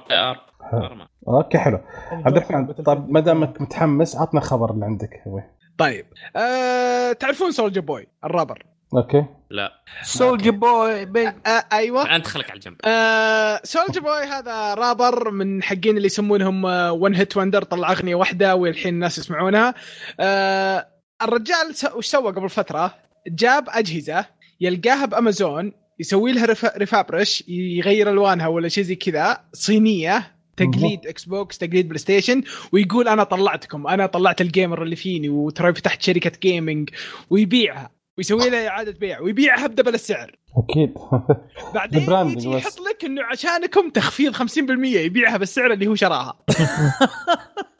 Arma. 0.73 1.07
Okay 1.27 1.57
حلو. 1.57 1.79
عبد 2.11 2.37
الرحمن 2.37 2.73
طيب. 2.73 3.09
ما 3.09 3.19
دامك 3.19 3.61
متحمس 3.61 4.15
عطنا 4.15 4.41
خبر 4.41 4.71
اللي 4.71 4.85
عندك 4.85 5.21
هو. 5.27 5.41
طيب. 5.77 6.05
أه... 6.35 7.11
تعرفون 7.11 7.51
Soulja 7.51 7.81
Boy 7.81 8.07
ال 8.23 8.28
rapper؟ 8.28 8.65
okay. 8.93 9.25
لا. 9.49 9.71
Soulja 10.03 10.51
Boy 10.51 11.05
big 11.05 11.27
أه... 11.27 11.63
أيوه. 11.73 12.15
انت 12.15 12.27
خليك 12.27 12.49
على 12.49 12.57
الجنب. 12.57 12.75
أه... 12.85 13.61
Soulja 13.63 14.01
Boy 14.01 14.23
هذا 14.23 14.73
رابر 14.73 15.31
من 15.31 15.63
حقين 15.63 15.97
اللي 15.97 16.05
يسمونهم 16.05 16.65
one 17.01 17.15
hit 17.15 17.37
wonder 17.37 17.63
طلع 17.63 17.91
أغنية 17.91 18.15
واحدة 18.15 18.55
والحين 18.55 18.93
الناس 18.93 19.17
يسمعونها. 19.17 19.73
أه... 20.19 20.87
الرجال. 21.21 21.75
وش 21.95 22.05
سوى 22.05 22.31
قبل 22.31 22.49
فترة؟ 22.49 22.93
جاب 23.27 23.65
أجهزة 23.69 24.25
يلقاها 24.61 25.05
بأمازون 25.05 25.71
يسوي 25.99 26.31
لها 26.31 26.45
ref... 26.45 26.65
refurbish 26.65 27.43
يغير 27.47 28.09
ألوانها 28.09 28.47
ولا 28.47 28.67
شيء 28.67 28.83
زي 28.83 28.95
كذا 28.95 29.43
صينية 29.53 30.34
تقليد 30.57 31.07
Xbox 31.07 31.57
تقليد 31.57 31.87
PlayStation 31.87 32.43
ويقول 32.71 33.07
أنا 33.07 33.23
طلعتكم 33.23 33.87
أنا 33.87 34.05
طلعت 34.05 34.41
ال 34.41 34.48
gamer 34.48 34.83
اللي 34.83 34.95
فيني 34.95 35.29
وترى 35.29 35.73
فتحت 35.73 36.01
شركة 36.01 36.31
gaming 36.41 36.89
ويبيعها 37.29 37.91
ويسوي 38.17 38.49
لها 38.49 38.67
إعادة 38.67 38.91
بيع. 38.91 39.19
ويبيعها 39.19 39.67
ب 39.67 39.71
double 39.71 39.93
السعر. 39.93 40.35
أكيد. 40.57 40.93
بعدين 41.75 42.29
يجي. 42.29 42.49
يحط 42.49 42.79
لك 42.79 43.05
إنه 43.05 43.23
عشانكم 43.23 43.89
تخفيض 43.89 44.35
50% 44.35 44.59
يبيعها 44.83 45.37
بالسعر 45.37 45.73
اللي 45.73 45.87
هو 45.87 45.95
شراها. 45.95 46.39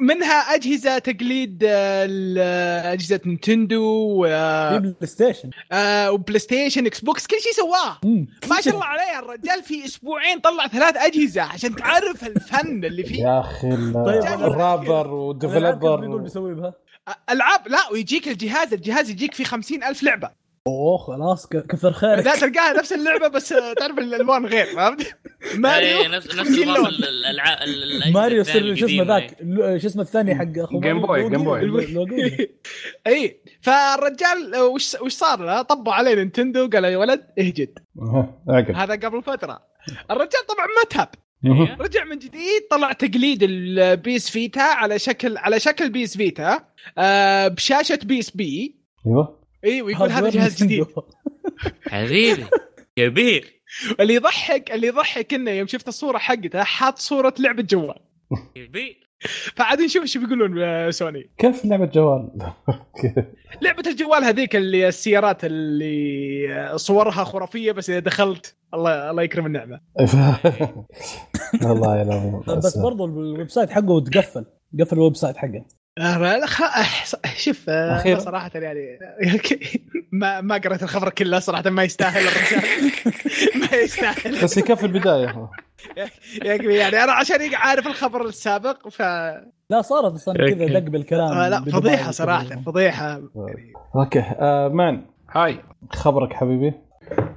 منها 0.00 0.54
أجهزة 0.54 0.98
تقليد 0.98 1.64
آه، 1.64 2.08
آه، 2.38 2.92
أجهزة 2.92 3.20
Nintendo 3.26 4.22
في 4.24 4.78
PlayStation 4.78 5.50
و 6.08 6.38
PlayStation 6.38 6.86
Xbox 6.86 7.26
كل 7.26 7.36
شيء 7.40 7.52
سواه. 7.52 7.98
ما 8.50 8.60
شاء 8.60 8.74
الله 8.74 8.84
عليه 8.84 9.18
الرجال 9.18 9.62
في 9.62 9.84
أسبوعين 9.84 10.38
طلع 10.38 10.66
ثلاث 10.66 10.96
أجهزة 10.96 11.42
عشان 11.42 11.76
تعرف 11.76 12.26
الفن 12.26 12.84
اللي 12.84 13.04
فيه. 13.04 13.22
يا 13.22 13.40
أخي 13.40 13.70
طيب، 13.70 14.22
الرابر 14.22 14.46
الألعاب 14.46 15.10
وال 15.10 15.26
developer 15.26 15.96
بيقول 16.00 16.22
بيسوي 16.22 16.54
بها؟ 16.54 16.74
ألعاب 17.30 17.68
لا 17.68 17.78
ويجيك 17.92 18.28
الجهاز 18.28 18.72
الجهاز 18.72 19.10
يجيك 19.10 19.34
فيه 19.34 19.44
خمسين 19.44 19.84
ألف 19.84 20.02
لعبة. 20.02 20.30
أوه 20.66 20.98
خلاص 20.98 21.46
ك- 21.46 21.66
كثر 21.66 21.92
خيرك 21.92 22.26
لا 22.26 22.34
تلقاها 22.36 22.72
نفس 22.78 22.92
اللعبة 22.92 23.28
بس 23.28 23.48
تعرف 23.48 23.98
الألوان 23.98 24.46
غير 24.46 24.66
فهمت 24.66 25.16
ماريو 25.58 26.00
إيه، 26.00 26.08
نفس 26.08 26.26
نفس 26.26 26.48
50 26.48 26.62
نظام 26.68 26.76
لون. 26.76 26.86
ال- 26.86 27.04
الألعاب 27.04 27.58
ال- 27.62 28.12
ماريو 28.12 28.44
سر 28.44 28.74
شو 28.74 28.86
اسمه 28.86 29.02
ذاك 29.04 29.36
شو 29.80 29.86
اسمه 29.86 30.02
الثاني 30.02 30.34
حق 30.34 30.44
اخو 30.58 30.80
Game؟ 30.80 31.00
Boy،. 31.06 31.28
Game 31.30 31.44
Boy. 31.44 32.48
اي 33.06 33.40
فالرجال 33.60 34.56
وش 34.56 34.94
وش 35.00 35.12
صار 35.12 35.44
له؟ 35.44 35.62
طبوا 35.62 35.92
عليه 35.92 36.14
Nintendo 36.14 36.68
قال 36.72 36.84
يا 36.84 36.96
ولد 36.96 37.26
اهجد 37.38 37.78
هذا 38.74 38.94
قبل 38.94 39.22
فترة 39.22 39.60
الرجال 40.10 40.46
طبعا 40.48 40.66
ما 40.66 40.88
تاب. 40.90 41.08
رجع 41.80 42.04
من 42.04 42.18
جديد 42.18 42.62
طلع 42.70 42.92
تقليد 42.92 43.42
ال 43.42 43.71
PS 43.71 44.30
Vita 44.30 44.60
على 44.60 44.98
شكل 44.98 45.36
على 45.38 45.60
شكل 45.60 45.90
PS 45.90 46.16
Vita 46.16 46.64
آه 46.98 47.48
بشاشة 47.48 47.98
PSP 48.04 48.80
أيوه 49.06 49.39
اي 49.64 49.82
ويقول 49.82 50.10
هذا 50.10 50.30
جهاز 50.30 50.62
جديد. 50.62 50.86
حبيبي 51.88 52.44
كبير. 52.96 53.60
اللي 54.00 54.14
يضحك 54.14 54.70
اللي 54.72 54.86
يضحك 54.86 55.34
إنه 55.34 55.50
يوم 55.50 55.66
شفت 55.66 55.88
الصورة 55.88 56.18
حقته 56.18 56.62
حاط 56.62 56.98
صورة 56.98 57.34
لعبة 57.38 57.62
جوال. 57.62 57.98
كبير. 58.54 59.10
فعاد 59.56 59.80
نشوف 59.80 60.02
إيش 60.02 60.18
بيقولون 60.18 60.62
آه، 60.62 60.90
سوني. 60.90 61.30
كيف 61.38 61.64
لعبة 61.64 61.86
جوال؟ 61.86 62.30
لعبة 63.62 63.82
الجوال 63.86 64.24
هذيك 64.24 64.56
اللي 64.56 64.88
السيارات 64.88 65.44
اللي 65.44 66.54
آه، 66.54 66.76
صورها 66.76 67.24
خرافية 67.24 67.72
بس 67.72 67.90
إذا 67.90 67.98
دخلت 67.98 68.56
الله 68.74 69.10
الله 69.10 69.22
يكرم 69.22 69.46
النعمة. 69.46 69.80
والله 71.64 71.96
يا 71.96 72.02
العظيم 72.02 72.40
بس 72.58 72.78
برضو 72.78 73.04
ال 73.04 73.50
website 73.50 73.70
حقه 73.70 74.00
تقفل. 74.00 74.44
قفل 74.80 74.96
ال 74.96 75.16
website 75.16 75.36
حقه. 75.36 75.64
شوف 77.36 77.64
آه، 77.70 77.96
أخيراً. 77.96 78.18
صراحة 78.18 78.50
يعني 78.54 78.98
ما 80.12 80.40
ما 80.40 80.54
قريت 80.58 80.82
الخبر 80.82 81.08
كله 81.10 81.38
صراحة 81.38 81.70
ما 81.70 81.82
يستاهل 81.84 82.22
الرجال. 82.28 82.90
ما 83.70 83.76
يستاهل. 83.76 84.42
بس 84.44 84.56
يكفي 84.56 84.86
البداية. 84.86 85.50
يعني 86.64 87.04
أنا 87.04 87.12
عشان 87.12 87.40
يقع 87.42 87.58
عارف 87.58 87.86
الخبر 87.86 88.26
السابق 88.26 88.88
ف 88.88 89.02
لا 89.70 89.82
صارت 89.82 90.14
أصلا 90.14 90.34
كذا. 90.48 90.78
دق 90.80 90.90
بالكلام 90.90 91.32
آه 91.38 91.48
لا 91.48 91.64
فضيحة. 91.64 92.10
صراحة 92.10 92.44
فضيحة. 92.66 93.22
okay 93.96 94.20
آه 94.20 94.68
man. 94.68 95.06
هات 95.30 95.60
خبرك 95.92 96.32
حبيبي. 96.32 96.72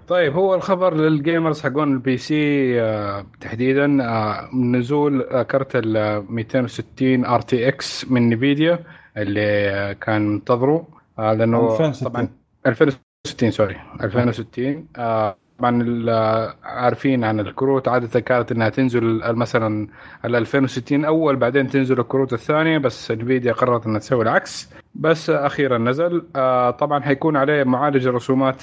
طيب 0.08 0.34
هو 0.34 0.56
الخبر 0.56 0.94
لل 0.94 1.11
gamers 1.11 1.62
حقون 1.62 1.94
ال 1.94 2.18
PC 2.18 2.82
آه، 2.82 3.26
تحديدا 3.42 4.04
آه، 4.04 4.50
نزول 4.56 5.22
آه، 5.22 5.44
كرت 5.44 5.72
ال 5.76 6.24
260 6.30 7.26
RTX 7.26 8.12
من 8.12 8.30
Nvidia 8.30 8.80
اللي 9.18 9.96
كان 10.02 10.28
منتظره. 10.28 10.88
لأنه 11.18 11.72
2060. 11.72 12.10
طبعا 12.10 12.30
2060 12.66 13.52
sorry. 13.52 13.76
2060 14.02 14.88
آه، 14.98 15.38
طبعا 15.60 16.56
عارفين 16.64 17.24
عن 17.24 17.40
الكروت. 17.40 17.88
عادة 17.88 18.20
كانت 18.20 18.52
إنها 18.52 18.70
تنزل 18.70 19.22
مثلا 19.36 19.88
ال 20.26 20.36
2060 20.36 21.06
أول 21.06 21.36
بعدين 21.36 21.68
تنزل 21.68 22.00
الكروت 22.00 22.34
الثانية 22.34 22.78
بس 22.78 23.12
Nvidia 23.12 23.54
قررت 23.54 23.86
إنها 23.86 24.00
تسوي 24.00 24.24
العكس. 24.24 24.70
بس 24.96 25.30
أخيرا 25.30 25.78
نزل. 25.78 26.24
آه 26.36 26.72
طبعا 26.72 27.02
حيكون 27.02 27.38
عليه 27.38 27.64
معالج 27.64 28.08
الرسومات 28.08 28.62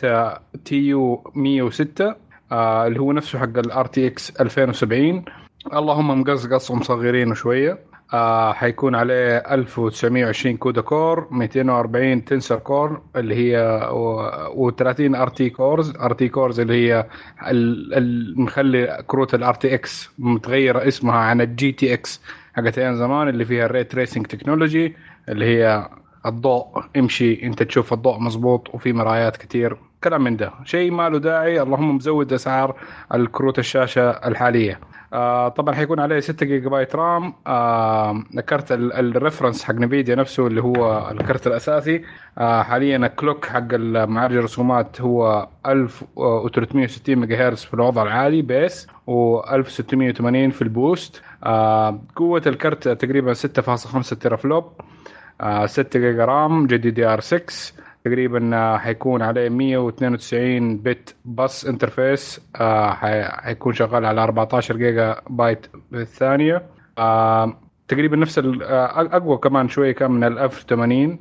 TU 0.64 1.33
106 1.35 2.14
آه 2.53 2.87
اللي 2.87 3.01
هو 3.01 3.12
نفسه 3.12 3.39
حق 3.39 3.59
ال 3.59 3.87
RTX 3.87 4.31
2070 4.41 5.24
اللهم 5.74 6.20
مقصقص 6.20 6.70
ومصغرينه 6.70 7.35
شوية. 7.35 7.78
آه 8.12 8.53
حيكون 8.53 8.95
عليه 8.95 9.37
1920 9.37 10.57
CUDA 10.57 10.81
core 10.81 11.28
240 11.31 12.24
tensor 12.24 12.57
core 12.59 13.01
اللي 13.16 13.35
هي 13.35 13.81
و30 14.55 15.16
RT 15.20 15.51
cores. 15.51 15.97
RT 15.97 16.28
cores 16.28 16.61
اللي 16.61 16.74
هي 16.89 17.07
مخلي 18.37 19.05
كروت 19.07 19.35
ال 19.35 19.55
RTX 19.55 20.11
متغيره 20.18 20.89
اسمها 20.89 21.14
عن 21.16 21.41
ال 21.41 21.72
GTX 21.72 22.22
حقت 22.55 22.78
أيام 22.78 22.95
زمان 22.97 23.28
اللي 23.28 23.45
فيها 23.45 23.66
ال 23.66 23.71
ray 23.71 23.85
tracing 23.85 24.26
technology 24.26 24.95
اللي 25.28 25.45
هي 25.45 25.89
الضوء. 26.27 26.85
امشي 26.97 27.43
انت 27.43 27.62
تشوف 27.62 27.93
الضوء 27.93 28.18
مزبوط 28.18 28.75
وفي 28.75 28.93
مرايات 28.93 29.37
كتير. 29.37 29.77
كلام 30.05 30.25
من 30.25 30.37
ده. 30.37 30.53
شيء 30.64 30.91
ما 30.91 31.09
له 31.09 31.18
داعي. 31.18 31.62
اللهم 31.62 31.97
مزود 31.97 32.33
أسعار 32.33 32.77
الكروت 33.14 33.59
الشاشة 33.59 34.11
الحالية. 34.11 34.81
آه 35.12 35.49
طبعا 35.49 35.75
حيكون 35.75 36.01
عليه 36.01 36.21
6 36.21 36.47
جيجا 36.47 36.68
بايت 36.68 36.97
RAM. 36.97 37.35
آه 37.47 38.23
ال 38.70 38.80
reference 38.80 39.64
حق 39.64 39.75
Nvidia 39.74 40.14
نفسه 40.14 40.47
اللي 40.47 40.62
هو 40.62 41.11
الكارت 41.11 41.47
الأساسي. 41.47 42.05
آه 42.39 42.62
حاليا 42.62 42.97
ال 42.97 43.05
clock 43.05 43.47
حق 43.47 43.75
معالج 43.75 44.37
الرسومات 44.37 45.01
هو 45.01 45.49
1360 45.66 47.16
ميجا 47.16 47.49
هرتز 47.49 47.64
في 47.64 47.75
الوضع 47.75 48.03
العادي 48.03 48.43
base 48.43 48.87
و1680 48.87 50.51
في 50.51 50.62
ال 50.62 50.71
boost. 50.71 51.22
آه 51.45 52.01
قوة 52.16 52.43
الكرت 52.47 52.89
تقريبا 52.89 53.35
6.5 53.35 54.14
teraflop 54.18 54.72
6 55.66 56.01
جيجا 56.01 56.24
RAM 56.24 56.66
GDDR 56.66 57.20
6 57.20 57.72
تقريبا 58.05 58.76
حيكون 58.78 59.22
عليه 59.22 59.49
192 59.49 60.76
bit 60.83 61.14
bus 61.24 61.66
interface. 61.66 62.41
آه 62.61 62.91
حي- 62.93 63.24
حيكون 63.24 63.72
شغال 63.72 64.05
على 64.05 64.22
14 64.22 64.76
جيجا 64.76 65.16
بايت 65.30 65.66
بالثانية. 65.91 66.62
آه 66.99 67.57
تقريبا 67.88 68.16
نفس 68.16 68.38
آه، 68.38 69.01
أقوى 69.01 69.38
كمان 69.38 69.68
شوية 69.68 69.93
كان 69.93 70.11
من 70.11 70.24
ال 70.24 70.38
1080 70.38 71.18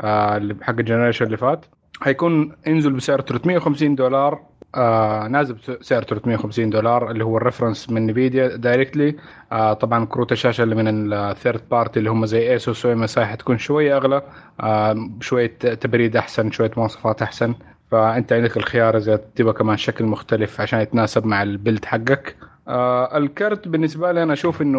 آه 0.00 0.36
اللي 0.36 0.56
حق 0.62 0.78
ال 0.78 0.82
generation 0.82 1.26
اللي 1.26 1.36
فات. 1.36 1.64
حيكون 2.00 2.52
ينزل 2.66 2.92
بسعر 2.92 3.20
350 3.20 3.94
دولار. 3.94 4.40
آه 4.74 5.28
نازل 5.28 5.54
بسعر 5.54 6.02
350 6.02 6.70
دولار 6.70 7.10
اللي 7.10 7.24
هو 7.24 7.36
ال 7.36 7.41
reference 7.41 7.90
من 7.90 8.06
Nvidia 8.06 8.56
directly 8.56 9.16
آه 9.52 9.72
طبعا 9.72 10.04
كروت 10.06 10.32
الشاشة 10.32 10.62
اللي 10.62 10.74
من 10.74 11.12
ال 11.12 11.21
third 11.21 11.68
party 11.70 11.98
اللي 11.98 12.10
هم 12.10 12.26
زي 12.26 12.52
Asus 12.52 12.86
وام 12.86 13.06
حتكون 13.18 13.58
شوية 13.58 13.96
أغلى. 13.96 14.22
آه 14.60 15.10
شوية 15.20 15.56
تبريد 15.58 16.16
أحسن 16.16 16.50
شوية 16.50 16.70
مواصفات 16.76 17.22
أحسن. 17.22 17.54
فأنت 17.90 18.32
عندك 18.32 18.56
الخيار 18.56 18.96
إذا 18.96 19.16
تبغى 19.16 19.52
كمان 19.52 19.76
شكل 19.76 20.04
مختلف 20.04 20.60
عشان 20.60 20.80
يتناسب 20.80 21.26
مع 21.26 21.42
ال 21.42 21.49
build 21.49 21.84
حقك. 21.84 22.36
آه 22.70 23.16
الكرت 23.18 23.68
بالنسبة 23.68 24.12
لي 24.12 24.22
أنا 24.22 24.32
أشوف 24.32 24.62
إنه 24.62 24.78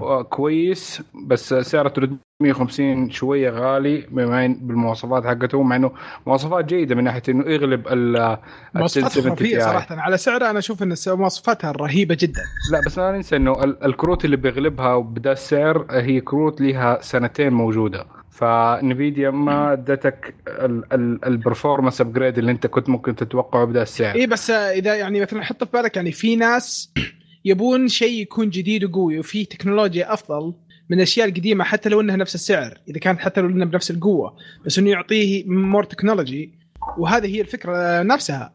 آه 0.00 0.22
كويس 0.22 1.02
بس 1.26 1.54
سعره 1.54 1.88
350 1.88 3.10
شوية 3.10 3.50
غالي 3.50 4.06
بما 4.10 4.46
بالمواصفات 4.60 5.26
حقته 5.26 5.62
مع 5.62 5.76
إنه 5.76 5.90
مواصفات 6.26 6.64
جيدة 6.64 6.94
من 6.94 7.04
ناحية 7.04 7.22
إنه 7.28 7.44
يغلب 7.50 7.88
ال 7.88 8.36
مواصفات 8.74 9.04
1070 9.04 9.36
خرافيه 9.36 9.58
Ti. 9.58 9.62
صراحة. 9.62 9.86
على 10.00 10.16
سعره 10.16 10.50
أنا 10.50 10.58
أشوف 10.58 10.82
إن 10.82 10.94
مواصفاتها 11.06 11.72
رهيبة 11.72 12.16
جدا. 12.20 12.42
لا 12.72 12.80
بس 12.86 12.98
لا 12.98 13.12
ننسى 13.12 13.36
إنه 13.36 13.52
ال- 13.64 13.84
الكروت 13.84 14.24
اللي 14.24 14.36
بيغلبها 14.36 14.98
بدا 14.98 15.32
السعر 15.32 15.86
هي 15.90 16.20
كروت 16.20 16.60
لها 16.60 16.98
سنتين 17.02 17.52
موجودة. 17.52 18.06
ف 18.30 18.44
Nvidia 18.44 19.30
ما 19.30 19.72
ادتك 19.72 20.34
ال 21.26 21.32
performance 21.32 22.00
upgrade 22.00 22.38
اللي 22.38 22.50
أنت 22.52 22.66
كنت 22.66 22.88
ممكن 22.88 23.14
تتوقعه 23.16 23.64
بدا 23.64 23.82
السعر. 23.82 24.14
اي 24.14 24.26
بس 24.26 24.50
إذا 24.50 24.94
يعني 24.94 25.20
مثلا 25.20 25.42
حط 25.42 25.64
في 25.64 25.70
بالك 25.72 25.96
يعني 25.96 26.12
في 26.12 26.36
ناس 26.36 26.92
يبون 27.44 27.88
شيء 27.88 28.22
يكون 28.22 28.50
جديد 28.50 28.84
وقوي 28.84 29.18
وفي 29.18 29.44
تكنولوجيا 29.44 30.12
أفضل 30.12 30.54
من 30.90 30.96
الأشياء 30.96 31.28
القديمة 31.28 31.64
حتى 31.64 31.88
لو 31.88 32.00
إنها 32.00 32.16
نفس 32.16 32.34
السعر 32.34 32.78
إذا 32.88 32.98
كانت 32.98 33.20
حتى 33.20 33.40
لو 33.40 33.48
إنها 33.48 33.66
بنفس 33.66 33.90
القوة 33.90 34.36
بس 34.66 34.78
إنه 34.78 34.90
يعطيه 34.90 35.44
more 35.46 35.84
technology 35.84 36.50
وهذه 36.98 37.36
هي 37.36 37.40
الفكرة 37.40 38.02
نفسها. 38.02 38.52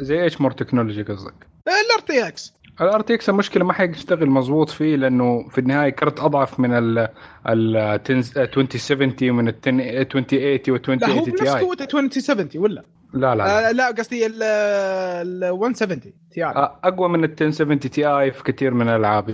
زي 0.00 0.22
إيش 0.22 0.40
more 0.40 0.50
technology 0.50 1.02
قصدك؟ 1.02 1.34
الار 1.68 2.06
تي 2.06 2.28
إكس 2.28 2.54
الار 2.80 3.00
تي 3.00 3.14
إكس 3.14 3.28
المشكلة 3.28 3.64
ما 3.64 3.72
حيشتغل 3.72 4.30
مضبوط 4.30 4.70
فيه 4.70 4.96
لأنه 4.96 5.48
في 5.48 5.58
النهاية 5.58 5.90
كرت 5.90 6.20
أضعف 6.20 6.60
من 6.60 6.72
ال 6.74 7.08
ال 7.48 7.76
2070 7.76 9.14
ومن 9.22 9.48
ال 9.48 9.54
2080 9.70 10.60
و 10.68 10.76
لا 10.92 11.08
هو 11.08 11.24
2080 11.24 11.24
بنفس 11.24 11.30
Ti 11.36 11.60
قوه 11.60 11.76
2070 11.80 12.48
ولا؟ 12.56 12.82
لا 13.14 13.34
لا, 13.34 13.34
لا. 13.34 13.68
آه 13.68 13.72
لا 13.72 13.86
قصدي 13.90 14.26
ال 14.26 14.42
ال 14.42 15.58
170 15.60 16.00
Ti 16.00 16.52
أقوى 16.84 17.08
من 17.08 17.24
ال 17.24 17.30
1070 17.30 17.78
Ti 17.80 18.32
في 18.32 18.42
كثير 18.42 18.74
من 18.74 18.88
الالعاب 18.88 19.30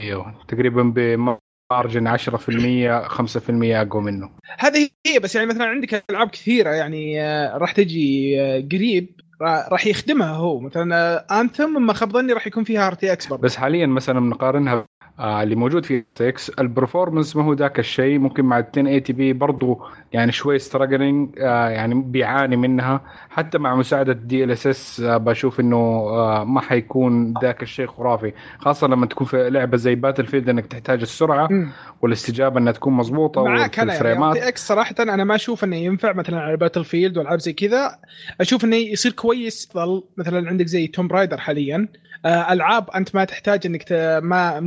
تقريبا 0.48 0.82
ب 0.82 1.00
margin 1.00 2.06
10% 2.06 3.08
5% 3.08 3.80
أقوى 3.80 4.02
منه. 4.02 4.30
هذه 4.58 4.88
هي 5.06 5.18
بس 5.18 5.34
يعني 5.34 5.46
مثلا 5.46 5.64
عندك 5.66 6.04
ألعاب 6.10 6.28
كثيرة 6.30 6.70
يعني 6.70 7.22
آه، 7.22 7.56
راح 7.58 7.72
تجي 7.72 8.40
آه، 8.42 8.60
قريب 8.72 9.20
را- 9.42 9.68
راح 9.72 9.86
يخدمها 9.86 10.30
هو. 10.32 10.60
مثلا 10.60 11.40
Anthem 11.40 11.82
ما 11.86 11.92
خاب 11.92 12.12
ظني 12.12 12.32
راح 12.32 12.46
يكون 12.46 12.64
فيها 12.64 12.86
RTX 12.86 13.26
برضه. 13.26 13.42
بس 13.42 13.56
حاليا 13.56 13.86
مثلا 13.86 14.20
بنقارنها 14.20 14.84
آه 15.18 15.42
اللي 15.42 15.54
موجود 15.54 15.84
في 15.84 16.04
6 16.14 16.34
ال 16.60 16.67
performance 16.67 17.36
ما 17.36 17.44
هو 17.44 17.52
ذاك 17.52 17.78
الشيء. 17.78 18.18
ممكن 18.18 18.44
مع 18.44 18.58
ال 18.58 18.64
1080 18.78 19.00
p 19.08 19.32
برضو 19.32 19.80
يعني 20.12 20.32
شوي 20.32 20.58
struggling 20.58 21.38
آه 21.38 21.68
يعني 21.68 21.94
بيعاني 21.94 22.56
منها. 22.56 23.00
حتى 23.30 23.58
مع 23.58 23.74
مساعدة 23.76 24.12
DLSS 24.12 25.00
بشوف 25.04 25.60
إنه 25.60 25.76
آه 25.76 26.44
ما 26.44 26.60
حيكون 26.60 27.34
ذاك 27.42 27.62
الشيء 27.62 27.86
خرافي. 27.86 28.32
خاصة 28.58 28.86
لما 28.86 29.06
تكون 29.06 29.26
في 29.26 29.50
لعبة 29.50 29.76
زي 29.76 29.94
Battlefield 29.94 30.48
إنك 30.48 30.66
تحتاج 30.66 31.00
السرعة 31.00 31.48
مم. 31.50 31.68
والاستجابة 32.02 32.58
إنها 32.60 32.72
تكون 32.72 32.92
مضبوطة 32.92 33.44
معاك 33.44 33.78
أنا 33.78 33.94
يعني 33.94 34.48
X 34.48 34.66
صراحة 34.66 34.94
أنا 35.00 35.24
ما 35.24 35.34
أشوف 35.34 35.64
إنه 35.64 35.76
ينفع 35.76 36.12
مثلا 36.12 36.40
على 36.40 36.56
Battlefield 36.56 37.18
وألعاب 37.18 37.40
زي 37.40 37.52
كذا. 37.52 37.98
أشوف 38.40 38.64
إنه 38.64 38.76
يصير 38.76 39.12
كويس. 39.12 39.68
مثلا 40.16 40.48
عندك 40.48 40.66
زي 40.66 40.86
Tomb 40.86 41.08
Raider 41.08 41.36
حاليا. 41.36 41.88
ألعاب 42.26 42.90
أنت 42.90 43.14
ما 43.14 43.24
تحتاج 43.24 43.66
إنك 43.66 43.82
ت... 43.82 43.92
ما 44.22 44.60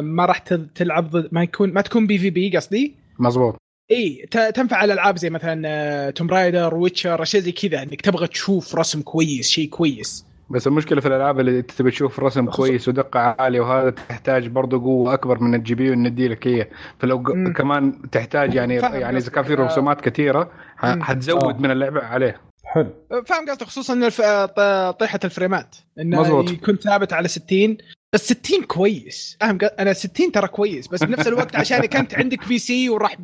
ما 0.00 0.24
راح 0.26 0.38
تلعب 0.74 1.10
ضد 1.10 1.28
ما 1.32 1.42
يكون 1.42 1.72
ما 1.72 1.80
تكون 1.80 2.06
PvP 2.06 2.56
قصدي 2.56 2.94
مضبوط 3.18 3.56
إي 3.90 4.26
ت- 4.30 4.38
تنفع 4.56 4.76
على 4.76 4.92
ألعاب 4.92 5.16
زي 5.18 5.30
مثلا 5.30 6.10
Tomb 6.10 6.30
Raider 6.30 6.74
Witcher 6.74 7.22
أشياء 7.22 7.42
زي 7.42 7.52
كذا 7.52 7.82
إنك 7.82 8.00
تبغى 8.00 8.26
تشوف 8.26 8.74
رسم 8.74 9.02
كويس 9.02 9.48
شيء 9.50 9.68
كويس 9.68 10.26
بس 10.50 10.66
المشكلة 10.66 11.00
في 11.00 11.08
الألعاب 11.08 11.40
اللي 11.40 11.58
أنت 11.58 11.70
تبي 11.70 11.90
تشوف 11.90 12.20
رسم 12.20 12.46
كويس 12.50 12.88
ودقة 12.88 13.20
عالية 13.20 13.60
وهذا 13.60 13.90
تحتاج 13.90 14.46
برضه 14.46 14.80
قوة 14.82 15.14
أكبر 15.14 15.38
من 15.42 15.54
ال 15.54 15.74
GPU 15.74 15.92
إنه 15.92 16.06
يديلك 16.08 16.46
هي 16.46 16.68
فلو 16.98 17.22
ق- 17.22 17.34
مم. 17.34 17.52
كمان 17.52 18.10
تحتاج 18.10 18.54
يعني 18.54 18.74
يعني 18.74 19.18
إذا 19.18 19.30
كان 19.30 19.44
في. 19.44 19.54
رسومات 19.54 20.00
كثيرة. 20.00 20.50
حتزود 20.78 21.54
آه. 21.54 21.58
من 21.60 21.70
اللعبة 21.70 22.00
عليه 22.00 22.40
حلو 22.74 22.90
فاهم 23.26 23.48
قصدك 23.50 23.62
خصوصا. 23.66 24.08
ط- 24.46 24.98
طيحة 25.00 25.20
الفريمات 25.24 25.76
انه 26.00 26.20
مظبوط. 26.20 26.50
يكون 26.50 26.76
ثابت 26.76 27.12
على 27.12 27.28
60 27.28 27.76
بس 28.12 28.32
60 28.32 28.62
كويس 28.62 29.36
فاهم 29.40 29.58
أنا 29.78 29.92
60 29.92 30.32
ترى 30.32 30.48
كويس 30.48 30.88
بس 30.88 31.04
بنفس 31.04 31.28
الوقت 31.28 31.56
عشان 31.56 31.86
كنت 31.86 32.14
عندك 32.14 32.48
PC 32.48 32.88
وراح. 32.88 33.16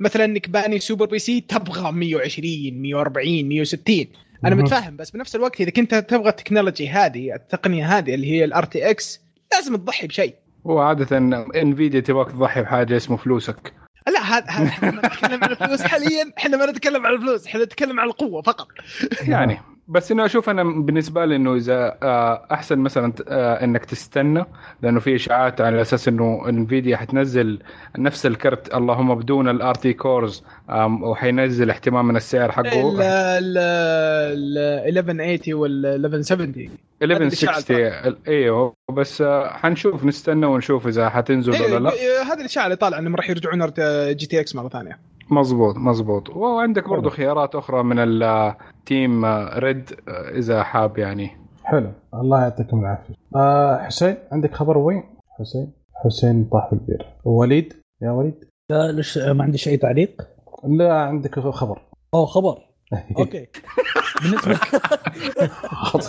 مثلا 0.00 0.24
إنك 0.24 0.48
باني 0.48 0.78
super 0.78 1.06
PC 1.06 1.40
تبغى 1.40 1.92
120 1.92 2.82
140 2.82 3.48
160 3.48 4.06
أنا. 4.44 4.54
متفاهم 4.54 4.96
بس 4.96 5.10
بنفس 5.10 5.36
الوقت 5.36 5.60
إذا 5.60 5.70
كنت 5.70 5.94
تبغى 5.94 6.28
ال 6.28 6.34
technology 6.34 6.88
هذه 6.88 7.34
التقنية 7.34 7.98
هذه 7.98 8.14
اللي 8.14 8.30
هي 8.30 8.44
ال 8.44 8.64
RTX 8.64 9.20
لازم 9.52 9.76
تضحي 9.76 10.06
بشيء 10.06 10.34
وعاده 10.64 11.16
انفيديا 11.56 12.00
تبغاك 12.00 12.30
تضحي 12.32 12.62
بحاجة 12.62 12.96
اسمه 12.96 13.16
فلوسك 13.16 13.72
لا 14.10 14.20
هذا 14.20 14.48
إحنا 14.50 14.90
ما 14.90 15.06
نتكلم 15.06 15.44
عن 15.44 15.50
الفلوس 15.50 15.82
حاليا 15.82 16.32
إحنا 16.38 16.56
ما 16.56 16.66
نتكلم 16.66 17.06
عن 17.06 17.12
الفلوس 17.12 17.46
إحنا 17.46 17.64
نتكلم 17.64 18.00
عن 18.00 18.06
القوة 18.06 18.42
فقط. 18.42 18.68
يعني 19.22 19.60
بس 19.90 20.12
إنه 20.12 20.24
أشوف 20.24 20.50
أنا 20.50 20.62
بالنسبة 20.62 21.24
لي 21.24 21.36
إنه 21.36 21.54
إذا 21.54 21.98
آه، 22.02 22.46
أحسن 22.52 22.78
مثلا 22.78 23.12
آه، 23.28 23.64
إنك 23.64 23.84
تستنى 23.84 24.44
لأنه 24.82 25.00
في 25.00 25.14
إشاعات 25.14 25.60
على 25.60 25.80
أساس 25.80 26.08
إنه 26.08 26.48
إنفيديا 26.48 26.96
حتنزل 26.96 27.58
نفس 27.98 28.26
الكرت 28.26 28.74
اللهم 28.74 29.14
بدون 29.14 29.48
ال 29.48 29.74
RT 29.74 29.92
cores 29.92 30.44
وحينزل 31.02 31.70
احتمال 31.70 32.02
من 32.02 32.16
السعر 32.16 32.48
ال 32.48 32.52
حقه 32.52 32.98
ال 33.38 33.58
ال 33.58 34.58
1180 34.88 35.60
وال 35.60 35.86
1170 35.86 36.68
1160 37.02 38.16
إيوه. 38.28 38.74
بس 38.92 39.22
آه، 39.22 39.48
حنشوف 39.48 40.04
نستنى 40.04 40.46
ونشوف 40.46 40.86
إذا 40.86 41.08
حتنزل 41.08 41.52
ولا 41.62 41.78
لا. 41.78 41.92
إيه، 41.92 42.22
هذه 42.22 42.40
الاشاعه 42.40 42.64
اللي 42.64 42.76
طالعه 42.76 42.98
إنهم 42.98 43.16
راح 43.16 43.30
يرجعون 43.30 43.72
GTX 44.14 44.54
مرة 44.54 44.68
ثانية. 44.68 44.98
مزبوط 45.30 45.76
مزبوط 45.76 46.30
وعندك 46.30 46.88
برضو 46.88 47.10
خيارات 47.10 47.54
أخرى 47.54 47.82
من 47.82 47.96
ال 48.22 48.42
team 48.42 49.24
red 49.58 49.90
إذا 50.08 50.62
حاب 50.62 50.98
يعني. 50.98 51.30
حلو. 51.64 51.92
الله 52.14 52.42
يعطيكم 52.42 52.80
العافية. 52.80 53.14
آه 53.36 53.78
حسين 53.82 54.16
عندك 54.32 54.54
خبر 54.54 54.78
وين؟ 54.78 55.02
حسين. 55.38 55.72
حسين 56.04 56.44
طاح 56.52 56.66
في 56.66 56.72
البير. 56.72 57.06
وليد؟ 57.24 57.74
يا 58.02 58.10
وليد. 58.10 58.44
لا 58.70 58.92
ليش 58.92 59.18
ما 59.18 59.44
عنديش 59.44 59.68
أي 59.68 59.76
تعليق؟ 59.76 60.22
لا 60.64 60.94
عندك 61.02 61.38
خبر. 61.40 61.82
أوه 62.14 62.26
خبر. 62.26 62.58
أوكي. 63.18 63.46
بالنسبة 64.22 64.58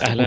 أهلا. 0.02 0.26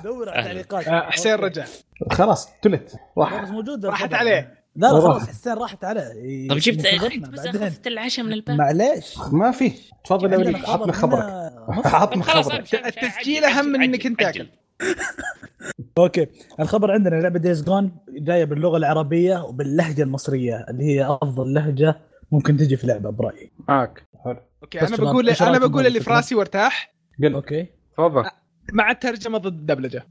ادور 0.00 0.28
على 0.28 0.38
أهلاً. 0.38 0.62
تعليقات. 0.62 0.88
آه، 0.88 1.10
حسين 1.10 1.34
رجع. 1.34 1.64
خلاص 2.12 2.52
تلت. 2.62 2.96
راح 3.18 3.50
موجود. 3.50 3.86
راحت. 3.86 4.14
عليه. 4.14 4.63
لا 4.76 4.86
لا. 4.86 5.00
خلاص 5.00 5.28
حسين 5.28 5.52
راحت 5.52 5.84
عليه 5.84 6.48
طب 6.48 6.56
جبت 6.56 6.84
ينتظرنا 6.84 7.28
بس. 7.28 7.46
أخذت 7.46 7.86
العشاء 7.86 8.24
من 8.24 8.32
الباب. 8.32 8.56
معليش. 8.58 9.14
ما 9.32 9.50
في. 9.50 9.72
تفضل 10.04 10.32
يا 10.32 10.38
وليد 10.38 10.56
عطنا 10.56 10.92
خبر 10.92 10.92
خبرك. 10.92 11.86
عطنا 11.86 12.22
خلاص 12.32 12.48
خبرك. 12.48 12.74
التسجيل 12.74 13.44
أهم 13.44 13.64
من 13.66 13.82
إنك 13.82 14.06
أنت 14.06 14.22
عجل. 14.22 14.48
أوكي. 15.98 16.26
الخبر 16.60 16.90
عندنا 16.90 17.16
لعبة 17.16 17.38
Days 17.38 17.64
Gone 17.64 17.96
جاية 18.08 18.44
باللغة 18.44 18.76
العربية 18.76 19.38
وباللهجة 19.44 20.02
المصرية 20.02 20.66
اللي 20.70 20.84
هي 20.84 21.04
أفضل 21.22 21.54
لهجة 21.54 21.96
ممكن 22.32 22.56
تجي 22.56 22.76
في 22.76 22.86
لعبة 22.86 23.10
برأيي. 23.10 23.50
معك 23.68 24.08
حلو. 24.24 24.36
أوكي 24.62 24.80
أنا 24.80 24.96
بقول 24.96 25.30
أنا 25.30 25.58
بقول 25.58 25.86
اللي 25.86 26.00
في؟ 26.00 26.10
راسي 26.10 26.34
وارتاح. 26.34 26.94
قل. 27.22 27.34
أوكي. 27.34 27.66
تفضل. 27.96 28.24
مع 28.72 28.90
الترجمة 28.90 29.38
ضد 29.38 29.46
الدبلجة. 29.46 30.06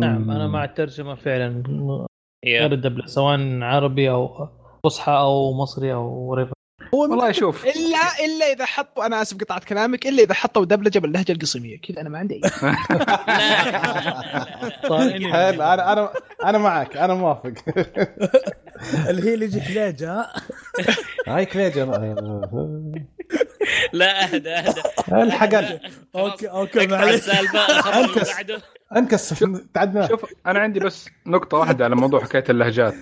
نعم 0.00 0.30
أنا 0.30 0.46
مع 0.46 0.64
الترجمة 0.64 1.14
فعلا. 1.14 1.62
غير. 2.46 2.72
الدبلجه 2.72 3.06
سواء 3.06 3.38
عربي 3.62 4.10
أو 4.10 4.48
فصحى 4.84 5.12
أو 5.12 5.52
مصري 5.52 5.92
أو 5.94 6.34
ريفر 6.34 6.52
والله 6.92 7.32
شوف. 7.32 7.64
الا 7.64 7.98
إلا 8.24 8.52
إذا 8.52 8.64
حطوا 8.64 9.06
أنا 9.06 9.22
آسف 9.22 9.36
قطعت 9.38 9.64
كلامك 9.64 10.06
إلا 10.06 10.22
إذا 10.22 10.34
حطوا 10.34 10.64
دبلجة 10.64 10.98
باللهجة 10.98 11.32
القصيمية. 11.32 11.80
كذا 11.80 12.00
أنا 12.00 12.08
ما 12.08 12.18
عندي 12.18 12.40
حلو 15.32 15.62
أنا 15.72 15.92
أنا 15.92 16.10
أنا 16.44 16.58
معك 16.58 16.96
أنا 16.96 17.14
موافق. 17.14 17.52
اللي 19.10 19.22
هي 19.30 19.34
اللي 19.34 19.44
يجيك 19.44 19.70
ليجا. 19.70 20.26
هاي 21.26 21.46
كليجر 21.46 21.84
لا 23.92 24.24
أهدى 24.24 24.50
أهدى. 24.50 24.80
الحق. 25.22 25.54
أوكي 26.16 26.46
أوكي 26.46 26.86
معلش. 26.86 27.30
بعده. 28.36 28.62
أنكس 28.96 29.44
تعدنا. 29.74 30.06
شوف 30.08 30.24
أنا 30.46 30.58
عندي 30.58 30.80
بس 30.80 31.08
نقطة 31.26 31.58
واحدة 31.58 31.84
على 31.84 31.96
موضوع 31.96 32.20
حكاية 32.24 32.44
اللهجات. 32.50 32.94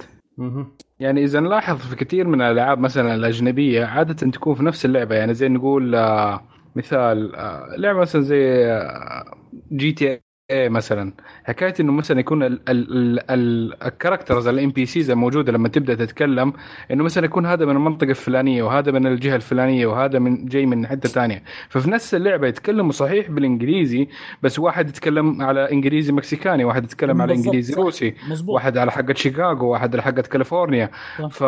يعني 1.01 1.25
إذا 1.25 1.41
نلاحظ 1.41 1.77
في 1.79 1.97
كثير 1.97 2.27
من 2.27 2.43
الألعاب 2.43 2.79
مثلا 2.79 3.15
الأجنبية 3.15 3.85
عادة 3.85 4.31
تكون 4.31 4.55
في 4.55 4.63
نفس 4.63 4.85
اللعبة. 4.85 5.15
يعني 5.15 5.35
زي 5.35 5.49
نقول 5.49 5.95
آه، 5.95 6.41
مثال 6.77 7.35
آه، 7.35 7.75
لعبة 7.79 7.99
مثلا 8.01 8.23
زي 8.23 8.65
آه، 8.65 9.25
GTA 9.73 10.69
مثلا 10.69 11.13
حكاية 11.45 11.75
إنه 11.81 11.93
مثلا 11.93 12.21
يكون 12.21 12.43
ال- 12.43 12.61
ال- 12.69 12.93
ال- 12.93 13.31
ال- 13.31 13.83
ال 13.85 14.47
characters 14.47 14.71
ال 14.71 14.87
NPCs 14.87 15.11
الموجوده 15.11 15.53
لما 15.53 15.69
تبدأ 15.69 15.95
تتكلم 15.95 16.53
إنه 16.91 17.05
مثلا 17.05 17.25
يكون 17.25 17.47
هذا 17.47 17.65
من 17.67 17.77
المنطقة 17.77 18.11
الفلانية 18.11 18.63
وهذا 18.63 18.93
من 18.93 19.07
الجهة 19.07 19.37
الفلانية 19.37 19.87
وهذا 19.87 20.19
من 20.19 20.47
جاي 20.47 20.67
من 20.67 20.87
حتة 20.87 21.09
ثانية 21.09 21.43
ففي 21.69 21.91
نفس 21.91 22.15
اللعبة 22.15 22.47
يتكلموا 22.47 22.93
صحيح 22.93 23.31
بالإنجليزي 23.31 24.09
بس 24.43 24.59
واحد 24.59 24.89
يتكلم 24.89 25.43
على 25.43 25.73
إنجليزي 25.73 26.13
مكسيكاني 26.13 26.65
واحد 26.65 26.85
يتكلم 26.85 27.23
على 27.23 27.35
إنجليزي 27.35 27.73
صح. 27.73 27.79
روسي 27.79 28.15
مزبوط 28.31 28.55
واحد 28.55 28.79
على 28.79 28.93
حقة 28.93 29.15
شيكاغو 29.15 29.69
واحد 29.73 29.95
على 29.95 30.03
حقة 30.03 30.23
كاليفورنيا. 30.23 30.91
ف 31.31 31.45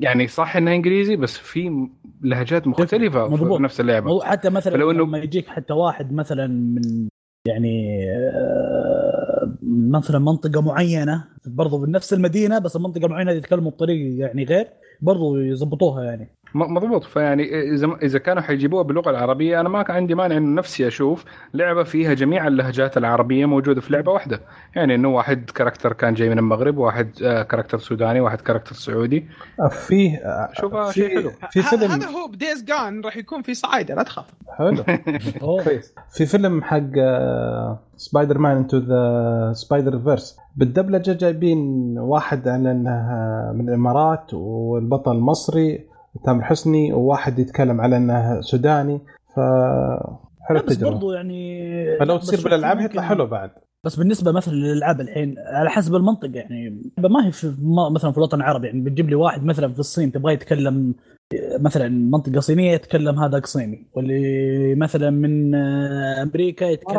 يعني 0.00 0.26
صح 0.26 0.56
إنها 0.56 0.74
إنجليزي 0.74 1.16
بس 1.16 1.38
في 1.38 1.88
لهجات 2.22 2.66
مختلفة 2.66 3.28
مضبوط. 3.28 3.56
في 3.56 3.62
نفس 3.62 3.80
اللعبة 3.80 4.06
مو 4.06 4.20
حتى 4.20 4.50
مثلا 4.50 4.72
فلو 4.72 4.92
إنه- 4.92 4.96
لما 4.96 5.18
يجيك 5.18 5.48
حتى 5.48 5.72
واحد 5.72 6.12
مثلا 6.12 6.46
من 6.46 7.08
يعني 7.46 8.04
آه، 8.10 9.56
مثلا 9.62 10.18
منطقة 10.18 10.60
معينة 10.60 11.24
برضو 11.46 11.78
بنفس 11.78 12.12
المدينة 12.12 12.58
بس 12.58 12.76
المنطقة 12.76 13.06
المعينة 13.06 13.32
يتكلموا 13.32 13.70
بطريقة 13.70 14.20
يعني 14.20 14.44
غير 14.44 14.66
برضو 15.00 15.38
يضبطوها 15.38 16.04
يعني. 16.04 16.28
مضبوط. 16.56 17.04
فيعني 17.04 17.60
إذا 17.74 17.86
إذا 18.02 18.18
كانوا 18.18 18.42
حيجيبوها 18.42 18.82
باللغة 18.82 19.10
العربية 19.10 19.60
أنا 19.60 19.68
ما 19.68 19.82
كان 19.82 19.96
عندي 19.96 20.14
مانع 20.14 20.36
إنه 20.36 20.54
نفسي 20.58 20.86
أشوف 20.86 21.24
لعبة 21.54 21.82
فيها 21.82 22.14
جميع 22.14 22.46
اللهجات 22.46 22.96
العربية 22.96 23.46
موجودة 23.46 23.80
في 23.80 23.92
لعبة 23.92 24.12
واحدة. 24.12 24.40
يعني 24.74 24.94
إنه 24.94 25.08
واحد 25.08 25.50
character 25.50 25.92
كان 25.92 26.14
جاي 26.14 26.28
من 26.28 26.38
المغرب 26.38 26.76
واحد 26.78 27.10
آه، 27.22 27.42
character 27.42 27.78
سوداني 27.78 28.20
واحد 28.20 28.40
character 28.40 28.74
سعودي. 28.74 29.26
فيه 29.70 30.20
شوفها 30.52 30.84
في- 30.90 30.94
شيء 31.00 31.08
حلو. 31.20 31.30
في 31.50 31.62
فيلم 31.62 31.90
هذا 31.90 32.06
هو 32.06 32.28
ب 32.28 32.35
Days 32.35 32.64
Gone 32.64 33.00
راح 33.00 33.16
يكون 33.16 33.42
في 33.42 33.54
صعايده 33.54 33.94
لا 33.94 34.02
تخاف. 34.02 34.26
حلو. 34.58 34.84
كويس. 35.64 35.94
في 36.10 36.26
فيلم 36.26 36.62
حق 36.62 36.80
Spider-Man 37.96 38.56
Into 38.56 38.76
the 38.78 39.52
Spider-Verse 39.52 40.36
بالدبلجة 40.56 41.12
جايبين 41.12 41.58
واحد 41.98 42.48
على 42.48 42.70
انه 42.70 43.02
من 43.54 43.68
الإمارات 43.68 44.34
والبطل 44.34 45.16
مصري. 45.16 45.95
تامر 46.24 46.44
حسني 46.44 46.92
وواحد 46.92 47.38
يتكلم 47.38 47.80
على 47.80 47.96
إنه 47.96 48.40
سوداني 48.40 49.00
ف 49.34 49.40
حلو 50.48 50.60
بس 50.66 50.76
برضو 50.76 51.12
يعني 51.12 51.98
فلو 51.98 52.16
تصير 52.16 52.44
بالألعاب 52.44 52.80
يطلع 52.80 53.02
حلو 53.02 53.26
بعد. 53.26 53.50
بس 53.84 53.96
بالنسبة 53.96 54.32
مثلا 54.32 54.54
للألعاب 54.54 55.00
الحين 55.00 55.34
على 55.38 55.70
حسب 55.70 55.94
المنطقة 55.94 56.30
يعني 56.34 56.82
ما 56.98 57.26
هي 57.26 57.32
في 57.32 57.54
ما- 57.62 57.88
مثلا 57.88 58.10
في 58.10 58.18
الوطن 58.18 58.36
العربي 58.40 58.66
يعني 58.66 58.80
بتجيب 58.80 59.08
لي 59.10 59.14
واحد 59.14 59.44
مثلا 59.44 59.72
في 59.72 59.78
الصين 59.78 60.12
تبغاه 60.12 60.32
يتكلم 60.32 60.94
مثلا 61.60 61.88
منطقة 61.88 62.40
صينية 62.40 62.72
يتكلم 62.72 63.18
هذا 63.18 63.40
صيني 63.44 63.86
واللي 63.94 64.74
مثلا 64.74 65.10
من 65.10 65.54
آه، 65.54 66.22
أمريكا 66.22 66.64
يتكلم. 66.64 66.96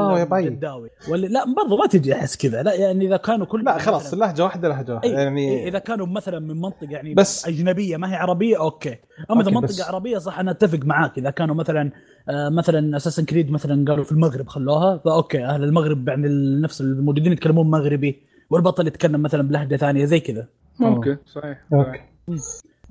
جداوي 0.49 0.89
واللي 1.09 1.27
لا 1.27 1.43
برضو 1.57 1.77
ما 1.77 1.87
تجي 1.87 2.13
أحس 2.13 2.37
كذا. 2.37 2.63
لا 2.63 2.73
يعني 2.73 3.07
إذا 3.07 3.17
كانوا 3.17 3.45
كل 3.45 3.63
لا 3.63 3.77
خلاص 3.77 4.13
لهجة 4.13 4.43
واحدة 4.43 4.69
لهجة 4.69 4.93
واحدة. 4.93 5.09
يعني 5.09 5.67
إذا 5.67 5.79
كانوا 5.79 6.07
مثلا 6.07 6.39
من 6.39 6.61
منطقة 6.61 6.87
يعني 6.91 7.13
بس- 7.13 7.47
أجنبية 7.47 7.97
ما 7.97 8.11
هي 8.11 8.15
عربية 8.15 8.59
أوكي. 8.59 8.95
أما 9.31 9.41
إذا 9.41 9.51
منطقة 9.51 9.67
بس- 9.67 9.81
عربية 9.81 10.17
صح 10.17 10.39
أنا 10.39 10.51
أتفق 10.51 10.79
معاك. 10.85 11.17
إذا 11.17 11.29
كانوا 11.29 11.55
مثلا 11.55 11.91
آه 12.29 12.49
مثلا 12.49 12.97
Assassin's 12.97 13.25
Creed 13.25 13.51
مثلا 13.51 13.85
قالوا 13.87 14.03
في 14.03 14.11
المغرب 14.11 14.47
خلوها 14.47 14.97
فأوكي 14.97 15.45
أهل 15.45 15.63
المغرب 15.63 16.07
يعني 16.07 16.27
نفس 16.61 16.81
الموجودين 16.81 17.31
يتكلمون 17.31 17.69
مغربي 17.71 18.21
والبطل 18.49 18.87
يتكلم 18.87 19.21
مثلا 19.21 19.41
بلهجة 19.47 19.75
ثانية 19.75 20.05
زي 20.05 20.19
كذا. 20.19 20.47
ممكن 20.79 21.17
صحيح 21.25 21.57
أوكي. 21.73 21.99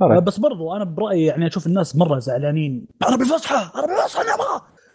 آه 0.02 0.08
alright. 0.08 0.22
بس 0.22 0.38
برضو 0.38 0.76
أنا 0.76 0.84
برأيي 0.84 1.24
يعني 1.24 1.46
أشوف 1.46 1.66
الناس 1.66 1.96
مرة 1.96 2.18
زعلانين. 2.18 2.86
عربي 3.02 3.24
فصحى 3.24 3.70
عربي 3.74 3.92
فصحى 4.04 4.22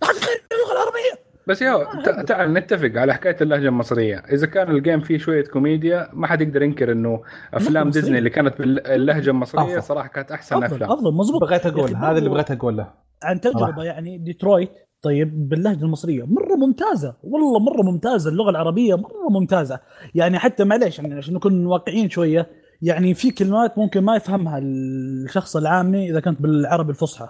تخيل 0.01 0.37
اللغة 0.51 0.71
العربية! 0.73 1.31
بس 1.47 1.61
يا 1.61 2.23
تعال 2.23 2.53
نتفق 2.53 2.91
على 2.95 3.13
حكاية 3.13 3.37
اللهجة 3.41 3.67
المصرية، 3.67 4.17
إذا 4.17 4.47
كان 4.47 4.71
ال 4.71 4.77
game 4.77 5.01
فيه 5.01 5.17
شوية 5.17 5.43
كوميديا 5.43 6.09
ما 6.13 6.27
حد 6.27 6.41
يقدر 6.41 6.61
ينكر 6.61 6.91
إنه 6.91 7.21
أفلام. 7.53 7.89
ديزني 7.89 8.17
اللي 8.17 8.29
كانت 8.29 8.57
باللهجه 8.59 9.29
المصرية 9.29 9.63
أفضل. 9.63 9.83
صراحة 9.83 10.07
كانت 10.07 10.31
أحسن 10.31 10.55
أفضل 10.55 10.75
أفلام. 10.75 10.91
أفضل 10.91 11.13
مزبوط 11.13 11.41
بغيت 11.41 11.65
يا 11.65 11.69
أقول 11.69 11.95
هذا 11.95 12.17
اللي 12.17 12.29
بغيت 12.29 12.51
أقوله. 12.51 12.93
عن 13.23 13.41
تجربة 13.41 13.59
صراحة. 13.59 13.83
يعني 13.83 14.17
ديترويت 14.17 14.71
طيب 15.01 15.49
باللهجة 15.49 15.83
المصرية. 15.83 16.23
مرة 16.23 16.55
ممتازة. 16.55 17.15
والله 17.23 17.59
مرة 17.59 17.91
ممتازة. 17.91 18.29
اللغة 18.29 18.49
العربية 18.49 18.95
مرة 18.95 19.39
ممتازة. 19.39 19.79
يعني 20.15 20.39
حتى 20.39 20.63
معليش 20.63 20.99
يعني 20.99 21.13
عشان 21.13 21.33
نكون 21.33 21.65
واقعيين 21.65 22.09
شوية 22.09 22.49
يعني 22.81 23.13
في 23.13 23.31
كلمات 23.31 23.77
ممكن 23.77 24.01
ما 24.01 24.15
يفهمها 24.15 24.57
الشخص 24.57 25.55
العامي 25.55 26.09
إذا 26.09 26.19
كانت 26.19 26.41
بالعربي 26.41 26.89
الفصحى. 26.89 27.29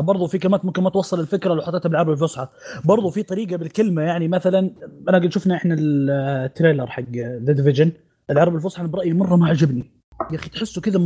برضو 0.00 0.26
في 0.26 0.38
كلمات 0.38 0.64
ممكن 0.64 0.82
ما 0.82 0.90
توصل 0.90 1.20
الفكرة 1.20 1.54
لو 1.54 1.62
حطيتها 1.62 1.88
بالعربي 1.88 2.12
الفصحى. 2.12 2.48
برضو 2.84 3.10
في 3.10 3.22
طريقة 3.22 3.56
بالكلمة 3.56 4.02
يعني 4.02 4.28
مثلا 4.28 4.70
أنا 5.08 5.18
قد 5.18 5.32
شفنا 5.32 5.54
إحنا 5.54 5.76
ال 5.78 5.92
trailer 5.92 6.86
حق 6.86 7.10
The 7.16 7.52
Division 7.52 7.92
العربي 8.30 8.56
الفصحى 8.56 8.86
برأيي 8.86 9.12
مرة 9.12 9.36
ما 9.36 9.48
عجبني. 9.48 9.90
يا 10.30 10.36
أخي 10.36 10.50
تحسه 10.50 10.80
كذا 10.80 10.98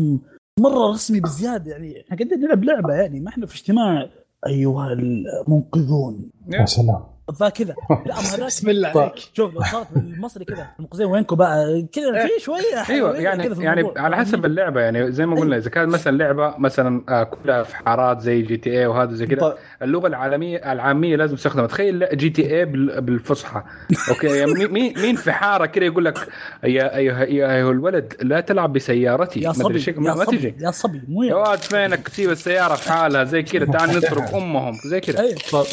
مرة 0.60 0.90
رسمي 0.90 1.20
بزيادة 1.20 1.70
يعني 1.70 2.00
إحنا 2.00 2.16
قاعدين 2.16 2.40
نلعب 2.40 2.64
لعبة 2.64 2.94
يعني 2.94 3.20
ما 3.20 3.28
إحنا 3.28 3.46
في 3.46 3.54
اجتماع. 3.54 4.08
أيها 4.46 4.92
المنقذون. 4.92 6.30
يا 6.48 6.64
سلام. 6.64 7.04
فكذا 7.40 7.74
لا 8.06 8.14
ما 8.14 8.20
هذاك 8.20 8.40
بسم 8.46 8.70
الله. 8.70 8.88
عليك. 9.00 9.12
شوف 9.34 9.54
لو 9.54 9.62
صارت 9.62 9.86
بالمصري 9.94 10.44
كذا. 10.44 10.66
المنقذين 10.78 11.06
وينكم 11.06 11.36
بقى؟ 11.36 11.86
كذا 11.92 12.26
في 12.26 12.44
شوية 12.44 12.60
أيوه 12.90 13.16
يعني 13.16 13.54
يعني. 13.64 13.92
على 13.96 14.16
حسب 14.16 14.44
اللعبة 14.44 14.80
يعني 14.80 15.12
زي 15.12 15.26
ما 15.26 15.36
قلنا 15.40 15.56
إذا 15.56 15.70
كانت 15.70 15.92
مثلا 15.94 16.16
لعبة 16.16 16.54
مثلا 16.58 17.02
آه، 17.08 17.22
كلها 17.22 17.62
في 17.62 17.76
حارات 17.76 18.20
زي 18.20 18.42
GTA 18.42 18.86
وهذا 18.86 19.14
زي 19.14 19.26
كذا 19.26 19.40
طيب. 19.40 19.54
اللغة 19.82 20.06
العالميه 20.06 20.72
العامية 20.72 21.16
لازم 21.16 21.36
تستخدمها. 21.36 21.66
تخيل 21.66 22.08
GTA 22.16 22.64
بال- 22.64 23.00
بالفصحى. 23.00 23.62
أوكي 24.08 24.26
يعني 24.26 24.52
مين- 24.52 24.72
مين 24.72 24.94
مين 25.02 25.16
في 25.16 25.32
حاره 25.32 25.66
كذا 25.66 25.84
يقول 25.84 26.04
لك 26.04 26.18
يا 26.64 26.96
ايها 26.96 27.24
يا 27.24 27.54
أيها 27.56 27.70
الولد 27.70 28.14
لا 28.20 28.40
تلعب 28.40 28.72
بسيارتي. 28.72 29.40
يا 29.40 29.52
ما 29.58 29.66
أدري 29.66 29.78
صبي 29.78 30.00
ما, 30.00 30.14
ما 30.14 30.24
صبي 30.24 30.36
تجي. 30.36 30.54
يا 30.60 30.70
صبي 30.70 31.02
مو 31.08 31.22
يا 31.22 31.28
يا 31.28 31.34
واد 31.34 31.58
فينك 31.58 32.08
تسيب 32.08 32.30
السيارة 32.30 32.74
في 32.74 32.92
حالها؟ 32.92 33.24
زي 33.24 33.42
كذا. 33.42 33.64
تعال 33.64 33.90
نترك 33.98 34.34
أمهم 34.34 34.72
زي 34.86 35.00
كذا. 35.00 35.20
أيوه. 35.20 35.34
طب 35.52 35.64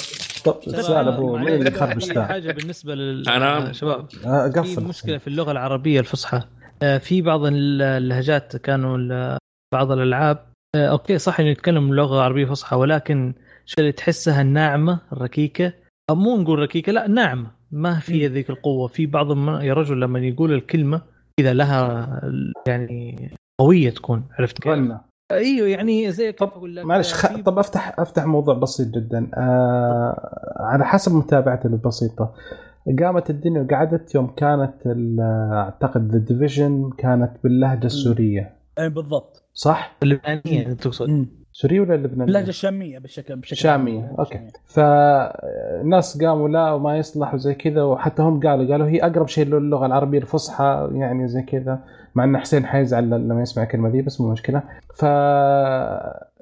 طب 0.45 0.82
سؤال 0.82 1.08
ابو 1.08 1.38
اللي 1.48 1.70
ذا؟ 2.14 2.26
حاجة 2.26 2.52
بالنسبة 2.52 2.96
لل 2.96 3.26
أنا- 3.26 3.72
شباب 3.72 4.08
آه، 4.26 4.48
في 4.62 4.82
مشكلة 4.82 5.18
في 5.18 5.28
اللغة 5.28 5.52
العربية 5.52 6.00
الفصحى. 6.00 6.41
آه، 6.84 6.98
في 6.98 7.22
بعض 7.22 7.41
اللهجات 7.46 8.56
كانوا 8.58 9.38
بعض 9.74 9.91
الألعاب. 9.91 10.46
آه، 10.76 10.88
أوكي 10.88 11.18
صح 11.18 11.39
إنه 11.39 11.50
يتكلم 11.50 11.93
لغة 11.93 12.22
عربية 12.22 12.46
فصحى 12.46 12.76
ولكن 12.76 13.34
شو 13.66 13.76
اللي 13.80 13.91
تحسها 13.91 14.41
الناعمه 14.41 15.00
الركيكة. 15.14 15.74
أو 16.10 16.16
مو 16.16 16.38
نقول 16.38 16.60
ركيكة 16.60 16.91
لا 16.91 17.08
ناعمة. 17.08 17.52
ما 17.72 18.00
في 18.00 18.28
ذيك 18.28 18.50
القوة. 18.50 18.88
في 18.88 19.06
بعض 19.06 19.32
يا 19.64 19.74
رجل 19.74 20.02
لما 20.02 20.20
يقول 20.20 20.54
الكلمة 20.54 21.02
كذا 21.39 21.54
لها 21.54 22.08
يعني 22.68 23.32
قوية 23.62 23.89
تكون 23.89 24.26
عرفت 24.39 24.60
كيف؟ 24.62 24.72
غنى 24.72 25.00
إيوه 25.32 25.67
يعني 25.67 26.11
زي 26.11 26.32
طب 26.32 26.47
أقول 26.47 26.76
لك 26.76 26.86
معلش 26.86 27.13
خ... 27.13 27.38
طب 27.45 27.59
أفتح 27.59 27.99
أفتح 27.99 28.26
موضوع 28.26 28.53
بسيط 28.53 28.88
جدا. 28.88 29.32
آه... 29.36 30.55
على 30.59 30.86
حسب 30.86 31.15
متابعتي 31.15 31.67
البسيطة. 31.67 32.34
قامت 33.01 33.30
الدنيا 33.30 33.61
وقعدت 33.61 34.15
يوم 34.15 34.28
كانت 34.28 34.73
ال- 34.86 35.19
أعتقد 35.53 36.11
The 36.11 36.18
Division 36.18 36.89
كانت 36.97 37.32
باللهجة 37.43 37.86
السورية. 37.86 38.55
أي 38.80 38.89
بالضبط. 38.89 39.43
صح؟ 39.53 39.95
اللبنانية 40.03 40.67
انت 40.67 40.82
تقصد. 40.84 41.26
سورية 41.51 41.80
ولا 41.80 41.95
لبنانيه؟ 41.95 42.23
اللهجة 42.26 42.49
الشامية 42.49 42.99
بشكل 42.99 43.36
بشكل 43.36 43.55
شامية. 43.57 44.15
أوكي. 44.19 44.39
فالناس 44.65 46.23
قاموا 46.23 46.49
لا 46.49 46.71
وما 46.71 46.97
يصلح 46.97 47.34
وزي 47.34 47.53
كذا 47.53 47.84
وحتى 47.84 48.21
هم 48.21 48.39
قالوا 48.39 48.67
قالوا 48.71 48.88
هي 48.88 48.99
أقرب 48.99 49.28
شيء 49.28 49.45
للغة 49.45 49.86
العربية 49.86 50.17
الفصحى 50.19 50.89
يعني 50.91 51.28
زي 51.28 51.41
كذا. 51.41 51.80
مع 52.16 52.24
أن 52.24 52.38
حسين 52.38 52.66
حيزعل 52.66 53.09
لما 53.09 53.41
يسمع 53.41 53.63
الكلمة 53.63 53.89
ذي 53.89 54.01
بس 54.01 54.22
مو 54.22 54.32
مشكلة. 54.32 54.63
ف 54.95 55.05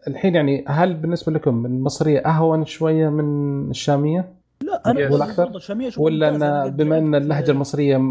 الحين 0.08 0.36
يعني 0.36 0.66
هل 0.68 0.94
بالنسبة 0.94 1.32
لكم 1.32 1.66
المصرية 1.66 2.20
أهون 2.20 2.66
شوية 2.66 3.10
من 3.10 3.70
الشامية؟ 3.70 4.34
لا 4.64 4.92
أنا 4.92 5.10
ولا 5.10 5.56
الشامية 5.56 5.88
أشوف 5.88 6.00
ولا. 6.00 6.36
أنا 6.36 6.68
بما 6.68 6.98
أن 6.98 7.16
اللهجة 7.16 7.52
المصرية 7.52 8.02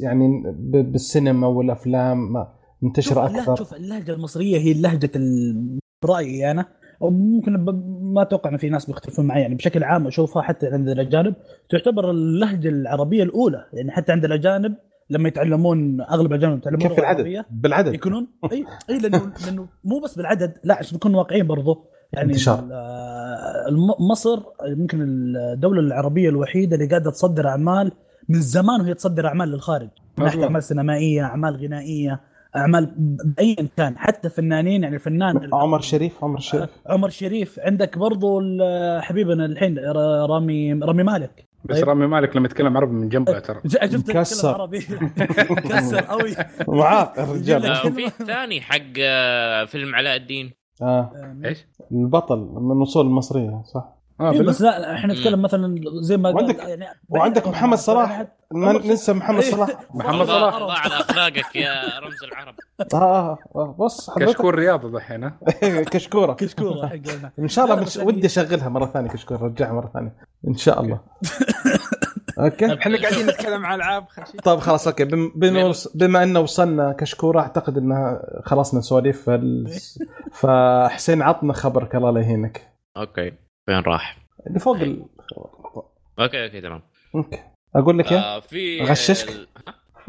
يعني 0.00 0.42
بالسينما 0.58 1.46
والأفلام 1.46 2.46
منتشرة 2.82 3.26
أكثر؟ 3.26 3.56
شوف 3.56 3.74
اللهجة 3.74 4.12
المصرية 4.12 4.58
هي 4.58 4.74
لهجة 4.82 5.10
برايي 6.04 6.50
أنا. 6.50 6.64
أو 7.02 7.10
ممكن 7.10 7.52
ما 8.02 8.22
أتوقع 8.22 8.50
إن 8.50 8.56
في 8.56 8.68
ناس 8.68 8.86
بيختلفون 8.86 9.26
معي 9.26 9.42
يعني 9.42 9.54
بشكل 9.54 9.84
عام 9.84 10.06
أشوفها 10.06 10.42
حتى 10.42 10.66
عند 10.66 10.88
الأجانب 10.88 11.34
تعتبر 11.70 12.10
اللهجة 12.10 12.68
العربية 12.68 13.22
الأولى. 13.22 13.64
يعني 13.72 13.90
حتى 13.90 14.12
عند 14.12 14.24
الأجانب 14.24 14.74
لما 15.10 15.28
يتعلمون 15.28 16.00
أغلب 16.00 16.32
الأجانب 16.32 16.58
يتعلمون 16.58 16.80
كيف 16.82 16.90
اللغة 16.92 17.00
العدد؟ 17.02 17.20
العربية 17.20 17.46
بالعدد. 17.50 17.94
يكونون. 17.94 18.26
إي 18.52 18.64
إي 18.90 18.98
لأنه 18.98 19.32
لأنه 19.46 19.66
مو 19.84 19.98
بس 20.00 20.16
بالعدد 20.16 20.52
لا 20.64 20.74
عشان 20.78 20.96
نكون 20.96 21.14
واقعيين 21.14 21.46
برضو. 21.46 21.84
يعني 22.12 22.28
انتشار. 22.32 22.68
آه، 22.72 23.68
الم- 23.68 24.10
مصر 24.10 24.42
يمكن 24.66 25.02
الدولة 25.36 25.80
العربية 25.80 26.28
الوحيدة 26.28 26.76
اللي 26.76 26.88
قاعدة 26.88 27.10
تصدر 27.10 27.48
أعمال 27.48 27.92
من 28.28 28.40
زمان 28.40 28.80
وهي 28.80 28.94
تصدر 28.94 29.26
أعمال 29.26 29.48
للخارج. 29.48 29.88
من 30.18 30.24
ناحية. 30.24 30.44
أعمال 30.44 30.62
سينمائية 30.62 31.22
أعمال 31.22 31.56
غنائية 31.56 32.20
أعمال 32.56 32.94
بايا 33.36 33.68
كان 33.76 33.98
حتى 33.98 34.28
فنانين 34.28 34.82
يعني 34.82 34.94
الفنان 34.94 35.48
عمر 35.54 35.80
شريف 35.80 36.24
عمر 36.24 36.40
شريف. 36.40 36.70
عمر 36.86 37.08
شريف. 37.08 37.60
عندك 37.60 37.98
برضو 37.98 38.40
حبيبنا 39.00 39.44
الحين 39.46 39.78
رامي 40.30 40.72
رامي 40.72 41.02
مالك. 41.02 41.45
بس 41.68 41.76
طيب. 41.76 41.88
رامي 41.88 42.06
مالك 42.06 42.36
لما 42.36 42.46
يتكلم 42.46 42.76
عربي 42.76 42.92
من 42.92 43.08
جنبه 43.08 43.38
ترى. 43.38 43.60
شفت 43.66 44.10
مكسر. 44.10 44.54
عربي 44.54 44.78
مكسر 45.50 46.00
قوي. 46.00 46.34
معاق 46.68 47.18
الرجال. 47.20 47.70
وفي 47.86 48.10
ثاني 48.10 48.60
حق 48.60 48.80
آه، 49.00 49.64
فيلم 49.64 49.94
علاء 49.94 50.16
الدين. 50.16 50.52
آه. 50.82 51.10
إيش؟ 51.44 51.66
البطل 51.92 52.38
من 52.38 52.82
أصول 52.82 53.06
المصرية 53.06 53.62
صح؟ 53.74 53.95
آه 54.20 54.32
إيه 54.32 54.42
بس 54.42 54.60
لا 54.62 54.94
إحنا 54.94 55.14
نتكلم 55.14 55.42
مثلا 55.42 55.80
زي 56.00 56.16
ما 56.16 56.30
وعندك- 56.30 56.58
يعني 56.58 56.86
وعندك 57.08 57.48
محمد 57.48 57.78
صلاح. 57.78 58.26
ما 58.52 58.72
ننسى 58.72 59.12
محمد 59.12 59.42
إيه. 59.42 59.50
صلاح. 59.50 59.68
محمد 59.94 60.20
الله 60.20 60.26
صلاح. 60.40 60.54
الله 60.56 60.72
على 60.72 60.94
أخلاقك 60.94 61.56
يا 61.56 61.98
رمز 61.98 62.24
العرب. 62.24 62.54
آه, 62.94 62.96
آه, 62.96 63.38
آه 63.56 63.76
بص 63.78 64.10
كشكول 64.10 64.54
رياضة 64.54 64.90
دحين 64.98 65.24
ها؟ 65.24 65.38
كشكورة. 65.92 66.32
كشكورة 66.32 66.86
حقنا 66.86 67.32
إن 67.38 67.48
شاء 67.48 67.64
الله 67.64 67.76
مش 67.76 67.82
بس 67.84 67.96
يعني- 67.96 68.08
ودي 68.08 68.26
أشغلها 68.26 68.68
مرة 68.68 68.86
ثانية 68.86 69.10
كشكور 69.10 69.42
رجعها 69.42 69.72
مرة 69.72 69.90
ثانية. 69.94 70.14
إن 70.48 70.54
شاء 70.56 70.80
الله. 70.80 71.00
أوكي. 72.38 72.74
إحنا 72.74 72.98
قاعدين 73.02 73.26
نتكلم 73.26 73.66
عن 73.66 73.74
العاب 73.74 74.04
طيب 74.44 74.58
خلاص 74.58 74.86
OK. 74.88 75.04
بم- 75.04 75.32
بما, 75.36 75.72
بما 75.94 76.22
إنه 76.22 76.40
وصلنا 76.40 76.92
كشكورة 76.92 77.40
أعتقد 77.40 77.78
انها 77.78 78.22
خلصنا 78.44 78.80
سواليف 78.80 79.22
فال... 79.26 79.68
فحسين 80.32 81.22
عطنا 81.22 81.52
خبرك 81.52 81.94
الله 81.96 82.10
لا 82.10 82.20
يهينك. 82.20 82.72
OK. 82.96 83.32
فين 83.66 83.78
راح؟ 83.78 84.18
اللي 84.46 84.58
فوق 84.58 84.76
ال... 84.76 85.04
OK 86.18 86.44
OK 86.44 86.60
تمام. 86.60 86.82
OK. 87.14 87.38
أقول 87.76 87.98
لك 87.98 88.12
إيه 88.12 88.18
آه 88.18 88.40
في 88.40 88.82
غششك؟ 88.82 89.28
ال- 89.28 89.48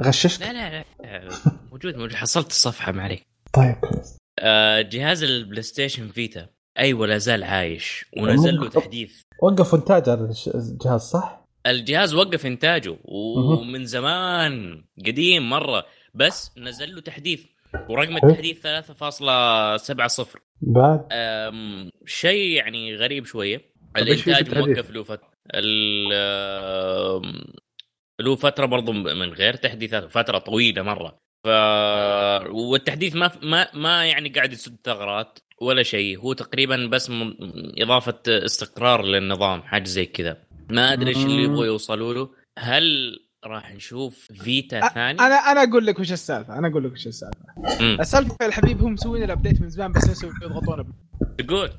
غششك؟ 0.02 0.42
لا 0.42 0.54
لا 0.54 0.86
لا 1.00 1.30
موجود 1.72 1.96
موجود. 1.96 2.16
حصلت 2.16 2.48
الصفحة 2.48 2.92
ما 2.92 3.04
عليك. 3.04 3.24
طيب 3.54 3.76
آه 4.40 4.82
جهاز 4.82 5.24
البلاي 5.24 5.62
ستيشن 5.62 6.08
فيتا. 6.08 6.48
أيوه 6.80 7.08
لا 7.08 7.18
زال 7.18 7.44
عايش. 7.44 8.06
ونزل 8.18 8.56
له 8.56 8.70
تحديث. 8.70 9.22
وقفوا 9.42 9.80
انتاج 9.80 10.10
الجهاز 10.10 11.02
صح؟ 11.02 11.46
الجهاز 11.68 12.14
وقف 12.14 12.46
إنتاجه. 12.46 12.98
ومن 13.04 13.86
زمان 13.86 14.84
قديم 15.06 15.50
مرة. 15.50 15.86
بس 16.14 16.52
نزل 16.58 16.96
له 16.96 17.02
تحديث. 17.02 17.46
ورقم. 17.90 18.16
التحديث 18.16 18.68
3.70 18.68 20.40
بعد. 20.62 21.08
شيء 22.06 22.52
يعني 22.52 22.96
غريب 22.96 23.26
شوية. 23.26 23.58
طيب 23.96 24.08
الإنتاج؟ 24.08 24.58
موقف 24.58 24.92
له 24.92 25.04
فتره 25.04 25.32
له 28.20 28.36
فترة 28.36 28.66
برضو 28.66 28.92
من 28.94 29.34
غير 29.34 29.54
تحديثات 29.54 30.12
فترة 30.12 30.38
طويلة 30.38 30.82
مرة. 30.82 31.18
ف 31.44 31.48
والتحديث 32.50 33.16
ما 33.16 33.32
ما 33.44 33.68
ما 33.74 34.06
يعني 34.06 34.30
قاعد 34.30 34.54
يسد 34.54 34.78
ثغرات 34.84 35.40
ولا 35.62 35.84
شيء. 35.84 36.20
هو 36.20 36.34
تقريبا 36.34 36.86
بس 36.86 37.10
م... 37.10 37.34
إضافة 37.78 38.20
استقرار 38.28 39.06
للنظام 39.06 39.62
حاجة 39.62 39.84
زي 39.84 40.06
كذا. 40.06 40.38
ما 40.70 40.94
أدري 40.94 41.10
إيش 41.10 41.26
اللي 41.26 41.44
يبغوا 41.44 41.66
يوصلوا 41.66 42.14
له. 42.14 42.30
هل 42.60 43.20
راح 43.48 43.72
نشوف 43.76 44.32
فيتا 44.34 44.88
ثاني. 44.88 45.20
أنا 45.20 45.36
أنا 45.36 45.64
أقول 45.64 45.86
لك 45.86 46.00
وش 46.00 46.12
السالفة. 46.12 46.58
أنا 46.58 46.68
أقول 46.68 46.84
لك 46.84 46.92
وش 46.92 47.08
السالفة. 47.08 47.46
السالفة 48.02 48.36
يا 48.42 48.48
الحبيب 48.48 48.82
هم 48.82 48.94
مسوين 48.94 49.24
ال 49.24 49.29
update 49.29 49.62
من 49.62 49.70
زمان 49.70 49.92
بس 49.92 50.10
نسوا 50.10 50.30
يضغطون 50.44 50.94
تقول. 51.38 51.70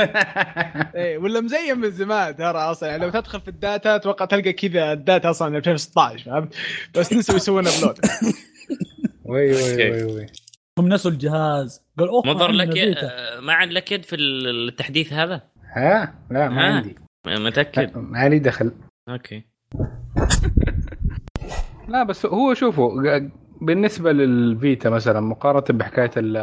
إيه 0.94 1.18
ولا 1.18 1.40
مزين 1.40 1.78
من 1.78 1.90
زمان 1.90 2.36
ترى 2.36 2.58
أصلا. 2.58 2.88
يعني 2.88 3.02
لو 3.02 3.10
تدخل 3.10 3.40
في 3.40 3.48
ال 3.48 3.58
data 3.58 3.96
أتوقع 3.96 4.24
تلقى 4.24 4.52
كذا 4.52 4.92
ال 4.92 5.00
data 5.00 5.30
أصلا 5.30 5.48
من 5.48 5.56
2016 5.56 6.24
فهمت؟ 6.24 6.54
بس 6.94 7.12
نسوا 7.12 7.36
يسوون 7.36 7.66
upload 7.66 7.98
وي 9.30 9.52
وي. 9.52 9.90
وي 9.90 10.02
وي. 10.04 10.26
هم 10.78 10.88
نسوا 10.88 11.10
الجهاز. 11.10 11.82
قال 11.98 12.08
أوه 12.08 12.22
مضر 12.26 12.50
لك. 12.50 12.78
آه، 12.78 13.40
ما 13.40 13.52
عاد 13.52 13.70
لك 13.70 13.92
يد 13.92 14.04
في 14.04 14.16
التحديث 14.16 15.12
هذا؟ 15.12 15.42
ها؟ 15.76 16.14
لا 16.30 16.48
ما 16.48 16.68
ها. 16.68 16.74
عندي. 16.76 16.96
متأكد. 17.26 17.98
ما 17.98 18.28
لي 18.28 18.38
دخل. 18.38 18.72
أوكي. 19.08 19.42
لا 21.90 22.02
بس 22.02 22.26
هو 22.26 22.54
شوفوا 22.54 23.18
بالنسبة 23.60 24.12
للفيتا 24.12 24.90
مثلا 24.90 25.20
مقارنة 25.20 25.64
بحكاية 25.78 26.10
ال 26.16 26.36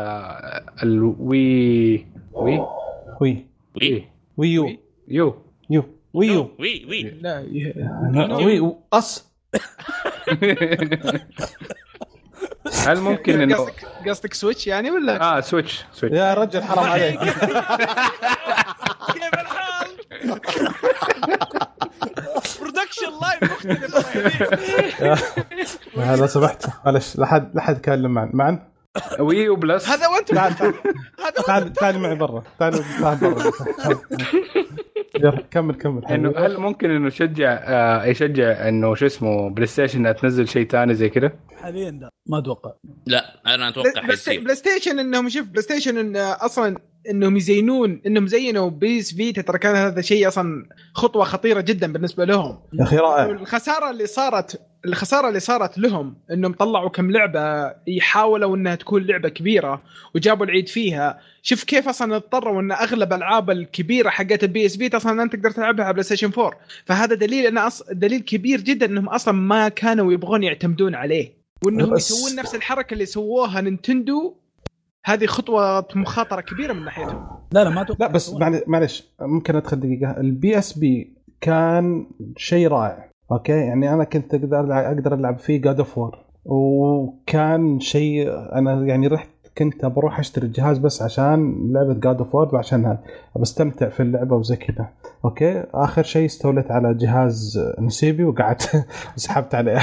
الوي 0.84 2.06
وي 2.34 2.60
وي؟ 3.22 3.46
وي. 3.82 4.08
ويو 4.38 4.78
يو. 5.08 5.36
يو. 5.70 5.84
ويو 6.14 6.52
وي 6.60 6.86
وي 6.90 7.04
لا 7.22 7.40
ي- 7.42 7.74
وي 8.62 8.76
اس 8.94 9.28
هل 12.88 13.00
ممكن 13.00 13.42
انه 13.42 13.56
قصدك 13.56 13.86
قصدك 14.10 14.34
سويتش 14.34 14.68
يعني 14.68 14.92
ولا؟ 14.92 15.38
آه 15.38 15.40
سويتش 15.40 15.86
سويتش 15.94 16.18
يا 16.18 16.34
رجل 16.34 16.64
حرام 16.64 16.86
عليك. 16.86 17.20
كيف 19.14 19.34
الحال؟ 19.34 19.67
production 22.62 23.12
live 23.22 23.44
مختلف 23.44 23.96
لو 26.20 26.28
سمحت. 26.28 26.66
معلش 26.86 27.18
لا 27.18 27.26
حد 27.26 27.56
لا 27.56 27.62
حد 27.62 27.78
يتكلم 27.78 28.12
معنا. 28.12 28.32
معا 28.34 28.72
وي 29.20 29.50
وبلس 29.50 29.90
هذا 29.90 30.08
وانت 30.08 30.32
تعال 30.34 30.56
تعال 30.56 30.74
هذا 31.50 31.70
تعال 31.70 32.00
معي 32.00 32.16
برا. 32.16 32.44
تعال 32.60 32.84
تعال 33.00 33.18
برا. 33.18 33.52
يلا 35.16 35.44
كمل 35.52 35.76
كمل. 35.76 36.06
إنه 36.06 36.34
هل 36.38 36.58
ممكن 36.58 36.92
إنه 36.92 37.08
يشجع 37.08 37.60
آه 37.64 38.06
يشجع 38.06 38.68
إنه 38.68 38.96
شو 38.96 39.06
اسمه 39.06 39.50
بلاي 39.50 39.68
ستيشن 39.68 40.00
انها 40.00 40.12
تنزل 40.12 40.48
شيء 40.48 40.68
ثاني 40.68 40.94
زي 40.94 41.10
كذا؟ 41.10 41.32
حاليا 41.62 41.92
لا. 41.92 42.10
ما 42.30 42.40
أتوقع. 42.40 42.72
لا 43.06 43.42
أنا 43.56 43.70
أتوقع 43.70 44.02
بلاي 44.28 44.56
ستيشن 44.56 45.00
انهم 45.00 45.30
شوف 45.30 45.48
بلاي 45.48 45.62
ستيشن 45.62 45.98
إن 45.98 46.16
أصلا 46.18 46.78
إنهم 47.10 47.38
يزينون 47.38 48.02
إنهم 48.06 48.28
زينوا 48.28 48.70
بي 48.70 48.99
اس 48.99 49.14
فيتا 49.16 49.42
ترى 49.42 49.58
كان 49.60 49.76
هذا 49.76 50.02
شيء 50.02 50.28
أصلا 50.28 50.66
خطوة 50.94 51.24
خطيرة 51.24 51.62
جدا 51.62 51.94
بالنسبة 51.94 52.26
لهم. 52.26 52.60
يا 52.74 52.84
أخي 52.84 52.98
رائع. 52.98 53.26
الخساره 53.26 53.90
اللي 53.90 54.08
صارت 54.08 54.62
الخسارة 54.86 55.28
اللي 55.28 55.40
صارت 55.40 55.78
لهم 55.78 56.16
إنهم 56.32 56.54
طلعوا 56.54 56.90
كم 56.90 57.12
لعبة 57.12 57.74
يحاولوا 57.88 58.56
إنها 58.56 58.76
تكون 58.76 59.04
لعبة 59.04 59.30
كبيرة 59.30 59.82
وجابوا 60.16 60.46
العيد 60.46 60.68
فيها. 60.70 61.20
شوف 61.42 61.64
كيف 61.64 61.88
أصلا 61.88 62.16
اضطروا 62.16 62.62
إن 62.62 62.72
أغلب 62.72 63.14
الألعاب 63.14 63.50
الكبيرة 63.50 64.10
حقت 64.10 64.44
البي 64.44 64.66
اس 64.66 64.78
في 64.78 64.98
أصلا 64.98 65.24
أنت 65.24 65.36
تقدر 65.36 65.52
تلعبها 65.52 65.86
على 65.86 65.94
بلاي 65.94 66.04
ستيشن 66.04 66.32
4 66.38 66.60
فهذا 66.86 67.16
دليل 67.16 67.46
إن 67.46 67.58
أص... 67.58 67.84
دليل 67.92 68.20
كبير 68.22 68.62
جدا 68.62 68.86
إنهم 68.86 69.10
أصلا 69.10 69.34
ما 69.34 69.70
كانوا 69.70 70.14
يبغون 70.14 70.44
يعتمدون 70.44 70.96
عليه. 70.96 71.38
وإنهم 71.66 71.90
بس- 71.94 72.12
يسوون 72.12 72.36
نفس 72.36 72.56
الحركة 72.56 72.94
اللي 72.94 73.06
سووها 73.06 73.62
نينتندو 73.62 74.36
هذه 75.08 75.26
خطوة 75.26 75.86
مخاطرة 75.96 76.42
كبيرة 76.42 76.74
من 76.74 76.86
ناحيتهم. 76.86 77.28
لا 77.52 77.64
لا 77.64 77.70
ما 77.70 77.82
أتوقع. 77.82 78.06
لا 78.06 78.12
بس 78.12 78.34
معل- 78.34 78.64
معلش 78.68 79.10
ممكن 79.22 79.56
أدخل 79.56 79.80
دقيقة. 79.80 80.12
البي 80.18 80.58
اس 80.58 80.78
بي 80.80 81.14
كان 81.42 82.06
شيء 82.38 82.68
رائع 82.68 83.10
OK؟ 83.32 83.52
يعني 83.52 83.94
أنا 83.94 84.04
كنت 84.04 84.34
أقدر 84.34 84.66
ألعب- 84.68 84.86
أقدر 84.98 85.14
ألعب 85.14 85.40
فيه 85.40 85.62
God 85.62 85.80
of 85.80 85.98
War 85.98 86.18
وكان 86.46 87.80
شيء 87.80 88.30
أنا 88.32 88.86
يعني 88.86 89.08
رحت 89.08 89.30
كنت 89.58 89.86
بروح 89.86 90.20
أشتري 90.20 90.46
الجهاز 90.48 90.78
بس 90.78 91.02
عشان 91.02 91.70
لعبة 91.74 91.94
God 91.94 92.18
of 92.18 92.36
War 92.36 92.56
وعشانها 92.56 93.04
بستمتع 93.36 93.90
في 93.90 94.00
اللعبة 94.04 94.36
وزي 94.36 94.56
كذا. 94.56 94.90
OK. 95.28 95.64
آخر 95.74 96.04
شيء 96.04 96.26
استوليت 96.26 96.72
على 96.72 96.94
جهاز 96.94 97.60
نسيبي 97.80 98.24
وقعدت 98.24 98.86
سحبت 99.16 99.56
عليه. 99.56 99.80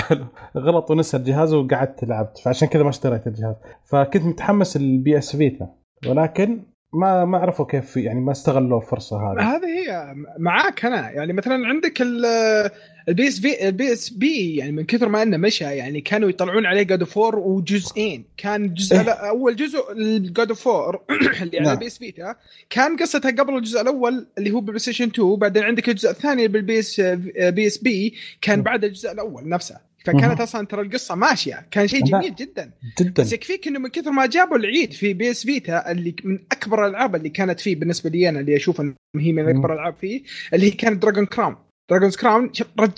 غلط 0.56 0.90
ونسى 0.90 1.16
الجهاز 1.16 1.54
وقعدت 1.54 2.04
لعبت. 2.04 2.38
فعشان 2.38 2.68
كذا 2.68 2.82
ما 2.82 2.88
اشتريت 2.88 3.26
الجهاز. 3.26 3.54
فكنت 3.84 4.24
متحمس 4.24 4.76
البي 4.76 5.18
إس 5.18 5.36
فيتا. 5.36 5.68
ولكن 6.08 6.60
ما 6.94 7.24
ما 7.24 7.38
عرفوا 7.38 7.66
كيف 7.66 7.96
يعني 7.96 8.20
ما 8.20 8.32
استغلوا 8.32 8.80
الفرصة 8.80 9.16
هذه 9.16 9.56
هذه 9.56 9.64
هي 9.64 10.14
معاك 10.38 10.84
أنا 10.84 11.10
يعني 11.10 11.32
مثلا 11.32 11.66
عندك 11.66 12.02
ال- 12.02 12.70
البي 13.08 13.28
إس 13.28 13.40
في 13.40 13.68
البي 13.68 13.92
إس 13.92 14.10
بي 14.10 14.56
يعني 14.56 14.72
من 14.72 14.84
كثر 14.84 15.08
ما 15.08 15.22
إنه 15.22 15.36
مشى 15.36 15.64
يعني 15.64 16.00
كانوا 16.00 16.28
يطلعون 16.28 16.66
عليه 16.66 16.82
God 16.82 17.00
of 17.00 17.16
War 17.16 17.52
جزئين 17.52 18.24
كان 18.36 18.64
الجزء 18.64 18.96
إيه. 18.96 19.10
أول 19.10 19.56
جزء 19.56 19.92
ال 19.92 20.06
God 20.06 20.48
of 20.48 20.68
اللي 21.42 21.58
على 21.58 21.60
نعم. 21.60 21.72
البي 21.72 21.86
إس 21.86 21.98
فيتا 21.98 22.34
كان 22.70 22.96
قصتها 22.96 23.30
قبل 23.30 23.56
الجزء 23.56 23.80
الأول 23.80 24.26
اللي 24.38 24.50
هو 24.50 24.60
بالبلاي 24.60 24.78
ستيشن 24.78 25.08
2 25.08 25.36
بعدين 25.36 25.62
عندك 25.62 25.88
الجزء 25.88 26.10
الثاني 26.10 26.48
بالبي 26.48 26.78
اس 26.78 27.00
بي 27.00 27.66
إس 27.66 27.78
بي 27.78 28.14
كان 28.40 28.58
مم. 28.58 28.64
بعد 28.64 28.84
الجزء 28.84 29.12
الأول 29.12 29.48
نفسه 29.48 29.93
فكانت. 30.04 30.40
أصلا 30.40 30.66
ترى 30.66 30.82
القصة 30.82 31.14
ماشية. 31.14 31.66
كان 31.70 31.86
شيء. 31.86 32.04
جميل 32.04 32.34
جدا. 32.34 32.70
جدا. 33.00 33.22
بس 33.22 33.32
يكفيك 33.32 33.68
إنه 33.68 33.78
من 33.78 33.88
كثر 33.88 34.10
ما 34.10 34.26
جابوا 34.26 34.56
العيد 34.56 34.92
في 34.92 35.14
بي 35.14 35.30
إس 35.30 35.42
فيتا 35.46 35.90
اللي 35.90 36.16
من 36.24 36.38
أكبر 36.52 36.86
الألعاب 36.86 37.14
اللي 37.14 37.28
كانت 37.28 37.60
فيه 37.60 37.76
بالنسبة 37.76 38.10
لي 38.10 38.28
أنا 38.28 38.40
اللي 38.40 38.56
أشوف 38.56 38.80
إن 38.80 38.94
هي 39.16 39.32
من 39.32 39.48
أكبر 39.48 39.72
الألعاب 39.72 39.94
فيه 39.94 40.22
اللي 40.54 40.66
هي 40.66 40.70
كانت 40.70 41.02
Dragon's 41.02 41.26
Crown 41.26 41.56
Dragon's 41.90 42.10
Crown. 42.10 42.50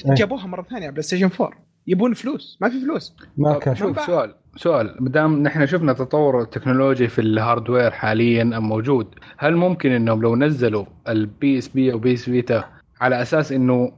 جابوها 0.06 0.46
مرة 0.46 0.62
ثانية 0.70 0.90
بلاي 0.90 1.02
ستيشن 1.02 1.30
4 1.40 1.66
يبون 1.86 2.14
فلوس. 2.14 2.58
ما 2.60 2.68
في 2.68 2.80
فلوس. 2.80 3.16
ما 3.36 3.58
كان. 3.58 3.74
شوف 3.74 4.00
سؤال 4.06 4.34
سؤال. 4.56 4.96
ما 5.00 5.10
دام 5.10 5.42
نحن 5.42 5.66
شفنا 5.66 5.92
تطور 5.92 6.42
ال 6.42 6.48
technology 6.48 7.08
في 7.08 7.20
ال 7.20 7.28
hardware 7.28 7.90
حاليا 7.90 8.44
موجود 8.44 9.14
هل 9.38 9.56
ممكن 9.56 9.90
إنهم 9.92 10.22
لو 10.22 10.36
نزلوا 10.36 10.84
البي 11.08 11.58
اس 11.58 11.68
بي 11.68 11.92
أو 11.92 11.98
بي 11.98 12.14
اس 12.14 12.24
فيتا 12.24 12.64
على 13.00 13.22
أساس 13.22 13.52
إنه 13.52 13.92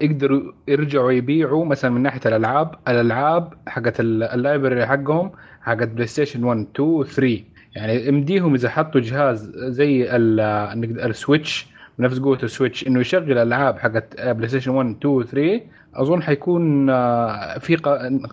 يقدروا 0.00 0.52
يرجعوا 0.68 1.12
يبيعوا 1.12 1.64
مثلا 1.64 1.90
من 1.90 2.02
ناحية 2.02 2.20
الألعاب 2.26 2.74
الألعاب 2.88 3.52
حقت 3.66 4.00
ال- 4.00 4.22
ال 4.22 4.30
library 4.30 4.86
حقهم 4.86 5.30
حقت 5.62 5.88
بلاي 5.88 6.06
ستيشن 6.06 6.44
1 6.44 6.66
2 6.76 7.04
3 7.04 7.44
يعني 7.76 8.06
يمديهم 8.06 8.54
إذا 8.54 8.68
حطوا 8.70 9.00
جهاز 9.00 9.52
زي 9.56 10.16
السويتش 10.16 11.66
بنفس 11.98 12.18
قوة 12.18 12.38
السويتش 12.42 12.86
إنه 12.86 13.00
يشغل 13.00 13.32
الالعاب 13.32 13.78
حقت 13.78 14.20
بلاي 14.20 14.48
ستيشن 14.48 14.70
1 14.70 14.96
2 15.00 15.22
3 15.24 15.60
أظن 15.94 16.22
حيكون 16.22 16.90
آه، 16.90 17.58
في 17.58 17.76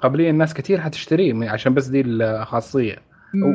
قابلية 0.01 0.29
الناس 0.29 0.53
كثير 0.53 0.81
حتشتريه 0.81 1.49
عشان 1.49 1.73
بس 1.73 1.87
دي 1.87 2.01
الخاصية. 2.01 2.95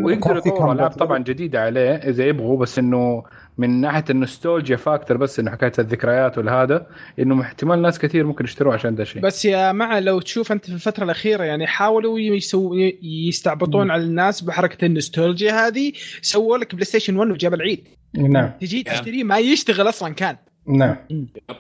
ويقدروا 0.05 0.39
يطوروا 0.39 0.73
ألعاب. 0.73 0.91
طبعا 0.91 1.19
جديدة 1.19 1.63
عليه 1.63 1.91
إذا 1.91 2.25
يبغوا 2.25 2.59
بس 2.59 2.79
إنه 2.79 3.23
من 3.61 3.81
ناحية 3.81 4.05
ال 4.11 4.18
nostalgia 4.18 4.77
factor 4.77 5.17
بس 5.17 5.41
إنه 5.41 5.51
حكاية 5.51 5.73
الذكريات 5.79 6.39
والهذا 6.39 6.87
إنه 7.19 7.41
احتمال 7.41 7.83
ناس 7.83 7.99
كثير 7.99 8.27
ممكن 8.27 8.45
يشتروه 8.45 8.75
عشان 8.75 8.95
ده 8.95 9.03
الشيء 9.03 9.23
بس 9.23 9.45
يا 9.45 9.73
مع 9.73 9.99
لو 9.99 10.21
تشوف 10.21 10.53
أنت 10.53 10.65
في 10.67 10.73
الفترة 10.75 11.05
الأخيرة 11.05 11.45
يعني 11.45 11.67
حاولوا 11.67 12.19
يسو 12.19 12.75
يستعبطون 13.03 13.91
على 13.91 14.03
الناس 14.03 14.41
بحركة 14.41 14.85
النوستالجيا 14.85 15.67
هذه 15.67 15.93
سووا 16.23 16.59
لك 16.59 16.75
بلاي 16.75 16.85
ستيشن 16.85 17.17
1 17.17 17.31
وجاب 17.31 17.55
العيد. 17.55 17.89
نعم. 18.15 18.51
تجي 18.61 18.83
تشتريه 18.83 19.25
ما 19.25 19.39
يشتغل 19.39 19.89
أصلا 19.89 20.15
كان. 20.15 20.37
نعم. 20.69 20.97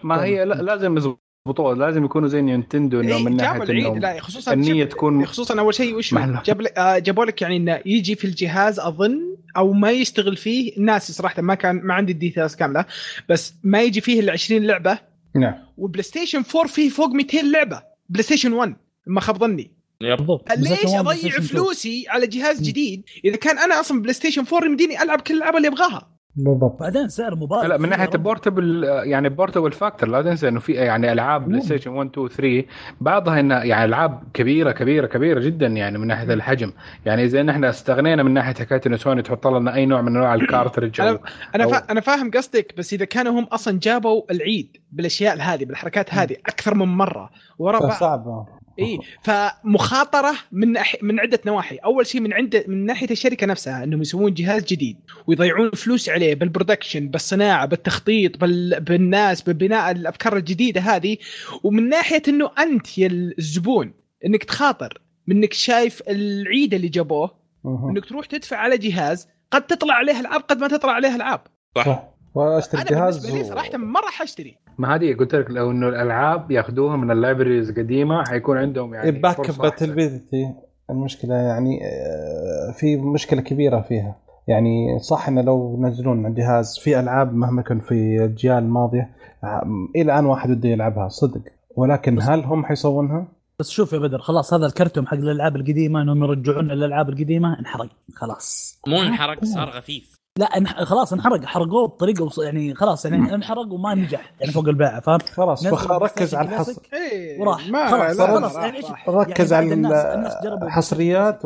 ما 0.05 0.25
هي 0.25 0.45
لا- 0.45 0.55
لازم 0.63 0.99
يضبطوه 1.47 1.75
لازم 1.75 2.05
يكونوا 2.05 2.29
زي 2.29 2.43
نينتندو 2.43 3.01
إنه 3.01 3.17
إيه، 3.17 3.25
من 3.25 3.37
ناحية 3.37 3.63
العيد 3.63 3.97
لا 3.99 4.21
خصوصا 4.21 4.53
النية 4.53 4.85
تكون 4.85 5.27
خصوصا 5.27 5.61
أول 5.61 5.75
شيء 5.75 5.95
وش. 5.95 6.15
جاب 6.15 6.61
لك- 6.61 6.79
آه، 6.79 6.99
جابوا 6.99 7.25
لك 7.25 7.43
يعني 7.43 7.57
إنه 7.57 7.81
يجي 7.87 8.15
في 8.15 8.25
الجهاز 8.25 8.81
أظن 8.81 9.37
أو 9.57 9.73
ما 9.73 9.91
يشتغل 9.91 10.37
فيه. 10.37 10.77
الناس 10.77 11.13
صراحة 11.13 11.43
ما 11.43 11.55
كان 11.55 11.77
ما 11.85 11.95
عندي 11.95 12.13
ال 12.13 12.18
details 12.18 12.55
كاملة 12.55 12.85
بس 13.29 13.55
ما 13.65 13.83
يجي 13.83 14.01
فيه 14.01 14.21
إلا 14.21 14.33
20 14.33 14.63
لعبة. 14.63 14.99
نعم. 15.37 15.55
وبلاي 15.79 16.03
ستيشن 16.03 16.43
4 16.57 16.67
فيه 16.73 16.89
فوق 16.89 17.09
200 17.09 17.43
لعبة. 17.53 17.83
بلاي 18.09 18.23
ستيشن 18.23 18.53
1 18.53 18.77
ما 19.07 19.21
خاب 19.21 19.39
ظني. 19.39 19.71
بالضبط. 20.01 20.53
ليش 20.53 20.69
PlayStation 20.69 20.85
1 20.89 21.07
أضيع 21.07 21.15
PlayStation 21.17 21.35
2. 21.35 21.43
فلوسي 21.43 22.05
على 22.09 22.27
جهاز. 22.27 22.63
جديد؟ 22.63 23.03
إذا 23.25 23.37
كان 23.37 23.59
أنا 23.59 23.81
أصلا 23.81 24.03
بلاي 24.03 24.13
ستيشن 24.15 24.45
4 24.53 24.67
يمديني 24.67 25.03
ألعب 25.03 25.21
كل 25.21 25.35
الألعاب 25.35 25.57
اللي 25.57 25.69
ابغاها 25.69 26.11
بالضبط. 26.37 26.81
بعدين 26.81 27.09
سعر 27.09 27.35
مبالغ 27.35 27.67
لا 27.67 27.79
من 27.79 27.89
ناحية. 27.89 28.11
ال 28.15 28.22
portable 28.22 28.85
يعني 28.85 29.29
portable 29.29 29.73
factor 29.73 30.09
لا 30.09 30.23
تنسى 30.23 30.49
إنه 30.49 30.61
في 30.61 30.73
يعني 30.73 31.13
ألعاب 31.13 31.49
بلاي 31.49 31.61
ستيشن 31.61 31.91
1 31.91 32.11
2 32.11 32.29
3 32.29 32.65
بعضها 33.01 33.41
انها 33.41 33.65
يعني 33.65 33.85
ألعاب 33.85 34.23
كبيرة 34.35 34.73
كبيرة 34.73 35.07
كبيرة 35.07 35.41
جدا 35.41 35.67
يعني 35.67 35.99
من 35.99 36.07
ناحية 36.07 36.35
الحجم. 36.35 36.73
يعني 37.07 37.25
إذا 37.25 37.43
نحن 37.43 37.65
استغنينا 37.65 38.23
من 38.23 38.35
ناحية 38.35 38.55
حكايه 38.55 38.81
انه 38.87 38.97
سوني 38.97 39.23
تحط 39.23 39.47
لنا 39.47 39.75
أي 39.75 39.87
نوع 39.87 40.03
من 40.03 40.17
أنواع 40.17 40.35
ال 40.35 40.41
cartridge 40.41 41.01
أو 41.01 41.19
أنا 41.55 41.65
أو-. 41.65 41.91
أنا 41.91 42.01
فاهم 42.01 42.31
قصدك 42.31 42.75
بس 42.79 42.93
إذا 42.93 43.05
كانوا 43.05 43.41
هم 43.41 43.45
أصلا 43.45 43.79
جابوا 43.79 44.23
العيد 44.31 44.77
بالأشياء 44.93 45.39
هذه 45.41 45.65
بالحركات 45.65 46.15
هذه 46.15 46.37
أكثر 46.47 46.75
من 46.75 46.87
مرة 46.87 47.31
ورا 47.59 47.99
بعض. 48.01 48.60
إي 48.79 48.99
فمخاطرة 49.23 50.35
من 50.53 50.77
أح... 50.77 50.97
من 51.03 51.21
عدة 51.21 51.41
نواحي، 51.47 51.77
أول 51.77 52.07
شيء 52.07 52.21
من 52.21 52.33
عند 52.33 52.65
من 52.69 52.87
ناحية 52.87 53.11
الشركة 53.11 53.47
نفسها 53.47 53.85
إنهم 53.85 54.03
يسوون 54.03 54.35
جهاز 54.35 54.65
جديد 54.65 54.97
ويضيعون 55.27 55.71
فلوس 55.71 56.09
عليه 56.09 56.35
بالبرودكشن 56.35 57.09
بالصناعة 57.09 57.67
بالتخطيط 57.67 58.37
بال... 58.37 58.81
بالناس 58.81 59.49
ببناء 59.49 59.91
الأفكار 59.91 60.37
الجديدة 60.37 60.81
هذه. 60.81 61.17
ومن 61.65 61.89
ناحية 61.89 62.23
إنه 62.29 62.51
أنت 62.59 62.99
يا 62.99 63.07
الزبون 63.39 63.93
إنك 64.27 64.45
تخاطر 64.45 65.01
منك 65.27 65.53
شايف 65.53 66.03
العيد 66.09 66.75
اللي 66.75 66.89
جابوه. 66.89 67.41
إنك 67.65 68.05
تروح 68.05 68.27
تدفع 68.27 68.57
على 68.57 68.79
جهاز 68.79 69.29
قد 69.51 69.67
تطلع 69.67 69.95
عليه 69.95 70.21
العاب 70.21 70.41
قد 70.41 70.61
ما 70.61 70.69
تطلع 70.69 70.93
عليه 70.93 71.17
العاب. 71.17 71.41
صح. 71.77 72.11
وأشتري 72.35 72.83
أنا 72.83 72.91
جهاز 72.91 73.19
بالنسبة 73.19 73.39
لي 73.39 73.45
صراحة 73.45 73.79
ما 73.79 74.01
راح 74.01 74.23
أشتري. 74.23 74.59
ما 74.81 74.95
هذه 74.95 75.15
قلت 75.15 75.35
لك 75.35 75.51
لو 75.51 75.71
إنه 75.71 75.89
الألعاب 75.89 76.51
ياخذوها 76.51 76.97
من 76.97 77.11
ال 77.11 77.17
libraries 77.17 77.71
القديمة 77.71 78.25
حيكون 78.25 78.59
عندهم 78.59 78.95
يعني 78.95 79.11
باك 79.11 79.37
فرصة 79.37 79.51
أحسن. 79.51 79.57
compatibility 79.57 80.55
المشكلة 80.91 81.35
يعني 81.35 81.81
آه، 81.85 82.73
في 82.73 82.97
مشكلة 82.97 83.41
كبيرة 83.41 83.81
فيها 83.81 84.17
يعني 84.49 84.99
صح 84.99 85.29
ان 85.29 85.45
لو 85.45 85.77
ينزلون 85.79 86.19
على 86.19 86.29
الجهاز 86.29 86.79
في 86.79 87.01
ألعاب 87.01 87.35
مهما 87.35 87.63
كان 87.63 87.81
في 87.81 88.17
الأجيال 88.17 88.59
الماضية 88.59 89.11
آه، 89.45 89.67
إلى 89.97 90.03
الآن 90.03 90.27
واحد 90.27 90.51
بده 90.51 90.69
يلعبها 90.69 91.09
صدق 91.09 91.43
ولكن 91.77 92.23
هل 92.23 92.45
هم 92.45 92.65
حيسوونها؟ 92.65 93.27
بس 93.59 93.71
شوف 93.71 93.93
يا 93.93 93.99
بدر 93.99 94.19
خلاص 94.19 94.55
هذا 94.55 94.67
الكرت 94.67 95.09
حق 95.09 95.15
الألعاب 95.15 95.57
القديمة 95.57 96.03
إنهم 96.03 96.25
يرجعون 96.25 96.71
الالعاب 96.71 97.09
القديمة 97.09 97.59
انحرق 97.59 97.89
خلاص 98.15 98.81
مو 98.87 99.03
انحرق 99.03 99.45
صار 99.45 99.71
غثيث 99.71 100.20
لا 100.41 100.57
انح... 100.57 100.83
خلاص 100.83 101.13
انحرق 101.13 101.45
حرقوه 101.45 101.89
بطريقة 101.89 102.25
وص... 102.25 102.39
يعني 102.39 102.75
خلاص 102.75 103.05
يعني 103.05 103.35
انحرق 103.35 103.73
وما 103.73 103.95
نجح 103.95 104.33
يعني 104.41 104.53
فوق 104.53 104.69
البيعه 104.69 105.01
فاهم؟ 105.01 105.19
خلاص 105.19 105.67
ركز 105.91 106.35
على 106.35 106.49
الحصر. 106.49 106.83
إيه 106.93 107.41
وراح. 107.41 107.69
ما 107.69 107.89
خلاص، 107.89 108.21
لا، 108.21 108.27
خلاص، 108.27 108.57
يعني. 108.57 108.81
ركز 109.09 109.53
يعني 109.53 109.87
على 109.87 110.59
الحصريات 110.63 111.43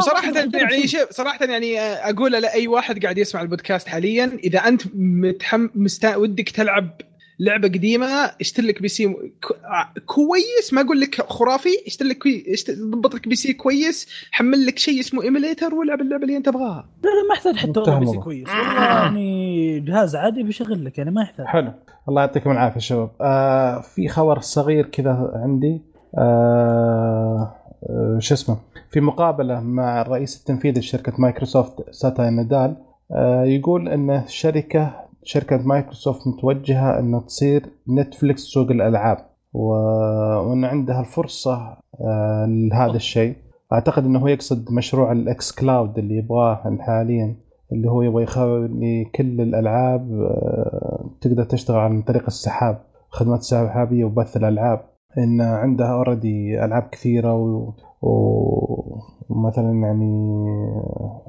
صراحة 0.00 0.32
يعني 0.54 0.86
شيء 0.86 1.06
صراحة 1.10 1.44
يعني 1.44 1.80
أقول 1.80 2.32
لأي 2.32 2.68
واحد 2.68 3.02
قاعد 3.02 3.18
يسمع 3.18 3.42
البودكاست 3.42 3.88
حاليا 3.88 4.38
إذا 4.44 4.58
أنت 4.58 4.82
متحمس 4.94 5.68
تا... 5.74 6.16
ودك 6.16 6.48
تلعب 6.48 7.00
لعبة 7.38 7.68
قديمة 7.68 8.06
اشتري 8.40 8.66
لك 8.66 8.82
PC 8.82 9.16
كويس 10.06 10.72
ما 10.72 10.80
أقول 10.80 11.00
لك 11.00 11.22
خرافي 11.22 11.68
اشتري 11.86 12.08
لك 12.08 12.18
ضبط 12.70 13.14
لك 13.14 13.28
PC 13.28 13.52
كويس 13.52 14.08
حمل 14.30 14.66
لك 14.66 14.78
شيء 14.78 15.00
اسمه 15.00 15.22
emulator 15.22 15.74
والعب 15.74 16.00
اللعبة 16.00 16.22
اللي 16.22 16.36
أنت 16.36 16.46
تبغاها. 16.46 16.88
لا 17.02 17.08
لا 17.08 17.28
ما 17.28 17.34
يحتاج 17.34 17.56
حتى 17.56 17.80
والله 17.80 17.98
PC. 17.98 18.18
كويس. 18.18 18.48
والله 18.48 18.84
يعني 18.84 19.80
جهاز 19.80 20.16
عادي 20.16 20.42
بيشغل 20.42 20.84
لك 20.84 20.98
يعني 20.98 21.10
ما 21.10 21.22
يحتاج. 21.22 21.46
حلو. 21.46 21.72
الله 22.08 22.20
يعطيكم 22.20 22.50
العافية 22.50 22.80
شباب. 22.80 23.10
آه 23.20 23.80
في 23.80 24.08
خبر 24.08 24.40
صغير 24.40 24.86
كذا 24.86 25.32
عندي. 25.34 25.82
آه 26.18 27.54
آه 27.82 28.18
شو 28.18 28.34
اسمه؟ 28.34 28.58
في 28.90 29.00
مقابلة 29.00 29.60
مع 29.60 30.00
الرئيس 30.00 30.40
التنفيذي 30.40 30.80
لشركة 30.80 31.12
مايكروسوفت 31.18 31.90
ساتيا 31.90 32.30
ناديلا 32.30 32.76
آه 33.12 33.44
يقول 33.44 33.88
إن 33.88 34.10
الشركة 34.10 35.05
شركة 35.26 35.56
مايكروسوفت 35.56 36.26
متوجهة 36.26 36.98
إنها 36.98 37.20
تصير 37.20 37.66
نتفلكس 37.88 38.40
سوق 38.40 38.70
الألعاب. 38.70 39.18
و... 39.52 39.60
وإن 40.48 40.64
عندها 40.64 41.00
الفرصة 41.00 41.76
آه 42.00 42.46
لهذا 42.46 42.96
الشيء. 42.96 43.36
أعتقد 43.72 44.04
إنه 44.04 44.18
هو 44.18 44.28
يقصد 44.28 44.72
مشروع 44.72 45.12
الإكس 45.12 45.52
كلاود 45.52 45.98
اللي 45.98 46.16
يبغاه 46.16 46.76
حاليا 46.80 47.36
اللي 47.72 47.90
هو 47.90 48.02
يبغى 48.02 48.22
يخلي 48.22 49.04
كل 49.14 49.40
الألعاب 49.40 50.12
آه، 50.12 51.10
تقدر 51.20 51.44
تشتغل 51.44 51.76
عن 51.76 52.02
طريق 52.02 52.24
السحاب 52.26 52.82
خدمات 53.10 53.42
سحابيه 53.42 54.04
وبث 54.04 54.36
الألعاب. 54.36 54.80
إن 55.18 55.40
عندها 55.40 55.92
already 55.92 56.64
ألعاب 56.64 56.82
كثيرة 56.92 57.34
و... 57.34 57.72
و- 58.02 58.98
ومثلا 59.28 59.70
يعني 59.72 60.44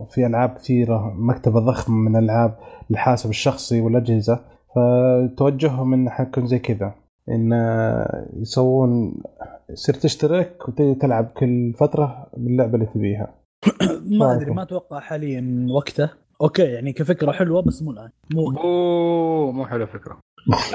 في 0.09 0.25
ألعاب 0.25 0.49
كثيرة 0.49 1.13
مكتبة 1.17 1.59
ضخم 1.59 1.93
من 1.93 2.15
الالعاب 2.15 2.57
الحاسب 2.91 3.29
الشخصي 3.29 3.81
والأجهزة 3.81 4.39
فتوجههم 4.75 5.93
انه 5.93 6.09
حيكون 6.09 6.47
زي 6.47 6.59
كذا. 6.59 6.93
إن 7.29 7.53
يسوون 8.33 9.13
يصير 9.69 9.95
تشترك 9.95 10.69
وتلعب 10.69 11.25
كل 11.25 11.73
فترة 11.73 12.27
باللعبة 12.37 12.73
اللي 12.75 12.85
تبيها. 12.85 13.33
ما 14.19 14.35
أدري 14.35 14.51
ما 14.51 14.61
أتوقع 14.61 14.99
حاليا 14.99 15.67
وقته. 15.69 16.09
أوكي 16.41 16.63
يعني 16.63 16.93
كفكرة 16.93 17.31
حلوة 17.31 17.61
بس 17.61 17.83
مو 17.83 17.91
الآن. 17.91 18.09
مو 18.33 18.51
أوه 18.51 19.51
مو 19.51 19.65
حلو 19.65 19.85
فكرة. 19.85 20.17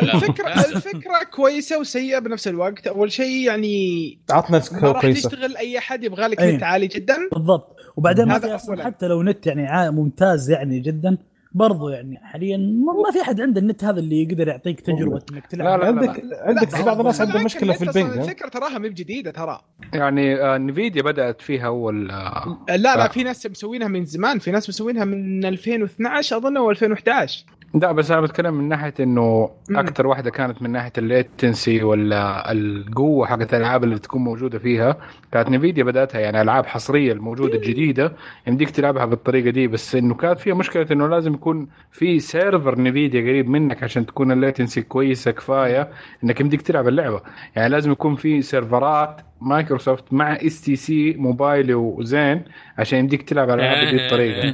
لا. 0.02 0.14
الفكرة 0.14 0.46
الفكرة 0.76 1.22
كويسة 1.36 1.80
وسيئة 1.80 2.18
بنفس 2.18 2.48
الوقت 2.48 2.86
أول 2.86 3.12
شيء 3.12 3.46
يعني 3.46 4.18
عطنا 4.30 4.62
ما 4.72 4.78
راح 4.92 5.00
كويسة 5.00 5.28
تشتغل 5.30 5.56
أي 5.56 5.78
أحد 5.78 6.04
يبغى 6.04 6.26
لك 6.26 6.40
أي. 6.40 6.56
نت 6.56 6.62
عالي 6.62 6.86
جدا 6.86 7.16
بالضبط 7.32 7.76
وبعدين 7.96 8.24
ما 8.28 8.38
في 8.38 8.54
أصلا. 8.54 8.84
حتى 8.84 9.06
لو 9.06 9.22
نت 9.22 9.46
يعني 9.46 9.66
عا- 9.66 9.90
ممتاز 9.90 10.50
يعني 10.50 10.80
جدا 10.80 11.18
برضو 11.54 11.88
يعني 11.88 12.16
حاليا 12.22 12.56
ما 12.56 13.12
في 13.12 13.20
أحد 13.20 13.40
عنده 13.40 13.60
النت 13.60 13.84
هذا 13.84 14.00
اللي 14.00 14.22
يقدر 14.22 14.48
يعطيك 14.48 14.80
تجربة 14.80 15.22
إنك 15.32 15.46
تلعب 15.46 15.80
لا، 15.80 15.84
لا، 15.90 16.00
لا. 16.00 16.06
عندك 16.06 16.22
عندك 16.32 16.84
بعض 16.84 16.98
الناس 17.00 17.20
عنده 17.20 17.42
مشكلة 17.44 17.72
في 17.72 17.82
البنج؟ 17.82 18.18
الفكرة 18.18 18.48
تراها 18.48 18.78
ما 18.78 18.88
بجديده 18.88 19.30
ترى 19.30 19.60
يعني 19.94 20.34
آه، 20.42 20.58
نفيديا 20.58 21.02
بدأت 21.02 21.40
فيها 21.40 21.66
أول 21.66 22.10
آه، 22.10 22.58
لا 22.68 22.76
لا 22.76 23.04
آه. 23.04 23.08
في 23.08 23.22
ناس 23.22 23.46
مسوينها 23.46 23.88
من 23.88 24.04
زمان 24.04 24.38
في 24.38 24.50
ناس 24.50 24.68
مسوينها 24.68 25.04
من 25.04 25.44
2012 25.44 26.36
أظن 26.36 26.56
أو 26.56 26.70
2011 26.70 27.44
لا 27.74 27.92
بس 27.92 28.10
أنا 28.10 28.20
بتكلم 28.20 28.54
من 28.54 28.68
ناحية 28.68 28.94
إنه. 29.00 29.50
أكثر 29.70 30.06
واحدة 30.06 30.30
كانت 30.30 30.62
من 30.62 30.70
ناحية 30.70 30.92
الليتنسي 30.98 31.82
ولا 31.82 32.52
القوة 32.52 33.26
حقت 33.26 33.54
الألعاب 33.54 33.84
اللي 33.84 33.98
تكون 33.98 34.24
موجودة 34.24 34.58
فيها 34.58 34.96
كانت 35.32 35.48
نفيديا 35.50 35.84
بدأتها 35.84 36.20
يعني 36.20 36.42
ألعاب 36.42 36.66
حصرية 36.66 37.12
الموجودة 37.12 37.54
الجديدة 37.54 38.12
يمديك 38.46 38.70
تلعبها 38.70 39.04
بالطريقة 39.04 39.50
دي 39.50 39.66
بس 39.66 39.94
إنه 39.94 40.14
كانت 40.14 40.40
فيها 40.40 40.54
مشكلة 40.54 40.86
إنه 40.90 41.08
لازم 41.08 41.34
يكون 41.34 41.68
في 41.92 42.20
server 42.20 42.80
نفيديا 42.80 43.20
قريب 43.20 43.48
منك 43.48 43.82
عشان 43.82 44.06
تكون 44.06 44.32
ال 44.32 44.39
latency 44.39 44.82
كويسة 44.82 45.30
كفاية 45.30 45.88
إنك 46.24 46.40
يمديك 46.40 46.62
تلعب 46.62 46.88
اللعبة. 46.88 47.20
يعني 47.56 47.68
لازم 47.68 47.92
يكون 47.92 48.16
في 48.16 48.42
سيرفرات 48.42 49.20
مايكروسوفت 49.40 50.04
مع 50.12 50.32
إس 50.32 50.60
تي 50.60 50.76
سي 50.76 51.14
موبايل 51.18 51.74
وزين 51.74 52.42
عشان 52.78 52.98
يمديك 52.98 53.22
تلعب 53.22 53.50
الألعاب 53.50 53.86
بهذه 53.86 54.04
الطريقة 54.04 54.52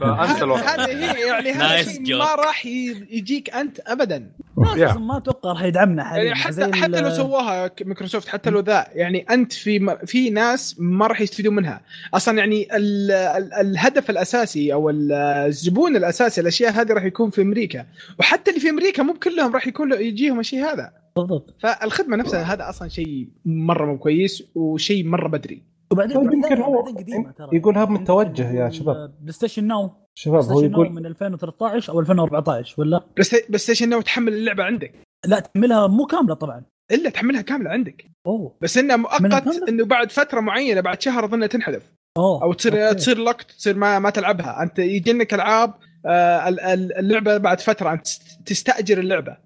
فانسى 0.00 0.44
الوضع 0.44 0.60
هذه 0.60 1.14
هي 1.14 1.28
يعني 1.28 1.50
هذا 1.52 1.80
ما 2.00 2.34
راح 2.34 2.66
يجيك 2.66 3.50
أنت 3.54 3.80
ابدا. 3.86 4.30
ما 4.56 5.16
أتوقع 5.16 5.52
راح 5.52 5.62
يدعمنا 5.62 6.04
حاليا. 6.04 6.24
يعني 6.24 6.38
حتى 6.38 6.52
زي 6.52 6.72
حتى 6.72 7.00
لو 7.00 7.10
سواها 7.10 7.70
مايكروسوفت 7.84 8.28
حتى 8.28 8.50
لو 8.50 8.60
ذا 8.60 8.86
يعني 8.92 9.26
أنت 9.30 9.52
في 9.52 9.78
م- 9.78 9.96
في 10.06 10.30
ناس 10.30 10.76
ما 10.78 11.06
راح 11.06 11.20
يستفيدون 11.20 11.54
منها. 11.54 11.80
أصلا 12.14 12.38
يعني 12.38 12.76
ال 12.76 13.10
ال 13.10 13.52
الهدف 13.54 14.10
الأساسي 14.10 14.72
أو 14.72 14.90
ال- 14.90 15.12
الزبون 15.46 15.96
الأساسي 15.96 16.40
الأشياء 16.40 16.72
هذه 16.72 16.92
راح 16.92 17.04
يكون 17.04 17.30
في 17.30 17.42
أمريكا. 17.42 17.86
وحتى 18.18 18.50
اللي 18.50 18.60
في 18.60 18.70
أمريكا 18.70 19.02
مو 19.02 19.14
كلهم 19.14 19.52
راح 19.54 19.66
يكون 19.66 19.88
له- 19.88 19.96
يجيهم 20.00 20.40
الشيء 20.40 20.64
هذا. 20.64 20.90
بالضبط. 21.16 21.54
فالخدمة 21.60 22.16
نفسها 22.16 22.42
هذا 22.42 22.68
أصلا 22.68 22.88
شيء 22.88 23.28
مرة 23.44 23.86
مو 23.86 23.98
كويس 23.98 24.42
وشيء 24.54 25.04
مرة 25.04 25.28
بدري. 25.28 25.62
وبعدين 25.92 26.16
طيب 26.16 26.32
يمكن 26.32 26.62
هو 26.62 26.80
قديمة 26.80 27.30
ترى. 27.32 27.48
يقول 27.52 27.78
هذا 27.78 27.90
يمكن 27.90 28.02
متوجه 28.02 28.52
يا 28.52 28.70
شباب. 28.70 29.14
بلاي 29.20 29.32
ستيشن 29.32 29.64
ناو. 29.66 29.90
شباب 30.14 30.44
بلاي 30.44 30.54
هو 30.56 30.60
يقول 30.62 30.92
من 30.92 31.06
2013 31.06 31.92
أو 31.92 32.00
2014 32.00 32.74
ولا؟ 32.78 33.04
بس 33.18 33.34
بس 33.50 33.62
ستيشن 33.62 33.88
ناو 33.88 34.00
تحمل 34.00 34.32
اللعبة 34.34 34.64
عندك. 34.64 34.92
لا 35.26 35.40
تحملها 35.40 35.86
مو 35.86 36.06
كاملة 36.06 36.34
طبعا. 36.34 36.62
إلا 36.92 37.10
تحملها 37.10 37.42
كاملة 37.42 37.70
عندك. 37.70 38.04
أوه. 38.26 38.56
بس 38.60 38.78
انه 38.78 38.96
من 38.96 39.02
مؤقت؟ 39.02 39.68
إنه 39.68 39.84
بعد 39.84 40.10
فترة 40.10 40.40
معينة 40.40 40.80
بعد 40.80 41.02
شهر 41.02 41.24
اظنها 41.24 41.46
تنحذف. 41.46 41.92
أو 42.18 42.52
تصير 42.52 42.86
أوكي. 42.88 42.94
تصير 42.94 43.18
locked 43.18 43.50
تصير 43.50 43.76
ما 43.76 43.98
ما 43.98 44.10
تلعبها. 44.10 44.62
أنت 44.62 44.78
يجي 44.78 45.12
لك 45.12 45.34
ألعاب 45.34 45.74
آه، 46.06 46.48
ال- 46.48 46.60
ال- 46.60 46.98
اللعبة 46.98 47.36
بعد 47.36 47.60
فترة 47.60 47.92
أنت 47.92 48.04
تست- 48.06 48.40
تستأجر 48.46 48.98
اللعبة. 48.98 49.36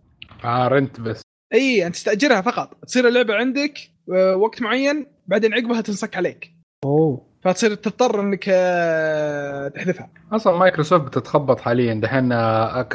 آه 0.45 0.69
rent 0.69 1.01
بس. 1.01 1.23
اي 1.55 1.87
أنت 1.87 1.95
تستأجرها 1.95 2.41
فقط. 2.41 2.85
تصير 2.87 3.09
اللعبة 3.09 3.35
عندك 3.35 3.79
آه، 4.15 4.37
وقت 4.37 4.63
معين 4.63 5.07
بعدين 5.31 5.55
عقبها 5.55 5.81
تنصك 5.81 6.17
عليك. 6.17 6.55
أوه. 6.85 7.31
فتصير 7.43 7.75
تضطر 7.75 8.21
إنك 8.21 8.45
آه، 8.49 9.69
تحذفها. 9.69 10.11
أصلا 10.33 10.57
مايكروسوفت 10.57 11.07
بتتخبط 11.07 11.61
حاليا. 11.61 11.95
دحين 11.95 12.33
آه، 12.33 12.89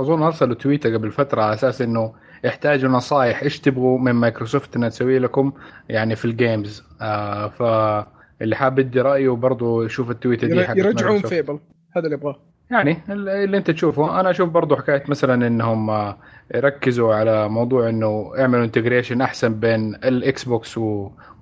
أظن 0.00 0.22
أرسلوا 0.22 0.54
تويتر 0.54 0.94
قبل 0.94 1.10
فترة 1.10 1.42
على 1.42 1.54
أساس 1.54 1.82
إنه 1.82 2.14
يحتاجوا 2.44 2.90
نصائح 2.90 3.42
إيش 3.42 3.60
تبغوا 3.60 3.98
من 3.98 4.12
مايكروسوفت 4.12 4.76
إنها 4.76 4.88
تسوي 4.88 5.18
لكم؟ 5.18 5.52
يعني 5.88 6.16
في 6.16 6.24
ال 6.24 6.34
games 6.34 6.84
آه 7.00 7.48
فاللي 7.48 8.56
حاب 8.56 8.78
يدي 8.78 9.00
رأيه 9.00 9.30
برضه 9.30 9.84
يشوف 9.84 10.10
التويتر 10.10 10.46
دي 10.46 10.64
حقت 10.64 10.76
يرجعون. 10.76 11.20
فيبل 11.20 11.58
هذا 11.96 12.04
اللي 12.04 12.16
يبغاه. 12.16 12.36
يعني 12.70 12.98
اللي 13.08 13.56
انت 13.58 13.70
تشوفه. 13.70 14.20
أنا 14.20 14.30
أشوف 14.30 14.48
برضو 14.48 14.76
حكاية 14.76 15.04
مثلا 15.08 15.46
إنهم 15.46 15.90
آه، 15.90 16.18
يركزوا 16.54 17.14
على 17.14 17.48
موضوع 17.48 17.88
إنه 17.88 18.32
يعملوا 18.36 18.64
integration 18.64 19.20
أحسن 19.20 19.60
بين 19.60 19.94
الاكس 19.94 20.44
بوكس 20.44 20.78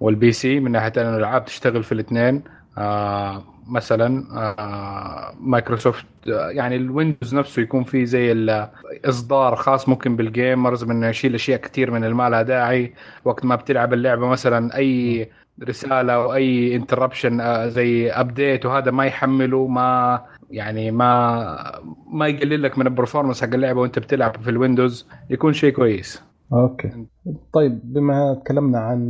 وال 0.01 0.33
PC 0.33 0.61
من 0.61 0.73
ناحية 0.73 0.93
إن 0.97 1.15
الألعاب 1.15 1.45
تشتغل 1.45 1.83
في 1.85 1.93
الاثنين. 1.93 2.45
آه 2.79 3.45
مثلا 3.69 4.25
آه 4.35 5.35
مايكروسوفت 5.41 6.07
آه، 6.29 6.51
يعني 6.51 6.77
الويندوز 6.77 7.35
نفسه 7.35 7.63
يكون 7.63 7.85
فيه 7.85 8.05
زي 8.05 8.33
الاصدار 8.33 9.57
خاص 9.57 9.89
ممكن 9.89 10.17
بال 10.17 10.34
gamers 10.34 10.85
من 10.85 11.03
يشيل 11.05 11.35
أشياء 11.35 11.61
كثير 11.61 11.91
من 11.91 12.11
ما 12.11 12.31
لها 12.31 12.43
داعي 12.43 12.95
وقت 13.25 13.45
ما 13.45 13.57
بتلعب 13.57 13.93
اللعبة 13.93 14.27
مثلا 14.29 14.77
أي 14.77 15.31
رسالة 15.63 16.13
أو 16.13 16.35
أي 16.35 16.77
interruption 16.77 17.69
زي 17.71 18.11
update 18.13 18.67
وهذا 18.67 18.91
ما 18.91 19.07
يحمله 19.07 19.67
ما 19.67 20.25
يعني 20.51 20.91
ما 20.91 21.81
ما 22.13 22.27
يقلل 22.27 22.63
لك 22.63 22.79
من 22.79 22.87
ال 22.87 22.92
performance 22.92 23.45
حق 23.45 23.55
اللعبة 23.55 23.81
وانت 23.81 23.99
بتلعب 23.99 24.43
في 24.43 24.51
الويندوز 24.51 25.07
يكون 25.31 25.53
شيء 25.53 25.73
كويس. 25.73 26.23
أوكي. 26.53 27.07
طيب 27.53 27.81
بما 27.93 28.35
تكلمنا 28.45 28.79
عن 28.79 29.01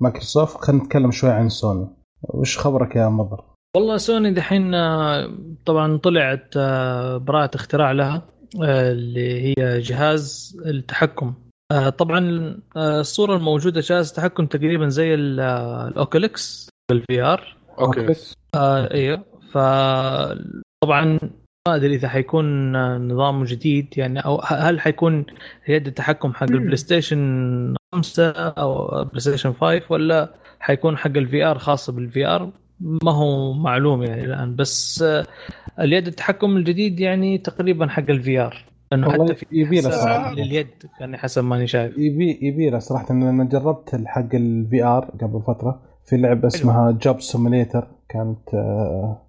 مايكروسوفت 0.00 0.56
خلينا 0.64 0.82
نتكلم 0.84 1.10
شوي 1.10 1.30
عن 1.30 1.48
سوني. 1.48 1.88
وش 2.22 2.58
خبرك 2.58 2.96
يا 2.96 3.08
مضر؟ 3.08 3.44
والله 3.76 3.96
سوني 3.96 4.32
دحين 4.32 4.74
آه، 4.74 5.30
طبعا 5.66 5.96
طلعت 5.96 6.54
آه، 6.56 7.16
براءة 7.16 7.50
اختراع 7.54 7.92
لها 7.92 8.22
آه، 8.62 8.92
اللي 8.92 9.40
هي 9.48 9.80
جهاز 9.80 10.56
التحكم. 10.66 11.34
طبعا 11.98 12.20
الصورة 12.76 13.36
الموجودة 13.36 13.80
جهاز 13.80 14.12
تحكم 14.12 14.46
تقريبا 14.46 14.88
زي 14.88 15.14
ال- 15.14 15.40
الاوكولوس 15.88 16.68
بال 16.90 17.22
VR 17.22 17.56
أوكي. 17.78 18.14
أيوه 18.54 19.24
فطبعا 19.56 21.18
ما 21.68 21.74
أدري 21.74 21.94
إذا 21.94 22.08
حيكون 22.08 22.72
نظام 23.12 23.44
جديد 23.44 23.98
يعني 23.98 24.20
أو 24.20 24.40
هل 24.40 24.80
حيكون 24.80 25.26
يد 25.68 25.86
التحكم 25.86 26.32
حق 26.32 26.50
البلاي 26.50 26.76
ستيشن 26.76 27.74
5 27.94 28.30
أو 28.30 29.04
بلاي 29.04 29.20
ستيشن 29.20 29.52
5 29.52 29.82
ولا 29.90 30.34
حيكون 30.60 30.96
حق 30.96 31.16
ال 31.16 31.44
VR 31.44 31.58
خاصه 31.58 31.92
بال 31.92 32.26
VR 32.26 32.50
ما 32.80 33.12
هو 33.12 33.52
معلوم 33.52 34.02
يعني 34.02 34.24
الآن 34.24 34.56
بس 34.56 35.04
اليد 35.80 36.06
التحكم 36.06 36.56
الجديد 36.56 37.00
يعني 37.00 37.38
تقريبا 37.38 37.88
حق 37.88 38.10
ال 38.10 38.40
VR 38.40 38.64
لأنه 38.92 39.12
حتى 39.12 39.34
في 39.34 39.46
يبي 39.52 39.80
لليد 40.36 40.68
يعني 41.00 41.18
حسب 41.18 41.44
ماني 41.44 41.66
شايف. 41.66 41.98
يبي 41.98 42.38
يبي 42.42 42.80
صراحة 42.80 43.10
إن 43.10 43.22
أنا 43.22 43.44
جربت 43.44 44.02
حق 44.06 44.34
ال 44.34 44.84
VR 44.84 45.04
قبل 45.04 45.42
فترة 45.42 45.82
في 46.04 46.16
لعبة 46.16 46.46
اسمها 46.46 46.90
Job 46.90 47.20
Simulator 47.20 47.86
كانت 48.08 48.54
آه، 48.54 49.25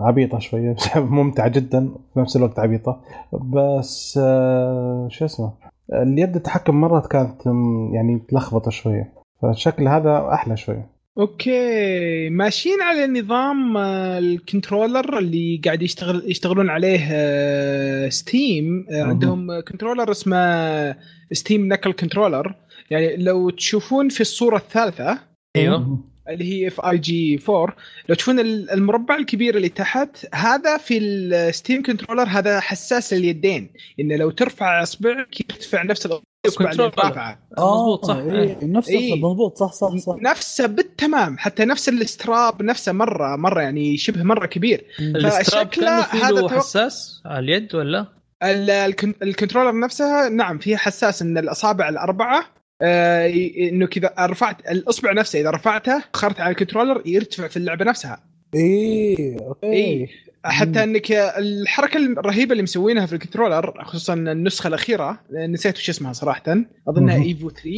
عبيطة 0.00 0.38
شوية 0.38 0.72
بس 0.74 0.96
ممتعة 0.96 1.48
جدا 1.48 1.88
في 2.14 2.20
نفس 2.20 2.36
الوقت 2.36 2.58
عبيطة. 2.58 3.00
بس 3.32 4.20
آه، 4.22 5.08
شو 5.10 5.24
اسمه؟ 5.24 5.52
اليد 5.92 6.36
التحكم 6.36 6.80
مرات 6.80 7.06
كانت 7.06 7.46
يعني 7.92 8.14
متلخبطة 8.14 8.70
شوية. 8.70 9.12
فالشكل 9.42 9.88
هذا 9.88 10.28
أحلى 10.32 10.56
شوية 10.56 10.96
okay. 11.18 12.30
ماشيين 12.30 12.82
على 12.82 13.06
نظام 13.06 13.76
آه، 13.76 14.18
ال 14.18 14.27
controller 14.27 15.18
اللي 15.18 15.60
قاعد 15.64 15.82
يشتغل 15.82 16.22
يشتغلون 16.30 16.70
عليه 16.70 17.08
آه، 17.12 18.08
Steam 18.08 18.86
آه،. 18.90 19.02
عندهم 19.02 19.60
controller 19.60 20.10
اسمه 20.10 20.96
Steam 21.32 21.68
Knuckles 21.72 21.92
controller 21.92 22.54
يعني 22.90 23.16
لو 23.16 23.50
تشوفون 23.50 24.08
في 24.08 24.20
الصورة 24.20 24.56
الثالثة 24.56 25.18
أيوه. 25.56 25.98
اللي 26.28 26.44
هي 26.44 26.68
Fig 26.68 27.40
4 27.48 27.76
لو 28.08 28.14
تشوفون 28.14 28.40
ال- 28.40 28.70
المربع 28.70 29.16
الكبير 29.16 29.56
اللي 29.56 29.68
تحت 29.68 30.26
هذا 30.34 30.76
في 30.76 30.98
ال 30.98 31.12
Steam 31.12 31.82
controller 31.82 32.22
هذا 32.28 32.60
حساس 32.60 33.12
لليدين. 33.12 33.70
انه 34.00 34.16
لو 34.16 34.30
ترفع 34.30 34.82
اصبعك 34.82 35.40
يرتفع 35.40 35.82
نفس 35.82 36.06
الإصبع 36.06 36.70
اللي 36.70 36.82
controller. 36.88 36.92
رافعه 37.08 37.38
مضبوط 37.58 38.04
صح. 38.06 38.16
إيه 38.16 38.58
نفس 38.62 38.88
إيه. 38.88 39.14
مضبوط 39.14 39.56
صح 39.58 39.72
صح 39.72 39.96
صح. 39.96 40.16
نفسه 40.22 40.66
بالتمام. 40.66 41.38
حتى 41.38 41.64
نفس 41.64 41.88
ال 41.88 42.00
strap 42.00 42.62
نفسه 42.62 42.92
مرة 42.92 43.36
مرة 43.36 43.60
يعني 43.60 43.96
شبه 43.96 44.22
مرة 44.22 44.46
كبير. 44.46 44.84
ال 45.00 45.11
strap 45.11 45.66
فشكله 45.66 45.86
كانه 45.86 46.02
في 46.02 46.16
هذا 46.16 46.48
حساس 46.58 47.22
على 47.26 47.38
اليد 47.38 47.74
ولا؟ 47.74 48.06
ال- 48.42 48.70
الكن- 48.70 49.14
ال 49.22 49.27
controller 49.27 49.80
نفسها 49.80 50.28
نعم 50.28 50.58
فيها 50.58 50.76
حساس 50.78 51.22
إن 51.22 51.38
الأصابع 51.38 51.88
الأربعة 51.88 52.44
آه، 52.82 53.32
إنه 53.58 53.86
كذا 53.86 54.14
رفعت 54.20 54.70
الأصبع 54.70 55.12
نفسه 55.12 55.40
إذا 55.40 55.50
رفعته 55.50 56.02
اخرت 56.14 56.40
على 56.40 56.50
ال 56.50 56.55
controller 56.55 57.02
يرتفع 57.06 57.48
في 57.48 57.56
اللعبة 57.56 57.84
نفسها 57.84 58.24
إيه 58.54 59.36
okay 59.40 59.66
إيه. 59.66 60.06
حتى. 60.44 60.82
إنك 60.82 61.12
الحركة 61.12 61.96
الرهيبة 61.96 62.52
اللي 62.52 62.62
مسوينها 62.62 63.06
في 63.06 63.12
ال 63.12 63.19
controller 63.19 63.84
خصوصا 63.84 64.14
النسخة 64.14 64.68
الأخيرة 64.68 65.20
نسيت 65.32 65.76
وش 65.76 65.90
اسمها 65.90 66.12
صراحة 66.12 66.56
أظنها. 66.88 67.22
Evo 67.22 67.50
3 67.50 67.70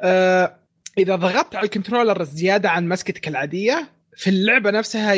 آه 0.00 0.54
إذا 0.98 1.16
ضغطت 1.16 1.56
على 1.56 1.64
ال 1.64 1.70
controller 1.70 2.24
زيادة 2.24 2.70
عن 2.70 2.88
مسكتك 2.88 3.28
العادية 3.28 3.88
في 4.16 4.30
اللعبة 4.30 4.70
نفسها 4.70 5.14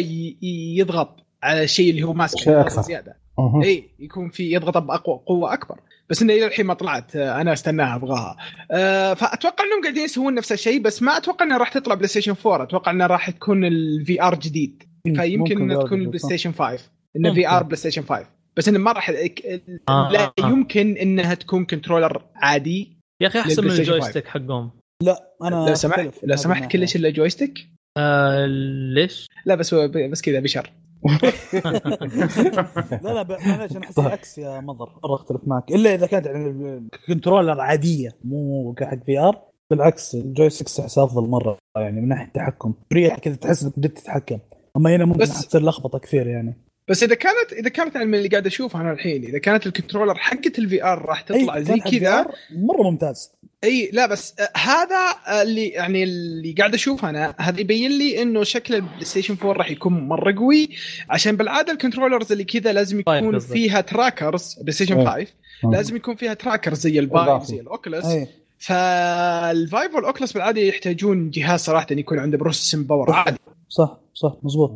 يضغط 0.77 1.27
على 1.43 1.63
الشيء 1.63 1.91
اللي 1.91 2.03
هو 2.03 2.13
ماسكه. 2.13 2.69
زيادة. 2.69 3.17
إي 3.65 3.85
يكون 3.99 4.31
في 4.31 4.53
يضغط 4.53 4.79
بأقوى 4.79 5.21
قوة 5.27 5.53
أكبر 5.53 5.81
بس 6.11 6.23
إنه 6.23 6.33
إلى 6.33 6.47
الحين 6.47 6.67
ما 6.67 6.75
طلعت 6.75 7.17
آه، 7.17 7.41
أنا 7.41 7.53
أستناها 7.53 7.97
أبغاها 7.97 8.37
آه، 8.71 9.15
فأتوقع 9.15 9.65
إنهم 9.65 9.83
قاعدين 9.83 10.05
يسوون 10.05 10.35
نفس 10.35 10.53
الشيء 10.53 10.81
بس 10.81 11.03
ما 11.03 11.17
أتوقع 11.17 11.45
إنها 11.45 11.59
راح 11.59 11.73
تطلع 11.73 11.95
PlayStation 11.95 12.35
4 12.47 12.63
أتوقع 12.63 12.93
إنها 12.93 13.07
راح 13.07 13.31
تكون 13.31 13.65
ال 13.65 14.23
VR 14.23 14.35
جديد 14.35 14.83
فيمكن 15.05 15.61
إنها 15.63 15.83
تكون 15.85 16.01
ال 16.01 16.04
Play. 16.04 16.19
Station 16.19 16.53
5 16.53 16.91
انه 17.17 17.35
VR. 17.35 17.63
PlayStation 17.63 18.03
5 18.03 18.27
بس 18.57 18.69
إنه 18.69 18.79
ما 18.79 18.93
راح 18.93 19.11
آه، 19.11 20.13
لا. 20.13 20.33
يمكن 20.39 20.97
إنها 20.97 21.35
تكون 21.35 21.65
controller 21.65 22.23
عادي 22.37 22.99
يا 23.23 23.29
أخي 23.29 23.41
أحسن 23.41 23.65
من 23.65 23.71
ال 23.71 23.77
joystick 23.77 24.27
حقهم 24.27 24.71
لا 25.03 25.35
أنا 25.43 25.69
لو 25.69 25.75
سمحت 25.75 26.11
لو 26.23 26.37
سمحت. 26.37 26.71
كلش 26.73 26.97
إلا 26.97 27.11
جويستيك 27.11 27.69
آه 27.99 28.47
ليش؟ 28.95 29.27
لا 29.47 29.55
بس 29.55 29.75
بس 29.75 30.23
كذا 30.23 30.41
بشر 30.41 30.71
لا 33.03 33.15
لا 33.15 33.23
ب- 33.23 33.31
معلش 33.47 33.77
أنا 33.77 33.85
أحس 33.85 33.99
العكس 33.99 34.39
يا 34.39 34.61
مضر. 34.61 34.89
مره 35.05 35.15
أختلف 35.15 35.41
معك. 35.47 35.71
إلا 35.73 35.95
إذا 35.95 36.07
كانت 36.07 36.27
يعني 36.27 36.89
controller 37.07 37.61
عادية 37.61 38.11
مو 38.25 38.73
كحق 38.77 39.05
VR 39.07 39.43
بالعكس 39.71 40.15
ال 40.15 40.21
joystick 40.21 40.69
أحس 40.81 40.99
أفضل 40.99 41.29
مرة 41.29 41.59
يعني 41.77 42.01
من 42.01 42.09
ناحية 42.09 42.27
التحكم. 42.27 42.75
مريح 42.93 43.19
كذا 43.19 43.35
تحس 43.35 43.63
إنك 43.65 43.79
بديت 43.79 43.99
تتحكم. 43.99 44.39
أما 44.77 44.97
هنا 44.97 45.05
ممكن 45.05 45.21
تصير 45.25 45.63
لخبطه 45.63 45.99
كثير 45.99 46.27
يعني. 46.27 46.68
بس 46.89 47.03
إذا 47.03 47.15
كانت 47.15 47.53
إذا 47.53 47.69
كانت 47.69 47.97
من 47.97 48.15
اللي 48.15 48.29
قاعد 48.29 48.47
أشوفه 48.47 48.81
أنا 48.81 48.93
الحين 48.93 49.25
إذا 49.25 49.39
كانت 49.39 49.67
ال 49.67 49.71
controller 49.71 50.15
حقت 50.15 50.59
ال 50.59 50.85
VR 50.85 51.03
راح 51.07 51.21
تطلع 51.21 51.61
زي 51.61 51.79
كذا 51.79 52.27
مرة 52.51 52.83
ممتاز. 52.83 53.33
أي 53.65 53.91
لا 53.93 54.07
بس 54.07 54.35
آه، 54.41 54.59
هذا 54.59 54.97
آه، 55.27 55.43
اللي 55.43 55.69
يعني 55.69 56.05
اللي 56.05 56.53
قاعد 56.53 56.75
أشوفه 56.75 57.11
أنا 57.11 57.35
هذا 57.39 57.61
يبين 57.61 57.91
لي 57.91 58.23
إنه 58.23 58.45
شكل 58.45 58.75
ال 58.75 59.05
PlayStation 59.05 59.37
4 59.43 59.53
راح 59.53 59.71
يكون 59.71 59.93
مرة 59.93 60.35
قوي 60.39 60.69
عشان 61.11 61.37
بالعادة 61.37 61.73
ال 61.73 61.78
controllers 61.78 62.33
اللي 62.33 62.45
كذا 62.45 62.73
لازم 62.73 63.03
طيب 63.03 63.25
يكون. 63.25 63.39
فيها 63.39 63.81
trackers 63.81 64.55
PlayStation 64.61 64.99
إيه. 64.99 65.27
5 65.63 65.71
لازم 65.73 65.97
يكون 65.97 66.15
فيها 66.17 66.35
trackers 66.35 66.79
زي 66.79 66.99
ال 66.99 67.05
Vive 67.05 67.29
إضافي. 67.29 67.47
زي 67.47 67.61
ال 67.61 67.68
Oculus 67.68 68.07
أي. 68.07 68.29
فال 68.59 69.04
Vive 69.04 69.95
وال 69.95 70.04
Oculus 70.04 70.33
بالعادة 70.33 70.61
يحتاجون 70.61 71.31
جهاز 71.31 71.61
صراحة 71.61 71.87
يكون 71.91 72.19
عنده 72.19 72.39
processing 72.39 72.87
power 72.87 73.13
عالي. 73.13 73.39
صح 73.69 73.99
صح 74.15 74.37
مزبوط 74.43 74.71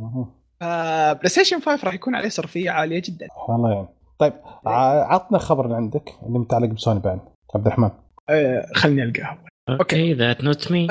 ف 0.62 1.28
PlayStation 1.28 1.60
5 1.60 1.84
راح 1.86 1.94
يكون 1.94 2.14
عليه 2.14 2.28
صرفية 2.28 2.70
عالية 2.70 3.02
جدا. 3.04 3.26
والله 3.48 3.70
يعني. 3.72 3.88
طيب 4.18 4.32
ع- 4.66 5.14
عطنا 5.14 5.38
خبر 5.38 5.64
اللي 5.64 5.76
عندك 5.76 6.10
اللي 6.26 6.38
متعلق 6.38 6.68
بسوني 6.68 7.00
بعد. 7.00 7.20
عبد 7.54 7.66
الرحمن. 7.66 7.90
آه، 8.28 8.66
خلني 8.74 9.02
ألقاه 9.02 9.38
okay. 9.68 10.14
that's 10.14 10.44
not 10.44 10.72
me 10.72 10.88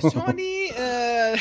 Sony 0.00 0.70
آه، 0.80 1.36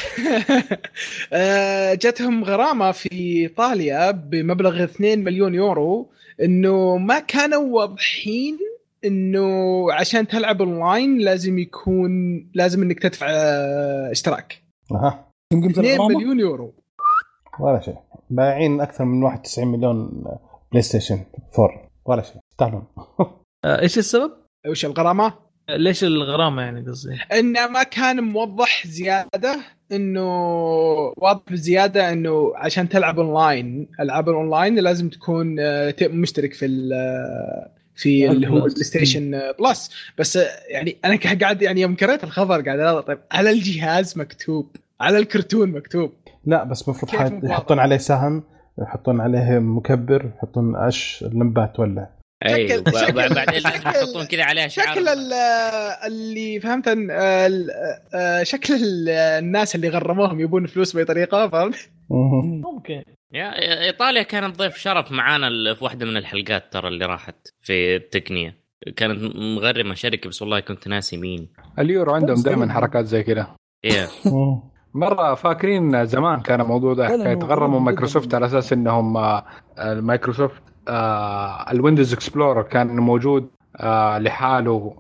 آه، 1.33 1.93
جتهم 1.93 2.43
غرامة 2.43 2.91
في 2.91 3.11
إيطاليا 3.11 4.11
بمبلغ 4.11 4.83
2 4.83 5.23
مليون 5.23 5.55
يورو 5.55 6.09
إنه 6.41 6.97
ما 6.97 7.19
كانوا 7.19 7.75
واضحين 7.81 8.57
إنه 9.05 9.47
عشان 9.93 10.27
تلعب 10.27 10.61
أونلاين 10.61 11.17
لازم 11.17 11.59
يكون 11.59 12.11
لازم 12.53 12.81
إنك 12.81 12.99
تدفع 12.99 13.27
آه، 13.29 14.11
اشتراك. 14.11 14.61
أها. 14.91 15.27
كم 15.51 15.61
قيمه 15.61 15.71
2 15.71 15.85
الغرامه؟ 15.95 16.15
مليون 16.17 16.39
يورو. 16.39 16.73
ولا 17.59 17.79
شيء 17.81 17.95
بايعين 18.29 18.81
أكثر 18.81 19.05
من 19.05 19.23
91 19.23 19.67
مليون 19.67 20.23
PlayStation 20.71 21.19
4 21.59 21.89
ولا 22.05 22.21
شيء 22.21 22.35
يستاهلون 22.51 22.83
آه 23.65 23.81
إيش 23.81 23.97
السبب؟ 23.97 24.31
وش 24.67 24.85
الغرامة؟ 24.85 25.33
آه، 25.69 25.75
ليش 25.77 26.03
الغرامة 26.03 26.61
يعني 26.61 26.81
قصدي؟ 26.89 27.17
انه 27.39 27.67
ما 27.67 27.83
كان 27.83 28.23
موضح 28.23 28.87
زيادة 28.87 29.59
إنه 29.91 30.27
واضح 31.17 31.41
بزيادة 31.51 32.11
إنه 32.13 32.51
عشان 32.55 32.89
تلعب 32.89 33.19
اونلاين 33.19 33.89
ألعاب 33.99 34.29
الاونلاين 34.29 34.79
لازم 34.79 35.09
تكون 35.09 35.59
آه، 35.59 35.93
مشترك 36.01 36.53
في 36.53 36.65
ال- 36.65 36.91
في 37.95 38.31
اللي 38.31 38.47
هو. 38.47 38.57
ال 38.57 38.83
PlayStation 38.83 39.41
Plus 39.59 39.91
بس 40.17 40.39
يعني 40.69 40.97
أنا 41.05 41.19
قاعد 41.41 41.61
يعني 41.61 41.81
يوم 41.81 41.95
قريت 41.95 42.23
الخبر 42.23 42.61
قاعد 42.61 43.03
طيب 43.03 43.19
على 43.31 43.49
الجهاز 43.51 44.17
مكتوب 44.17 44.75
على 45.01 45.17
الكرتون 45.17 45.71
مكتوب. 45.71 46.11
لا 46.45 46.63
بس 46.63 46.87
المفروض 46.89 47.43
يحطون 47.43 47.79
عليه 47.79 47.97
سهم 47.97 48.43
يحطون 48.81 49.21
عليه 49.21 49.59
مكبر 49.59 50.31
يحطون 50.37 50.75
أش 50.75 51.23
اللمبة 51.27 51.65
تولع. 51.65 52.09
أي 52.45 52.67
شكل- 52.67 53.33
بعدين 53.35 53.61
يحطون 53.65 54.25
كذا 54.25 54.43
عليها 54.43 54.67
شعار 54.67 54.95
شكل 54.95 55.07
ال- 55.07 55.33
اللي 56.07 56.59
فهمت 56.59 56.85
أن- 56.85 57.11
ال- 57.11 57.69
آه، 58.15 58.43
شكل 58.43 58.73
ال- 58.73 59.09
الناس 59.09 59.75
اللي 59.75 59.89
غرموهم 59.89 60.39
يبون 60.39 60.65
فلوس 60.65 60.95
باي 60.95 61.05
طريقه 61.05 61.47
فهمت؟ 61.49 61.89
ممكن. 62.09 63.03
يا 63.33 63.81
إيطاليا 63.85 64.23
كانت 64.23 64.55
ضيف 64.57 64.77
شرف 64.77 65.11
معانا 65.11 65.73
في 65.73 65.83
واحدة 65.83 66.05
من 66.05 66.17
الحلقات 66.17 66.73
ترى 66.73 66.87
اللي 66.87 67.05
راحت 67.05 67.35
في 67.61 67.95
التقنية. 67.95 68.55
كانت 68.95 69.35
مغرمة 69.35 69.93
شركة 69.93 70.29
بس 70.29 70.41
والله 70.41 70.59
كنت 70.59 70.87
ناسي 70.87 71.17
مين. 71.17 71.49
اليورو 71.79 72.13
عندهم 72.13 72.41
دائما 72.41 72.73
حركات 72.73 73.05
زي 73.05 73.23
كذا. 73.23 73.55
إيه. 73.85 74.07
مهم. 74.25 74.63
مرة 74.93 75.33
فاكرين 75.35 76.05
زمان 76.05 76.39
كان 76.41 76.61
الموضوع 76.61 76.93
ده 76.93 77.05
حكايه 77.07 77.33
تغرموا 77.35 77.79
مايكروسوفت. 77.79 78.33
على 78.35 78.45
أساس 78.45 78.73
إنهم 78.73 79.17
آه، 79.17 79.43
المايكروسوفت 79.79 80.61
آه، 80.87 81.71
ال 81.71 81.77
Windows 81.77 82.13
Explorer 82.13 82.61
كان 82.61 82.87
موجود 82.95 83.47
آه، 83.77 84.17
لحاله 84.17 84.93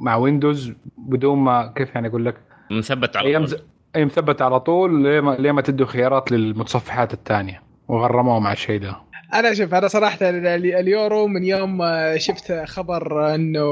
مع 0.00 0.16
Windows 0.16 0.72
بدون 0.98 1.38
ما 1.38 1.72
كيف 1.76 1.94
يعني 1.94 2.08
أقول 2.08 2.24
لك؟ 2.24 2.36
مثبت 2.70 3.16
على 3.16 3.46
طول. 3.46 3.58
أي 3.96 4.04
مثبت 4.04 4.42
على 4.42 4.60
طول 4.60 5.02
ليه 5.02 5.20
ما, 5.20 5.30
ليه 5.30 5.52
ما 5.52 5.62
تدوا 5.62 5.86
خيارات 5.86 6.32
للمتصفحات 6.32 7.14
الثانية 7.14 7.62
وغرموه 7.88 8.40
مع 8.40 8.52
الشيء 8.52 8.80
ده. 8.80 8.96
أنا 9.34 9.54
شوف 9.54 9.74
أنا 9.74 9.88
صراحة 9.88 10.28
ال- 10.28 10.46
ال- 10.46 10.74
اليورو 10.74 11.26
من 11.26 11.44
يوم 11.44 11.82
شفت 12.16 12.52
خبر 12.66 13.34
إنه 13.34 13.66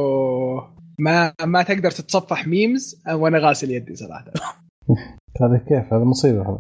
ما 0.98 1.32
ما 1.44 1.62
تقدر 1.62 1.90
تتصفح 1.90 2.46
memes 2.47 3.02
وأنا 3.12 3.38
غاسل 3.38 3.70
يدي 3.70 3.94
صراحة. 3.96 4.24
هذا 5.43 5.59
كيف؟ 5.69 5.93
هذا 5.94 6.05
مصيبة. 6.05 6.43
هذا. 6.43 6.59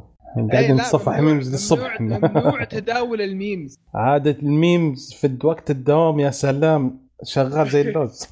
قاعدين 0.52 0.76
لا، 0.76 0.82
نتصفح 0.82 1.18
memes 1.20 1.52
للصبح 1.52 2.00
ممنوع, 2.00 2.18
ممنوع 2.18 2.64
تداول 2.64 3.20
ال 3.22 3.30
memes. 3.30 3.78
عادة 3.94 4.36
ال 4.42 4.54
memes 4.54 5.12
في 5.20 5.38
وقت 5.44 5.70
الدوام 5.70 6.20
يا 6.20 6.30
سلام 6.30 7.08
شغال 7.24 7.68
زي 7.70 7.80
اللوز. 7.80 8.26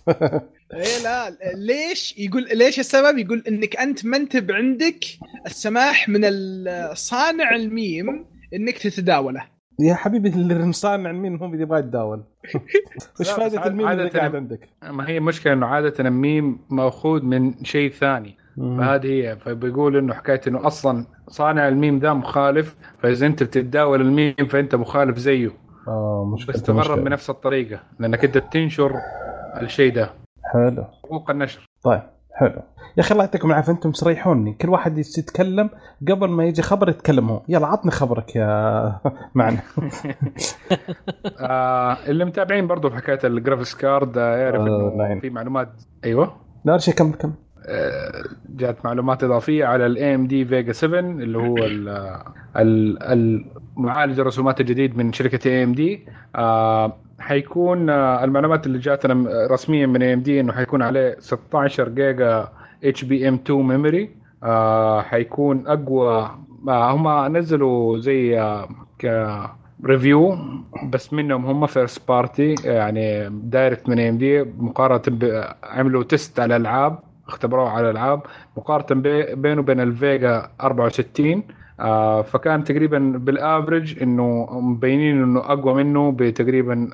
إيه 0.74 1.02
لا 1.04 1.30
ليش 1.54 2.18
يقول 2.18 2.46
ليش 2.54 2.78
السبب؟ 2.78 3.18
يقول 3.18 3.42
إنك 3.48 3.76
أنت 3.76 4.06
ما 4.06 4.16
أنت 4.16 4.36
عندك 4.50 5.04
السماح 5.46 6.08
من 6.08 6.20
ال- 6.24 6.96
صانع 6.96 7.54
الميم 7.54 8.24
إنك 8.54 8.78
تتداوله. 8.78 9.44
يا 9.80 9.94
حبيبي 9.94 10.30
مصانع 10.64 11.10
الميم 11.10 11.36
هو 11.36 11.46
اللي 11.46 11.62
يبغى 11.62 11.78
يتداول. 11.78 12.24
وش 13.20 13.30
عاد- 13.30 13.66
الميم 13.66 13.88
اللي 13.88 14.08
قاعد 14.08 14.36
عندك؟ 14.36 14.68
ما 14.82 15.08
هي 15.08 15.18
المشكلة 15.18 15.52
إنه 15.52 15.66
عادة 15.66 15.94
الميم 16.00 16.58
مأخوذ 16.70 17.22
من 17.22 17.64
شيء 17.64 17.90
ثاني. 17.90 18.36
فهذه 18.56 19.06
هي. 19.06 19.36
فبيقول 19.36 19.96
إنه 19.96 20.14
حكاية 20.14 20.40
إنه 20.48 20.66
أصلا 20.66 21.06
صانع 21.28 21.68
الميم 21.68 21.98
ذا 21.98 22.12
مخالف 22.12 22.76
فإذا 22.98 23.26
أنت 23.26 23.42
بتتداول 23.42 24.00
الميم 24.00 24.34
فأنت 24.48 24.74
مخالف 24.74 25.18
زيه. 25.18 25.50
آه 25.88 26.30
مشكلة 26.34 26.54
بس 26.54 26.62
تغرب. 26.62 27.04
بنفس 27.04 27.30
الطريقة 27.30 27.80
لأنك 27.98 28.24
أنت 28.24 28.38
بتنشر 28.38 28.94
الشيء 29.62 29.94
ده. 29.94 30.10
حلو. 30.52 30.84
حقوق 31.04 31.30
النشر. 31.30 31.66
طيب 31.84 32.02
حلو. 32.34 32.62
يا 32.96 33.00
أخي 33.02 33.12
الله 33.12 33.24
يعطيكم 33.24 33.50
العافية 33.50 33.72
أنتم 33.72 33.90
تريحوني 33.92 34.52
كل 34.52 34.68
واحد 34.68 34.98
يتكلم 34.98 35.70
قبل 36.08 36.28
ما 36.28 36.44
يجي 36.44 36.62
خبر 36.62 36.88
يتكلم 36.88 37.28
هو. 37.28 37.42
يلا 37.48 37.66
عطني 37.66 37.90
خبرك 37.90 38.36
يا 38.36 39.00
معنا. 39.34 39.58
آه 41.40 41.96
اللي 42.06 42.24
متابعين 42.24 42.66
برضو 42.66 42.90
في 42.90 42.96
حكاية 42.96 43.18
ال 43.24 43.30
graphics 43.30 43.74
card 43.74 44.18
آه 44.18 44.36
يعرف 44.36 44.60
آه، 44.60 44.66
إنه. 45.12 45.20
في 45.20 45.30
معلومات. 45.30 45.68
أيوه. 46.04 46.36
لا 46.64 46.78
شيء 46.78 46.94
كمل 46.94 47.14
كمل. 47.14 47.32
جات 48.48 48.84
معلومات 48.84 49.24
إضافية 49.24 49.64
على 49.64 49.86
ال 49.86 50.14
AMD 50.14 50.44
Vega 50.44 50.72
7 50.72 51.00
اللي 51.00 51.38
هو 51.38 51.56
ال- 51.58 51.88
ال- 52.56 53.44
المعالج 53.78 54.20
الرسومات 54.20 54.60
الجديد 54.60 54.96
من 54.96 55.12
شركة 55.12 55.48
AMD 55.48 56.06
حيكون 57.18 57.90
آه، 57.90 58.24
المعلومات 58.24 58.66
اللي 58.66 58.78
جاتنا 58.78 59.28
رسميا 59.50 59.86
من 59.86 60.02
AMD 60.02 60.40
إنه 60.40 60.52
حيكون 60.52 60.82
عليه 60.82 61.16
16 61.18 61.88
جيجا 61.88 62.48
HBM 62.84 63.34
2 63.34 63.62
memory 63.62 64.10
حيكون 65.02 65.66
أقوى 65.66 66.30
آه، 66.68 66.90
هم 66.92 67.36
نزلوا 67.36 67.98
زي 67.98 68.40
آه، 68.40 68.68
ك 68.98 69.28
review 69.84 70.36
بس 70.90 71.12
منهم 71.12 71.46
هم 71.46 71.66
first 71.66 72.08
party 72.08 72.54
يعني 72.64 73.28
direct 73.30 73.88
من 73.88 74.00
AMD 74.00 74.42
مقارنة 74.42 75.02
عملوا 75.64 76.02
test 76.04 76.40
على 76.40 76.56
الألعاب. 76.56 76.98
اختبروه 77.28 77.70
على 77.70 77.90
الألعاب 77.90 78.22
مقارنة 78.56 79.00
بي- 79.02 79.34
بينه 79.34 79.60
وبين 79.60 79.80
ال 79.80 79.94
Vega 79.94 80.48
64 80.60 81.42
آه 81.80 82.22
فكان 82.22 82.64
تقريبا 82.64 82.98
بال 82.98 83.21
average 83.21 84.02
إنه 84.02 84.48
مبينين 84.60 85.22
إنه 85.22 85.40
أقوى 85.40 85.74
منه 85.84 86.12
بتقريبا 86.12 86.88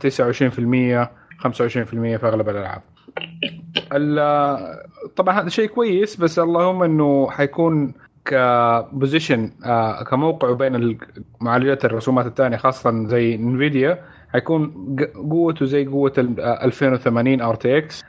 29% 0.00 1.10
25% 1.38 2.16
في 2.16 2.20
أغلب 2.26 2.48
الألعاب. 2.48 2.82
ال- 3.92 4.78
طبعا 5.16 5.40
هذا 5.40 5.48
شيء 5.48 5.66
كويس 5.68 6.16
بس 6.16 6.38
اللهم 6.38 6.82
إنه 6.82 7.30
حيكون 7.30 7.92
ك 8.24 8.38
position 8.38 9.50
آه 9.64 10.02
كموقعه 10.04 10.52
بين 10.54 10.98
معالجات 11.40 11.84
الرسومات 11.84 12.26
الثانية 12.26 12.56
خاصة 12.56 13.06
زي 13.06 13.34
Nvidia 13.34 13.98
حيكون 14.32 14.96
قوته 15.30 15.66
زي 15.66 15.86
قوة 15.86 16.12
ال 16.18 16.40
2080 16.40 17.40
RTX. 17.40 18.04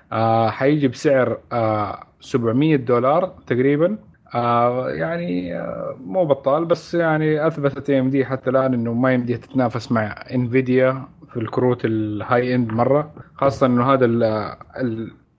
حيجي 0.50 0.88
بسعر 0.88 1.38
آه 1.52 2.04
700 2.22 2.76
دولار 2.76 3.34
تقريبا. 3.48 3.98
آه 4.36 4.90
يعني 4.90 5.56
آه 5.60 5.96
مو 6.06 6.26
بطال 6.26 6.66
بس 6.66 6.94
يعني 6.94 7.48
أثبتت 7.48 7.90
AMD 7.90 8.26
حتى 8.26 8.50
الآن 8.50 8.74
إنه 8.74 8.94
ما 8.94 9.14
يمديها 9.14 9.38
تتنافس 9.38 9.91
مع 9.91 10.16
Nvidia 10.34 11.06
في 11.34 11.38
الكروت 11.38 11.86
ال 11.86 12.56
high 12.56 12.65
end 12.65 12.72
مرة. 12.74 13.12
خاصة 13.36 13.66
إنه 13.68 13.94
هذا 13.94 14.06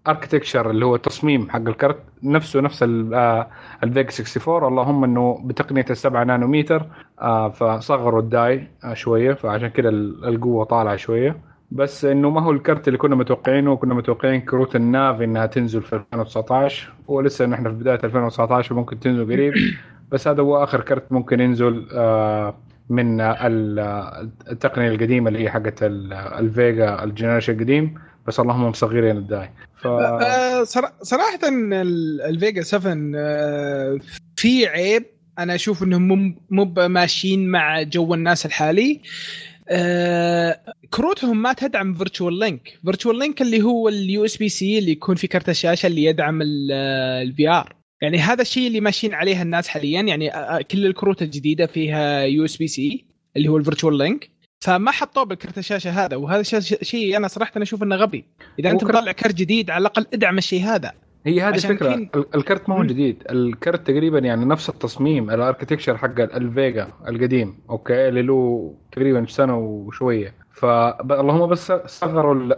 ال 0.06 0.11
architecture 0.11 0.70
اللي 0.70 0.84
هو 0.84 0.94
التصميم 0.94 1.50
حق 1.50 1.68
الكرت 1.68 2.02
نفسه 2.22 2.60
نفس 2.60 2.82
آه، 2.82 3.50
ال 3.84 3.89
Vega 3.89 4.06
64 4.06 4.68
اللهم 4.68 5.04
إنه 5.04 5.42
بتقنية 5.44 5.84
السبعة 5.90 6.24
نانومتر 6.24 6.86
آه 7.20 7.48
فصغروا 7.48 8.20
ال 8.20 8.32
die 8.32 8.68
آه 8.84 8.94
شوية 8.94 9.34
فعشان 9.34 9.68
كده 9.68 9.88
القوة 9.88 10.64
طالعة 10.64 10.96
شوية. 10.96 11.36
بس 11.70 12.04
إنه 12.04 12.30
ما 12.30 12.40
هو 12.42 12.50
الكرت 12.50 12.88
اللي 12.88 12.98
كنا 12.98 13.16
متوقعينه 13.16 13.76
كنا 13.76 13.94
متوقعين 13.94 14.40
كروت 14.40 14.76
Navi 14.76 15.22
إنها 15.22 15.46
تنزل 15.46 15.82
في 15.82 15.96
2019 15.96 16.92
ولسه 17.08 17.46
نحن 17.46 17.64
في 17.64 17.74
بداية 17.74 18.00
2019 18.04 18.74
ممكن 18.74 19.00
تنزل 19.00 19.32
قريب. 19.32 19.54
بس 20.12 20.28
هذا 20.28 20.42
هو 20.42 20.64
آخر 20.64 20.80
كرت 20.80 21.12
ممكن 21.12 21.40
ينزل 21.40 21.88
آه 21.94 22.54
من 22.88 23.20
التقنية 23.20 24.88
القديمة 24.88 25.28
اللي 25.28 25.44
هي 25.44 25.50
حقت 25.50 25.78
ال 25.82 26.07
Vega 26.07 27.04
ال 27.04 27.09
generation 27.09 27.52
القديم. 27.52 27.94
بس 28.30 28.40
اللهم 28.40 28.64
مصغرين 28.64 29.16
ال 29.16 29.25
die 29.25 29.50
ف... 29.82 29.86
آه، 29.86 30.64
صراحة 31.02 31.38
ال 32.28 32.35
Vega 32.35 32.62
7 32.62 33.12
آه، 33.16 33.98
في 34.36 34.66
عيب 34.66 35.06
أنا 35.38 35.54
أشوف 35.54 35.82
إنهم 35.82 36.36
مو 36.50 36.64
ماشيين 36.88 37.48
مع 37.48 37.82
جو 37.82 38.14
الناس 38.14 38.46
الحالي. 38.46 39.00
آه، 39.68 40.60
كروتهم 40.90 41.42
ما 41.42 41.52
تدعم 41.52 41.94
virtual 41.94 42.38
link 42.38 42.78
virtual 42.84 43.18
link 43.18 43.42
اللي 43.42 43.62
هو 43.62 43.88
ال 43.88 44.24
USB-C 44.24 44.78
اللي 44.78 44.90
يكون 44.90 45.14
في 45.14 45.26
كرت 45.26 45.48
الشاشة 45.48 45.86
اللي 45.86 46.04
يدعم 46.04 46.40
ال 46.42 47.48
VR 47.48 47.76
يعني 48.02 48.18
هذا 48.18 48.42
الشيء 48.42 48.66
اللي 48.66 48.80
ماشيين 48.80 49.14
عليه 49.14 49.42
الناس 49.42 49.68
حاليا. 49.68 50.02
يعني 50.02 50.30
كل 50.64 50.86
الكروت 50.86 51.22
الجديدة 51.22 51.66
فيها 51.66 52.20
USB-C 52.20 53.04
اللي 53.36 53.48
هو 53.48 53.56
ال 53.56 53.62
virtual 53.62 53.98
link 53.98 54.39
فما 54.64 54.90
حطوه 54.90 55.24
بالكرت 55.24 55.58
الشاشة 55.58 55.90
هذا 55.90 56.16
وهذا 56.16 56.42
شيء 56.82 57.16
أنا 57.16 57.28
صراحة 57.28 57.52
أنا 57.56 57.62
أشوف 57.62 57.82
إنه 57.82 57.96
غبي. 57.96 58.24
إذا 58.58 58.70
أنت 58.70 58.84
مطلع 58.84 59.12
كرت 59.12 59.34
جديد 59.34 59.70
على 59.70 59.80
الأقل 59.80 60.06
ادعم 60.14 60.38
الشيء 60.38 60.62
هذا. 60.62 60.92
هي 61.26 61.40
هذه 61.40 61.54
الفكرة. 61.54 61.94
كين... 61.94 62.10
الكرت 62.34 62.68
ما 62.68 62.78
هو 62.78 62.84
جديد. 62.84 63.22
الكرت 63.30 63.86
تقريبا 63.86 64.18
يعني 64.18 64.44
نفس 64.44 64.68
التصميم 64.68 65.30
ال 65.30 65.36
architecture 65.36 65.96
حق 65.96 66.20
ال 66.20 66.34
Vega 66.34 66.88
القديم. 67.08 67.58
أوكي؟ 67.70 68.08
اللي 68.08 68.22
له 68.22 68.74
تقريبا 68.92 69.26
سنة 69.28 69.56
وشوية. 69.56 70.34
فاللهم 70.52 71.46
بس 71.46 71.72
صغروا 71.86 72.54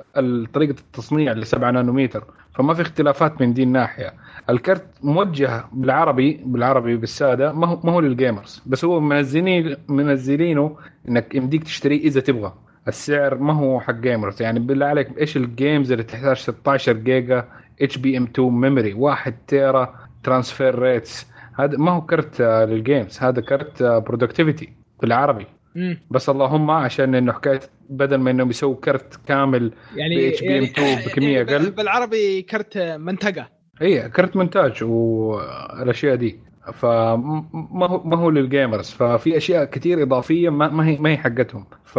طريقة 0.55 0.77
التصنيع 0.81 1.33
ل 1.33 1.47
7 1.47 1.71
نانومتر. 1.71 2.25
فما 2.55 2.75
في 2.75 2.83
اختلافات 2.83 3.41
من 3.41 3.55
دي 3.55 3.63
الناحية. 3.63 4.15
الكرت 4.53 4.87
موجه 5.03 5.65
بالعربي 5.73 6.41
بالعربي 6.45 6.97
بالسادة 6.97 7.53
ما 7.53 7.67
هو 7.67 7.81
ما 7.85 7.93
هو 7.93 8.01
لل 8.01 8.14
gamers. 8.14 8.63
بس 8.67 8.85
هو 8.85 9.01
منزلين 9.01 9.77
منزلينه 9.89 10.77
إنك 11.09 11.35
يمديك 11.35 11.65
تشتريه 11.65 12.01
إذا 12.01 12.21
تبغى. 12.21 12.55
السعر 12.89 13.39
ما 13.39 13.53
هو 13.53 13.81
حق 13.81 13.95
gamers. 13.95 14.43
يعني 14.43 14.61
بالله 14.61 14.87
عليك 14.87 15.19
إيش 15.19 15.37
ال 15.37 15.46
games 15.46 15.93
اللي 15.93 16.05
تحتاج 16.05 16.37
16 16.37 16.93
جيجا 16.93 17.49
HBM2 17.83 18.25
memory 18.25 18.95
1 18.95 19.35
tera 19.47 19.95
transfer 20.25 20.79
rates 20.79 21.27
هذا 21.59 21.79
ما 21.79 21.91
هو 21.91 22.01
كرت 22.01 22.43
لل 22.43 22.62
games. 22.62 23.19
هذا 23.19 23.41
كرت 23.41 23.83
productivity 23.83 24.69
بالعربي. 25.03 25.47
مم. 25.75 25.99
بس 26.11 26.29
اللهم 26.29 26.71
عشان 26.71 27.15
إنه 27.15 27.33
حكايه 27.33 27.61
بدل 27.91 28.17
ما 28.17 28.31
إنهم 28.31 28.51
يسووا 28.51 28.77
كرت 28.85 29.21
كامل 29.27 29.73
يعني 29.97 30.29
HBM2 30.29 30.99
بكميه 31.07 31.43
أقل. 31.43 31.71
بالعربي 31.71 32.43
كرت 32.43 32.79
منتجة. 32.79 33.49
اي 33.83 34.09
كرت 34.09 34.37
مونتاج 34.37 34.85
والأشياء 34.85 36.15
دي. 36.15 36.41
فما 36.73 37.87
هو 37.87 38.03
ما 38.05 38.17
هو 38.17 38.31
لل 38.31 38.44
gamers. 38.44 38.91
ففي 38.91 39.37
أشياء 39.37 39.65
كثير 39.65 40.03
إضافية 40.03 40.49
ما, 40.49 40.69
ما 40.69 40.87
هي 40.87 40.99
ما 40.99 41.11
هي 41.11 41.17
حقتهم. 41.17 41.65
ف 41.85 41.99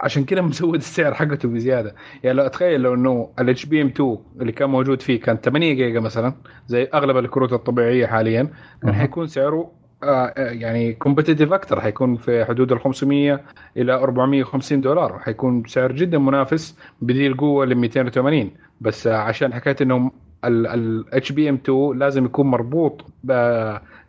عشان 0.00 0.24
كذا 0.24 0.40
مزود 0.50 0.74
السعر 0.74 1.14
حقته 1.14 1.48
بزيادة. 1.48 1.94
يعني 2.22 2.36
لو 2.38 2.46
أتخيل 2.46 2.80
لو 2.80 2.94
إنه 2.94 3.30
ال 3.38 3.66
HBM2 3.66 4.18
اللي 4.40 4.52
كان 4.52 4.70
موجود 4.70 5.02
فيه 5.02 5.20
كان 5.20 5.36
8 5.36 5.72
جيجا 5.74 6.00
مثلا 6.00 6.32
زي 6.66 6.88
أغلب 6.94 7.16
الكروت 7.16 7.52
الطبيعية 7.52 8.06
حاليا 8.06 8.48
كان 8.82 8.92
حيكون 8.94 9.26
سعره 9.26 9.72
آه 10.02 10.32
يعني 10.36 10.92
competitive 10.92 11.52
أكثر 11.52 11.80
حيكون 11.80 12.16
في 12.16 12.44
حدود 12.44 12.72
ال 12.72 12.80
500 12.80 13.40
إلى 13.76 13.94
450 13.94 14.80
دولار. 14.80 15.18
حيكون 15.18 15.62
سعر 15.66 15.92
جدا 15.92 16.18
منافس 16.18 16.78
بدي 17.00 17.26
القوه 17.26 17.66
ل 17.66 17.74
280 17.74 18.50
بس 18.80 19.06
عشان 19.06 19.54
حكاية 19.54 19.76
إنهم 19.82 20.12
ال 20.44 21.32
HBM2 21.32 21.98
لازم 21.98 22.24
يكون 22.24 22.46
مربوط 22.46 23.04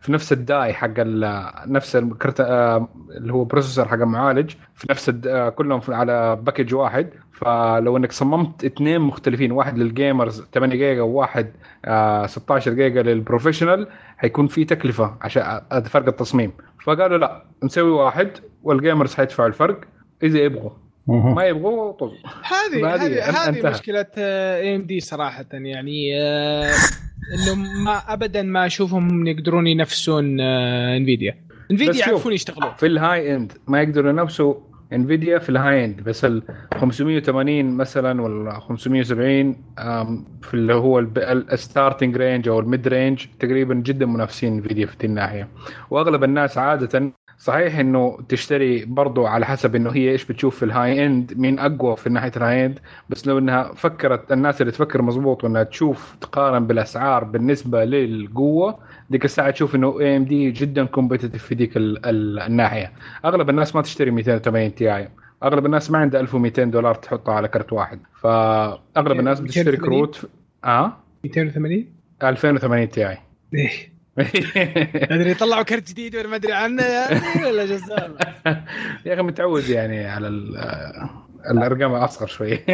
في 0.01 0.11
نفس 0.11 0.33
ال 0.33 0.43
die 0.43 0.73
حق 0.73 0.93
نفس 1.67 1.95
الكرت 1.95 2.39
آه، 2.39 2.87
اللي 3.09 3.33
هو 3.33 3.43
processor 3.43 3.87
حق 3.87 3.93
المعالج 3.93 4.53
في 4.75 4.87
نفس 4.89 5.11
آه، 5.27 5.49
كلهم 5.49 5.81
على 5.89 6.35
package 6.35 6.75
واحد. 6.75 7.09
فلو 7.33 7.97
إنك 7.97 8.11
صممت 8.11 8.65
اثنين 8.65 9.01
مختلفين 9.01 9.51
واحد 9.51 9.77
لل 9.77 9.94
gamers 9.94 10.43
8 10.53 10.75
جيجا 10.75 11.01
وواحد 11.01 11.51
16 12.27 12.71
آه، 12.71 12.75
جيجا 12.75 13.01
لل 13.01 13.13
professional 13.13 13.87
حيكون 14.17 14.47
في 14.47 14.65
تكلفة 14.65 15.17
عشان 15.21 15.61
فرق 15.85 16.07
التصميم. 16.07 16.51
فقالوا 16.83 17.17
لا 17.17 17.45
نسوي 17.63 17.91
واحد 17.91 18.31
وال 18.63 18.76
gamers 18.76 19.15
حيدفعوا 19.15 19.47
الفرق. 19.47 19.81
إذا 20.23 20.39
يبغوا. 20.39 20.71
ما 21.07 21.43
يبغوا 21.45 21.91
طز. 21.91 22.11
هذه 22.43 22.95
هذه 22.95 23.47
هذه 23.47 23.69
مشكلة 23.69 24.05
AMD 24.17 24.99
صراحة 24.99 25.45
يعني 25.51 26.21
آه 26.21 26.71
إنه 27.33 27.55
ما 27.85 27.97
ابدا 28.13 28.41
ما 28.41 28.65
أشوفهم 28.65 29.27
يقدرون 29.27 29.67
ينافسون 29.67 30.41
آه 30.41 30.97
Nvidia 30.97 31.35
Nvidia 31.71 32.07
يعرفون 32.07 32.33
يشتغلون. 32.33 32.73
في 32.73 32.85
ال 32.85 33.35
high 33.35 33.45
end 33.45 33.53
ما 33.67 33.81
يقدروا 33.81 34.09
ينافسوا 34.11 34.55
Nvidia 34.93 35.39
في 35.39 35.49
ال 35.49 35.85
high 35.85 35.94
end 35.94 36.01
بس 36.01 36.25
ال 36.25 36.43
580 36.73 37.65
مثلا 37.77 38.21
ولا 38.21 38.59
570 38.59 39.53
في 40.41 40.53
اللي 40.53 40.73
هو 40.73 40.99
ال 41.17 41.28
starting 41.28 42.17
range 42.17 42.47
أو 42.47 42.59
ال 42.59 42.66
mid 42.66 42.87
range 42.87 43.25
تقريبا 43.39 43.73
جدا 43.73 44.05
منافسين 44.05 44.53
Nvidia 44.53 44.85
في 44.85 44.97
دي 44.97 45.07
الناحية. 45.07 45.47
وأغلب 45.89 46.23
الناس 46.23 46.57
عادة 46.57 47.11
صحيح 47.41 47.79
إنه 47.79 48.17
تشتري 48.29 48.85
برضو 48.85 49.25
على 49.25 49.45
حسب 49.45 49.75
إنه 49.75 49.89
هي 49.89 50.11
إيش 50.11 50.25
بتشوف 50.25 50.57
في 50.57 50.65
ال 50.65 51.05
high 51.05 51.21
end 51.21 51.33
مين 51.37 51.59
أقوى 51.59 51.95
في 51.95 52.09
ناحية 52.09 52.31
ال 52.37 52.65
high 52.65 52.72
end. 52.72 52.79
بس 53.09 53.27
لو 53.27 53.37
إنها 53.37 53.73
فكرت 53.73 54.31
الناس 54.31 54.61
اللي 54.61 54.71
تفكر 54.71 55.01
مضبوط 55.01 55.43
وإنها 55.43 55.63
تشوف 55.63 56.15
تقارن 56.21 56.67
بالأسعار 56.67 57.23
بالنسبة 57.23 57.85
للقوة 57.85 58.79
ديك 59.09 59.25
الساعة 59.25 59.51
تشوف 59.51 59.75
إنه 59.75 59.99
AMD 59.99 60.51
جدا 60.51 60.85
competitive 60.85 61.43
في 61.43 61.55
ديك 61.55 61.71
الناحية. 61.77 62.91
أغلب 63.25 63.49
الناس 63.49 63.75
ما 63.75 63.81
تشتري 63.81 64.11
280 64.11 64.75
Ti 64.75 65.09
أغلب 65.43 65.65
الناس 65.65 65.91
ما 65.91 65.97
عندها 65.97 66.21
1200 66.21 66.63
دولار 66.63 66.95
تحطها 66.95 67.33
على 67.33 67.47
كرت 67.47 67.73
واحد. 67.73 67.99
فأغلب 68.21 69.19
الناس 69.19 69.39
بتشتري 69.39 69.77
كروت. 69.77 70.29
آه؟ 70.63 70.97
280 71.23 71.85
2080 72.23 72.89
Ti 72.89 73.17
ادري 74.17 75.33
طلعوا 75.33 75.63
كرت 75.63 75.89
جديد 75.89 76.15
ولا 76.15 76.27
ما 76.27 76.35
أدري 76.35 76.53
عنه 76.53 76.83
يعني 76.83 77.45
ولا 77.45 77.65
جزال 77.65 78.15
يا 79.05 79.13
أخي 79.13 79.21
متعود 79.21 79.69
يعني 79.69 80.05
على 80.05 80.27
الأرقام 81.51 81.93
أصغر 81.93 82.27
شوي. 82.27 82.57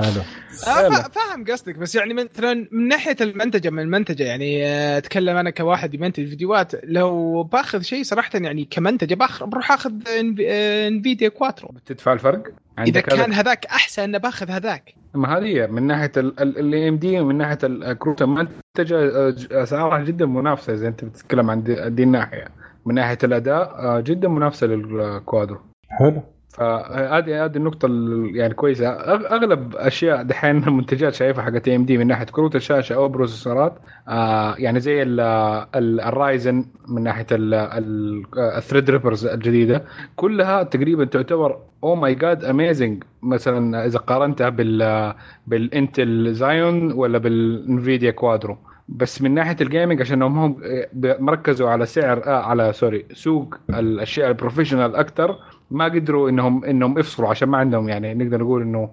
حلو. 0.00 0.22
آه، 0.66 1.08
فاهم 1.08 1.44
قصدك 1.48 1.78
بس 1.78 1.94
يعني 1.94 2.14
مثلا 2.14 2.68
من 2.72 2.88
ناحية 2.88 3.16
المنتجة 3.20 3.70
من 3.70 3.78
المنتجة 3.78 4.22
يعني 4.22 4.66
آه، 4.66 4.98
أتكلم 4.98 5.36
أنا 5.36 5.50
كواحد 5.50 5.94
يمنتج 5.94 6.28
فيديوهات 6.28 6.72
لو 6.84 7.42
باخذ 7.42 7.82
شيء 7.82 8.02
صراحة 8.02 8.30
يعني 8.34 8.64
كمنتجة 8.64 9.18
بروح 9.40 9.72
أخذ 9.72 9.92
Nvidia 10.08 11.28
Quadro 11.28 11.68
بتدفع 11.68 12.12
الفرق؟ 12.12 12.42
إذا 12.82 13.00
كان 13.00 13.32
هذاك 13.32 13.66
أحسن 13.66 14.18
باخذ 14.18 14.50
هذاك. 14.50 14.94
ما 15.14 15.38
هذه 15.38 15.66
من 15.66 15.82
ناحية 15.86 16.12
ال 16.16 16.74
AMD 16.74 17.20
ومن 17.20 17.38
ناحية 17.38 17.58
الكروت 17.64 18.22
المنتجه 18.22 18.96
آه، 18.96 19.34
اسعارها 19.50 20.04
جدا 20.04 20.26
منافسة 20.26 20.72
إذا 20.74 20.88
أنت 20.88 21.04
بتتكلم 21.04 21.50
عن 21.50 21.62
دي 21.94 22.02
الناحية. 22.02 22.48
من 22.86 22.94
ناحية 22.94 23.18
الأداء 23.24 24.00
جدا 24.00 24.28
منافسة 24.28 24.66
لل 24.66 24.89
Quadro 24.89 25.58
حلو. 25.88 26.22
فهذه 26.50 27.44
هذه 27.44 27.56
النقطة 27.56 27.88
يعني 28.34 28.54
كويسة. 28.54 28.88
أغلب 28.88 29.76
أشياء 29.76 30.22
دحين 30.22 30.56
المنتجات 30.68 31.14
شايفها 31.14 31.44
حقت 31.44 31.68
AMD 31.68 31.98
من 31.98 32.06
ناحية 32.06 32.24
كروت 32.24 32.56
الشاشة 32.56 32.94
أو 32.94 33.08
processor 33.08 33.71
ات 33.71 33.78
آه 34.08 34.54
يعني 34.58 34.80
زي 34.80 35.02
ال 35.02 35.29
Ryzen 35.29 36.64
من 36.88 37.02
ناحية 37.02 37.26
ال 37.32 38.90
Threadrippers 38.90 39.26
الجديدة. 39.26 39.84
كلها 40.16 40.62
تقريبا 40.62 41.04
تعتبر 41.04 41.58
oh 41.84 41.94
my 41.94 42.14
god 42.14 42.44
amazing 42.44 43.04
مثلا 43.22 43.86
إذا 43.86 43.98
قارنتها 43.98 44.48
بال 44.48 45.14
بال 45.46 45.71
Intel 45.71 46.34
Xeon 46.34 46.92
ولا 46.92 47.18
بال 47.18 47.41
Nvidia 47.41 48.10
Quadro 48.10 48.58
بس 48.88 49.22
من 49.22 49.34
ناحية 49.34 49.56
ال 49.60 49.66
gaming 49.66 50.00
عشان 50.00 50.22
هم 50.22 50.56
مركزوا 50.94 51.70
على 51.70 51.86
سعر 51.86 52.26
آه 52.26 52.42
على 52.42 52.72
sorry 52.72 53.06
سوق 53.12 53.54
الأشياء 53.70 54.28
ال 54.28 54.33
professional 54.33 54.96
أكثر 54.96 55.36
ما 55.70 55.84
قدروا 55.84 56.30
انهم 56.30 56.64
إنهم 56.64 56.98
يفصلوا 56.98 57.28
عشان 57.28 57.48
ما 57.48 57.58
عندهم 57.58 57.88
يعني 57.88 58.14
نقدر 58.14 58.40
نقول 58.40 58.62
إنه 58.62 58.90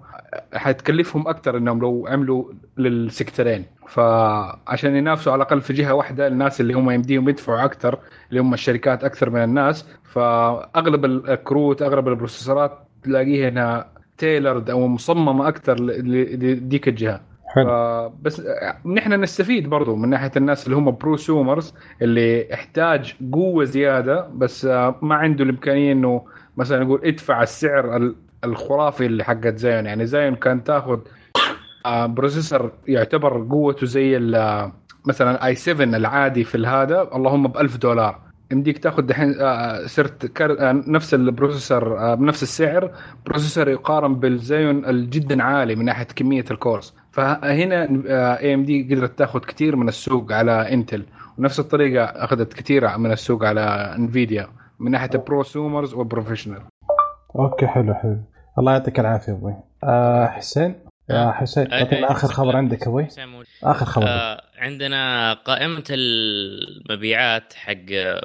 حتكلفهم 0.54 1.28
أكثر 1.28 1.56
إنهم 1.56 1.80
لو 1.80 2.06
عملوا 2.10 2.44
لل 2.76 2.92
sectorين. 2.92 3.64
فعشان 3.88 4.96
ينافسوا 4.96 5.32
على 5.32 5.42
الأقل 5.42 5.60
في 5.60 5.72
جهة 5.72 5.94
واحدة 5.94 6.26
الناس 6.26 6.60
اللي 6.60 6.74
هم 6.74 6.90
يمديهم 6.90 7.28
يدفعوا 7.28 7.64
أكثر 7.64 7.98
اللي 8.30 8.40
هم 8.40 8.54
الشركات 8.54 9.04
أكثر 9.04 9.30
من 9.30 9.44
الناس. 9.44 9.88
فأغلب 10.04 11.04
الكروت 11.04 11.82
أغلب 11.82 12.08
ال 12.08 12.14
processor 12.14 12.72
ات 12.72 12.78
تلاقيها 13.02 13.48
انها 13.48 13.86
tailored 14.18 14.70
أو 14.70 14.86
مصممه 14.88 15.48
أكثر 15.48 15.80
لديك 15.80 16.88
الجهة. 16.88 17.20
حلو. 17.54 18.12
بس 18.22 18.42
نحن 18.86 19.20
نستفيد 19.20 19.68
برضو 19.68 19.96
من 19.96 20.08
ناحية 20.08 20.30
الناس 20.36 20.66
اللي 20.66 20.76
هم 20.76 20.90
prosumers 20.90 21.74
اللي 22.02 22.50
يحتاج 22.50 23.14
قوة 23.32 23.64
زيادة 23.64 24.28
بس 24.34 24.64
ما 25.02 25.14
عنده 25.14 25.44
الإمكانية 25.44 25.92
إنه 25.92 26.24
مثلا 26.58 26.82
يقول 26.82 27.00
ادفع 27.04 27.42
السعر 27.42 27.96
ال- 27.96 28.16
الخرافي 28.44 29.06
اللي 29.06 29.24
حقت 29.24 29.56
Xeon 29.58 29.86
يعني 29.86 30.06
Xeon 30.06 30.34
كان 30.34 30.64
تاخذ 30.64 30.98
آه، 31.86 32.06
processor 32.06 32.72
يعتبر 32.88 33.46
قوته 33.50 33.86
زي 33.86 34.18
مثلا 35.06 35.46
i7 35.46 35.84
العادي 35.96 36.44
في 36.44 36.54
الهذا 36.54 37.08
اللهم 37.14 37.48
ب 37.48 37.56
1000 37.56 37.76
دولار. 37.76 38.18
يمديك 38.52 38.78
تاخذ 38.78 39.02
دحين 39.02 39.34
آه، 39.40 39.86
صرت. 39.86 40.40
آه، 40.40 40.82
نفس 40.86 41.14
ال 41.14 41.24
processor 41.24 42.14
بنفس 42.14 42.42
السعر 42.42 42.90
processor 43.26 43.68
يقارن 43.68 44.14
بال 44.14 44.37
Xeon 44.37 44.84
الجدا 44.84 45.42
عالي 45.42 45.74
من 45.76 45.84
ناحية 45.84 46.04
كمية 46.04 46.44
ال 46.50 46.56
cores. 46.56 46.94
فهنا 47.12 47.82
AMD 48.40 48.94
قدرت 48.94 49.18
تاخذ 49.18 49.38
كثير 49.40 49.76
من 49.76 49.88
السوق 49.88 50.32
على 50.32 50.72
Intel 50.72 51.04
ونفس 51.38 51.60
الطريقة 51.60 52.04
أخذت 52.04 52.52
كثير 52.52 52.98
من 52.98 53.12
السوق 53.12 53.44
على 53.44 53.60
NVIDIA 53.98 54.48
من 54.80 54.90
ناحية 54.90 55.10
ال 55.14 55.22
prosumers 55.22 55.94
وال 55.94 56.04
professional 56.04 56.62
أوكي 57.36 57.66
حلو 57.66 57.94
حلو. 57.94 58.16
الله 58.58 58.72
يعطيك 58.72 59.00
العافية 59.00 59.32
أبوي. 59.32 59.54
آه 59.84 60.26
حسين؟ 60.26 60.74
يا 61.10 61.32
حسين 61.32 61.72
آه، 61.72 61.80
أعطينا 61.80 62.08
آه، 62.08 62.12
آخر 62.12 62.28
خبر 62.28 62.56
عندك 62.56 62.82
أبوي. 62.86 63.08
آخر 63.64 63.86
خبر. 63.86 64.06
آه 64.08 64.40
عندنا 64.58 65.32
قائمة 65.34 65.84
المبيعات 65.90 67.52
حق 67.52 67.74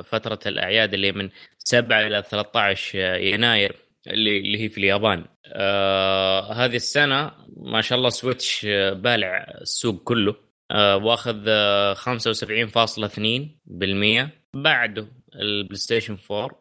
فترة 0.03 0.39
الأعياد 0.45 0.93
اللي 0.93 1.11
من 1.11 1.29
7 1.57 1.99
إلى 2.01 2.23
13 2.29 2.99
يناير 3.19 3.75
اللي 4.07 4.37
اللي 4.37 4.63
هي 4.63 4.69
في 4.69 4.77
اليابان. 4.77 5.25
آه 5.53 6.53
هذه 6.53 6.75
السنة 6.75 7.31
ما 7.57 7.81
شاء 7.81 7.97
الله 7.97 8.09
Switch 8.09 8.65
بالع 8.93 9.45
السوق 9.61 10.03
كله. 10.03 10.35
آه 10.71 10.97
وأخذ 10.97 11.43
آه 11.47 11.93
75.2% 11.93 14.29
بعده 14.53 15.07
ال 15.35 15.77
PlayStation 15.77 16.17
4 16.31 16.57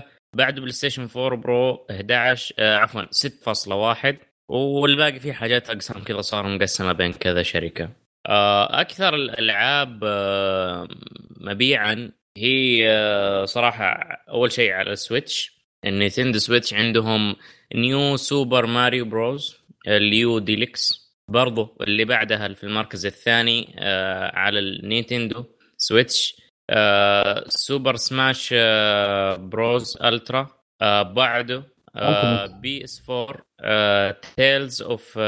11.6 0.00 0.02
بعده 0.36 0.60
PlayStation 0.60 1.08
4 1.16 1.40
Pro 1.40 1.86
11 1.90 2.54
آه 2.58 2.76
عفوا 2.76 3.02
6.1 3.02 4.16
والباقي 4.50 5.20
فيه 5.20 5.32
حاجات 5.32 5.70
أقسام 5.70 6.04
كذا 6.04 6.20
صار 6.20 6.48
مقسمة 6.48 6.92
بين 6.92 7.12
كذا 7.12 7.42
شركة. 7.42 7.90
آه، 8.26 8.80
أكثر 8.80 9.14
الألعاب 9.14 10.00
آه، 10.04 10.88
مبيعا 11.40 12.12
هي 12.36 13.44
صراحة 13.44 13.86
أول 14.28 14.52
شيء 14.52 14.72
على 14.72 14.92
ال 14.92 15.01
Switch. 15.01 15.60
ال 15.84 15.90
Nintendo 15.90 16.38
Switch 16.38 16.74
عندهم 16.74 17.36
New 17.74 18.16
Super 18.16 18.66
Mario 18.66 19.04
Bros 19.04 19.56
U 19.88 20.38
Deluxe 20.38 21.10
برضو 21.28 21.76
اللي 21.80 22.04
بعدها 22.04 22.54
في 22.54 22.64
المركز 22.64 23.06
الثاني 23.06 23.74
على 24.34 24.58
ال 24.58 24.68
Nintendo 24.68 25.44
Switch. 25.76 26.39
آه، 26.70 27.44
Super 27.48 27.96
Smash 27.96 28.54
آه، 28.56 29.36
Bros 29.36 29.98
Ultra 30.04 30.46
آه، 30.82 31.02
بعده 31.02 31.62
Ultimate. 31.96 32.52
PS 32.60 33.10
4 33.10 34.16
Tales 34.36 34.82
of 34.82 35.18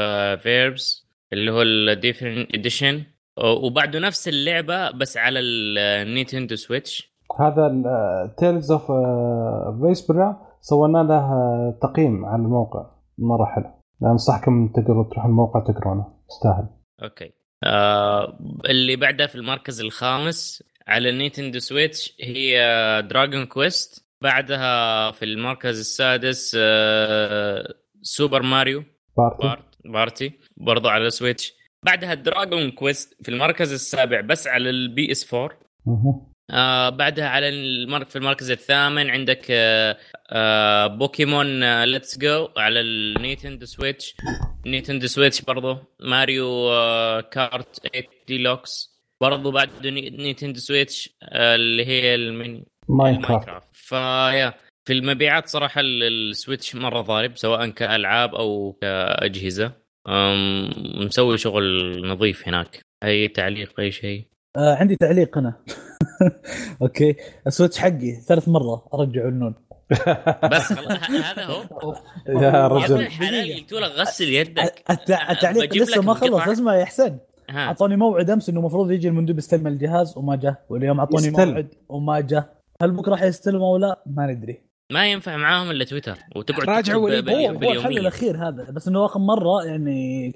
Vesperia 0.41 1.07
اللي 1.33 1.51
هو 1.51 1.61
ال 1.61 1.69
Definitive 1.69 2.55
Edition 2.55 3.03
وبعده 3.43 3.99
نفس 3.99 4.27
اللعبة 4.27 4.91
بس 4.91 5.17
على 5.17 5.39
ال 5.39 5.52
Nintendo 5.52 6.55
Switch. 6.55 7.13
هذا 7.39 7.71
Tales 8.37 8.71
of 8.71 8.91
Vesperia 9.81 10.41
سوينا 10.61 10.97
له 10.97 11.15
آه، 11.15 11.79
تقييم 11.81 12.25
على 12.25 12.41
الموقع. 12.41 12.85
مرة 13.17 13.45
حلو. 13.45 13.71
أنصحكم 14.11 14.67
تقدروا 14.67 15.03
تروحوا 15.03 15.29
الموقع 15.29 15.59
تقرونه 15.59 16.05
يستاهل. 16.29 16.67
أوكي. 17.03 17.31
آه 17.63 18.37
اللي 18.69 18.95
بعدها 18.95 19.27
في 19.27 19.35
المركز 19.35 19.81
الخامس 19.81 20.63
على 20.87 21.09
ال 21.09 21.15
Nintendo 21.15 21.59
Switch 21.59 22.13
هي 22.21 22.57
Dragon 23.09 23.45
Quest 23.45 24.05
بعدها 24.21 25.11
في 25.11 25.25
المركز 25.25 25.79
السادس 25.79 26.57
آه 26.59 27.73
Super 28.01 28.41
Mario 28.41 28.83
Party 29.17 29.37
Part 29.43 29.65
Party 29.85 30.31
برضو 30.57 30.89
على 30.89 31.07
ال 31.07 31.14
Switch 31.14 31.53
بعدها 31.85 32.13
Dragon 32.13 32.71
Quest 32.71 33.23
في 33.23 33.29
المركز 33.29 33.73
السابع 33.73 34.21
بس 34.21 34.47
على 34.47 34.69
ال 34.69 35.11
PS 35.11 35.33
4 35.33 35.59
مهم. 35.85 36.33
آه 36.51 36.89
بعدها 36.89 37.27
على 37.29 37.49
المر... 37.49 38.05
في 38.05 38.15
المركز 38.15 38.51
الثامن 38.51 39.09
عندك 39.09 39.45
آه 39.49 39.97
آه 40.29 40.87
بوكيمون 40.87 41.63
آه 41.63 41.85
Let's 41.85 42.17
Go 42.17 42.49
على 42.57 42.79
ال 42.81 42.90
Nintendo 42.90 43.65
Switch. 43.65 44.15
Nintendo 44.65 45.07
Switch 45.07 45.41
برضو. 45.41 45.77
ماريو 45.99 46.47
آه 46.71 47.21
Kart 47.21 47.87
8 47.87 48.07
ديلوكس 48.27 48.92
برضو 49.23 49.51
بعد 49.51 49.87
Ni- 49.87 50.09
Nintendo 50.09 50.59
Switch 50.59 51.09
آه 51.23 51.55
اللي 51.55 51.85
هي 51.85 52.15
المين 52.15 52.65
ماينكرافت. 52.89 53.67
فيا 53.73 54.53
في 54.87 54.93
المبيعات 54.93 55.47
صراحة 55.47 55.81
ال- 55.81 56.03
ال 56.29 56.36
Switch 56.36 56.75
مرة 56.75 57.01
ضارب 57.01 57.37
سواء 57.37 57.69
كألعاب 57.69 58.35
أو 58.35 58.77
كأجهزة. 58.81 59.71
أم، 60.07 60.69
مسوي 61.05 61.37
شغل 61.37 61.63
نظيف 62.07 62.47
هناك. 62.47 62.81
أي 63.03 63.27
تعليق 63.27 63.79
اي 63.79 63.91
شيء؟ 63.91 64.27
آه 64.57 64.75
عندي 64.75 64.95
تعليق 64.95 65.37
أنا. 65.37 65.53
أوكي. 66.81 67.15
ال 67.47 67.51
Switch 67.51 67.77
حقي 67.79 68.11
ثالث 68.27 68.47
مرة 68.49 68.85
ارجعه 68.93 69.27
لنون. 69.29 69.55
بس 70.51 70.71
هذا 70.71 71.43
هو. 71.45 71.63
يا 72.43 72.67
رجل. 72.67 72.99
الحلال 72.99 73.53
قلت 73.59 73.71
له 73.73 73.87
غسل 73.87 74.29
يدك. 74.29 74.83
التع- 74.91 75.29
التعليق 75.31 75.75
لسه 75.75 75.97
لك 75.99 76.05
ما 76.05 76.13
خلص. 76.13 76.47
اسمع 76.47 76.75
يا 76.75 76.85
حسين 76.85 77.05
ها 77.05 77.19
أعطوني 77.59 77.95
موعد 77.95 78.29
أمس 78.29 78.49
إنه 78.49 78.59
المفروض 78.59 78.91
يجي 78.91 79.07
المندوب 79.07 79.37
يستلم 79.37 79.67
الجهاز 79.67 80.17
وما 80.17 80.35
جاء 80.35 80.65
واليوم 80.69 80.99
أعطوني. 80.99 81.29
موعد 81.29 81.67
وما 81.89 82.19
جاء 82.19 82.57
هل 82.81 82.91
بكرة 82.91 83.15
حيستلم 83.15 83.61
أو 83.61 83.77
لا 83.77 84.03
ما 84.05 84.27
ندري. 84.27 84.61
ما 84.91 85.11
ينفع 85.11 85.37
معاهم 85.37 85.71
إلا 85.71 85.85
تويتر. 85.85 86.17
وتقعد 86.35 86.69
راجع 86.69 86.81
تكتب 86.81 87.01
وليد. 87.01 87.25
بال- 87.25 87.65
هو 87.65 87.71
الحل 87.71 87.97
الأخير 87.97 88.47
هذا. 88.47 88.71
بس 88.71 88.87
إنه 88.87 89.05
آخر 89.05 89.19
مرة 89.19 89.65
يعني 89.65 90.29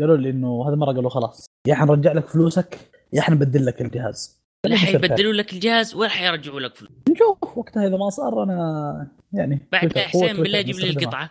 قالوا 0.00 0.16
لي 0.16 0.30
إنه 0.30 0.64
هذه 0.68 0.72
المره 0.74 0.92
قالوا 0.92 1.10
خلاص. 1.10 1.46
يا 1.66 1.74
حنرجع 1.74 2.12
لك 2.12 2.26
فلوسك 2.28 2.78
يا 3.12 3.20
حنبدل 3.22 3.66
لك 3.66 3.80
الجهاز. 3.80 4.38
لا 4.66 4.76
حيبدلوا 4.76 5.32
لك 5.32 5.52
الجهاز 5.52 5.94
ولا 5.94 6.08
حيرجعوا 6.08 6.60
لك 6.60 6.76
فلوس. 6.76 6.90
نشوف 7.10 7.58
وقتها 7.58 7.86
إذا 7.86 7.96
ما 7.96 8.10
صار 8.10 8.42
أنا 8.42 9.06
يعني 9.32 9.68
بعد 9.72 9.98
حسين 9.98 10.36
بالله 10.36 10.60
جيب 10.60 10.76
لي. 10.76 10.90
القطعة. 10.90 11.30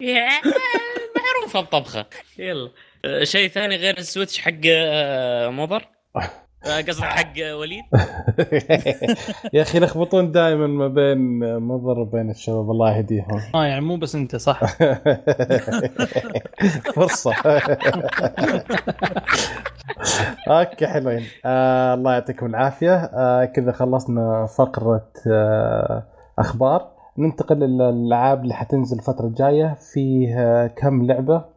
معروفة 1.16 1.60
الطبخه 1.60 2.06
يلا. 2.38 2.70
شيء 3.22 3.48
ثاني 3.48 3.76
غير 3.76 3.98
السويتش 3.98 4.38
حق 4.38 4.52
آه، 4.66 5.48
مضر؟ 5.48 5.88
آه، 6.66 6.80
قصدي 6.88 7.02
حق 7.02 7.38
آه، 7.38 7.56
وليد؟ 7.56 7.84
يا 9.54 9.62
أخي 9.62 9.78
يلخبطون 9.78 10.32
دائما 10.32 10.66
ما 10.66 10.88
بين 10.88 11.38
مضر 11.58 11.98
وبين 12.00 12.30
الشباب 12.30 12.70
الله 12.70 12.96
يهديهم. 12.96 13.40
آه 13.54 13.64
يعني 13.66 13.80
مو 13.80 13.96
بس 13.96 14.14
أنت 14.14 14.36
صح. 14.36 14.60
فرصة. 16.96 17.32
أوكي 20.48 20.86
حلوين. 20.86 21.24
آه 21.44 21.94
الله 21.94 22.12
يعطيكم 22.12 22.46
العافية. 22.46 22.94
آه 22.94 23.44
كذا 23.44 23.72
خلصنا 23.72 24.46
فقرة 24.58 25.08
آه 25.30 26.02
أخبار. 26.38 26.96
ننتقل 27.18 27.56
للالعاب 27.56 28.42
اللي 28.42 28.54
حتنزل 28.54 28.98
الفترة 28.98 29.26
الجاية. 29.26 29.76
فيه 29.92 30.40
آه 30.40 30.66
كم 30.66 31.06
لعبة؟ 31.06 31.34
آه 31.36 31.55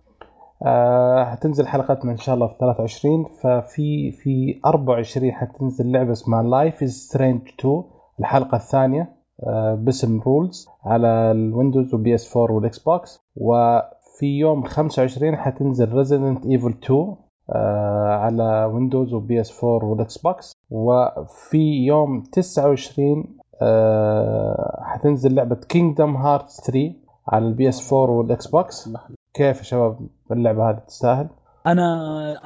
حتنزل 1.25 1.67
حلقتنا 1.67 2.11
إن 2.11 2.17
شاء 2.17 2.35
الله 2.35 2.47
في 2.47 2.53
23 2.59 3.25
ففي 3.25 4.11
في 4.11 4.59
24 4.65 5.31
حتنزل 5.31 5.91
لعبة 5.91 6.11
اسمها 6.11 6.43
Life 6.43 6.83
is 6.83 6.89
Strange 6.91 7.41
2 7.59 7.83
الحلقة 8.19 8.55
الثانية 8.55 9.15
آه 9.47 9.75
باسم 9.75 10.21
Rules 10.21 10.67
على 10.85 11.07
ال 11.07 11.17
Windows 11.17 11.84
و 11.84 11.93
PS 11.93 12.37
4 12.37 12.55
وال 12.55 12.79
Xbox. 12.79 13.19
وفي 13.35 14.25
يوم 14.39 14.63
25 14.63 15.35
حتنزل 15.35 15.93
Resident 15.93 16.45
Evil 16.45 16.73
2 16.83 17.15
آه 17.49 18.15
على 18.15 18.65
Windows 18.73 19.13
و 19.13 19.41
PS 19.41 19.63
4 19.63 19.89
وال 19.89 20.17
Xbox. 20.17 20.53
وفي 20.69 21.85
يوم 21.85 22.23
29 22.31 23.25
آه 23.61 24.79
حتنزل 24.83 25.35
لعبة 25.35 25.55
Kingdom 25.55 26.15
Hearts 26.15 26.49
3 26.49 26.93
على 27.29 27.45
ال 27.47 27.69
PS 27.69 27.93
4 27.93 28.15
وال 28.17 28.47
Xbox. 28.47 28.89
كيف 29.33 29.57
يا 29.57 29.63
شباب 29.63 30.07
اللعبة 30.31 30.69
هذه 30.69 30.81
تستاهل؟ 30.87 31.27
أنا 31.67 31.95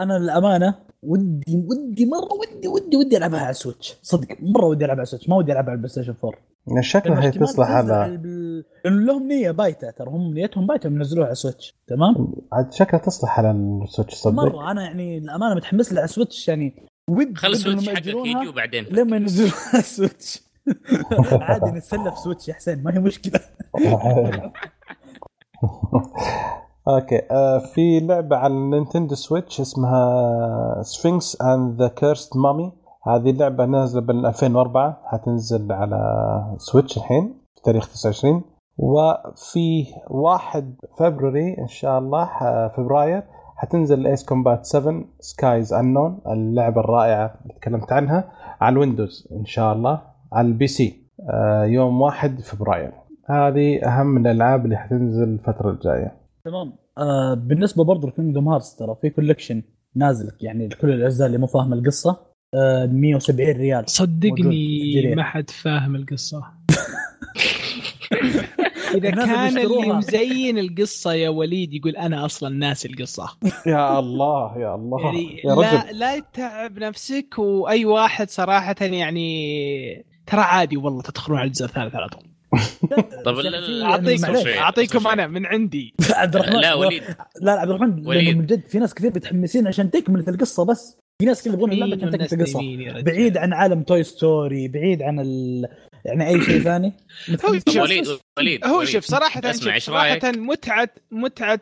أنا 0.03 0.13
للأمانة 0.13 0.75
ودي 1.03 1.65
ودي 1.69 2.05
مرة 2.05 2.29
ودي 2.57 2.67
ودي 2.67 2.97
ودي 2.97 3.17
ألعبها 3.17 3.39
على 3.39 3.49
ال 3.49 3.55
Switch. 3.55 3.97
صدق 4.01 4.27
مرة 4.41 4.65
ودي 4.65 4.85
ألعبها 4.85 4.99
على 4.99 5.03
ال 5.03 5.06
Switch. 5.07 5.29
ما 5.29 5.35
ودي 5.35 5.51
ألعبها 5.51 5.69
على 5.69 5.75
ال 5.77 5.89
PlayStation 5.89 6.13
4 6.23 6.81
شكلها 6.81 7.23
هي 7.23 7.31
تصلح 7.31 7.71
على 7.71 8.17
بال- 8.17 8.65
لأنه 8.85 9.05
لهم 9.05 9.27
نية 9.27 9.51
بايتة 9.51 9.89
ترى 9.91 10.09
هم 10.09 10.33
نيتهم 10.33 10.67
بايتة 10.67 10.87
ينزلوها 10.87 11.25
على 11.25 11.35
Switch 11.35 11.75
تمام؟ 11.87 12.33
عاد 12.53 12.73
شكلها 12.73 13.01
تصلح 13.01 13.39
على 13.39 13.51
ال 13.51 13.60
Switch 13.60 14.13
صدق. 14.13 14.33
مرة. 14.33 14.71
أنا 14.71 14.83
يعني 14.83 15.17
الامانه 15.17 15.55
متحمس 15.55 15.91
لها 15.93 15.99
على 16.01 16.07
Switch 16.07 16.47
يعني 16.47 16.87
ود 17.09 17.37
خل 17.37 17.47
ود 17.47 17.53
ال 17.55 17.60
Switch 17.60 17.89
حقك 17.89 18.07
يجي 18.07 18.47
وبعدين 18.49 18.85
لما 18.91 19.15
ينزلوها 19.17 19.53
على 19.73 19.83
Switch 19.83 20.43
عادي 21.41 21.71
نتسلى 21.71 22.11
في 22.11 22.17
Switch 22.17 22.47
يا 22.47 22.53
حسين 22.53 22.83
ما 22.83 22.93
هي 22.93 22.99
مشكلة. 22.99 23.39
أوكي 26.87 27.21
آه 27.31 27.57
في 27.57 27.99
لعبة 27.99 28.35
على 28.35 28.53
ال 28.53 28.60
Nintendo 28.60 29.15
Switch 29.15 29.61
اسمها 29.61 30.81
Sphinx 30.81 31.41
and 31.41 31.81
the 31.81 31.87
Cursed 31.87 32.37
Mummy 32.37 32.71
هذه 33.07 33.29
اللعبة 33.29 33.65
نازلة 33.65 34.01
بال 34.01 34.25
2004 34.25 35.01
حتنزل 35.05 35.71
على 35.71 35.97
Switch 36.57 36.97
الحين 36.97 37.41
في 37.55 37.61
تاريخ 37.61 37.87
29 37.87 38.41
وفي 38.77 39.85
1 40.09 40.75
فبراير 40.99 41.59
إن 41.59 41.67
شاء 41.67 41.99
الله 41.99 42.29
فبراير 42.77 43.23
حتنزل 43.55 44.07
Ace 44.07 44.25
Combat 44.25 44.65
7 44.65 45.03
Skies 45.19 45.73
Unknown 45.73 46.21
اللعبة 46.27 46.81
الرائعة 46.81 47.35
اللي 47.41 47.53
تكلمت 47.53 47.91
عنها 47.91 48.31
على 48.61 48.73
ال 48.73 48.80
Windows 48.80 49.27
إن 49.31 49.45
شاء 49.45 49.73
الله 49.73 50.01
على 50.33 50.47
ال 50.47 50.67
PC 50.67 51.03
آه 51.29 51.63
يوم 51.63 52.01
1 52.01 52.41
فبراير. 52.41 53.02
هذه 53.25 53.85
أهم 53.85 54.17
الألعاب 54.17 54.65
اللي 54.65 54.77
حتنزل 54.77 55.23
الفترة 55.23 55.71
الجاية. 55.71 56.11
تمام. 56.45 56.73
آه 56.97 57.33
بالنسبة 57.33 57.83
برضه 57.83 58.07
ل 58.07 58.12
Kingdom 58.13 58.49
Hearts 58.49 58.75
ترى 58.75 58.95
في 59.01 59.09
collection 59.09 59.61
نازل 59.95 60.31
يعني 60.41 60.69
كل 60.69 60.91
الأجزاء 60.91 61.27
اللي 61.27 61.37
مو 61.37 61.47
فاهمه 61.47 61.75
القصة. 61.75 62.17
آه 62.53 62.85
170 62.85 63.49
ريال. 63.51 63.89
صدقني 63.89 65.15
ما 65.15 65.23
حد 65.23 65.49
فاهم 65.49 65.95
القصة. 65.95 66.43
إذا 68.95 69.11
كان 69.11 69.57
اللي. 69.57 69.93
مزين 69.93 70.57
القصة 70.57 71.13
يا 71.13 71.29
وليد 71.29 71.73
يقول 71.73 71.95
أنا 71.95 72.25
أصلا 72.25 72.55
ناسي 72.55 72.87
القصة. 72.87 73.29
يا 73.65 73.99
الله 73.99 74.57
يا 74.57 74.75
الله. 74.75 75.05
يعني 75.05 75.41
يا 75.45 75.53
رجل. 75.53 75.61
لا 75.61 75.91
لا 75.91 76.19
تتعب 76.19 76.79
نفسك 76.79 77.39
وأي 77.39 77.85
واحد 77.85 78.29
صراحة 78.29 78.75
يعني 78.81 80.05
ترى 80.25 80.41
عادي 80.41 80.77
والله 80.77 81.01
تدخلون 81.01 81.39
على 81.39 81.47
الجزء 81.47 81.65
الثالث 81.65 81.95
على 81.95 82.09
طول. 82.09 82.32
طب 83.25 83.35
يعني 83.39 83.83
أعطيكم. 83.83 84.47
أعطيكم. 84.59 85.07
أنا 85.07 85.27
من 85.27 85.45
عندي 85.45 85.93
عبد 86.11 86.35
الرحمن 86.35 86.59
لا 86.59 86.73
وليد 86.73 87.03
لا 87.03 87.15
لا 87.41 87.51
عبد 87.51 87.69
الرحمن 87.69 88.07
وليد. 88.07 88.37
من 88.37 88.45
جد 88.45 88.61
في 88.67 88.79
ناس 88.79 88.93
كثير 88.93 89.11
متحمسين 89.15 89.67
عشان 89.67 89.91
تكمل 89.91 90.19
القصة 90.27 90.65
بس 90.65 90.97
في 91.21 91.25
ناس 91.25 91.43
كذا 91.43 91.53
يبغون 91.53 91.71
اللعبة 91.71 91.95
عشان 91.95 92.11
تكمل 92.11 92.41
القصة 92.41 92.61
بعيد 93.01 93.37
عن 93.37 93.53
عالم 93.53 93.83
توي 93.83 94.03
ستوري 94.03 94.67
بعيد 94.67 95.01
عن 95.01 95.19
ال... 95.19 95.67
يعني 96.05 96.27
أي 96.27 96.41
شيء 96.41 96.61
ثاني 96.61 96.93
شوف، 97.69 97.77
وليد 97.77 98.07
وليد 98.37 98.65
هو. 98.65 98.85
شوف 98.85 99.05
صراحة 99.05 99.41
اسمع، 99.45 99.79
صراحة 99.79 100.07
رأيك؟ 100.07 100.25
متعة 100.25 100.89
متعة 101.11 101.59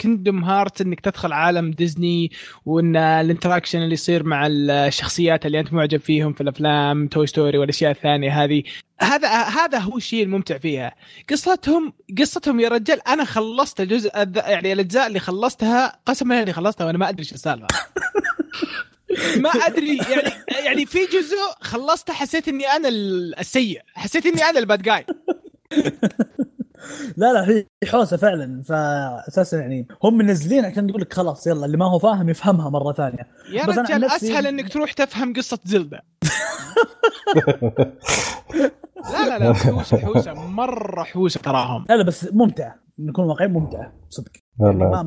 Kingdom 0.00 0.44
Hearts 0.44 0.80
إنك 0.80 1.00
تدخل 1.00 1.32
عالم 1.32 1.70
ديزني 1.70 2.30
وإن 2.66 2.96
ال 2.96 3.03
interaction 3.03 3.82
اللي 3.82 3.94
يصير 3.94 4.22
مع 4.22 4.46
الشخصيات 4.50 5.46
اللي 5.46 5.60
أنت 5.60 5.72
معجب 5.72 6.00
فيهم 6.00 6.32
في 6.32 6.40
الأفلام 6.40 7.08
Toy 7.08 7.26
Story 7.26 7.58
والأشياء 7.58 7.90
الثانية 7.90 8.44
هذه 8.44 8.62
هذا 9.00 9.28
هذا 9.28 9.78
هو 9.78 9.96
الشيء 9.96 10.22
الممتع 10.22 10.58
فيها 10.58 10.94
قصتهم 11.30 11.92
قصتهم 12.18 12.60
يا 12.60 12.68
رجال 12.68 13.08
أنا 13.08 13.24
خلصت 13.24 13.80
الجزء 13.80 14.10
يعني 14.36 14.72
الأجزاء 14.72 15.06
اللي 15.06 15.18
خلصتها 15.18 16.00
قسما 16.06 16.36
بالله 16.36 16.42
إني 16.42 16.52
خلصتها 16.52 16.84
وأنا 16.84 16.98
ما 16.98 17.08
أدري 17.08 17.22
إيش 17.22 17.32
السالفه 17.32 17.66
ما 19.36 19.50
أدري 19.50 19.96
يعني 19.96 20.32
يعني 20.64 20.86
في 20.86 21.06
جزء 21.06 21.36
خلصته 21.60 22.12
حسيت 22.12 22.48
إني 22.48 22.66
أنا 22.66 22.88
السيء 22.88 23.80
حسيت 23.94 24.26
إني 24.26 24.44
أنا 24.44 24.58
ال 24.58 24.64
bad 24.64 24.82
guy. 24.82 25.06
لا 27.16 27.32
لا 27.32 27.44
في 27.44 27.66
حوسة 27.86 28.16
فعلا. 28.16 28.62
فاساسا 28.62 29.58
يعني 29.58 29.88
هم 30.02 30.18
منزلين 30.18 30.64
عشان 30.64 30.88
يقول 30.88 31.00
لك 31.00 31.12
خلاص 31.12 31.46
يلا 31.46 31.66
اللي 31.66 31.76
ما 31.76 31.90
هو 31.90 31.98
فاهم 31.98 32.28
يفهمها 32.28 32.70
مرة 32.70 32.92
ثانية. 32.92 33.26
يا 33.50 33.64
رجال 33.64 34.04
أسهل 34.04 34.46
إنك 34.46 34.72
تروح 34.72 34.92
تفهم 34.92 35.32
قصة 35.32 35.58
Zelda. 35.64 36.02
لا 39.12 39.38
لا 39.38 39.44
لا 39.44 39.54
حوسة 39.54 39.98
حوسة 39.98 40.34
مرة 40.34 41.02
حوسة 41.02 41.40
تراهم 41.40 41.84
لا 41.88 41.94
لا 41.96 42.02
بس 42.04 42.28
ممتعة 42.32 42.74
نكون 42.98 43.24
واقعيين 43.24 43.52
ممتعة 43.52 43.92
صدق 44.08 44.30
والله 44.58 45.02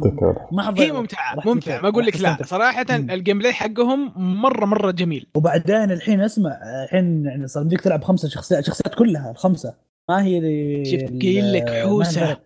ما- 0.52 0.64
يعطيك 0.64 0.82
هي. 0.84 0.92
ممتعة 0.92 1.36
ممتعة. 1.46 1.82
ما 1.82 1.90
أقول 1.90 2.06
لك 2.06 2.22
لا. 2.22 2.38
صراحة. 2.44 2.86
ال 2.90 3.40
gameplay 3.40 3.54
حقهم 3.54 4.14
مرة 4.42 4.66
مرة 4.66 4.92
جميل 4.92 5.28
وبعدين 5.36 5.92
الحين 5.92 6.22
اسمع 6.22 6.60
الحين 6.84 7.26
يعني 7.26 7.48
صار 7.48 7.64
بدك 7.64 7.82
تلعب 7.82 8.04
خمسة 8.04 8.30
شخصيات 8.30 8.66
شخصيات 8.66 8.96
كلها 8.96 9.32
الخمسة 9.32 9.74
ما 10.10 10.24
هي 10.24 10.38
اللي 10.38 10.86
شفت 10.86 11.22
قايل 11.22 11.54
لك 11.54 11.64
ما 11.64 11.72
هي 11.76 11.82
حوسة. 11.84 12.22
الفرق. 12.22 12.42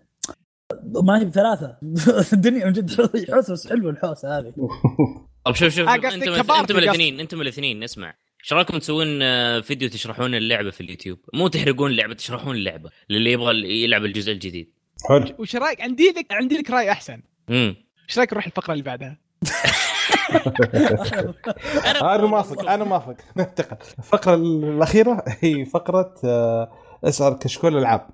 ما 1.03 1.19
هي 1.19 1.25
بثلاثه 1.25 1.77
الدنيا 2.34 2.65
من 2.65 2.71
جد 2.73 2.91
حوسة 3.31 3.53
بس 3.53 3.67
حلوة 3.69 3.91
الحوسة 3.91 4.38
هذه 4.39 4.53
طب 5.45 5.55
شوف 5.55 5.69
شوف 5.73 5.89
آه، 5.89 5.95
أنتم 5.95 6.34
أنتم 6.59 6.77
الاثنين 6.77 7.19
أنتم 7.19 7.41
الاثنين 7.41 7.84
اسمع 7.84 8.13
إيش 8.44 8.53
رأيكم 8.53 8.78
تسوون 8.78 9.22
آه، 9.22 9.60
فيديو 9.60 9.90
تشرحون 9.90 10.36
اللعبة 10.36 10.70
في 10.70 10.82
اليوتيوب؟ 10.82 11.18
مو 11.34 11.48
تحرقون 11.48 11.91
اللعبة 11.91 12.14
تشرحون 12.14 12.56
اللعبة 12.56 12.90
للي 13.10 13.32
يبغى 13.32 13.84
يلعب 13.84 14.06
الجزء 14.06 14.32
الجديد. 14.32 14.72
حلو. 15.10 15.26
وش 15.40 15.56
رأيك؟ 15.56 15.82
عندي 15.82 16.14
لك 16.18 16.26
عندي 16.32 16.57
لك 16.57 16.72
رأي 16.72 16.91
أحسن. 16.91 17.22
امم 17.49 17.76
إيش 18.10 18.18
رأيك 18.18 18.34
نروح 18.34 18.45
الفقرة 18.45 18.74
اللي 18.74 18.84
بعدها؟ 18.84 19.18
أنا 22.02 22.26
موافق 22.26 22.70
أنا 22.74 22.84
موافق 22.84 23.15
ننتقل. 23.38 23.78
الفقرة 23.99 24.36
الأخيرة 24.36 25.24
هي 25.40 25.65
فقرة 25.65 26.14
آه، 26.26 26.72
أسأل 27.03 27.40
كشكول 27.40 27.78
ألعاب. 27.78 28.07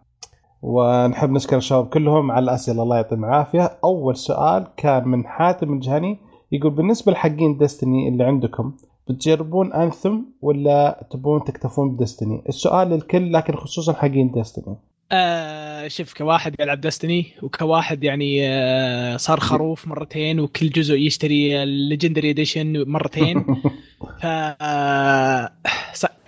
ونحب 0.62 1.30
نشكر 1.32 1.58
الشباب 1.58 1.90
كلهم 1.90 2.32
على 2.32 2.44
الأسئلة 2.44 2.84
الله 2.84 2.96
يعطيهم 2.96 3.26
العافية. 3.26 3.78
أول 3.84 4.18
سؤال 4.18 4.68
كان 4.78 5.08
من 5.08 5.28
حاتم 5.28 5.74
الجهني 5.74 6.20
يقول 6.52 6.72
بالنسبة 6.72 7.12
لحقين 7.12 7.58
Destiny 7.58 8.10
اللي 8.10 8.24
عندكم 8.24 8.74
بتجربون 9.10 9.74
Anthem 9.74 10.18
ولا 10.42 11.08
تبون 11.12 11.44
تكتفون 11.44 11.96
ب 11.96 12.02
Destiny 12.02 12.44
السؤال 12.50 12.90
للكل 12.90 13.34
لكن 13.34 13.56
خصوصا 13.56 13.94
حقين 13.94 14.32
Destiny 14.32 14.76
آه 15.12 15.88
شوف 15.88 16.14
كواحد 16.14 16.56
يلعب 16.60 16.82
Destiny 16.82 17.26
وكواحد 17.42 18.04
يعني 18.04 18.48
آه 18.48 19.18
صار 19.18 19.40
خروف 19.40 19.88
مرتين 19.88 20.40
وكل 20.40 20.70
جزء 20.70 20.96
يشتري 20.96 21.64
ال 21.64 21.70
Legendary 21.70 22.30
Edition 22.30 22.84
مرتين. 22.88 23.46
ف 24.22 24.26
آه، 24.26 25.52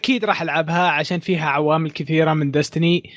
أكيد 0.01 0.25
راح 0.25 0.41
ألعبها 0.41 0.87
عشان 0.87 1.19
فيها 1.19 1.45
عوامل 1.45 1.91
كثيرة 1.91 2.33
من 2.33 2.51
دستني 2.51 3.09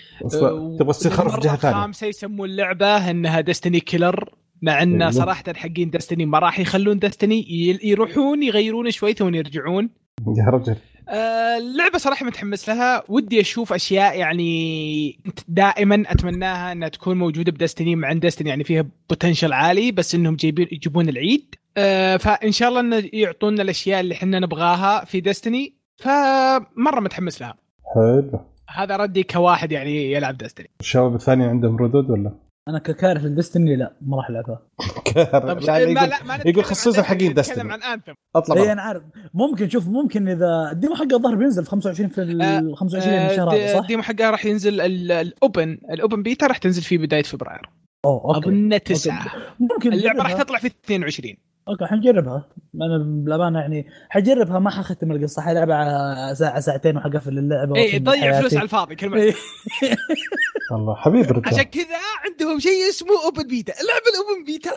تبغى 0.78 0.92
تصير 0.92 1.12
خروف 1.12 1.40
جهه 1.40 1.56
ثانية. 1.56 1.76
الخامسة 1.76 2.06
يسمون 2.06 2.48
اللعبه 2.48 3.10
إنها 3.10 3.40
دستني 3.40 3.80
كيلر 3.80 4.28
مع 4.64 4.82
إن 4.82 5.02
أيوه. 5.02 5.10
صراحة 5.10 5.44
حقين 5.56 5.90
دستني 5.90 6.26
ما 6.26 6.38
راح 6.38 6.60
يخلون 6.60 6.98
دستني 6.98 7.44
يروحون 7.84 8.42
يغيرون 8.42 8.90
شوي 8.90 9.12
ثم 9.12 9.34
يرجعون. 9.34 9.90
يا 10.38 10.50
رجل. 10.50 10.76
آه، 11.08 11.58
اللعبة 11.58 11.98
صراحة 11.98 12.26
متحمس 12.26 12.68
لها. 12.68 13.02
ودي 13.08 13.40
أشوف 13.40 13.72
أشياء 13.72 14.18
يعني 14.18 15.18
دائما 15.48 16.02
أتمناها 16.06 16.72
إنها 16.72 16.88
تكون 16.88 17.18
موجودة 17.18 17.52
بدستني 17.52 17.96
مع 17.96 18.12
إن 18.12 18.20
دستني 18.20 18.48
يعني 18.48 18.64
فيها 18.64 18.86
بوتنشل 19.08 19.52
عالي 19.52 19.92
بس 19.92 20.14
إنهم 20.14 20.36
جايبين 20.36 20.68
يجيبون 20.72 21.08
العيد. 21.08 21.54
آه، 21.76 22.16
فإن 22.16 22.52
شاء 22.52 22.68
الله 22.68 22.80
انه 22.80 23.10
يعطونا 23.12 23.62
الأشياء 23.62 24.00
اللي 24.00 24.14
إحنا 24.14 24.38
نبغاها 24.38 25.04
في 25.04 25.20
دستني 25.20 25.74
فمرة 25.96 27.00
متحمس 27.00 27.40
لها. 27.40 27.54
حلو. 27.94 28.40
هذا 28.68 28.96
ردي 28.96 29.22
كواحد 29.22 29.72
يعني 29.72 30.12
يلعب 30.12 30.38
Destiny 30.38 30.70
الشباب 30.80 31.14
الثانيين 31.14 31.48
عندهم 31.48 31.76
ردود 31.76 32.10
ولا؟ 32.10 32.43
أنا 32.68 32.78
ككاره 32.78 33.24
لل 33.24 33.36
Destiny 33.36 33.76
لا 33.76 33.92
ما 34.00 34.16
راح 34.16 34.28
ألعبها. 34.30 34.62
طب 35.32 35.62
يعني 35.62 35.82
يقول, 35.92 35.94
لا 35.94 36.42
يقول 36.46 36.64
خصوصا 36.64 37.02
حقين 37.02 37.34
Destiny. 37.34 37.72
عن 37.72 37.82
Anthem 37.82 38.12
أطلع 38.36 38.62
اي. 38.62 38.72
أنا 38.72 38.82
عارف. 38.82 39.02
ممكن 39.34 39.68
شوف 39.68 39.88
ممكن 39.88 40.28
إذا 40.28 40.68
ال 40.72 40.77
demo 40.77 40.94
حقه 40.94 41.16
الظاهر 41.16 41.34
بينزل 41.34 41.64
في 41.64 41.70
25 41.70 42.08
في 42.08 42.22
ال 42.22 42.76
25 42.76 43.16
من 43.18 43.26
الشهر 43.30 43.54
هذا 43.54 43.72
صح؟ 43.74 43.80
ال 43.80 43.85
demo 43.85 44.02
حقها 44.02 44.30
راح 44.30 44.44
ينزل 44.46 44.80
ال- 44.80 45.12
ال 45.12 45.25
open 45.25 45.78
ال 45.90 45.97
open 45.97 46.22
beta 46.22 46.46
راح 46.46 46.58
تنزل 46.58 46.82
في 46.82 46.98
بداية 46.98 47.22
فبراير. 47.22 47.70
أوه 48.04 48.34
okay. 48.36 48.48
أظن 48.48 48.80
تسعه 48.84 49.26
ممكن 49.60 49.92
اللعبة 49.92 50.22
راح. 50.22 50.32
تطلع 50.32 50.58
في 50.58 50.66
22 50.66 51.34
okay 51.68 51.86
حنجربها 51.86 52.48
أنا 52.74 52.98
بالأمانة 52.98 53.58
يعني 53.58 53.86
حجربها 54.08 54.58
ما 54.58 54.70
حختم 54.70 55.12
القصة 55.12 55.42
حلعبها 55.42 56.34
ساعة 56.34 56.60
ساعتين 56.60 56.96
وحقفل 56.96 57.38
اللعبة 57.38 57.76
اي 57.76 57.84
وأكمل 57.84 58.04
ضيع 58.04 58.20
حياتي. 58.20 58.40
فلوس 58.40 58.54
على 58.54 58.62
الفاضي 58.62 58.94
كلمه 58.94 59.16
إيه. 59.16 59.34
والله 60.72 60.94
حبيب 60.94 61.20
عشان 61.24 61.36
الرجال 61.38 61.70
كذا 61.70 61.96
عندهم 62.24 62.58
شيء 62.58 62.88
اسمه 62.88 63.24
open 63.24 63.48
beta 63.48 63.72
العب 63.72 64.02
ال 64.14 64.20
open 64.20 64.44
beta 64.44 64.70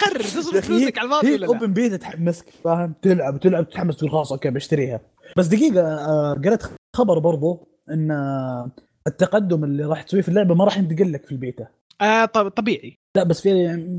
قرر 0.00 0.22
تصرف 0.22 0.64
فلوسك 0.66 0.98
على 0.98 1.06
الفاضي 1.06 1.26
ولا 1.26 1.36
لا؟ 1.36 1.46
ال 1.46 1.51
open 1.51 1.72
beta 1.72 1.96
تحمسك 1.96 2.46
فاهم؟ 2.64 2.94
تلعب 3.02 3.34
وتلعب 3.34 3.68
تتحمس 3.68 3.96
تقول 3.96 4.10
خلاص 4.10 4.32
okay 4.32 4.50
بشتريها. 4.50 5.00
بس 5.36 5.46
دقيقة 5.46 5.80
آه، 5.82 6.34
قريت 6.44 6.62
خبر 6.96 7.18
برضو 7.18 7.68
إن 7.90 8.10
آه، 8.10 8.70
التقدم 9.06 9.64
اللي 9.64 9.84
راح 9.84 10.02
تسويه 10.02 10.22
في 10.22 10.28
اللعبة 10.28 10.54
ما 10.54 10.64
راح 10.64 10.78
ينتقل 10.78 11.12
لك 11.12 11.26
في 11.26 11.32
البيتا. 11.32 11.66
آه 12.00 12.24
طب 12.24 12.48
طبيعي. 12.48 12.98
لا 13.16 13.22
بس 13.22 13.40
في 13.40 13.52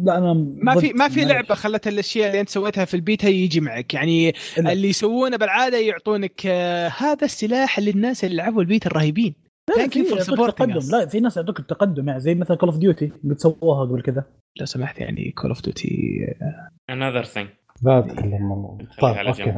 لا 0.04 0.18
أنا 0.18 0.34
ما 0.58 0.80
في 0.80 0.94
ما 0.94 1.08
في 1.08 1.26
لعبة 1.26 1.56
خلت 1.56 1.88
الأشياء 1.88 2.28
اللي 2.28 2.40
أنت 2.40 2.50
سويتها 2.50 2.86
في 2.86 2.94
البيتا 2.94 3.28
يجي 3.28 3.60
معك. 3.60 3.94
يعني 3.94 4.34
إلا. 4.58 4.72
اللي 4.72 4.90
يسوونه 4.90 5.38
بالعادة 5.38 5.78
يعطونك 5.78 6.42
آه 6.46 6.88
هذا 6.88 7.26
السلاح 7.26 7.80
للناس 7.80 8.26
اللي 8.26 8.36
لعبوا 8.36 8.62
البيتا 8.62 8.90
الرهيبين. 8.90 9.36
us. 10.80 10.92
لا 10.92 11.06
في 11.06 11.20
ناس 11.20 11.38
يعطوك 11.38 11.60
التقدم 11.60 12.08
يعني 12.08 12.20
زي 12.20 12.36
مثلا 12.36 12.58
Call 12.58 12.70
of 12.70 12.78
Duty 12.78 13.12
قد 13.24 13.40
سووها 13.40 13.86
قبل 13.86 14.02
كذا. 14.02 14.24
لو 14.60 14.66
سمحت 14.66 15.00
يعني 15.00 15.32
Call 15.32 15.50
of 15.50 15.62
Duty 15.62 16.20
another 16.92 17.26
thing. 17.26 17.48
لا 17.84 18.00
والله. 18.00 18.78
طيب 19.02 19.16
okay. 19.18 19.58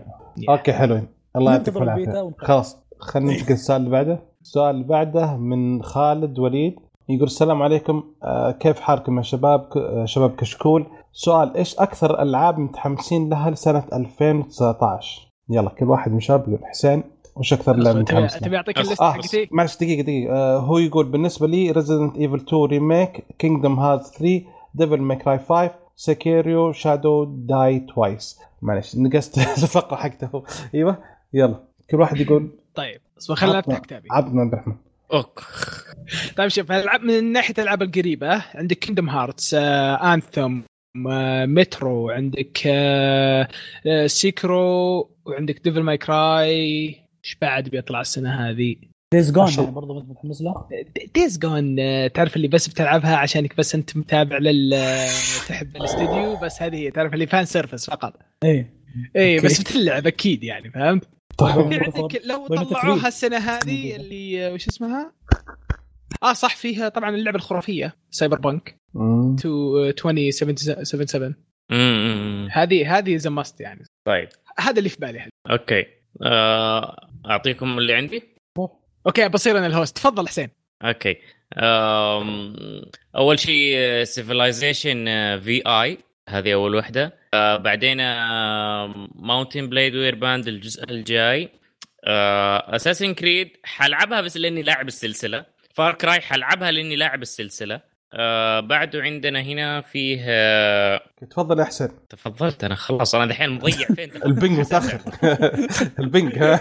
okay 0.50 0.74
حلوين. 0.74 1.07
الله 1.36 1.52
يعطيكم 1.52 1.84
العافية. 1.84 2.32
خلاص 2.38 2.78
خلينا 2.99 3.32
ننتقل 3.32 3.52
للسؤال 3.52 3.80
اللي 3.80 3.90
بعده. 3.90 4.20
السؤال 4.41 4.76
اللي 4.76 4.88
بعده 4.88 5.38
من 5.38 5.84
خالد 5.84 6.40
وليد. 6.40 6.76
يقول 7.10 7.27
السلام 7.27 7.61
عليكم 7.61 8.03
آه، 8.23 8.52
كيف 8.52 8.80
حالكم 8.80 9.18
يا 9.18 9.23
شباب؟ 9.23 9.68
آه، 9.77 10.06
شباب 10.06 10.36
كشكول. 10.36 10.86
سؤال 11.14 11.57
إيش 11.57 11.76
أكثر 11.80 12.22
ألعاب 12.22 12.60
متحمسين 12.60 13.30
لها 13.30 13.49
لسنة 13.49 13.84
2019 13.94 15.27
يلا 15.49 15.69
كل 15.69 15.86
واحد 15.86 16.11
من 16.11 16.19
شباب 16.19 16.48
يقول 16.49 16.65
حسين 16.65 17.03
وش 17.36 17.53
أكثر 17.53 17.76
لعبة 17.76 17.99
متحمس 17.99 18.34
تبي 18.40 18.57
أعطيك 18.57 18.77
آه، 18.77 18.81
ال 18.82 18.86
list 18.86 19.02
آه 19.02 19.11
حقتي. 19.11 19.49
معلش 19.52 19.76
دقيقة 19.77 20.02
دقيقة. 20.02 20.34
آه 20.36 20.57
هو 20.60 20.77
يقول 20.77 21.06
بالنسبة 21.06 21.48
لي 21.48 21.72
Resident 21.72 22.18
Evil 22.18 22.36
2 22.36 22.64
Remake 22.66 23.26
Kingdom 23.40 23.80
Hearts 23.80 24.06
3 24.06 24.41
Devil 24.74 25.02
May 25.02 25.18
Cry 25.18 25.40
5 25.40 25.72
Sekiro 25.96 26.72
Shadows 26.72 27.24
Die 27.24 27.80
Twice 27.80 28.40
معلش 28.61 28.95
نقصت 28.98 29.38
الفقرة 29.64 29.95
حقته. 29.95 30.44
أيوه 30.76 30.98
يلا. 31.34 31.56
كل 31.91 31.99
واحد 32.02 32.18
يقول 32.18 32.49
طيب 32.76 33.02
اصبر 33.19 33.36
خلينا 33.36 33.57
عطنا- 33.57 33.73
نفتح 33.73 33.86
كتابي 33.86 34.07
عبد 34.11 34.53
الرحمن. 34.53 34.76
Ok. 35.14 35.44
طيب 36.38 36.48
شوف 36.48 36.72
الالعاب 36.72 37.02
من 37.02 37.31
ناحية 37.31 37.53
الألعاب 37.57 37.81
القريبة 37.81 38.44
عندك 38.56 38.77
Kingdom 38.78 39.10
Hearts 39.10 39.54
Anthem 39.54 40.62
Metro 41.46 42.10
عندك 42.10 42.61
آه، 42.65 43.48
آه، 43.88 44.07
Sekiro 44.08 45.00
وعندك 45.26 45.61
Devil 45.64 45.82
May 45.82 45.98
Cry 45.98 46.86
إيش 47.26 47.38
بعد 47.41 47.69
بيطلع 47.69 48.02
السنة 48.02 48.49
هذه؟ 48.49 48.76
Days 49.14 49.32
Gone 49.32 49.50
يعني 49.57 49.72
برضه 49.72 50.03
متحمس 50.03 50.41
له. 50.41 50.68
Days 51.16 51.40
Gone 51.40 51.76
تعرف 52.14 52.36
اللي 52.36 52.48
بس 52.48 52.68
بتلعبها 52.68 53.15
عشانك 53.15 53.57
بس 53.57 53.76
أنت 53.76 53.98
متابع 53.98 54.38
لل 54.38 54.76
تحب 55.48 55.76
الاستوديو 55.76 56.36
بس 56.36 56.61
هذه 56.61 56.76
هي 56.76 56.91
تعرف 56.91 57.14
اللي 57.14 57.27
fan 57.28 57.46
service 57.46 57.90
فقط. 57.90 58.14
إيه. 58.44 58.73
اي 59.15 59.36
okay. 59.36 59.48
بس 59.48 59.61
بتلعب 59.61 60.07
أكيد 60.07 60.44
يعني 60.44 60.72
فهمت؟ 60.72 61.19
طيب. 61.40 61.70
في 61.70 61.76
عندك 61.76 62.22
لو 62.26 62.48
طلعوها؟ 62.48 63.07
السنة 63.07 63.38
هذه 63.38 63.95
اللي 63.95 64.52
وش 64.53 64.68
اسمها؟ 64.68 65.14
آه 66.24 66.34
صح 66.34 66.56
فيها 66.56 66.90
طبعا 66.90 67.10
اللعبة 67.10 67.38
الخرافية 67.38 67.95
Cyberpunk 68.12 68.76
مم. 68.94 69.36
2077 69.45 71.36
أمم. 71.72 72.48
هذه 72.52 72.98
هذه 72.98 73.16
as 73.16 73.28
must 73.28 73.62
يعني. 73.61 73.86
طيب. 74.07 74.30
هذا 74.60 74.78
اللي 74.78 74.90
في 74.90 74.98
بالي 74.99 75.20
هذا. 75.20 75.30
okay. 75.52 75.86
آه، 76.24 77.10
أعطيكم 77.26 77.78
اللي 77.78 77.94
عندي؟ 77.94 78.24
okay 79.08 79.30
بصير 79.30 79.57
أنا 79.57 79.68
ال 79.68 79.73
host 79.73 79.96
تفضل 79.95 80.28
حسين. 80.28 80.49
okay. 80.84 81.16
أم، 81.57 82.56
أول 83.16 83.40
شيء 83.40 84.03
Civilization 84.04 85.06
VI 85.40 85.98
هذه 86.30 86.54
أول 86.54 86.76
وحدة. 86.76 87.14
آه، 87.34 87.58
بعدين 87.58 87.98
Mount 89.16 89.70
and 89.70 89.96
Blade 89.96 90.16
Warband 90.16 90.48
الجزء 90.48 90.84
الجاي. 90.84 91.50
Assassin's 92.76 93.14
Creed 93.14 93.58
حلعبها 93.64 94.22
بس 94.22 94.38
لأني 94.38 94.64
لاعب 94.64 94.88
السلسلة. 94.88 95.46
Far 95.74 95.94
Cry 95.94 96.22
حلعبها 96.22 96.72
لأني 96.72 96.96
لاعب 96.96 97.22
السلسلة. 97.22 97.89
آه، 98.14 98.60
بعده 98.60 99.02
عندنا 99.02 99.41
هنا 99.41 99.81
فيه 99.81 100.22
آه، 100.27 101.02
تفضل 101.30 101.60
يا 101.60 101.64
حسين. 101.65 101.90
تفضلت 102.10 102.64
أنا 102.64 102.76
خلاص 102.76 103.15
أنا 103.15 103.26
دحين 103.26 103.49
مضيع 103.49 103.88
فين. 103.88 104.11
ال 104.26 104.32
ping 104.32 104.60
متأخر. 104.60 104.99
ال 106.00 106.07
ping 106.07 106.38
ها. 106.38 106.60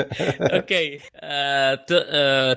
okay. 0.56 0.98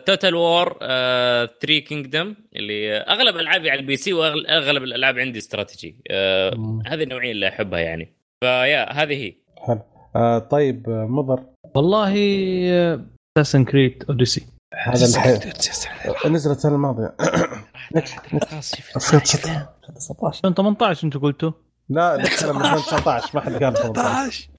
Total 0.06 0.36
War 0.36 0.78
3 0.80 1.80
Kingdoms 1.80 2.36
اللي 2.56 2.98
أغلب 2.98 3.36
العابي 3.36 3.70
على 3.70 3.80
ال 3.80 3.98
PC 3.98 4.14
وأغلب 4.14 4.84
الألعاب 4.84 5.20
عندي 5.20 5.40
استراتيجي. 5.40 5.96
آه،. 6.12 6.82
هذه 6.88 7.04
النوعية 7.04 7.32
اللي 7.32 7.48
أحبها 7.48 7.80
يعني. 7.80 8.14
ف 8.44 8.53
yeah 8.53 8.92
هذه 8.92 9.14
هي. 9.14 9.34
حلو. 9.58 9.82
آه 10.16 10.40
طيب 10.40 10.90
آه، 10.90 11.06
مضر. 11.10 11.44
والله 11.76 12.14
Assassin's 13.38 13.66
Creed 13.66 14.04
Odyssey 14.10 14.46
هذا 14.74 15.06
الحين. 15.06 16.34
نزلت 16.34 16.58
السنة 16.58 16.76
الماضية. 16.76 17.16
19 18.00 19.66
18 20.56 21.08
أنتم 21.08 21.20
قلتوا 21.20 21.52
لا 21.90 22.18
نتكلم 22.18 22.56
من 22.60 22.66
2019 22.66 23.30
ما 23.34 23.42
حد 23.42 23.64
قال 23.64 23.74
18 23.74 24.50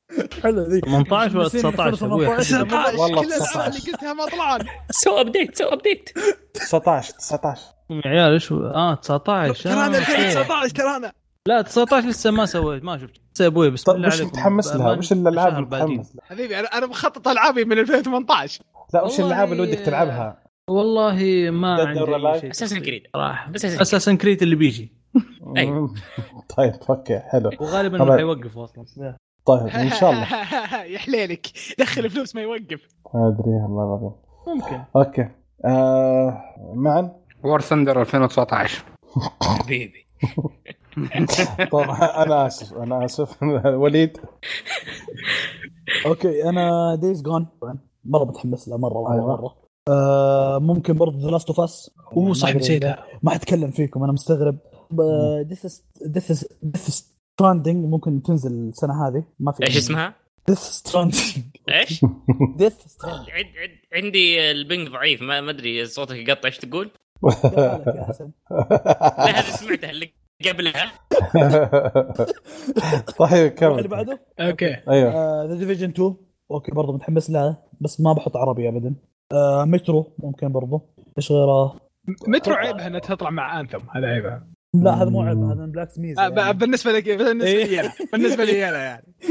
حلو 0.42 0.62
ذي. 0.62 0.80
18 0.80 1.38
ولا 1.38 1.48
19 1.48 2.06
أبوي 2.06 2.26
والله 2.26 2.36
كل 2.42 2.54
الالعاب 2.54 2.94
19. 2.94 3.66
اللي 3.68 3.78
قلتها 3.92 4.12
ما 4.12 4.26
طلعان 4.26 4.66
سو 4.90 5.20
أبديت 5.20 5.58
سو 5.58 5.64
أبديت. 5.64 6.10
19 6.54 7.12
19 7.12 7.62
يا 7.90 8.02
عيال 8.10 8.32
إيش 8.32 8.52
آه 8.52 8.94
19 8.94 9.54
ترى 9.64 9.72
أنا 9.72 9.82
آه، 9.82 9.86
أوكي. 9.86 9.98
2019 9.98 10.70
ترى 10.74 10.96
أنا. 10.96 11.12
لا 11.46 11.62
19 11.62 12.08
لسه 12.08 12.30
ما 12.30 12.46
سويت 12.46 12.84
ما 12.84 12.98
شفت. 12.98 13.12
لسه 13.34 13.42
يا 13.42 13.46
أبوي 13.48 13.70
بسم 13.70 13.92
طيب 13.92 14.04
وش. 14.06 14.20
متحمس 14.22 14.74
لها؟ 14.76 14.92
وش 14.92 15.12
الالعاب 15.12 15.52
اللي. 15.52 15.60
متحمس 15.66 16.16
لها؟ 16.16 16.24
حبيبي 16.24 16.58
أنا 16.60 16.68
أنا 16.68 16.86
مخطط 16.86 17.28
العابي 17.28 17.64
من 17.64 17.78
2018 17.78 18.60
لا 18.94 19.02
وش 19.04 19.20
الالعاب 19.20 19.52
اللي 19.52 19.62
ودك 19.62 19.78
تلعبها؟ 19.78 20.47
والله 20.68 21.50
ما 21.50 21.74
عندي 21.86 22.50
Assassin's 22.50 22.78
Creed 22.80 23.02
صراحة. 23.14 23.52
Assassin's 23.56 24.16
Creed. 24.16 24.42
اللي 24.42 24.56
بيجي. 24.56 24.92
أيوة. 25.56 25.94
طيب 26.56 26.72
okay 26.90 27.18
حلو. 27.18 27.50
وغالبا 27.60 27.98
طبعاً. 27.98 28.08
انه 28.08 28.16
حيوقف 28.16 28.58
أصلا. 28.58 29.16
طيب 29.46 29.66
إن 29.66 29.90
شاء 29.90 30.10
الله. 30.10 30.26
يا 30.94 30.98
حليلك. 30.98 31.46
دخل 31.78 32.10
فلوس 32.10 32.34
ما 32.36 32.42
يوقف. 32.42 32.80
ما 33.14 33.28
أدري 33.28 33.50
والله 33.50 33.84
العظيم 33.84 34.12
ممكن. 34.46 34.82
okay. 34.96 35.28
آه 35.64 36.42
معا 36.74 37.12
War 37.44 37.60
Thunder 37.60 38.00
2019 38.00 38.84
حبيبي. 39.42 40.06
طبعا 41.72 42.22
أنا 42.24 42.46
آسف 42.46 42.76
أنا 42.76 43.04
آسف. 43.04 43.42
وليد؟ 43.66 44.18
okay 46.06 46.48
أنا 46.48 46.94
Days 46.94 47.22
Gone 47.22 47.46
مرة 48.04 48.24
متحمس 48.24 48.68
له 48.68 48.78
مرة 48.78 49.12
أيوة. 49.12 49.26
مره 49.26 49.36
مرة. 49.42 49.67
آه 49.88 50.58
ممكن 50.58 50.94
برضه 50.94 51.18
The 51.18 51.30
Last 51.30 51.48
of 51.48 51.60
Us 51.60 51.90
أوه 52.16 52.32
صح 52.32 52.54
نسيتها. 52.54 53.04
ما 53.22 53.30
حتكلم 53.30 53.70
فيكم 53.70 54.02
أنا 54.04 54.12
مستغرب. 54.12 54.58
Death 55.42 55.66
Death 56.06 56.44
Death 56.62 57.04
Stranding 57.34 57.84
ممكن 57.84 58.22
تنزل 58.22 58.52
السنة 58.52 59.08
هذه. 59.08 59.24
ما 59.40 59.52
في 59.52 59.66
إيش 59.66 59.76
اسمها؟ 59.76 60.14
Death 60.48 60.58
Stranding 60.58 61.20
إيش؟ 61.68 62.04
Death 62.56 62.72
Stranding 62.86 63.30
عد 63.30 63.44
عد 63.44 64.02
عندي 64.04 64.50
ال 64.50 64.58
ping 64.58 64.88
ضعيف 64.88 65.22
ما 65.22 65.40
ما 65.40 65.50
أدري 65.50 65.86
صوتك 65.86 66.16
يقطع 66.16 66.48
إيش 66.48 66.58
تقول؟ 66.58 66.90
لا 67.56 69.40
هذه 69.40 69.50
سمعتها 69.50 69.90
اللي 69.90 70.10
قبلها. 70.46 70.92
طيب 73.18 73.32
اللي 73.32 73.50
كمل 73.50 73.88
بعده؟ 73.88 74.20
okay. 74.40 74.76
أيوه. 74.88 75.44
The 75.44 75.54
Division 75.54 75.88
2 75.88 76.14
okay 76.50 76.72
برضه 76.72 76.92
متحمس 76.92 77.30
لها 77.30 77.62
بس 77.80 78.00
ما 78.00 78.12
بحط 78.12 78.36
عربي 78.36 78.68
ابدا. 78.68 78.94
آه 79.32 79.64
مترو 79.64 80.12
ممكن 80.18 80.52
برضه 80.52 80.82
إيش 81.18 81.32
غيره؟ 81.32 81.80
مترو 82.28 82.54
عيبها 82.54 82.86
إنها 82.86 83.00
تطلع 83.00 83.30
مع 83.30 83.60
Anthem 83.60 83.80
هذا 83.94 84.06
عيبها. 84.06 84.48
لا 84.74 85.02
هذا 85.02 85.10
مو 85.10 85.22
عيب 85.22 85.38
هذا 85.38 85.66
plus 85.66 85.98
ميزه 85.98 86.26
آه، 86.26 86.30
يعني. 86.30 86.58
بالنسبة 86.58 86.92
لك 86.92 87.08
بالنسبة 87.08 87.46
إيه. 87.46 87.64
لي 87.64 87.80
أنا 87.80 87.92
بالنسبة 88.12 88.44
لي 88.44 88.68
أنا 88.68 88.84
يعني. 88.84 89.14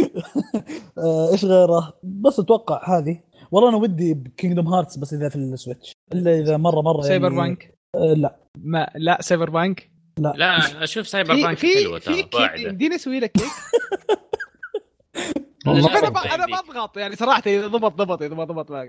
آه، 0.98 1.32
إيش 1.32 1.46
غيره؟ 1.46 2.00
بس 2.04 2.40
أتوقع 2.40 2.98
هذه. 2.98 3.20
والله 3.52 3.70
أنا 3.70 3.78
ودي 3.78 4.14
ب 4.14 4.20
Kingdom 4.20 4.68
Hearts 4.68 4.98
بس 4.98 5.14
إذا 5.14 5.30
في 5.30 5.36
ال 5.36 5.43
Switch. 5.43 5.94
إلا 6.14 6.40
إذا 6.40 6.58
مره 6.58 6.82
مرة 6.82 6.96
يعني 6.96 7.08
Cyberpunk 7.08 7.78
آه 7.96 8.14
لا. 8.14 8.40
ما 8.58 8.90
لا 8.96 9.18
Cyberpunk 9.22 9.92
لا 10.20 10.84
أشوف 10.84 11.08
Cyberpunk 11.08 11.58
في 11.58 11.84
حلوة 11.84 12.00
في 12.00 12.06
ترى 12.06 12.16
كيك 12.16 12.36
واعده 12.36 12.62
يمديني 12.62 12.96
أسوي 12.96 13.20
لك 13.20 13.32
كيك. 13.32 13.48
أنا 15.72 16.10
ب- 16.10 16.18
أنا. 16.18 16.46
بضغط 16.46 16.98
يعني 16.98 17.16
صراحة 17.16 17.42
إذا 17.46 17.68
ضبط 17.68 17.94
ضبط 17.94 18.22
إذا 18.22 18.36
ما 18.36 18.44
ضبط 18.44 18.72
ما 18.72 18.82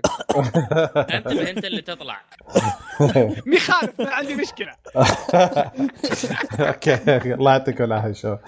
أنت 1.15 1.27
أنت 1.27 1.65
اللي 1.65 1.81
تطلع. 1.81 2.21
مي 3.47 3.57
خالف 3.59 4.01
ما 4.01 4.09
عندي 4.09 4.35
مشكلة. 4.35 4.71
okay 6.67 7.33
الله 7.33 7.51
يعطيكم 7.51 7.83
العافية 7.83 8.11
شباب. 8.13 8.39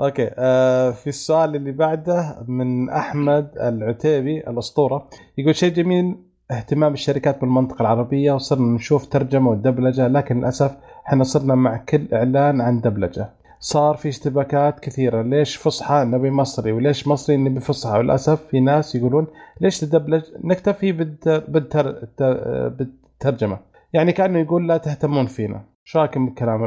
okay 0.00 0.30
آه 0.38 0.90
في 0.90 1.06
السؤال 1.06 1.56
اللي 1.56 1.72
بعده 1.72 2.44
من 2.48 2.90
أحمد 2.90 3.50
العتيبي 3.60 4.38
الأسطورة. 4.40 5.08
يقول 5.38 5.56
شيء 5.56 5.72
جميل 5.72 6.16
اهتمام 6.50 6.92
الشركات 6.92 7.40
بالمنطقة 7.40 7.80
العربية 7.82 8.32
وصرنا 8.32 8.74
نشوف 8.74 9.06
ترجمة 9.06 9.50
ودبلجة 9.50 10.08
لكن 10.08 10.38
للأسف 10.40 10.72
إحنا 11.08 11.24
صرنا 11.24 11.54
مع 11.54 11.76
كل 11.76 12.08
إعلان 12.12 12.60
عن 12.60 12.80
دبلجة. 12.80 13.39
صار 13.62 13.96
في 13.96 14.08
اشتباكات 14.08 14.80
كثيرة. 14.80 15.22
ليش 15.22 15.56
فصحى 15.56 16.04
نبي 16.04 16.30
مصري 16.30 16.72
وليش 16.72 17.08
مصري 17.08 17.36
نبي 17.36 17.60
فصحى؟ 17.60 17.98
وللأسف 17.98 18.42
في 18.46 18.60
ناس 18.60 18.94
يقولون 18.94 19.26
ليش 19.60 19.80
تدبلج 19.80 20.22
نكتفي 20.44 20.92
بالت- 20.92 21.44
بالتر... 21.48 21.88
الت- 21.88 22.72
بالترجمة؟ 22.78 23.58
يعني 23.92 24.12
كأنه 24.12 24.38
يقول 24.38 24.68
لا 24.68 24.76
تهتمون 24.76 25.26
فينا. 25.26 25.64
شو 25.84 25.98
رايكم 25.98 26.26
بالكلام 26.26 26.62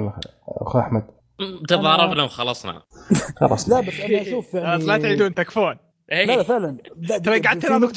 أحمد؟ 0.80 1.04
م- 1.40 1.66
تضاربنا 1.66 2.24
وخلصنا. 2.24 2.82
خلاص. 3.36 3.70
لا 3.70 3.80
بس 3.82 4.00
أنا 4.00 4.22
أشوف 4.22 4.54
يعني 4.54 4.86
لا 4.86 4.98
تعيدون 4.98 5.34
تكفون. 5.34 5.76
إيه. 6.12 6.26
لا 6.26 6.36
لا 6.36 6.44
فعلا. 6.44 6.78
لا 6.98 7.18
ترى 7.24 7.40
قعدت 7.40 7.62
في 7.62 7.68
تناظر 7.68 7.94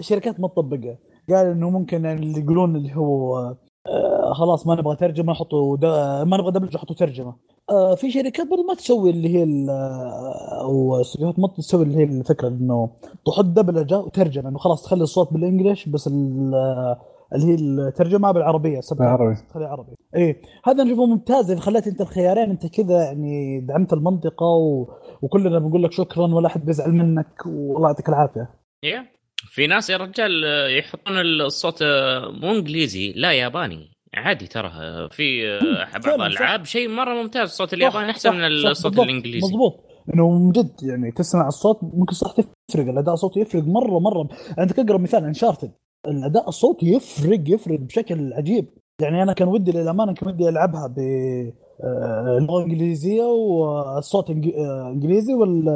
شركات 0.00 0.40
ما 0.40 0.48
تطبقها 0.48 0.98
قال 1.28 1.46
إنه 1.46 1.70
ممكن 1.70 2.06
اللي 2.06 2.40
يقولون 2.40 2.76
اللي 2.76 2.96
هو 2.96 3.54
آه 3.88 4.32
خلاص 4.32 4.66
ما 4.66 4.74
نبغى 4.74 4.96
ترجمة 4.96 5.34
حطوا 5.34 5.76
دا 5.76 6.24
ما 6.24 6.36
نبغى 6.36 6.50
دبلجة 6.52 6.76
حطوا 6.78 6.96
ترجمة 6.96 7.34
آه 7.70 7.94
في 7.94 8.10
شركات 8.10 8.46
برضه 8.50 8.62
ما 8.62 8.74
تسوي 8.74 9.10
اللي 9.10 9.28
هي 9.38 9.66
آه، 9.70 10.60
أو 10.62 11.00
استديوهات 11.00 11.38
ما 11.38 11.48
تسوي 11.48 11.82
اللي 11.82 11.96
هي 11.96 12.04
الفكرة 12.04 12.48
إنه 12.48 12.90
تحط 13.26 13.44
دبلجة 13.44 13.98
وترجمة 13.98 14.48
إنه 14.48 14.58
خلاص 14.58 14.82
تخلي 14.82 15.02
الصوت 15.02 15.32
بالانجلش 15.32 15.88
بس 15.88 16.06
ال- 16.06 16.96
اللي 17.34 17.46
هي 17.46 17.54
الترجمة 17.54 18.32
بالعربية 18.32 18.80
بالعربي. 18.92 19.34
تخليها 19.50 19.68
عربي 19.68 19.92
إيه 20.16 20.42
هذا 20.64 20.84
نشوفه 20.84 21.06
ممتاز 21.06 21.50
إذا 21.50 21.60
خليت 21.60 21.86
أنت 21.86 22.00
الخيارين 22.00 22.50
أنت 22.50 22.66
كذا 22.66 23.02
يعني 23.04 23.60
دعمت 23.60 23.92
المنطقة 23.92 24.46
و... 24.46 24.86
وكلنا 25.22 25.58
بنقول 25.58 25.82
لك 25.82 25.92
شكرا 25.92 26.34
ولا 26.34 26.46
أحد 26.46 26.64
بيزعل 26.64 26.92
منك 26.92 27.46
والله 27.46 27.88
يعطيك 27.88 28.08
العافية 28.08 28.50
إيه. 28.84 29.15
في 29.46 29.66
ناس 29.66 29.90
يا 29.90 29.96
رجال 29.96 30.44
آه، 30.44 30.68
يحطون 30.68 31.20
الصوت 31.20 31.82
آه، 31.82 32.30
مو 32.30 32.50
إنجليزي 32.52 33.12
لا 33.16 33.32
ياباني. 33.32 33.90
عادي 34.14 34.46
ترى 34.46 34.68
آه، 34.68 35.08
في 35.12 35.48
آه، 35.48 35.98
بعض. 36.06 36.20
الألعاب 36.20 36.64
شيء 36.64 36.88
مرة 36.88 37.14
ممتاز 37.22 37.48
الصوت 37.48 37.74
الياباني 37.74 38.10
أحسن 38.10 38.34
من 38.34 38.46
الصوت 38.46 38.92
بالضبط، 38.92 39.04
الإنجليزي. 39.06 39.46
مضبوط. 39.46 39.80
إنه 40.14 40.30
من 40.30 40.52
جد 40.52 40.70
يعني 40.82 41.12
تسمع 41.12 41.48
الصوت 41.48 41.78
ممكن 41.82 42.14
صح 42.14 42.32
تفرق 42.32 42.88
الأداء 42.88 43.14
الصوتي 43.14 43.40
يفرق 43.40 43.62
مرة 43.62 43.98
مرة. 43.98 44.28
عندك 44.58 44.78
اقرب 44.78 45.00
مثال 45.00 45.24
انشارتد 45.24 45.72
الأداء 46.08 46.48
الصوتي 46.48 46.86
يفرق 46.86 47.40
يفرق 47.48 47.80
بشكل 47.80 48.32
عجيب. 48.32 48.66
يعني 49.02 49.22
أنا 49.22 49.32
كان 49.32 49.48
ودي 49.48 49.72
للأمانة 49.72 50.14
كان 50.14 50.28
ودي 50.28 50.48
ألعبها 50.48 50.86
ب 50.86 50.98
آه، 51.84 52.38
اللغة 52.38 52.58
الإنجليزية 52.64 53.22
والصوت 53.22 54.30
آه، 54.30 54.92
إنجليزي 54.94 55.32
قوائم 55.34 55.68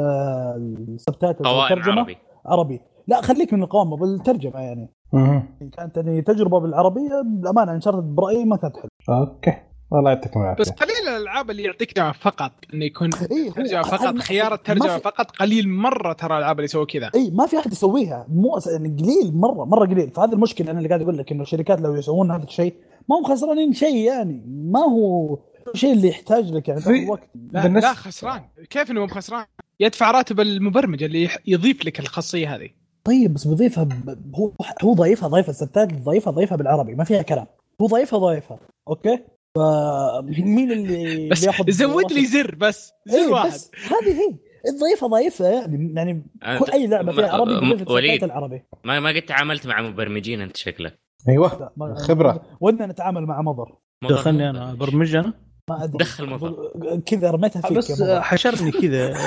الترجمه 1.73 1.99
عربي. 1.99 2.17
عربي. 2.45 2.79
لا 3.11 3.21
خليك 3.21 3.53
من 3.53 3.63
القوامة 3.63 3.97
بالترجمة 3.97 4.59
يعني. 4.59 4.89
مهم. 5.13 5.43
كانت 5.77 5.97
يعني 5.97 6.21
تجربة 6.21 6.59
بالعربية 6.59 7.21
بالامانه 7.25 7.71
Uncharted 7.73 8.03
برأيي 8.15 8.45
ما 8.45 8.55
كانت 8.57 8.75
حلوة. 8.77 9.19
okay. 9.19 9.53
الله 9.93 10.11
يعطيكم 10.11 10.55
بس 10.59 10.67
العافيه 10.69 10.85
قليل 10.85 11.15
الألعاب 11.15 11.49
اللي 11.51 11.63
يعطيك 11.63 11.95
دعم 11.95 12.13
فقط 12.13 12.51
انه 12.73 12.85
يكون 12.85 13.09
إيه، 13.31 13.51
ترجمة 13.51 13.81
فقط 13.81 14.17
خيار 14.17 14.53
الترجمه 14.53 14.87
في- 14.97 15.03
فقط 15.03 15.31
قليل 15.31 15.69
مرة 15.69 16.13
ترى 16.13 16.33
الألعاب 16.33 16.55
اللي 16.55 16.65
يسووا 16.65 16.85
كذا. 16.85 17.11
اي 17.15 17.31
ما 17.31 17.45
في 17.45 17.59
أحد 17.59 17.71
يسويها. 17.71 18.25
مو 18.29 18.59
يعني 18.71 18.89
قليل 18.89 19.35
مرة 19.37 19.65
مرة 19.65 19.85
قليل. 19.85 20.09
فهذه 20.09 20.33
المشكلة 20.33 20.71
أنا 20.71 20.77
اللي 20.77 20.89
قاعد 20.89 21.01
أقول 21.01 21.17
لك 21.17 21.31
إنه 21.31 21.41
الشركات 21.43 21.81
لو 21.81 21.95
يسوون 21.95 22.31
هذا 22.31 22.43
الشيء 22.43 22.73
ما 23.09 23.15
هم 23.19 23.23
خسرانين 23.23 23.73
شيء 23.73 23.95
يعني. 23.95 24.43
ما 24.47 24.79
هو 24.79 25.39
الشيء 25.73 25.93
اللي 25.93 26.07
يحتاج 26.07 26.51
لك 26.53 26.67
يعني 26.67 26.81
في- 26.81 27.09
وقت. 27.09 27.29
لا, 27.51 27.67
لا 27.67 27.93
خسران. 27.93 28.41
كيف 28.69 28.91
انه 28.91 29.01
مو 29.01 29.07
خسران؟ 29.07 29.45
يدفع 29.79 30.11
راتب 30.11 30.39
المبرمج 30.39 31.03
اللي 31.03 31.29
يضيف 31.47 31.85
لك 31.85 31.99
الخاصية 31.99 32.55
هذه. 32.55 32.69
طيب 33.03 33.33
بس 33.33 33.47
بضيفها 33.47 33.83
ب... 33.83 34.19
هو 34.35 34.51
هو 34.83 34.93
ضايفها 34.93 35.29
ضايفها 35.29 35.49
الستات 35.51 35.93
ضايفها 35.93 36.31
ضايفها 36.33 36.55
بالعربي 36.57 36.95
ما 36.95 37.03
فيها 37.03 37.21
كلام. 37.21 37.47
هو 37.81 37.87
ضايفها 37.87 38.19
ضايفها 38.19 38.59
أوكي؟ 38.87 39.19
فمين 39.55 40.71
اللي 40.77 41.29
بس 41.29 41.43
بياخذ 41.45 41.71
زود 41.81 42.11
لي 42.13 42.25
زر 42.25 42.55
بس 42.55 42.93
زر 43.05 43.17
إيه 43.17 43.27
واحد. 43.27 43.47
بس 43.47 43.71
هذه 43.87 44.11
هي. 44.13 44.35
الضيفة 44.69 45.07
ضايفها 45.07 45.51
يعني 45.51 45.93
يعني 45.95 46.23
كل 46.59 46.71
أي 46.73 46.87
لعبة 46.87 47.11
فيها 47.11 47.29
عربي 47.31 47.83
وليد. 47.89 48.23
العربي. 48.23 48.63
ما 48.83 48.99
ما 48.99 49.09
قد 49.09 49.21
تعاملت 49.21 49.67
مع 49.67 49.81
مبرمجين 49.81 50.41
أنت 50.41 50.57
شكلك. 50.57 50.99
أيوه 51.29 51.71
خبرة. 51.95 52.41
ودنا 52.61 52.85
نتعامل 52.85 53.25
مع 53.25 53.41
مضر. 53.41 53.77
دخلني 54.09 54.49
أنا 54.49 54.73
برمج 54.73 55.15
أنا؟ 55.15 55.33
ما 55.77 55.83
أدري. 55.83 55.97
دخل 55.97 56.29
مضر. 56.29 56.71
كذا 57.05 57.31
رميتها 57.31 57.61
فيك 57.61 57.77
بس. 57.77 58.01
حشرني 58.03 58.71
كذا. 58.71 59.13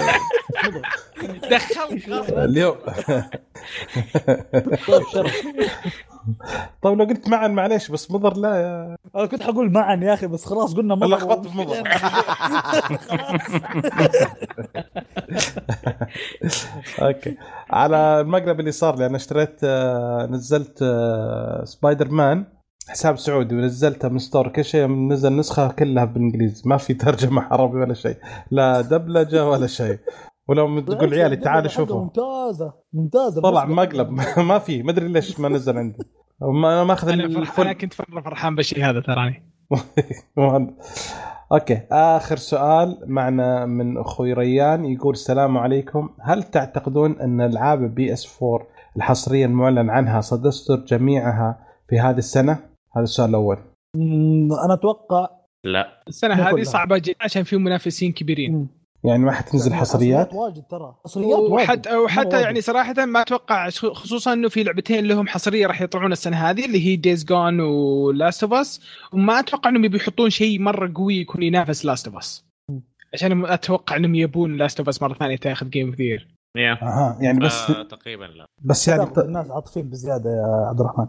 غصب 2.08 2.38
اليوم. 2.38 2.76
طيب 4.88 5.02
شرف. 5.12 5.46
طيب 6.82 6.98
لو 6.98 7.04
قلت 7.04 7.28
معا 7.28 7.48
معليش 7.48 7.90
بس 7.90 8.10
مضر 8.10 8.36
لا 8.36 8.56
يا 8.56 8.96
أنا 9.16 9.26
كنت 9.26 9.42
حقول 9.42 9.70
معا 9.72 9.96
يا 9.96 10.14
أخي 10.14 10.26
بس 10.26 10.44
خلاص 10.44 10.74
قلنا 10.74 10.94
مضر. 10.94 11.06
لخبطت 11.16 11.48
في 11.48 11.58
مضر. 11.58 11.82
okay. 17.02 17.36
على 17.70 18.20
المقلب 18.20 18.60
اللي 18.60 18.72
صار 18.72 18.96
لي 18.98 19.06
أنا 19.06 19.16
اشتريت 19.16 19.60
آه، 19.64 20.26
نزلت 20.30 20.78
آه، 20.82 21.64
سبايدر 21.64 22.08
مان. 22.08 22.44
حساب 22.88 23.18
سعودي 23.18 23.54
ونزلته 23.54 24.08
من 24.08 24.18
store 24.18 24.48
كل 24.48 24.64
شيء 24.64 24.86
نزل 24.86 25.36
نسخة 25.36 25.68
كلها 25.72 26.04
بالإنجليزي. 26.04 26.62
ما 26.66 26.76
في 26.76 26.94
ترجمة 26.94 27.42
عربي 27.52 27.76
ولا 27.78 27.94
شيء. 27.94 28.16
لا 28.50 28.80
دبلجة 28.80 29.48
ولا 29.48 29.66
شيء. 29.66 29.98
ولو 30.48 30.80
تقول 30.80 31.14
عيالي 31.14 31.36
تعالوا 31.36 31.68
شوفوا. 31.68 32.00
ممتازة 32.02 32.72
ممتازة. 32.92 33.42
طلع 33.42 33.64
مقلب. 33.64 34.10
ما 34.48 34.58
في 34.58 34.82
ما 34.82 34.90
أدري 34.90 35.08
ليش 35.08 35.40
ما 35.40 35.48
نزل 35.48 35.78
عندي. 35.78 35.98
ما 36.40 36.84
ما 36.84 36.92
أخذ 36.92 37.08
أنا 37.08 37.24
ال 37.24 37.32
full. 37.32 37.72
كنت 37.72 37.94
مره 38.08 38.22
فرحان 38.22 38.54
بالشيء 38.54 38.84
هذا 38.84 39.00
تراني 39.00 39.54
okay 41.52 41.80
آخر 41.92 42.36
سؤال 42.36 42.98
معنا 43.06 43.66
من 43.66 43.98
أخوي 43.98 44.32
ريان. 44.32 44.84
يقول 44.84 45.12
السلام 45.12 45.58
عليكم. 45.58 46.08
هل 46.22 46.42
تعتقدون 46.42 47.20
أن 47.20 47.40
ألعاب 47.40 47.94
PS 47.94 48.42
4 48.42 48.66
الحصرية 48.96 49.46
المعلن 49.46 49.90
عنها 49.90 50.20
ستصدر 50.20 50.76
جميعها 50.76 51.58
في 51.88 51.98
هذه 52.00 52.18
السنة؟ 52.18 52.73
هذا 52.96 53.04
السؤال 53.04 53.30
الأول. 53.30 53.58
أنا 54.64 54.74
أتوقع 54.74 55.28
لا. 55.64 56.02
السنة 56.08 56.34
هذه 56.34 56.50
كلها. 56.50 56.64
صعبة 56.64 56.98
جدا 56.98 57.16
عشان 57.20 57.42
في 57.42 57.56
منافسين 57.56 58.12
كبيرين. 58.12 58.52
مم. 58.52 58.66
يعني 59.04 59.24
ما 59.24 59.32
حتنزل 59.32 59.70
يعني 59.70 59.80
حصريات؟ 59.80 60.34
واجد 60.34 60.62
ترى. 60.70 60.94
حصريات 61.04 61.38
واجد. 61.38 61.88
وحتى 61.88 62.40
يعني 62.40 62.60
صراحة 62.60 63.04
ما 63.04 63.22
أتوقع 63.22 63.70
خصوصا 63.70 64.32
إنه 64.32 64.48
في 64.48 64.62
لعبتين 64.62 65.04
لهم 65.04 65.28
حصرية 65.28 65.66
راح 65.66 65.80
يطلعون 65.80 66.12
السنة 66.12 66.36
هذه 66.36 66.64
اللي 66.66 66.86
هي 66.86 66.96
Days 66.96 67.24
Gone 67.24 67.60
و 67.60 67.76
Last 67.76 68.42
of 68.42 68.52
Us 68.52 68.80
وما 69.12 69.40
أتوقع 69.40 69.70
إنهم 69.70 69.84
يبي 69.84 69.96
يحطون 69.96 70.30
شيء 70.30 70.60
مرة 70.60 70.92
قوي 70.94 71.14
يكون 71.14 71.42
ينافس 71.42 71.84
Last 71.84 72.06
of 72.06 72.16
Us. 72.16 72.44
عشان 73.14 73.44
أتوقع 73.44 73.96
إنهم 73.96 74.14
يبون 74.14 74.56
Last 74.56 74.78
of 74.78 74.88
Us 74.88 75.02
مرة 75.02 75.14
ثانية 75.14 75.36
تاخذ 75.36 75.70
Game 75.70 75.86
of 75.86 75.96
the 75.96 76.10
Year 76.10 76.28
يا. 76.56 76.72
أها 76.82 77.18
يعني 77.20 77.38
بس 77.38 77.70
آه 77.70 77.82
تقريبا 77.82 78.24
لا. 78.24 78.46
بس 78.62 78.88
يعني 78.88 79.10
الناس 79.18 79.50
عاطفيين 79.50 79.90
بزيادة 79.90 80.30
يا 80.30 80.66
عبد 80.68 80.80
الرحمن. 80.80 81.06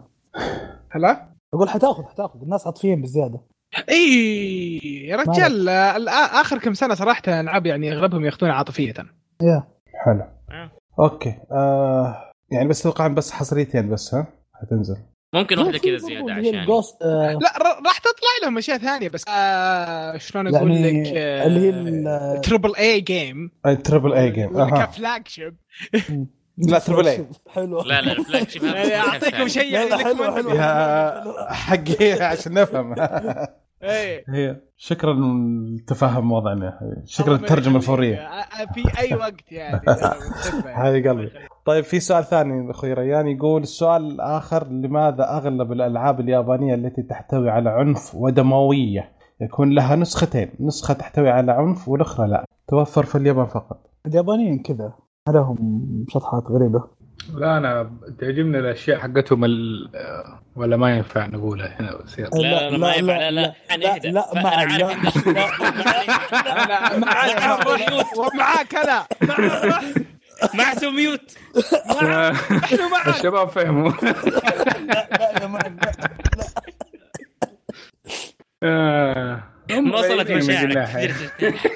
هلا؟ 0.90 1.35
أقول 1.54 1.68
حتاخذ 1.68 2.02
حتاخذ. 2.04 2.42
الناس 2.42 2.66
عاطفيين 2.66 3.02
بزيادة. 3.02 3.40
إي 3.90 4.78
يا 5.08 5.16
رجال 5.16 5.68
آخر 6.08 6.58
كم 6.58 6.74
سنة 6.74 6.94
صراحة 6.94 7.22
الألعاب 7.28 7.66
يعني 7.66 7.92
أغلبهم 7.92 8.24
ياخذونها 8.24 8.54
عاطفية. 8.54 8.94
يا. 9.42 9.62
حلو. 10.04 10.22
آه. 10.50 10.70
أوكي. 11.00 11.34
آه 11.52 12.30
يعني 12.50 12.68
بس 12.68 12.82
توقع 12.82 13.06
بس 13.08 13.30
حصريتين 13.32 13.90
بس 13.90 14.14
ها؟ 14.14 14.26
حتنزل. 14.54 14.96
ممكن 15.34 15.58
واحدة 15.58 15.78
كذا 15.78 15.96
زيادة 15.96 16.32
عشان 16.32 16.54
آه. 17.02 17.32
لا 17.32 17.58
ر- 17.58 17.86
راح 17.86 17.98
تطلع 17.98 18.28
لهم 18.42 18.58
أشياء 18.58 18.78
ثانية 18.78 19.08
بس. 19.08 19.24
آه 19.28 20.16
شلون 20.16 20.54
أقول 20.54 20.70
يعني 20.70 21.02
لك؟ 21.02 21.12
آه 21.16 21.46
اللي 21.46 21.60
هي 22.08 22.40
triple 22.40 22.76
A 22.76 23.00
game 23.00 23.50
triple 23.84 24.12
A 24.12 24.30
game 24.30 24.56
أها. 24.56 24.86
ك 24.86 25.28
flagship. 25.28 25.56
لا 26.58 26.78
triple 26.78 27.08
A 27.08 27.26
حلو 27.48 27.82
لا 27.82 28.00
لا 28.00 28.12
ال 28.12 28.48
flagship 28.48 28.64
يعني 28.64 28.96
أعطيكم 28.96 29.48
شيء 29.48 29.72
يعني 29.72 29.96
حلو. 30.04 30.32
حلو 30.32 30.50
يا 30.50 31.52
حقي 31.52 32.12
عشان 32.12 32.52
نفهم. 32.52 32.94
إيه. 33.82 34.64
شكرا 34.76 35.14
لتفهم 35.76 36.32
وضعنا. 36.32 36.78
شكرا 37.04 37.32
للترجمه. 37.36 37.76
الفورية. 37.76 38.28
في 38.74 38.98
أي 39.00 39.14
وقت 39.14 39.52
يعني. 39.52 39.80
حبيب 40.76 41.06
قلبي. 41.06 41.30
طيب 41.64 41.84
في 41.84 42.00
سؤال 42.00 42.24
ثاني 42.24 42.70
أخوي 42.70 42.92
ريان 42.92 43.28
يقول 43.28 43.62
السؤال 43.62 44.06
الآخر 44.10 44.68
لماذا 44.68 45.30
أغلب 45.36 45.72
الألعاب 45.72 46.20
اليابانية 46.20 46.74
التي 46.74 47.02
تحتوي 47.02 47.50
على 47.50 47.70
عنف 47.70 48.14
ودموية 48.14 49.12
يكون 49.40 49.74
لها 49.74 49.96
نسختين؟ 49.96 50.50
نسخة 50.60 50.94
تحتوي 50.94 51.30
على 51.30 51.52
عنف 51.52 51.88
والأخرى 51.88 52.28
لا. 52.28 52.44
توفر 52.68 53.04
في 53.04 53.18
اليابان 53.18 53.46
فقط. 53.46 53.90
اليابانيين 54.06 54.58
كذا. 54.58 54.92
لهم 55.28 56.06
شطحات 56.10 56.44
غريبة. 56.50 56.84
لا 57.34 57.58
أنا 57.58 57.90
تعجبني 58.20 58.58
الأشياء 58.58 58.98
حقتهم 58.98 59.44
ال... 59.44 59.88
ولا 60.56 60.76
ما 60.76 60.96
ينفع 60.96 61.26
نقولها 61.26 61.80
هنا 61.80 61.96
بس 61.96 62.18
يلا. 62.18 62.28
لا 62.28 62.70
لا 62.70 62.78
ما 62.78 62.94
ينفع 62.94 63.16
لا 63.18 63.30
لا 63.30 63.54
لا 63.70 64.46
عارف 64.46 64.70
لا 64.78 64.92
انك 64.92 65.26
أنا 66.46 67.66
معاك 68.38 68.74
أنا 68.74 69.06
معته 70.54 70.90
ميوت. 70.90 71.36
الشباب 73.08 73.48
فهموا. 73.48 73.90
لا 74.02 75.42
يا 75.42 75.46
مان 75.46 75.76
لا. 75.76 75.92
آه. 78.62 79.42
وصلت 79.94 80.30
من 80.30 80.38
مشاعرك. 80.38 81.14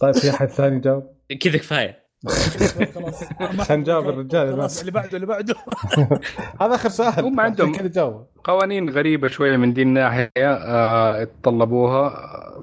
طيب 0.00 0.14
في 0.14 0.30
أحد 0.30 0.48
ثاني 0.48 0.80
جاوب؟ 0.80 1.04
كذا 1.40 1.58
كفاية. 1.58 2.06
خلاص 2.94 3.24
عشان 3.40 3.82
جاب 3.82 4.08
الرجال 4.08 4.52
خلاص 4.52 4.80
اللي 4.80 4.92
بعده 4.92 5.14
اللي 5.16 5.26
بعده. 5.26 5.54
هذا 6.60 6.74
آخر 6.74 6.88
سؤال. 6.88 7.24
هم 7.24 7.40
عندهم- 7.40 7.72
كذا 7.72 7.88
جاوب. 7.88 8.26
قوانين 8.44 8.90
غريبة 8.90 9.28
شوية 9.28 9.56
من 9.56 9.72
دي 9.72 9.82
الناحية 9.82 10.30
آه، 10.36 11.22
اتطلبوها 11.22 12.08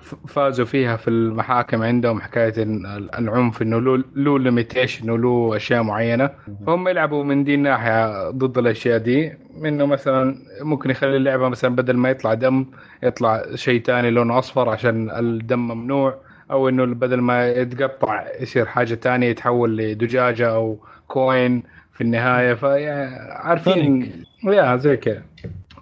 ف- 0.01 0.15
فازوا 0.27 0.65
فيها 0.65 0.95
في 0.97 1.07
المحاكم 1.09 1.81
عندهم 1.83 2.21
حكاية 2.21 2.63
إن 2.63 2.85
العنف 3.19 3.61
إنه 3.61 3.79
له 3.81 4.03
له 4.15 4.39
ليميتيشن 4.39 5.09
وله 5.09 5.55
أشياء 5.55 5.83
معينة. 5.83 6.29
فهم 6.67 6.87
يلعبوا 6.87 7.23
من 7.23 7.43
دي 7.43 7.55
الناحية 7.55 8.29
ضد 8.29 8.57
الأشياء 8.57 8.97
دي 8.97 9.33
إنه 9.65 9.85
مثلا 9.85 10.35
ممكن 10.61 10.89
يخلي 10.89 11.17
اللعبة 11.17 11.49
مثلا 11.49 11.75
بدل 11.75 11.97
ما 11.97 12.09
يطلع 12.09 12.33
دم 12.33 12.65
يطلع 13.03 13.43
شيء 13.55 13.81
تاني 13.81 14.09
لونه 14.09 14.39
أصفر 14.39 14.69
عشان 14.69 15.09
الدم 15.11 15.59
ممنوع. 15.67 16.32
أو 16.51 16.69
إنه 16.69 16.85
بدل 16.85 17.21
ما 17.21 17.49
يتقطع 17.49 18.23
يصير 18.39 18.65
حاجة 18.65 18.93
تانية 18.93 19.27
يتحول 19.27 19.77
لدجاجة 19.77 20.55
أو 20.55 20.77
كوين 21.07 21.63
في 21.93 22.01
النهاية. 22.01 22.53
فعارفين 22.53 24.11
يا 24.43 24.75
زي 24.77 24.97
كذا. 24.97 25.21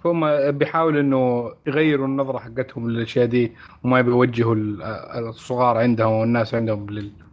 هم 0.04 0.50
بيحاولوا 0.50 1.00
إنه 1.00 1.50
يغيروا 1.66 2.06
النظرة 2.06 2.38
حقتهم 2.38 2.90
للأشياء 2.90 3.26
دي 3.26 3.52
وما 3.84 4.00
بيوجهوا 4.00 4.54
ال- 4.54 4.82
الصغار 5.28 5.78
عندهم 5.78 6.12
والناس 6.12 6.54
عندهم 6.54 6.86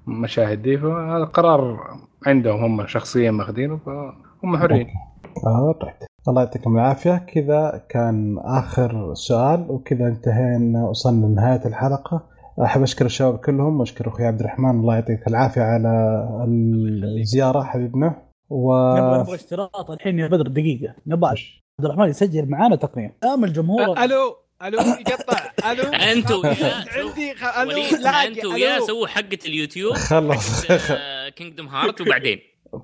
للمشاهد 0.07 0.61
دي. 0.61 0.77
فهذا 0.77 1.23
قرار 1.23 1.80
عندهم 2.27 2.64
هم 2.64 2.88
شخصيا 2.88 3.31
ماخذينه 3.31 3.77
فهم 3.85 4.57
حرين. 4.57 4.88
آه 5.47 5.76
طيب. 5.81 5.93
الله 6.27 6.41
يعطيكم 6.41 6.76
العافية. 6.76 7.18
كذا 7.18 7.81
كان 7.89 8.38
آخر 8.39 9.14
سؤال 9.14 9.65
وكذا 9.69 10.07
انتهينا 10.07 10.84
وصلنا 10.84 11.26
لنهاية 11.26 11.65
الحلقة. 11.65 12.23
أحب 12.64 12.81
أشكر 12.81 13.06
الشباب 13.06 13.38
كلهم 13.38 13.80
وأشكر 13.80 14.07
أخوي 14.07 14.26
عبد 14.26 14.40
الرحمن 14.40 14.69
الله 14.69 14.95
يعطيك 14.95 15.27
العافية 15.27 15.61
على 15.61 15.90
الزيارة 17.19 17.64
حبيبنا. 17.64 18.30
و 18.49 18.73
نبغى 18.98 19.19
نبغى 19.19 19.36
اشتراط 19.36 19.91
الحين 19.91 20.19
يا 20.19 20.27
بدر 20.27 20.48
دقيقة. 20.48 20.95
نبغى 21.07 21.30
عبد 21.30 21.86
الرحمن 21.86 22.10
يسجل 22.10 22.49
معانا 22.49 22.76
تقنية. 22.76 23.18
دام 23.23 23.44
الجمهور؟ 23.44 24.03
ألو 24.03 24.36
ألو 24.64 24.80
يقطع 24.80 25.72
ألو. 25.72 25.84
انت 26.14 26.31
وياه 26.31 26.86
عندي 26.98 27.36
خ... 27.36 27.60
ألو 27.60 27.69
وليد 27.69 27.94
لاقي 27.94 28.27
انت 28.27 28.45
وياه 28.45 28.77
ألو. 28.77 28.86
سووا 28.86 29.07
حقة 29.07 29.40
اليوتيوب 29.45 29.94
خلص 29.94 30.65
Kingdom 31.36 31.68
Heart 31.68 32.02
وبعدين. 32.02 32.40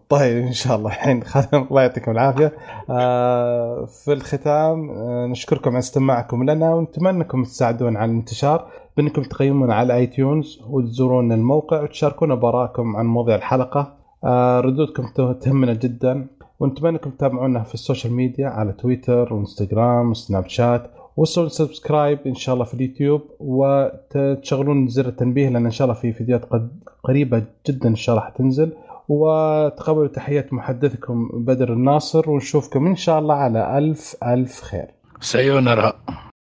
طيب 0.10 0.38
إن 0.38 0.53
شاء 0.53 0.76
الله 0.76 0.89
الحين. 0.89 1.23
الله 1.53 1.81
يعطيكم 1.81 2.11
العافية. 2.11 2.53
آه 2.89 3.85
في 3.85 4.14
الختام 4.14 4.89
آه 4.89 5.27
نشكركم 5.27 5.69
على 5.69 5.80
استماعكم 5.80 6.49
لنا 6.49 6.73
ونتمنى 6.73 7.18
انكم 7.18 7.43
تساعدونا 7.43 7.99
على 7.99 8.11
الانتشار. 8.11 8.72
بانكم 8.97 9.23
تقيمونا 9.23 9.73
على 9.76 9.95
iTunes 9.95 10.60
وتزورون 10.67 11.31
الموقع 11.31 11.81
وتشاركونا 11.84 12.35
بآراءكم 12.35 12.95
عن 12.95 13.05
مواضيع 13.05 13.35
الحلقة. 13.35 13.97
آه 14.23 14.59
ردودكم 14.59 15.07
ته- 15.15 15.31
تهمنا 15.34 15.73
جدا 15.73 16.27
ونتمنى 16.59 16.89
انكم 16.97 17.09
تتابعونا 17.09 17.63
في 17.63 17.73
ال 17.73 17.79
social 17.79 18.14
media 18.14 18.47
على 18.47 18.72
تويتر 18.73 19.34
وإنستغرام 19.34 20.09
وسناب 20.11 20.47
شات 20.47 20.91
وسووا 21.18 21.47
subscribe 21.47 22.19
إن 22.27 22.35
شاء 22.35 22.53
الله 22.55 22.65
في 22.65 22.73
اليوتيوب 22.73 23.22
وتشغلون 23.39 24.88
زر 24.88 25.07
التنبيه 25.07 25.49
لأن 25.49 25.65
إن 25.65 25.72
شاء 25.72 25.85
الله 25.88 25.99
في 25.99 26.13
فيديوهات 26.13 26.45
قد 26.45 26.69
قريبة 27.03 27.43
جدا 27.67 27.89
إن 27.89 27.95
شاء 27.95 28.15
الله 28.15 28.27
حتنزل. 28.27 28.72
وتقبلوا 29.09 30.07
تحيات 30.07 30.53
محدثكم 30.53 31.30
بدر 31.34 31.73
الناصر 31.73 32.30
ونشوفكم 32.30 32.88
إن 32.88 32.95
شاء 32.95 33.19
الله 33.19 33.35
على 33.35 33.77
ألف 33.77 34.15
ألف 34.23 34.61
خير. 34.61 34.88
سيونرا 35.19 35.93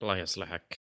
الله 0.03 0.17
يصلحك. 0.17 0.80